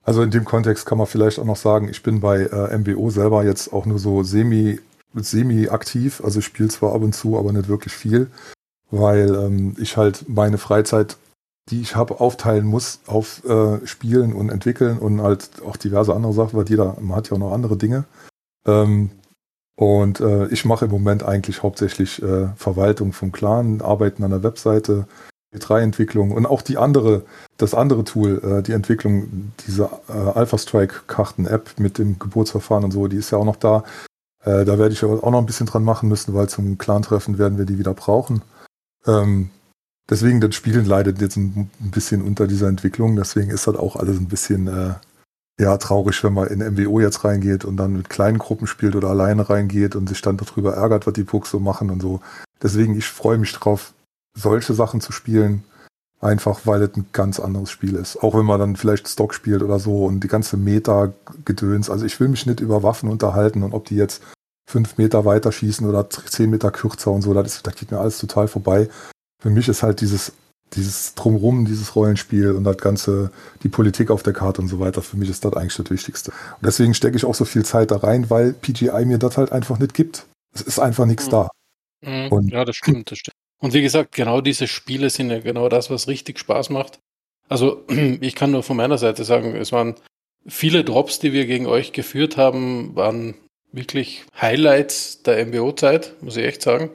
also 0.02 0.22
in 0.22 0.30
dem 0.30 0.44
Kontext 0.44 0.84
kann 0.84 0.98
man 0.98 1.06
vielleicht 1.06 1.38
auch 1.38 1.44
noch 1.44 1.56
sagen, 1.56 1.88
ich 1.88 2.02
bin 2.02 2.20
bei 2.20 2.42
äh, 2.42 2.76
MBO 2.76 3.08
selber 3.10 3.44
jetzt 3.44 3.72
auch 3.72 3.86
nur 3.86 3.98
so 3.98 4.22
semi, 4.22 4.80
semi 5.14 5.68
aktiv. 5.68 6.20
Also 6.22 6.40
ich 6.40 6.44
spiele 6.44 6.68
zwar 6.68 6.92
ab 6.94 7.02
und 7.02 7.14
zu, 7.14 7.38
aber 7.38 7.52
nicht 7.52 7.68
wirklich 7.68 7.94
viel, 7.94 8.30
weil 8.90 9.34
ähm, 9.34 9.76
ich 9.78 9.96
halt 9.96 10.28
meine 10.28 10.58
Freizeit, 10.58 11.16
die 11.70 11.80
ich 11.80 11.96
habe, 11.96 12.20
aufteilen 12.20 12.64
muss 12.64 13.00
auf 13.06 13.44
äh, 13.44 13.84
Spielen 13.86 14.32
und 14.32 14.50
Entwickeln 14.50 14.98
und 14.98 15.20
halt 15.20 15.62
auch 15.66 15.76
diverse 15.76 16.14
andere 16.14 16.32
Sachen, 16.32 16.56
weil 16.58 16.68
jeder 16.68 16.96
man 17.00 17.16
hat 17.16 17.28
ja 17.28 17.36
auch 17.36 17.40
noch 17.40 17.52
andere 17.52 17.76
Dinge. 17.76 18.04
Ähm, 18.66 19.10
und 19.76 20.20
äh, 20.20 20.46
ich 20.48 20.64
mache 20.64 20.86
im 20.86 20.90
Moment 20.90 21.22
eigentlich 21.22 21.62
hauptsächlich 21.62 22.22
äh, 22.22 22.48
Verwaltung 22.56 23.12
vom 23.12 23.32
Clan, 23.32 23.82
Arbeiten 23.82 24.24
an 24.24 24.30
der 24.30 24.42
Webseite, 24.42 25.06
E3-Entwicklung 25.54 26.30
und 26.30 26.46
auch 26.46 26.62
die 26.62 26.78
andere, 26.78 27.22
das 27.56 27.74
andere 27.74 28.04
Tool, 28.04 28.40
äh, 28.42 28.62
die 28.62 28.72
Entwicklung 28.72 29.52
dieser 29.66 30.00
äh, 30.08 30.12
Alpha 30.12 30.56
Strike-Karten-App 30.56 31.78
mit 31.78 31.98
dem 31.98 32.18
Geburtsverfahren 32.18 32.84
und 32.84 32.92
so, 32.92 33.06
die 33.06 33.16
ist 33.16 33.30
ja 33.30 33.38
auch 33.38 33.44
noch 33.44 33.56
da. 33.56 33.84
Äh, 34.44 34.64
da 34.64 34.78
werde 34.78 34.94
ich 34.94 35.04
auch 35.04 35.30
noch 35.30 35.38
ein 35.38 35.46
bisschen 35.46 35.66
dran 35.66 35.84
machen 35.84 36.08
müssen, 36.08 36.32
weil 36.32 36.48
zum 36.48 36.78
Clan-Treffen 36.78 37.38
werden 37.38 37.58
wir 37.58 37.66
die 37.66 37.78
wieder 37.78 37.94
brauchen. 37.94 38.42
Ähm, 39.06 39.50
deswegen, 40.08 40.40
das 40.40 40.54
Spielen 40.54 40.84
leidet 40.84 41.20
jetzt 41.20 41.36
ein, 41.36 41.70
bisschen 41.80 42.22
unter 42.22 42.46
dieser 42.46 42.68
Entwicklung, 42.68 43.16
deswegen 43.16 43.50
ist 43.50 43.66
das 43.66 43.76
auch 43.76 43.96
alles 43.96 44.18
ein 44.18 44.28
bisschen 44.28 44.66
äh, 44.66 44.94
ja, 45.58 45.76
traurig, 45.78 46.22
wenn 46.22 46.34
man 46.34 46.48
in 46.48 46.58
MWO 46.58 47.00
jetzt 47.00 47.24
reingeht 47.24 47.64
und 47.64 47.76
dann 47.76 47.94
mit 47.94 48.10
kleinen 48.10 48.38
Gruppen 48.38 48.66
spielt 48.66 48.94
oder 48.94 49.08
alleine 49.08 49.48
reingeht 49.48 49.96
und 49.96 50.08
sich 50.08 50.20
dann 50.20 50.36
darüber 50.36 50.74
ärgert, 50.74 51.06
was 51.06 51.14
die 51.14 51.24
Pucks 51.24 51.50
so 51.50 51.60
machen 51.60 51.90
und 51.90 52.02
so. 52.02 52.20
Deswegen, 52.62 52.96
ich 52.96 53.06
freue 53.06 53.38
mich 53.38 53.52
drauf, 53.52 53.94
solche 54.34 54.74
Sachen 54.74 55.00
zu 55.00 55.12
spielen, 55.12 55.64
einfach 56.20 56.60
weil 56.64 56.82
es 56.82 56.94
ein 56.96 57.06
ganz 57.12 57.40
anderes 57.40 57.70
Spiel 57.70 57.94
ist. 57.94 58.22
Auch 58.22 58.34
wenn 58.34 58.44
man 58.44 58.60
dann 58.60 58.76
vielleicht 58.76 59.08
Stock 59.08 59.32
spielt 59.34 59.62
oder 59.62 59.78
so 59.78 60.04
und 60.04 60.20
die 60.20 60.28
ganze 60.28 60.56
Meta-Gedöns. 60.56 61.88
Also 61.88 62.04
ich 62.04 62.18
will 62.20 62.28
mich 62.28 62.46
nicht 62.46 62.60
über 62.60 62.82
Waffen 62.82 63.08
unterhalten 63.08 63.62
und 63.62 63.72
ob 63.72 63.86
die 63.86 63.96
jetzt 63.96 64.22
fünf 64.68 64.98
Meter 64.98 65.24
weiter 65.24 65.52
schießen 65.52 65.88
oder 65.88 66.10
zehn 66.10 66.50
Meter 66.50 66.70
kürzer 66.70 67.12
und 67.12 67.22
so, 67.22 67.32
das, 67.32 67.46
ist, 67.46 67.66
das 67.66 67.76
geht 67.76 67.90
mir 67.90 67.98
alles 67.98 68.18
total 68.18 68.48
vorbei. 68.48 68.88
Für 69.42 69.50
mich 69.50 69.68
ist 69.68 69.82
halt 69.82 70.00
dieses, 70.00 70.32
dieses 70.74 71.14
Drumrum, 71.14 71.64
dieses 71.64 71.94
Rollenspiel 71.94 72.52
und 72.52 72.64
das 72.64 72.78
ganze, 72.78 73.30
die 73.62 73.68
Politik 73.68 74.10
auf 74.10 74.22
der 74.22 74.32
Karte 74.32 74.60
und 74.62 74.68
so 74.68 74.80
weiter, 74.80 75.02
für 75.02 75.16
mich 75.16 75.30
ist 75.30 75.44
das 75.44 75.52
eigentlich 75.54 75.76
das 75.76 75.90
Wichtigste. 75.90 76.30
Und 76.30 76.66
deswegen 76.66 76.94
stecke 76.94 77.16
ich 77.16 77.24
auch 77.24 77.34
so 77.34 77.44
viel 77.44 77.64
Zeit 77.64 77.90
da 77.90 77.96
rein, 77.98 78.30
weil 78.30 78.52
PGI 78.52 79.04
mir 79.04 79.18
das 79.18 79.36
halt 79.36 79.52
einfach 79.52 79.78
nicht 79.78 79.94
gibt. 79.94 80.26
Es 80.54 80.62
ist 80.62 80.78
einfach 80.78 81.06
nichts 81.06 81.26
Mhm. 81.26 81.30
da. 81.30 81.48
Mhm. 82.04 82.28
Und- 82.32 82.50
ja, 82.50 82.64
das 82.64 82.76
stimmt, 82.76 83.10
das 83.10 83.18
stimmt. 83.18 83.34
Und 83.58 83.72
wie 83.72 83.82
gesagt, 83.82 84.12
genau 84.12 84.40
diese 84.40 84.66
Spiele 84.66 85.08
sind 85.10 85.30
ja 85.30 85.40
genau 85.40 85.68
das, 85.68 85.88
was 85.90 86.08
richtig 86.08 86.38
Spaß 86.38 86.70
macht. 86.70 86.98
Also 87.48 87.84
ich 88.20 88.34
kann 88.34 88.50
nur 88.50 88.62
von 88.62 88.76
meiner 88.76 88.98
Seite 88.98 89.24
sagen, 89.24 89.54
es 89.54 89.72
waren 89.72 89.94
viele 90.46 90.84
Drops, 90.84 91.18
die 91.18 91.32
wir 91.32 91.46
gegen 91.46 91.66
euch 91.66 91.92
geführt 91.92 92.36
haben, 92.36 92.94
waren 92.96 93.34
wirklich 93.72 94.24
Highlights 94.40 95.22
der 95.22 95.44
MBO-Zeit, 95.44 96.14
muss 96.22 96.36
ich 96.36 96.44
echt 96.44 96.62
sagen. 96.62 96.90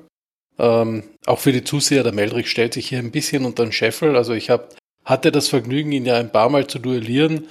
Ähm, 0.61 1.03
auch 1.25 1.39
für 1.39 1.51
die 1.51 1.63
Zuseher, 1.63 2.03
der 2.03 2.13
Meldrich 2.13 2.49
stellt 2.49 2.73
sich 2.75 2.87
hier 2.89 2.99
ein 2.99 3.11
bisschen 3.11 3.45
unter 3.45 3.63
den 3.63 3.71
Scheffel. 3.71 4.15
Also 4.15 4.33
ich 4.33 4.49
hab, 4.51 4.75
hatte 5.03 5.31
das 5.31 5.47
Vergnügen, 5.47 5.91
ihn 5.91 6.05
ja 6.05 6.17
ein 6.17 6.31
paar 6.31 6.49
Mal 6.49 6.67
zu 6.67 6.77
duellieren 6.77 7.47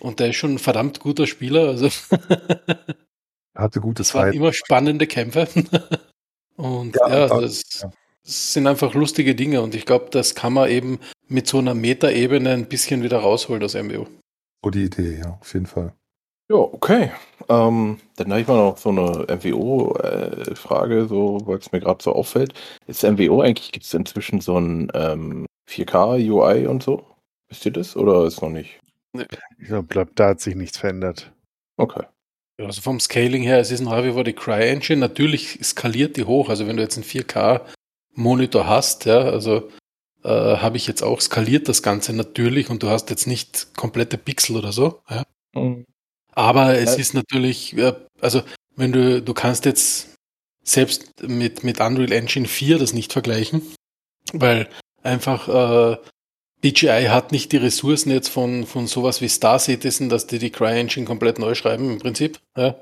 und 0.00 0.18
der 0.18 0.30
ist 0.30 0.36
schon 0.36 0.54
ein 0.54 0.58
verdammt 0.58 0.98
guter 1.00 1.26
Spieler. 1.26 1.68
Also 1.68 1.88
Er 2.14 2.78
hatte 3.54 3.80
gute 3.80 3.98
das 4.02 4.14
waren 4.14 4.28
Zeit. 4.28 4.34
immer 4.34 4.52
spannende 4.52 5.06
Kämpfe. 5.06 5.46
Und 6.56 6.94
Ja, 6.96 7.08
ja, 7.08 7.26
da- 7.28 7.40
das, 7.40 7.62
ja. 7.82 7.90
das 8.24 8.52
sind 8.52 8.66
einfach 8.68 8.94
lustige 8.94 9.34
Dinge 9.34 9.60
und 9.60 9.74
ich 9.74 9.86
glaube, 9.86 10.06
das 10.12 10.36
kann 10.36 10.52
man 10.52 10.70
eben 10.70 11.00
mit 11.26 11.48
so 11.48 11.58
einer 11.58 11.74
Metaebene 11.74 12.50
ein 12.50 12.66
bisschen 12.66 13.02
wieder 13.02 13.18
rausholen 13.18 13.62
aus 13.64 13.74
MBO. 13.74 14.06
Die 14.72 14.84
Idee, 14.84 15.18
ja, 15.18 15.36
auf 15.40 15.52
jeden 15.52 15.66
Fall. 15.66 15.92
Ja, 16.48 16.54
okay. 16.56 17.10
Ähm, 17.48 17.98
dann 18.16 18.30
habe 18.30 18.40
ich 18.40 18.46
mal 18.46 18.56
noch 18.56 18.78
so 18.78 18.90
eine 18.90 19.26
MWO-Frage, 19.36 21.06
so, 21.06 21.40
weil 21.44 21.58
es 21.58 21.72
mir 21.72 21.80
gerade 21.80 22.02
so 22.02 22.12
auffällt. 22.12 22.54
Ist 22.86 23.02
MWO 23.02 23.40
eigentlich, 23.40 23.72
gibt 23.72 23.84
es 23.86 23.94
inzwischen 23.94 24.40
so 24.40 24.58
ein 24.58 24.90
ähm, 24.94 25.46
4K-UI 25.68 26.66
und 26.66 26.82
so? 26.82 27.04
Wisst 27.48 27.66
ihr 27.66 27.72
das 27.72 27.96
oder 27.96 28.24
ist 28.24 28.42
noch 28.42 28.50
nicht? 28.50 28.80
Ich 29.12 29.68
glaube, 29.68 30.08
da 30.14 30.28
hat 30.30 30.40
sich 30.40 30.54
nichts 30.54 30.78
verändert. 30.78 31.32
Okay. 31.76 32.04
Ja, 32.58 32.66
Also 32.66 32.80
vom 32.80 33.00
Scaling 33.00 33.42
her, 33.42 33.58
es 33.58 33.70
ist 33.70 33.80
nach 33.80 34.04
wie 34.04 34.12
vor 34.12 34.24
die 34.24 34.32
Cry-Engine. 34.32 35.00
Natürlich 35.00 35.58
skaliert 35.62 36.16
die 36.16 36.24
hoch. 36.24 36.48
Also 36.48 36.66
wenn 36.66 36.76
du 36.76 36.82
jetzt 36.82 36.96
einen 36.96 37.04
4K-Monitor 37.04 38.66
hast, 38.66 39.04
ja, 39.04 39.18
also 39.18 39.70
äh, 40.24 40.28
habe 40.28 40.76
ich 40.76 40.86
jetzt 40.86 41.02
auch 41.02 41.20
skaliert 41.20 41.68
das 41.68 41.82
Ganze 41.82 42.12
natürlich 42.12 42.70
und 42.70 42.82
du 42.82 42.88
hast 42.88 43.10
jetzt 43.10 43.26
nicht 43.26 43.74
komplette 43.76 44.18
Pixel 44.18 44.56
oder 44.56 44.72
so. 44.72 45.00
Ja. 45.08 45.24
Mhm. 45.54 45.84
Aber 46.34 46.74
es 46.76 46.94
Ja. 46.94 47.00
ist 47.00 47.14
natürlich, 47.14 47.76
äh, 47.76 47.92
also 48.20 48.42
wenn 48.76 48.92
du, 48.92 49.22
du 49.22 49.34
kannst 49.34 49.64
jetzt 49.64 50.14
selbst 50.64 51.22
mit, 51.22 51.62
mit 51.64 51.80
Unreal 51.80 52.12
Engine 52.12 52.46
4 52.48 52.78
das 52.78 52.92
nicht 52.92 53.12
vergleichen, 53.12 53.62
weil 54.32 54.68
einfach 55.02 55.48
äh, 55.48 55.96
DJI 56.64 57.06
hat 57.10 57.30
nicht 57.30 57.52
die 57.52 57.58
Ressourcen 57.58 58.10
jetzt 58.10 58.28
von, 58.28 58.64
von 58.66 58.86
sowas 58.86 59.20
wie 59.20 59.28
Star 59.28 59.58
Citizen, 59.58 60.08
dass 60.08 60.26
die 60.26 60.38
die 60.38 60.50
CryEngine 60.50 61.04
komplett 61.06 61.38
neu 61.38 61.54
schreiben 61.54 61.90
im 61.92 61.98
Prinzip. 61.98 62.40
Ja. 62.56 62.74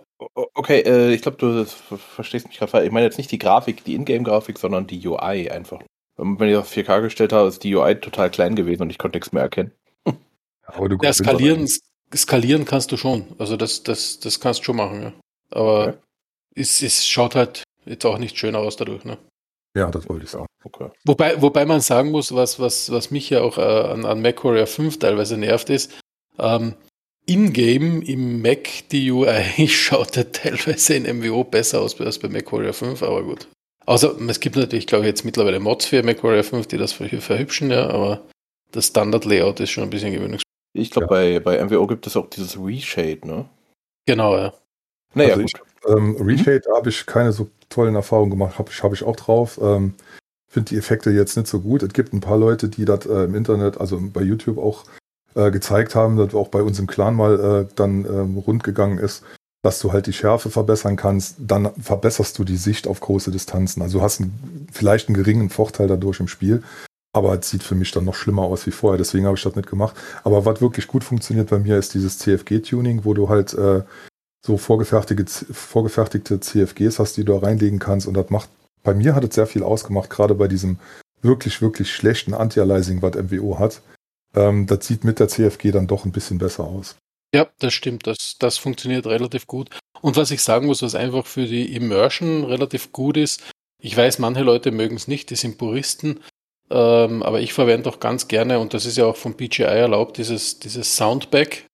Okay, 0.54 0.80
äh, 0.82 1.12
ich 1.12 1.22
glaube, 1.22 1.36
du 1.38 1.64
ver- 1.66 1.98
verstehst 1.98 2.46
mich 2.46 2.58
gerade 2.58 2.70
falsch. 2.70 2.86
Ich 2.86 2.92
meine 2.92 3.06
jetzt 3.06 3.18
nicht 3.18 3.32
die 3.32 3.38
Grafik, 3.40 3.82
die 3.84 3.96
Ingame-Grafik, 3.96 4.56
sondern 4.56 4.86
die 4.86 5.04
UI 5.06 5.50
einfach. 5.50 5.82
Ähm, 6.16 6.38
Wenn 6.38 6.48
ich 6.48 6.56
auf 6.56 6.70
4K 6.70 7.00
gestellt 7.00 7.32
habe, 7.32 7.48
ist 7.48 7.64
die 7.64 7.74
UI 7.74 7.96
total 7.96 8.30
klein 8.30 8.54
gewesen 8.54 8.82
und 8.82 8.90
ich 8.90 8.98
konnte 8.98 9.16
nichts 9.18 9.32
mehr 9.32 9.42
erkennen. 9.42 9.72
Aber 10.66 10.88
du 10.88 10.96
Ja, 11.02 11.12
skalieren, 11.12 11.66
skalieren 12.14 12.64
kannst 12.64 12.92
du 12.92 12.96
schon. 12.96 13.26
Also 13.38 13.56
das, 13.56 13.82
das, 13.82 14.20
das 14.20 14.40
kannst 14.40 14.60
du 14.60 14.64
schon 14.64 14.76
machen, 14.76 15.02
ja. 15.02 15.12
Aber 15.50 15.88
Okay. 15.88 15.98
es, 16.56 16.82
es 16.82 17.06
schaut 17.06 17.34
halt 17.34 17.62
jetzt 17.86 18.04
auch 18.04 18.18
nicht 18.18 18.38
schöner 18.38 18.58
aus 18.60 18.76
dadurch, 18.76 19.04
ne? 19.04 19.18
Ja, 19.76 19.90
das 19.90 20.08
wollte 20.08 20.24
ich 20.24 20.30
sagen. 20.30 20.46
Okay. 20.64 20.90
Wobei, 21.04 21.40
wobei 21.40 21.64
man 21.64 21.80
sagen 21.80 22.10
muss, 22.10 22.34
was, 22.34 22.60
was, 22.60 22.90
was 22.92 23.10
mich 23.10 23.30
ja 23.30 23.40
auch 23.40 23.56
äh, 23.58 23.62
an, 23.62 24.04
an 24.04 24.20
MacWarrior 24.20 24.66
5 24.66 24.98
teilweise 24.98 25.36
nervt, 25.38 25.70
ist, 25.70 25.98
ähm, 26.38 26.74
in-game 27.26 28.02
im 28.02 28.42
Mac 28.42 28.68
die 28.90 29.10
UI 29.10 29.68
schaut 29.68 30.16
ja 30.16 30.24
teilweise 30.24 30.94
in 30.94 31.18
MWO 31.18 31.44
besser 31.44 31.80
aus 31.80 31.98
als 32.00 32.18
bei 32.18 32.28
MacWarrior 32.28 32.72
5, 32.74 33.02
aber 33.02 33.22
gut. 33.22 33.48
Außer 33.86 34.20
es 34.28 34.40
gibt 34.40 34.56
natürlich, 34.56 34.86
glaube 34.86 35.04
ich, 35.04 35.08
jetzt 35.08 35.24
mittlerweile 35.24 35.58
Mods 35.58 35.86
für 35.86 36.02
MacWarrior 36.02 36.44
5, 36.44 36.66
die 36.66 36.78
das 36.78 36.92
ver 36.92 37.08
verhübschen, 37.08 37.70
ja, 37.70 37.88
aber 37.88 38.22
das 38.70 38.88
Standard-Layout 38.88 39.60
ist 39.60 39.70
schon 39.70 39.84
ein 39.84 39.90
bisschen. 39.90 40.38
Ich 40.74 40.90
glaube, 40.90 41.08
bei, 41.08 41.40
bei 41.40 41.62
MWO 41.64 41.86
gibt 41.86 42.06
es 42.06 42.16
auch 42.16 42.28
dieses 42.30 42.58
Reshade, 42.58 43.20
ne? 43.24 43.48
Genau, 44.06 44.36
ja. 44.36 44.52
Naja, 45.14 45.34
Also 45.34 45.42
gut. 45.42 45.52
Ähm, 45.86 46.16
Reshade 46.20 46.62
habe 46.74 46.88
ich 46.88 47.06
keine 47.06 47.32
so 47.32 47.50
tollen 47.68 47.94
Erfahrungen 47.94 48.30
gemacht, 48.30 48.58
habe 48.58 48.70
ich, 48.70 48.82
hab 48.82 48.92
ich 48.92 49.02
auch 49.02 49.16
drauf. 49.16 49.58
Ähm, 49.62 49.94
Finde 50.48 50.70
die 50.70 50.76
Effekte 50.76 51.10
jetzt 51.10 51.36
nicht 51.36 51.48
so 51.48 51.60
gut. 51.60 51.82
Es 51.82 51.92
gibt 51.92 52.12
ein 52.12 52.20
paar 52.20 52.36
Leute, 52.36 52.68
die 52.68 52.84
das 52.84 53.06
äh, 53.06 53.24
im 53.24 53.34
Internet, 53.34 53.80
also 53.80 53.98
bei 54.00 54.20
YouTube 54.20 54.58
auch 54.58 54.84
äh, 55.34 55.50
gezeigt 55.50 55.94
haben, 55.94 56.16
dass 56.16 56.34
auch 56.34 56.48
bei 56.48 56.62
uns 56.62 56.78
im 56.78 56.86
Clan 56.86 57.14
mal 57.14 57.40
äh, 57.40 57.74
dann 57.74 58.04
ähm, 58.04 58.36
rund 58.36 58.62
gegangen 58.62 58.98
ist, 58.98 59.24
dass 59.62 59.80
du 59.80 59.92
halt 59.92 60.06
die 60.06 60.12
Schärfe 60.12 60.50
verbessern 60.50 60.96
kannst. 60.96 61.36
Dann 61.38 61.72
verbesserst 61.80 62.38
du 62.38 62.44
die 62.44 62.56
Sicht 62.56 62.86
auf 62.86 63.00
große 63.00 63.30
Distanzen. 63.30 63.80
Also 63.80 64.02
hast 64.02 64.20
einen, 64.20 64.68
vielleicht 64.70 65.08
einen 65.08 65.16
geringen 65.16 65.48
Vorteil 65.48 65.88
dadurch 65.88 66.20
im 66.20 66.28
Spiel. 66.28 66.62
Aber 67.12 67.38
es 67.38 67.50
sieht 67.50 67.62
für 67.62 67.74
mich 67.74 67.90
dann 67.90 68.04
noch 68.04 68.14
schlimmer 68.14 68.42
aus 68.42 68.66
wie 68.66 68.70
vorher, 68.70 68.98
deswegen 68.98 69.26
habe 69.26 69.36
ich 69.36 69.42
das 69.42 69.54
nicht 69.54 69.68
gemacht. 69.68 69.94
Aber 70.24 70.46
was 70.46 70.60
wirklich 70.60 70.86
gut 70.86 71.04
funktioniert 71.04 71.50
bei 71.50 71.58
mir 71.58 71.76
ist 71.76 71.94
dieses 71.94 72.18
CFG-Tuning, 72.18 73.04
wo 73.04 73.12
du 73.12 73.28
halt 73.28 73.52
äh, 73.52 73.82
so 74.44 74.56
vorgefertigte, 74.56 75.52
vorgefertigte 75.52 76.40
CFGs 76.40 76.98
hast, 76.98 77.16
die 77.16 77.24
du 77.24 77.34
da 77.34 77.46
reinlegen 77.46 77.78
kannst. 77.78 78.06
Und 78.06 78.14
das 78.14 78.30
macht, 78.30 78.48
bei 78.82 78.94
mir 78.94 79.14
hat 79.14 79.24
es 79.24 79.34
sehr 79.34 79.46
viel 79.46 79.62
ausgemacht, 79.62 80.10
gerade 80.10 80.34
bei 80.34 80.48
diesem 80.48 80.78
wirklich, 81.20 81.62
wirklich 81.62 81.92
schlechten 81.92 82.34
Anti-Aliasing, 82.34 83.02
was 83.02 83.14
MWO 83.14 83.58
hat. 83.58 83.82
Ähm, 84.34 84.66
das 84.66 84.86
sieht 84.86 85.04
mit 85.04 85.18
der 85.18 85.28
CFG 85.28 85.70
dann 85.70 85.86
doch 85.86 86.04
ein 86.04 86.12
bisschen 86.12 86.38
besser 86.38 86.64
aus. 86.64 86.96
Ja, 87.34 87.48
das 87.58 87.72
stimmt. 87.72 88.06
Das, 88.06 88.36
das 88.38 88.58
funktioniert 88.58 89.06
relativ 89.06 89.46
gut. 89.46 89.70
Und 90.00 90.16
was 90.16 90.30
ich 90.30 90.42
sagen 90.42 90.66
muss, 90.66 90.82
was 90.82 90.94
einfach 90.94 91.26
für 91.26 91.46
die 91.46 91.74
Immersion 91.74 92.44
relativ 92.44 92.92
gut 92.92 93.16
ist, 93.16 93.42
ich 93.78 93.96
weiß, 93.96 94.18
manche 94.18 94.42
Leute 94.42 94.70
mögen 94.70 94.96
es 94.96 95.08
nicht, 95.08 95.30
die 95.30 95.36
sind 95.36 95.58
Puristen, 95.58 96.20
ähm, 96.72 97.22
aber 97.22 97.40
ich 97.40 97.52
verwende 97.52 97.88
auch 97.90 98.00
ganz 98.00 98.28
gerne, 98.28 98.58
und 98.58 98.72
das 98.74 98.86
ist 98.86 98.96
ja 98.96 99.04
auch 99.04 99.16
vom 99.16 99.34
BGI 99.34 99.62
erlaubt, 99.64 100.16
dieses, 100.18 100.58
dieses 100.58 100.96
Soundback, 100.96 101.66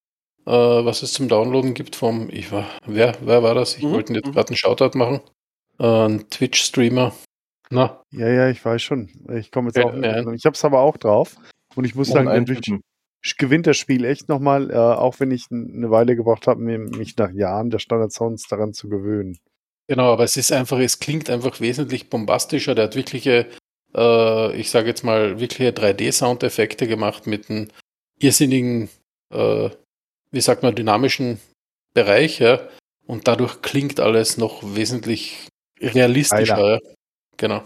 äh, 0.46 0.50
was 0.50 1.02
es 1.02 1.12
zum 1.12 1.28
Downloaden 1.28 1.74
gibt 1.74 1.94
vom, 1.96 2.28
ich 2.30 2.50
war, 2.52 2.66
wer, 2.86 3.14
wer 3.20 3.42
war 3.42 3.54
das? 3.54 3.76
Ich 3.76 3.84
Mhm, 3.84 3.92
wollte 3.92 4.12
jetzt 4.14 4.26
mhm. 4.26 4.32
gerade 4.32 4.48
einen 4.48 4.56
Shoutout 4.56 4.96
machen. 4.98 5.20
Äh, 5.78 5.86
ein 5.86 6.30
Twitch-Streamer. 6.30 7.12
Na, 7.70 8.02
Ja, 8.10 8.28
ja, 8.28 8.48
ich 8.50 8.64
weiß 8.64 8.82
schon. 8.82 9.10
Ich 9.34 9.50
komme 9.52 9.68
jetzt 9.68 9.76
Ja, 9.76 9.84
auch. 9.86 9.94
ja. 9.94 10.32
Ich 10.32 10.44
habe 10.46 10.54
es 10.54 10.64
aber 10.64 10.80
auch 10.80 10.96
drauf. 10.96 11.36
Und 11.74 11.84
ich 11.84 11.94
muss 11.94 12.08
Und 12.08 12.14
sagen, 12.14 12.46
Typen. 12.46 12.82
gewinnt 13.36 13.66
das 13.66 13.76
Spiel 13.76 14.04
echt 14.04 14.28
nochmal, 14.28 14.70
äh, 14.70 14.74
auch 14.74 15.20
wenn 15.20 15.30
ich 15.30 15.44
eine 15.50 15.90
Weile 15.90 16.16
gebraucht 16.16 16.46
habe, 16.46 16.60
mich 16.60 17.16
nach 17.18 17.30
Jahren 17.30 17.70
der 17.70 17.78
Standard-Sounds 17.78 18.48
daran 18.48 18.72
zu 18.72 18.88
gewöhnen. 18.88 19.38
Genau, 19.86 20.12
aber 20.12 20.24
es 20.24 20.36
ist 20.36 20.50
einfach, 20.52 20.78
es 20.78 20.98
klingt 20.98 21.30
einfach 21.30 21.60
wesentlich 21.60 22.10
bombastischer. 22.10 22.74
Der 22.74 22.84
hat 22.84 22.96
wirkliche, 22.96 23.46
äh, 23.94 24.56
ich 24.56 24.70
sage 24.70 24.88
jetzt 24.88 25.04
mal, 25.04 25.40
wirkliche 25.40 25.70
3D-Soundeffekte 25.70 26.86
gemacht 26.86 27.26
mit 27.26 27.50
einem 27.50 27.68
irrsinnigen, 28.18 28.88
äh, 29.32 29.70
wie 30.30 30.40
sagt 30.40 30.62
man, 30.62 30.74
dynamischen 30.74 31.40
Bereich, 31.94 32.38
ja. 32.38 32.60
Und 33.06 33.26
dadurch 33.26 33.62
klingt 33.62 34.00
alles 34.00 34.36
noch 34.36 34.62
wesentlich 34.62 35.48
realistischer. 35.80 36.74
Ja. 36.74 36.78
Genau. 37.36 37.62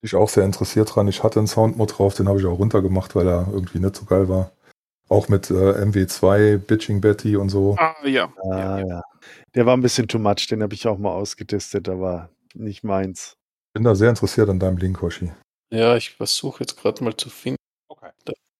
Ich 0.00 0.14
auch 0.14 0.28
sehr 0.28 0.44
interessiert 0.44 0.94
dran. 0.94 1.08
Ich 1.08 1.22
hatte 1.22 1.40
einen 1.40 1.48
Soundmod 1.48 1.98
drauf, 1.98 2.14
den 2.14 2.28
habe 2.28 2.38
ich 2.38 2.46
auch 2.46 2.58
runtergemacht, 2.58 3.14
weil 3.14 3.26
er 3.26 3.48
irgendwie 3.52 3.78
nicht 3.78 3.96
so 3.96 4.04
geil 4.04 4.28
war. 4.28 4.52
Auch 5.08 5.28
mit 5.28 5.50
äh, 5.50 5.54
MW2, 5.54 6.58
Bitching 6.58 7.00
Betty 7.00 7.36
und 7.36 7.48
so. 7.48 7.76
Ah, 7.78 7.94
ja. 8.04 8.32
Ah, 8.50 8.78
ja. 8.78 9.02
Der 9.54 9.66
war 9.66 9.76
ein 9.76 9.82
bisschen 9.82 10.08
too 10.08 10.18
much, 10.18 10.46
den 10.48 10.62
habe 10.62 10.74
ich 10.74 10.86
auch 10.86 10.98
mal 10.98 11.12
ausgetestet, 11.12 11.88
aber 11.88 12.30
nicht 12.54 12.82
meins. 12.82 13.36
Bin 13.72 13.84
da 13.84 13.94
sehr 13.94 14.08
interessiert 14.08 14.48
an 14.48 14.58
deinem 14.58 14.78
Link, 14.78 15.00
Hoshi. 15.02 15.30
Ja, 15.70 15.96
ich 15.96 16.10
versuche 16.10 16.60
jetzt 16.60 16.76
gerade 16.80 17.02
mal 17.04 17.16
zu 17.16 17.28
finden. 17.30 17.56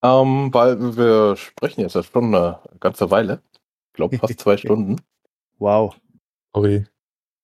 Ähm, 0.02 0.52
weil 0.52 0.96
wir 0.96 1.36
sprechen 1.36 1.80
jetzt 1.80 1.96
erst 1.96 2.12
schon 2.12 2.34
eine 2.34 2.60
ganze 2.80 3.10
Weile. 3.10 3.42
Ich 3.54 3.92
glaube 3.94 4.18
fast 4.18 4.38
zwei 4.38 4.56
Stunden. 4.56 5.00
Wow. 5.58 5.96
Sorry. 6.54 6.86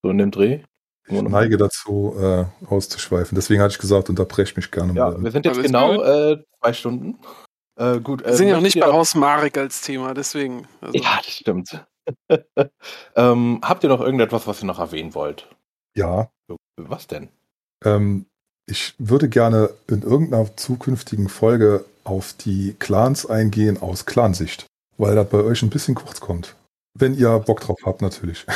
So 0.02 0.10
in 0.10 0.18
dem 0.18 0.30
Dreh. 0.30 0.62
Ich 1.09 1.20
neige 1.20 1.56
dazu, 1.56 2.14
äh, 2.18 2.44
auszuschweifen. 2.66 3.34
Deswegen 3.34 3.60
hatte 3.60 3.72
ich 3.72 3.78
gesagt, 3.80 4.09
unterbrech 4.09 4.55
mich 4.56 4.70
gerne 4.70 4.93
Ja, 4.94 5.10
mal. 5.10 5.22
wir 5.22 5.30
sind 5.32 5.44
jetzt 5.44 5.56
Alles 5.56 5.66
genau 5.66 6.02
äh, 6.02 6.44
zwei 6.60 6.72
Stunden. 6.72 7.18
Äh, 7.76 8.01
gut, 8.01 8.24
Wir 8.24 8.34
sind 8.36 8.48
ja 8.48 8.59
auch 8.59 8.60
nicht 8.62 8.78
bei 8.78 8.86
bei 8.86 8.93
Haus 8.93 9.14
Marek 9.14 9.56
als 9.59 9.80
Thema, 9.80 10.14
deswegen. 10.14 10.68
Also, 10.80 10.98
Ja, 10.98 11.16
das 11.16 11.32
stimmt. 11.32 11.84
ähm, 13.16 13.60
habt 13.64 13.82
ihr 13.82 13.89
noch 13.89 14.01
irgendetwas, 14.01 14.47
was 14.47 14.62
ihr 14.62 14.66
noch 14.66 14.78
erwähnen 14.78 15.14
wollt? 15.14 15.48
Ja, 15.97 16.30
Was 16.76 17.06
denn? 17.06 17.30
ähm, 17.84 18.26
ich 18.66 18.94
würde 18.98 19.28
gerne 19.28 19.70
in 19.89 20.02
irgendeiner 20.02 20.56
zukünftigen 20.56 21.28
Folge 21.28 21.84
auf 22.05 22.32
die 22.32 22.74
Clans 22.78 23.26
eingehen 23.26 23.80
aus 23.80 24.06
Clansicht, 24.06 24.66
weil 24.98 25.14
das 25.14 25.28
bei 25.28 25.39
euch 25.39 25.62
ein 25.62 25.70
bisschen 25.70 25.94
kurz 25.94 26.20
kommt. 26.20 26.55
Wenn 26.94 27.14
ihr 27.14 27.39
Bock 27.39 27.60
drauf 27.60 27.78
habt, 27.84 28.02
natürlich. 28.02 28.47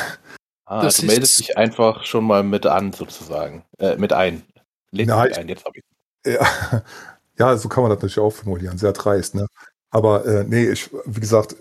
Ah, 0.67 0.83
Das 0.83 0.97
du 0.97 1.07
meldest 1.07 1.39
dich 1.39 1.57
einfach 1.57 2.05
schon 2.05 2.25
mal 2.25 2.43
mit 2.43 2.67
an, 2.67 2.93
sozusagen. 2.93 3.65
Äh, 3.79 3.97
mit 3.97 4.13
ein. 4.13 4.43
Lädst 4.91 5.09
Nein, 5.09 5.29
dich 5.29 5.39
ein, 5.39 5.49
jetzt 5.49 5.65
hab 5.65 5.77
ich. 5.77 5.85
Ja, 6.27 6.83
ja, 7.39 7.57
so 7.57 7.69
kann 7.69 7.83
man 7.83 7.91
das 7.91 7.99
natürlich 7.99 8.19
auch 8.19 8.33
formulieren. 8.33 8.77
Sehr 8.77 8.93
dreist, 8.93 9.35
ne? 9.35 9.47
Aber 9.91 10.27
äh, 10.27 10.45
nee, 10.45 10.69
ich, 10.69 10.91
wie 11.05 11.21
gesagt, 11.21 11.57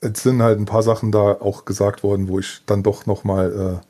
es 0.00 0.22
sind 0.22 0.42
halt 0.42 0.58
ein 0.58 0.66
paar 0.66 0.82
Sachen 0.82 1.12
da 1.12 1.32
auch 1.40 1.64
gesagt 1.64 2.02
worden, 2.02 2.28
wo 2.28 2.38
ich 2.38 2.62
dann 2.66 2.82
doch 2.82 3.06
nochmal 3.06 3.80
äh, 3.80 3.86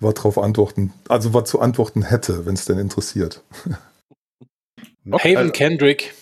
was 0.00 0.14
drauf 0.14 0.38
antworten, 0.38 0.92
also 1.08 1.34
was 1.34 1.48
zu 1.50 1.60
antworten 1.60 2.02
hätte, 2.02 2.46
wenn 2.46 2.54
es 2.54 2.64
denn 2.64 2.78
interessiert. 2.78 3.42
Haven 5.12 5.52
Kendrick. 5.52 6.14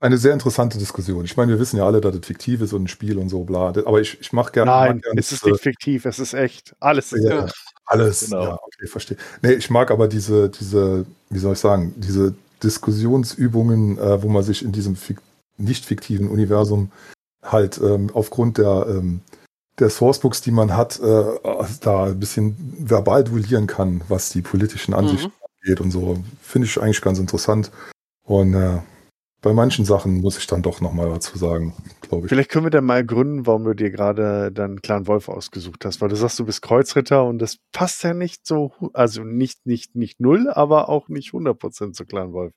Eine 0.00 0.18
sehr 0.18 0.32
interessante 0.32 0.78
Diskussion. 0.78 1.24
Ich 1.24 1.36
meine, 1.36 1.52
wir 1.52 1.60
wissen 1.60 1.76
ja 1.76 1.86
alle, 1.86 2.00
dass 2.00 2.14
es 2.14 2.26
fiktiv 2.26 2.60
ist 2.60 2.72
und 2.72 2.84
ein 2.84 2.88
Spiel 2.88 3.18
und 3.18 3.28
so, 3.28 3.44
bla. 3.44 3.68
Aber 3.68 4.00
ich, 4.00 4.20
ich 4.20 4.32
mache 4.32 4.50
gerne. 4.50 4.70
Nein, 4.72 5.00
gern 5.00 5.16
es 5.16 5.30
ist 5.30 5.46
nicht 5.46 5.60
fiktiv, 5.60 6.04
es 6.06 6.18
ist 6.18 6.34
echt. 6.34 6.74
Alles 6.80 7.12
ist 7.12 7.24
Ja, 7.24 7.44
echt. 7.44 7.54
alles. 7.86 8.24
Genau. 8.28 8.42
Ja, 8.42 8.58
okay, 8.60 8.88
verstehe. 8.88 9.16
Nee, 9.42 9.52
ich 9.52 9.70
mag 9.70 9.92
aber 9.92 10.08
diese, 10.08 10.48
diese, 10.48 11.06
wie 11.30 11.38
soll 11.38 11.52
ich 11.52 11.60
sagen, 11.60 11.94
diese 11.96 12.34
Diskussionsübungen, 12.64 13.96
äh, 13.98 14.20
wo 14.22 14.28
man 14.28 14.42
sich 14.42 14.64
in 14.64 14.72
diesem 14.72 14.96
fik 14.96 15.18
nicht 15.56 15.84
fiktiven 15.84 16.28
Universum 16.28 16.90
halt 17.44 17.78
ähm, 17.78 18.10
aufgrund 18.12 18.58
der, 18.58 18.86
ähm, 18.88 19.20
der 19.78 19.90
Sourcebooks, 19.90 20.40
die 20.42 20.50
man 20.50 20.76
hat, 20.76 21.00
äh, 21.00 21.24
da 21.80 22.04
ein 22.06 22.20
bisschen 22.20 22.56
verbal 22.78 23.24
duellieren 23.24 23.66
kann, 23.66 24.02
was 24.08 24.30
die 24.30 24.42
politischen 24.42 24.94
Ansichten 24.94 25.28
Mhm. 25.32 25.46
angeht 25.64 25.80
und 25.80 25.90
so. 25.90 26.18
Finde 26.42 26.66
ich 26.66 26.80
eigentlich 26.80 27.00
ganz 27.00 27.18
interessant. 27.18 27.70
Und 28.24 28.54
äh, 28.54 28.80
bei 29.40 29.52
manchen 29.52 29.84
Sachen 29.84 30.20
muss 30.20 30.38
ich 30.38 30.46
dann 30.46 30.62
doch 30.62 30.80
nochmal 30.80 31.08
dazu 31.08 31.36
sagen, 31.36 31.74
glaube 32.02 32.26
ich. 32.26 32.28
Vielleicht 32.28 32.50
können 32.50 32.66
wir 32.66 32.70
dann 32.70 32.84
mal 32.84 33.04
gründen, 33.04 33.46
warum 33.46 33.64
du 33.64 33.74
dir 33.74 33.90
gerade 33.90 34.52
dann 34.52 34.80
Clan 34.82 35.08
Wolf 35.08 35.28
ausgesucht 35.28 35.84
hast, 35.84 36.00
weil 36.00 36.08
du 36.10 36.16
sagst, 36.16 36.38
du 36.38 36.44
bist 36.44 36.62
Kreuzritter 36.62 37.24
und 37.24 37.38
das 37.40 37.56
passt 37.72 38.04
ja 38.04 38.14
nicht 38.14 38.46
so, 38.46 38.72
also 38.92 39.24
nicht, 39.24 39.66
nicht, 39.66 39.96
nicht 39.96 40.20
null, 40.20 40.48
aber 40.48 40.88
auch 40.88 41.08
nicht 41.08 41.32
100% 41.32 41.92
zu 41.94 42.04
Clan 42.04 42.32
Wolf. 42.32 42.52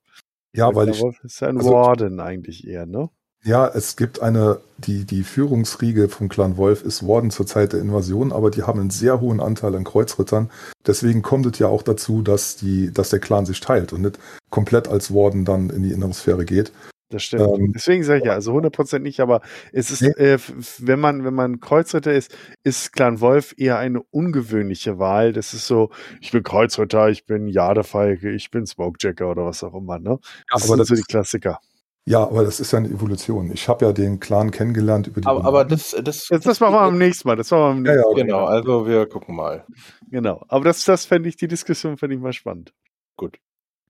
Ja, 0.54 0.68
weil 0.76 0.86
Clan 0.86 0.96
ich, 0.96 1.02
Wolf 1.02 1.24
ist 1.24 1.40
ja 1.40 1.48
ein 1.48 1.58
also- 1.58 1.72
Warden 1.72 2.20
eigentlich 2.20 2.68
eher, 2.68 2.86
ne? 2.86 3.10
Ja, 3.46 3.68
es 3.68 3.96
gibt 3.96 4.22
eine, 4.24 4.60
die, 4.80 5.06
die 5.06 5.24
Führungsriege 5.24 6.10
vom 6.10 6.30
Clan 6.30 6.58
Wolf 6.58 6.84
ist 6.84 7.08
Warden 7.08 7.30
zur 7.30 7.46
Zeit 7.46 7.74
der 7.74 7.80
Invasion, 7.80 8.32
aber 8.32 8.50
die 8.50 8.64
haben 8.64 8.80
einen 8.80 8.90
sehr 8.90 9.22
hohen 9.22 9.40
Anteil 9.40 9.76
an 9.76 9.84
Kreuzrittern. 9.84 10.50
Deswegen 10.88 11.22
kommt 11.22 11.46
es 11.46 11.60
ja 11.60 11.68
auch 11.68 11.84
dazu, 11.84 12.24
dass, 12.24 12.56
die, 12.56 12.92
dass 12.92 13.12
der 13.12 13.20
Clan 13.20 13.46
sich 13.46 13.60
teilt 13.60 13.94
und 13.94 14.02
nicht 14.02 14.18
komplett 14.50 14.88
als 14.88 15.14
Warden 15.14 15.46
dann 15.46 15.70
in 15.70 15.84
die 15.84 15.92
innere 15.92 16.14
Sphäre 16.14 16.44
geht. 16.44 16.72
Das 17.10 17.22
stimmt. 17.22 17.44
Ähm, 17.60 17.72
Deswegen 17.76 18.04
sage 18.04 18.18
ich 18.22 18.26
ja, 18.26 18.34
also 18.34 18.52
100% 18.52 18.98
nicht, 18.98 19.20
aber 19.20 19.42
es 19.72 19.92
ist, 19.92 20.02
Nee. 20.02 20.08
äh, 20.18 20.40
wenn 20.80 21.00
man, 21.00 21.24
wenn 21.24 21.36
man 21.36 21.60
Kreuzritter 21.60 22.14
ist, 22.14 22.36
ist 22.64 22.94
Clan 22.94 23.20
Wolf 23.22 23.54
eher 23.58 23.78
eine 23.78 24.02
ungewöhnliche 24.10 24.98
Wahl. 24.98 25.34
Das 25.34 25.54
ist 25.54 25.68
so, 25.68 25.92
ich 26.20 26.32
bin 26.32 26.42
Kreuzritter, 26.42 27.10
ich 27.10 27.28
bin 27.28 27.48
Jadefeige, 27.48 28.32
ich 28.32 28.50
bin 28.50 28.66
Smokejacker 28.66 29.30
oder 29.30 29.46
was 29.46 29.64
auch 29.64 29.76
immer, 29.76 30.00
ne? 30.00 30.18
Das 30.52 30.64
aber 30.64 30.70
sind 30.70 30.78
das 30.80 30.88
so 30.88 30.96
die 30.96 31.02
ist- 31.02 31.08
Klassiker. 31.10 31.60
Ja, 32.08 32.22
aber 32.24 32.44
das 32.44 32.60
ist 32.60 32.72
ja 32.72 32.80
eine 32.80 32.90
Evolution. 32.90 33.52
Ich 33.52 33.68
habe 33.68 33.86
ja 33.86 33.92
den 33.92 34.20
Clan 34.20 34.52
kennengelernt 34.52 35.08
über 35.08 35.22
die. 35.22 35.28
Aber, 35.28 35.44
aber 35.44 35.66
das, 35.66 35.96
das, 36.04 36.30
Jetzt, 36.30 36.46
das 36.46 36.60
machen 36.60 36.74
wir 36.76 36.82
am 36.82 36.98
nächsten 37.00 37.28
Mal. 37.28 37.36
Das 37.36 37.50
machen 37.50 37.62
wir 37.62 37.70
am 37.70 37.86
Ja, 37.86 37.92
ja, 37.92 37.98
nächsten 37.98 38.16
Mal. 38.16 38.24
Genau, 38.24 38.46
also 38.46 38.88
wir 38.88 39.08
gucken 39.08 39.36
mal. 39.36 39.66
Genau. 40.12 40.44
Aber 40.48 40.66
das, 40.66 40.86
das 40.86 41.06
fände 41.06 41.30
ich, 41.30 41.36
die 41.36 41.48
Diskussion 41.48 41.98
fände 41.98 42.16
ich 42.16 42.22
mal 42.22 42.34
spannend. 42.34 42.74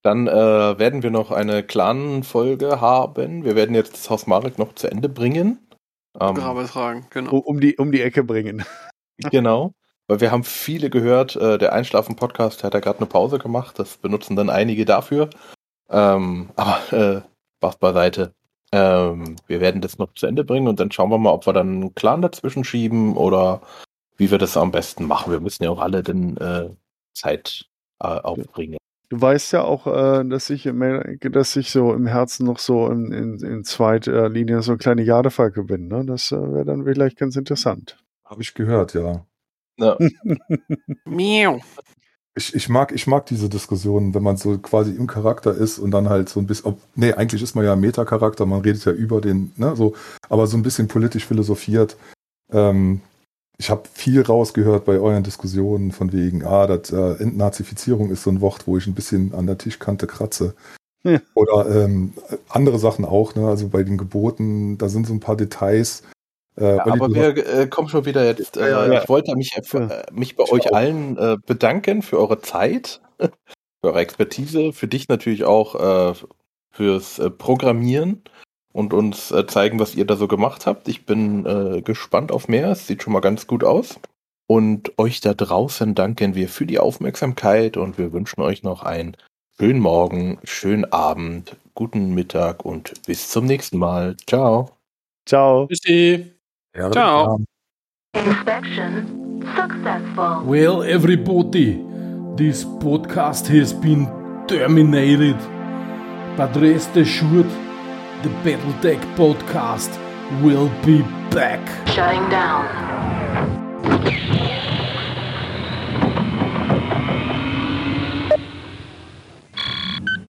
Dann 0.06 0.28
äh, 0.28 0.78
werden 0.78 1.02
wir 1.02 1.10
noch 1.10 1.32
eine 1.32 1.64
Clan-Folge 1.64 2.80
haben. 2.80 3.44
Wir 3.44 3.56
werden 3.56 3.74
jetzt 3.74 3.94
das 3.94 4.08
Haus 4.12 4.28
Marek 4.28 4.60
noch 4.60 4.76
zu 4.76 4.88
Ende 4.88 5.10
bringen. 5.10 5.68
Ähm, 6.20 6.36
Grabe 6.36 6.64
tragen, 6.68 7.08
genau. 7.10 7.32
Um, 7.32 7.42
um, 7.42 7.60
die, 7.60 7.76
um 7.78 7.92
die 7.92 8.02
Ecke 8.02 8.24
bringen. 8.24 8.64
Genau. 9.32 9.74
Weil 10.08 10.20
wir 10.20 10.30
haben 10.30 10.44
viele 10.44 10.90
gehört, 10.90 11.38
äh, 11.38 11.58
der 11.58 11.72
Einschlafen-Podcast 11.72 12.66
hat 12.66 12.74
ja 12.74 12.82
gerade 12.82 13.00
eine 13.00 13.08
Pause 13.08 13.40
gemacht. 13.40 13.80
Das 13.80 13.96
benutzen 13.96 14.36
dann 14.36 14.50
einige 14.50 14.84
dafür. 14.84 15.30
Ähm, 15.90 16.50
aber 16.58 16.92
äh, 16.92 17.22
Spaß 17.66 17.78
beiseite. 17.78 18.34
Ähm, 18.72 19.36
wir 19.48 19.62
werden 19.62 19.82
das 19.82 19.98
noch 19.98 20.14
zu 20.14 20.28
Ende 20.28 20.44
bringen 20.44 20.68
und 20.68 20.80
dann 20.80 20.92
schauen 20.92 21.10
wir 21.10 21.18
mal, 21.18 21.32
ob 21.32 21.46
wir 21.46 21.54
dann 21.54 21.68
einen 21.68 21.96
Clan 21.96 22.22
dazwischen 22.22 22.64
schieben 22.64 23.16
oder 23.16 23.62
wie 24.18 24.32
wir 24.32 24.38
das 24.38 24.58
am 24.58 24.72
besten 24.72 25.06
machen. 25.06 25.32
Wir 25.32 25.40
müssen 25.40 25.64
ja 25.64 25.70
auch 25.70 25.80
alle 25.80 26.04
den 26.04 26.38
äh, 26.38 26.70
Zeit 27.14 27.66
äh, 28.02 28.08
aufbringen. 28.08 28.78
Du 29.10 29.22
weißt 29.22 29.54
ja 29.54 29.64
auch, 29.64 29.86
äh, 29.88 30.24
dass 30.28 30.50
ich, 30.50 30.70
dass 31.22 31.56
ich 31.56 31.72
so 31.72 31.94
im 31.94 32.08
Herzen 32.08 32.46
noch 32.46 32.60
so 32.60 32.88
in, 32.88 33.12
in, 33.12 33.40
in 33.40 33.64
zweiter 33.64 34.30
Linie 34.30 34.62
so 34.62 34.72
eine 34.72 34.80
kleine 34.80 35.04
Jadefalke 35.04 35.64
bin. 35.64 35.88
Ne? 35.88 36.06
Das 36.06 36.32
äh, 36.32 36.36
wäre 36.36 36.66
dann 36.66 36.86
vielleicht 36.86 37.18
ganz 37.18 37.36
interessant. 37.36 37.98
Habe 38.26 38.42
ich 38.42 38.54
gehört, 38.56 38.96
ja. 38.96 39.26
Ja. 39.78 39.98
Miau. 41.06 41.60
Ich, 42.38 42.54
ich, 42.54 42.68
mag, 42.68 42.92
ich 42.92 43.08
mag 43.08 43.26
diese 43.28 43.48
Diskussionen, 43.48 44.14
wenn 44.14 44.24
man 44.24 44.36
so 44.36 44.58
quasi 44.58 44.92
im 44.92 45.08
Charakter 45.08 45.54
ist 45.56 45.80
und 45.80 45.92
dann 45.92 46.10
halt 46.10 46.28
so 46.28 46.42
ein 46.42 46.48
bisschen. 46.48 46.66
Ob, 46.66 46.80
nee, 46.96 47.14
eigentlich 47.14 47.42
ist 47.42 47.56
man 47.56 47.64
ja 47.64 47.74
ein 47.74 47.80
Metacharakter, 47.80 48.46
man 48.46 48.62
redet 48.62 48.84
ja 48.84 48.92
über 48.92 49.22
den, 49.22 49.54
ne, 49.56 49.76
so, 49.76 49.94
aber 50.28 50.46
so 50.46 50.58
ein 50.58 50.64
bisschen 50.64 50.90
politisch 50.90 51.26
philosophiert. 51.26 51.96
Ähm, 52.52 53.02
ich 53.58 53.70
habe 53.70 53.84
viel 53.94 54.22
rausgehört 54.22 54.84
bei 54.84 55.00
euren 55.00 55.24
Diskussionen 55.24 55.94
von 55.94 56.12
wegen, 56.12 56.44
ah, 56.44 56.68
das 56.68 56.92
äh, 56.92 57.24
Entnazifizierung 57.24 58.12
ist 58.12 58.24
so 58.24 58.30
ein 58.30 58.42
Wort, 58.42 58.68
wo 58.68 58.78
ich 58.78 58.86
ein 58.86 58.96
bisschen 58.96 59.34
an 59.34 59.48
der 59.48 59.58
Tischkante 59.58 60.08
kratze. 60.08 60.56
Ja. 61.04 61.22
Oder 61.36 61.84
ähm, 61.84 62.14
andere 62.50 62.80
Sachen 62.80 63.06
auch, 63.06 63.36
ne? 63.36 63.48
Also 63.48 63.70
bei 63.70 63.84
den 63.84 63.98
Geboten, 63.98 64.78
da 64.78 64.90
sind 64.90 65.08
so 65.08 65.14
ein 65.14 65.20
paar 65.20 65.38
Details. 65.38 66.04
Äh, 66.58 66.76
Ja, 66.78 66.86
aber 66.86 67.14
wir 67.14 67.36
äh, 67.38 67.68
kommen 67.68 67.90
schon 67.90 68.06
wieder 68.06 68.26
jetzt. 68.26 68.58
Äh, 68.58 68.70
Ja, 68.72 68.86
ja. 68.94 69.02
Ich 69.04 69.10
wollte 69.10 69.36
mich, 69.36 69.52
äh, 69.56 70.04
mich 70.12 70.36
bei 70.36 70.44
Ich 70.46 70.52
euch 70.52 70.68
auch. 70.72 70.76
allen 70.76 71.18
äh, 71.18 71.38
bedanken 71.46 72.02
für 72.02 72.20
eure 72.20 72.40
Zeit, 72.42 73.02
für 73.20 73.30
eure 73.90 74.00
Expertise, 74.00 74.74
für 74.74 74.88
dich 74.88 75.08
natürlich 75.10 75.44
auch 75.44 75.76
äh, 75.76 76.14
fürs 76.72 77.20
äh, 77.20 77.30
Programmieren 77.30 78.24
und 78.74 78.94
uns 78.94 79.32
äh, 79.32 79.46
zeigen, 79.48 79.80
was 79.80 79.96
ihr 79.96 80.06
da 80.06 80.16
so 80.16 80.28
gemacht 80.28 80.66
habt. 80.66 80.88
Ich 80.88 81.06
bin 81.06 81.46
äh, 81.46 81.82
gespannt 81.82 82.32
auf 82.32 82.48
mehr. 82.48 82.72
Es 82.72 82.88
sieht 82.88 83.04
schon 83.04 83.14
mal 83.14 83.22
ganz 83.22 83.48
gut 83.48 83.64
aus. 83.64 84.00
Und 84.48 84.94
euch 85.00 85.22
da 85.22 85.34
draußen 85.34 85.96
danken 85.96 86.36
wir 86.36 86.50
für 86.50 86.66
die 86.68 86.78
Aufmerksamkeit 86.80 87.78
und 87.78 87.98
wir 87.98 88.14
wünschen 88.14 88.42
euch 88.42 88.62
noch 88.62 88.84
einen 88.84 89.18
schönen 89.58 89.80
Morgen, 89.80 90.38
schönen 90.44 90.86
Abend, 90.92 91.56
guten 91.74 92.14
Mittag 92.14 92.64
und 92.64 92.94
bis 93.08 93.30
zum 93.30 93.46
nächsten 93.46 93.80
Mal. 93.80 94.16
Ciao. 94.28 94.70
Ciao. 95.26 95.68
Tschüssi. 95.68 96.35
Ja, 96.76 96.92
Ciao. 96.92 97.40
Inspection 98.14 99.16
successful. 99.56 100.44
Well, 100.46 100.84
everybody, 100.84 101.84
this 102.36 102.64
podcast 102.64 103.48
has 103.48 103.74
been 103.74 104.08
terminated. 104.48 105.38
But 106.38 106.56
rest 106.56 106.96
assured, 106.98 107.50
The 108.24 108.30
Battletech 108.44 109.02
Podcast 109.16 109.90
will 110.44 110.70
be 110.86 111.02
back. 111.32 111.62
Shutting 111.88 112.30
down. 112.30 112.66